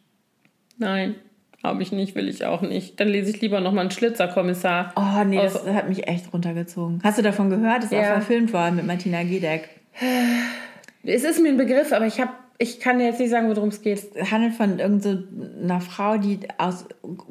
Nein, 0.78 1.16
habe 1.62 1.82
ich 1.82 1.92
nicht, 1.92 2.14
will 2.14 2.28
ich 2.28 2.44
auch 2.44 2.62
nicht. 2.62 3.01
Dann 3.01 3.09
lese 3.09 3.30
ich 3.30 3.40
lieber 3.40 3.61
nochmal 3.61 3.82
einen 3.82 3.90
Schlitzerkommissar. 3.90 4.92
Oh 4.96 5.24
nee, 5.24 5.36
das 5.36 5.66
hat 5.66 5.88
mich 5.88 6.07
echt 6.09 6.32
runtergezogen. 6.32 7.01
Hast 7.03 7.18
du 7.18 7.22
davon 7.22 7.51
gehört? 7.51 7.78
Das 7.78 7.86
ist 7.86 7.92
Ja. 7.92 8.03
auch 8.03 8.07
verfilmt 8.14 8.53
worden 8.53 8.76
mit 8.76 8.86
Martina 8.86 9.22
Gedeck. 9.24 9.68
Es 11.03 11.24
ist 11.24 11.40
mir 11.42 11.48
ein 11.51 11.57
Begriff, 11.57 11.92
aber 11.92 12.07
ich, 12.07 12.20
hab, 12.20 12.30
ich 12.63 12.79
kann 12.79 13.01
jetzt 13.01 13.19
nicht 13.19 13.31
sagen, 13.31 13.49
worum 13.49 13.71
es 13.71 13.81
geht. 13.81 14.15
Es 14.15 14.31
handelt 14.31 14.53
von 14.55 14.79
irgendeiner 14.79 15.81
Frau, 15.81 16.19
die 16.19 16.41
aus 16.59 16.85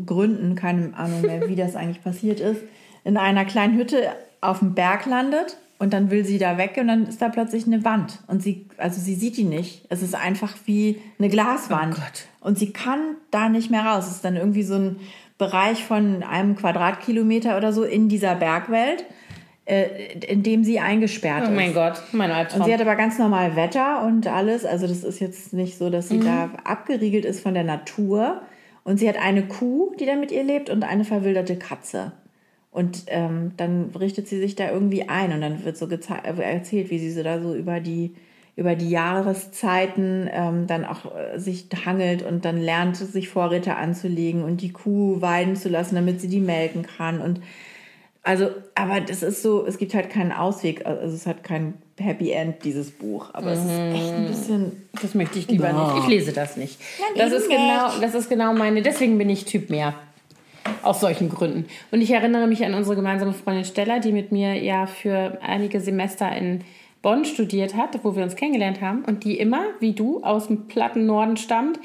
Gründen, 0.04 0.56
keine 0.56 0.98
Ahnung 0.98 1.22
mehr, 1.22 1.48
wie 1.48 1.56
das 1.56 1.76
eigentlich 1.76 2.04
passiert 2.04 2.40
ist, 2.40 2.62
in 3.04 3.16
einer 3.16 3.46
kleinen 3.46 3.78
Hütte 3.78 4.10
auf 4.42 4.60
dem 4.60 4.74
Berg 4.74 5.06
landet 5.06 5.58
und 5.78 5.94
dann 5.94 6.10
will 6.10 6.26
sie 6.26 6.40
da 6.40 6.58
weg 6.58 6.78
und 6.82 6.88
dann 6.88 7.06
ist 7.06 7.22
da 7.22 7.30
plötzlich 7.30 7.68
eine 7.68 7.86
Wand 7.86 8.20
und 8.26 8.42
sie, 8.42 8.66
also 8.78 9.00
sie 9.00 9.14
sieht 9.14 9.38
die 9.38 9.44
nicht. 9.44 9.86
Es 9.90 10.02
ist 10.02 10.16
einfach 10.16 10.56
wie 10.66 11.00
eine 11.20 11.30
Glaswand 11.30 11.94
Oh 11.96 12.02
Gott. 12.02 12.26
und 12.42 12.58
sie 12.58 12.72
kann 12.74 13.00
da 13.30 13.50
nicht 13.50 13.70
mehr 13.70 13.86
raus. 13.86 14.08
Es 14.08 14.16
ist 14.16 14.26
dann 14.26 14.36
irgendwie 14.36 14.64
so 14.64 14.76
ein 14.76 14.96
Bereich 15.38 15.84
von 15.86 16.24
einem 16.24 16.56
Quadratkilometer 16.56 17.56
oder 17.56 17.72
so 17.72 17.84
in 17.84 18.10
dieser 18.10 18.34
Bergwelt, 18.34 19.06
in 20.28 20.44
dem 20.44 20.64
sie 20.64 20.80
eingesperrt 20.80 21.44
Oh 21.46 21.50
ist. 21.50 21.56
mein 21.56 21.74
Gott, 21.74 22.02
mein 22.12 22.32
Und 22.32 22.36
Albtraum. 22.38 22.64
sie 22.66 22.74
hat 22.74 22.82
aber 22.82 22.96
ganz 22.96 23.20
normal 23.20 23.56
Wetter 23.56 24.04
und 24.06 24.28
alles. 24.28 24.66
Also 24.66 24.88
das 24.88 25.04
ist 25.04 25.20
jetzt 25.20 25.54
nicht 25.54 25.78
so, 25.78 25.90
dass 25.90 26.10
sie 26.10 26.18
Mhm. 26.18 26.26
da 26.26 26.50
abgeriegelt 26.64 27.26
ist 27.26 27.42
von 27.42 27.54
der 27.54 27.64
Natur. 27.64 28.42
Und 28.84 28.98
sie 28.98 29.08
hat 29.08 29.18
eine 29.22 29.44
Kuh, 29.44 29.94
die 30.00 30.06
da 30.06 30.16
mit 30.16 30.32
ihr 30.32 30.44
lebt 30.44 30.70
und 30.70 30.84
eine 30.84 31.04
verwilderte 31.06 31.58
Katze. 31.58 32.14
Und 32.72 33.04
ähm, 33.08 33.52
dann 33.58 33.92
richtet 34.00 34.28
sie 34.28 34.40
sich 34.40 34.56
da 34.56 34.72
irgendwie 34.72 35.08
ein 35.10 35.34
und 35.34 35.42
dann 35.42 35.64
wird 35.66 35.78
so 35.78 35.88
äh, 35.88 36.42
erzählt, 36.42 36.90
wie 36.90 37.00
sie 37.00 37.12
so 37.12 37.22
da 37.24 37.40
so 37.42 37.54
über 37.56 37.80
die 37.80 38.16
über 38.56 38.76
die 38.76 38.90
Jahreszeiten 38.90 40.30
ähm, 40.34 40.68
dann 40.68 40.84
auch 40.84 41.16
äh, 41.16 41.40
sich 41.40 41.68
hangelt 41.86 42.24
und 42.24 42.44
dann 42.44 42.58
lernt, 42.60 42.98
sich 42.98 43.30
Vorräte 43.30 43.76
anzulegen 43.76 44.44
und 44.44 44.62
die 44.62 44.74
Kuh 44.74 45.22
weiden 45.22 45.56
zu 45.56 45.70
lassen, 45.70 45.96
damit 45.96 46.20
sie 46.20 46.28
die 46.28 46.42
melken 46.42 46.84
kann. 46.84 47.22
Und 47.22 47.40
also, 48.24 48.50
aber 48.76 49.02
das 49.02 49.24
ist 49.24 49.42
so, 49.42 49.66
es 49.66 49.78
gibt 49.78 49.94
halt 49.94 50.10
keinen 50.10 50.32
Ausweg, 50.32 50.86
also 50.86 51.16
es 51.16 51.26
hat 51.26 51.44
kein 51.44 51.76
Happy 52.00 52.32
End, 52.32 52.64
dieses 52.64 52.92
Buch. 52.92 53.30
Aber 53.34 53.52
es 53.52 53.60
ist 53.60 53.70
echt 53.70 54.14
ein 54.14 54.28
bisschen. 54.28 54.90
Das 55.02 55.16
möchte 55.16 55.40
ich 55.40 55.48
lieber 55.48 55.70
Ja. 55.70 55.94
nicht. 55.94 56.04
Ich 56.04 56.10
lese 56.10 56.32
das 56.34 56.58
nicht. 56.58 56.80
Nein, 57.00 57.30
das, 57.30 57.34
ist 57.40 57.50
genau, 57.50 57.88
nicht. 57.88 58.04
das 58.04 58.16
ist 58.16 58.30
genau 58.30 58.54
meine. 58.54 58.82
Deswegen 58.82 59.18
bin 59.18 59.30
ich 59.30 59.46
Typ 59.46 59.70
mehr. 59.70 59.94
Aus 60.84 61.00
solchen 61.00 61.30
Gründen. 61.30 61.66
Und 61.92 62.02
ich 62.02 62.12
erinnere 62.12 62.46
mich 62.46 62.64
an 62.64 62.74
unsere 62.74 62.96
gemeinsame 62.96 63.34
Freundin 63.34 63.66
Stella, 63.66 64.00
die 64.00 64.12
mit 64.12 64.32
mir 64.32 64.56
ja 64.62 64.86
für 64.86 65.40
einige 65.42 65.80
Semester 65.80 66.32
in 66.36 66.64
Bonn 67.02 67.26
studiert 67.26 67.76
hat, 67.76 68.04
wo 68.04 68.16
wir 68.16 68.24
uns 68.24 68.36
kennengelernt 68.36 68.82
haben. 68.82 69.04
Und 69.06 69.24
die 69.24 69.40
immer, 69.40 69.62
wie 69.80 69.94
du, 69.94 70.22
aus 70.22 70.48
dem 70.48 70.68
platten 70.68 71.06
Norden 71.06 71.38
stammt, 71.38 71.80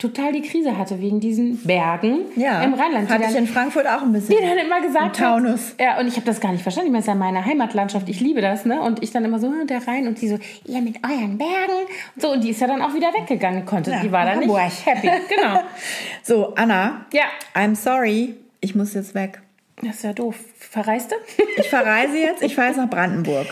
total 0.00 0.32
die 0.32 0.42
Krise 0.42 0.76
hatte 0.76 1.00
wegen 1.00 1.20
diesen 1.20 1.58
Bergen 1.62 2.22
im 2.34 2.74
Rheinland. 2.74 3.08
Hatte 3.08 3.22
ich 3.22 3.28
dann- 3.28 3.36
in 3.36 3.46
Frankfurt 3.46 3.86
auch 3.86 4.02
ein 4.02 4.12
bisschen. 4.12 4.36
die 4.36 4.42
dann 4.44 4.58
immer 4.58 4.80
gesagt 4.80 5.16
Taunus. 5.16 5.74
hat. 5.78 5.80
Ja, 5.80 6.00
und 6.00 6.08
ich 6.08 6.16
habe 6.16 6.26
das 6.26 6.40
gar 6.40 6.50
nicht 6.50 6.62
verstanden. 6.62 6.88
Ich 6.88 6.92
meine, 6.92 7.00
es 7.00 7.06
ist 7.06 7.12
ja 7.12 7.14
meine 7.14 7.44
Heimatlandschaft. 7.44 8.08
Ich 8.08 8.18
liebe 8.20 8.40
das, 8.40 8.64
ne? 8.64 8.80
Und 8.82 9.02
ich 9.02 9.12
dann 9.12 9.24
immer 9.24 9.38
so, 9.38 9.46
hm, 9.46 9.66
der 9.68 9.86
Rhein 9.86 10.08
und 10.08 10.20
die 10.20 10.28
so, 10.28 10.38
ihr 10.66 10.80
mit 10.80 10.96
euren 11.04 11.38
Bergen. 11.38 11.86
Und 12.16 12.22
so, 12.22 12.32
und 12.32 12.42
die 12.42 12.50
ist 12.50 12.60
ja 12.60 12.66
dann 12.66 12.82
auch 12.82 12.94
wieder 12.94 13.08
weggegangen. 13.14 13.64
Konnte, 13.66 13.90
Ja, 13.92 14.00
die 14.02 14.10
war 14.10 14.24
dann 14.24 14.40
nicht 14.40 14.48
Hamburg. 14.48 14.72
happy. 14.86 15.10
Genau. 15.28 15.60
So, 16.22 16.54
Anna, 16.54 17.06
Ja, 17.12 17.24
I'm 17.54 17.74
sorry, 17.76 18.34
ich 18.60 18.74
muss 18.74 18.94
jetzt 18.94 19.14
weg. 19.14 19.40
das 19.82 19.96
ist 19.96 20.04
ja 20.04 20.12
doof. 20.12 20.36
Verreiste? 20.58 21.14
Ich 21.56 21.68
verreise 21.68 22.16
jetzt, 22.18 22.42
ich 22.42 22.54
fahre 22.54 22.68
jetzt 22.68 22.76
nach 22.76 22.88
Brandenburg. 22.90 23.46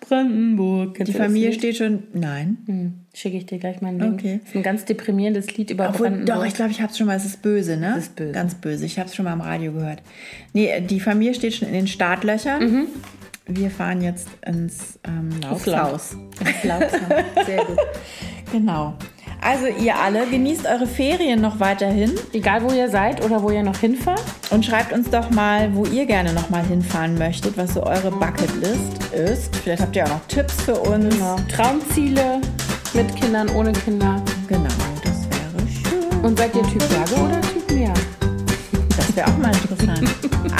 Brandenburg. 0.00 1.02
Die 1.04 1.12
Familie 1.12 1.52
steht 1.52 1.76
schon. 1.76 2.04
Nein. 2.12 2.58
Hm, 2.66 2.94
schicke 3.14 3.36
ich 3.36 3.46
dir 3.46 3.58
gleich 3.58 3.80
mal 3.80 3.88
einen 3.88 4.00
Link. 4.00 4.14
Okay. 4.14 4.40
Das 4.42 4.50
ist 4.50 4.56
ein 4.56 4.62
ganz 4.62 4.84
deprimierendes 4.84 5.56
Lied 5.56 5.70
über 5.70 5.88
Obwohl, 5.88 6.08
Brandenburg. 6.08 6.36
doch, 6.36 6.44
ich 6.44 6.54
glaube, 6.54 6.70
ich 6.72 6.80
habe 6.80 6.90
es 6.90 6.98
schon 6.98 7.06
mal. 7.06 7.16
Es 7.16 7.24
ist 7.24 7.40
böse, 7.42 7.76
ne? 7.76 7.94
Es 7.96 8.04
ist 8.04 8.16
böse. 8.16 8.32
Ganz 8.32 8.54
böse. 8.56 8.84
Ich 8.84 8.98
habe 8.98 9.08
es 9.08 9.14
schon 9.14 9.24
mal 9.24 9.32
im 9.32 9.40
Radio 9.40 9.72
gehört. 9.72 10.02
Nee, 10.52 10.80
die 10.80 11.00
Familie 11.00 11.34
steht 11.34 11.54
schon 11.54 11.68
in 11.68 11.74
den 11.74 11.86
Startlöchern. 11.86 12.62
Mhm. 12.62 12.86
Wir 13.46 13.70
fahren 13.70 14.02
jetzt 14.02 14.28
ins 14.44 14.98
ähm. 15.04 15.30
Laufhaus. 15.42 16.16
Ins 16.40 16.64
Laufhaus. 16.64 17.24
Sehr 17.46 17.64
gut. 17.64 17.78
Genau. 18.52 18.94
Also 19.42 19.66
ihr 19.66 19.94
alle, 19.96 20.26
genießt 20.26 20.64
eure 20.64 20.86
Ferien 20.86 21.42
noch 21.42 21.60
weiterhin 21.60 22.12
Egal, 22.32 22.62
wo 22.62 22.72
ihr 22.72 22.88
seid 22.88 23.22
oder 23.22 23.42
wo 23.42 23.50
ihr 23.50 23.62
noch 23.62 23.76
hinfahrt. 23.76 24.22
und 24.50 24.64
schreibt 24.64 24.94
uns 24.94 25.10
doch 25.10 25.28
mal, 25.28 25.74
wo 25.74 25.84
ihr 25.84 26.06
gerne 26.06 26.32
noch 26.32 26.48
mal 26.48 26.64
hinfahren 26.64 27.18
möchtet, 27.18 27.58
was 27.58 27.74
so 27.74 27.82
eure 27.84 28.10
Bucketlist 28.10 29.12
ist. 29.12 29.54
Vielleicht 29.56 29.82
habt 29.82 29.94
ihr 29.96 30.04
auch 30.04 30.08
noch 30.10 30.26
Tipps 30.28 30.62
für 30.62 30.76
uns. 30.76 31.14
Genau. 31.14 31.36
Traumziele 31.54 32.40
mit 32.94 33.14
Kindern, 33.16 33.48
ohne 33.50 33.72
Kinder. 33.72 34.22
Genau, 34.48 34.68
das 35.02 35.26
wäre 35.28 35.68
schön. 35.68 36.20
Und 36.22 36.38
seid 36.38 36.54
ihr 36.54 36.62
Typ 36.62 36.88
Berge 36.88 37.14
oder 37.14 37.40
Typ 37.40 37.70
Meer? 37.72 37.94
Das 38.96 39.16
wäre 39.16 39.26
auch 39.28 39.36
mal 39.38 39.52
interessant. 39.52 40.08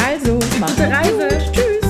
Also, 0.04 0.38
macht 0.58 0.76
Gute 0.76 0.90
Reise. 0.90 1.28
Tschüss. 1.52 1.83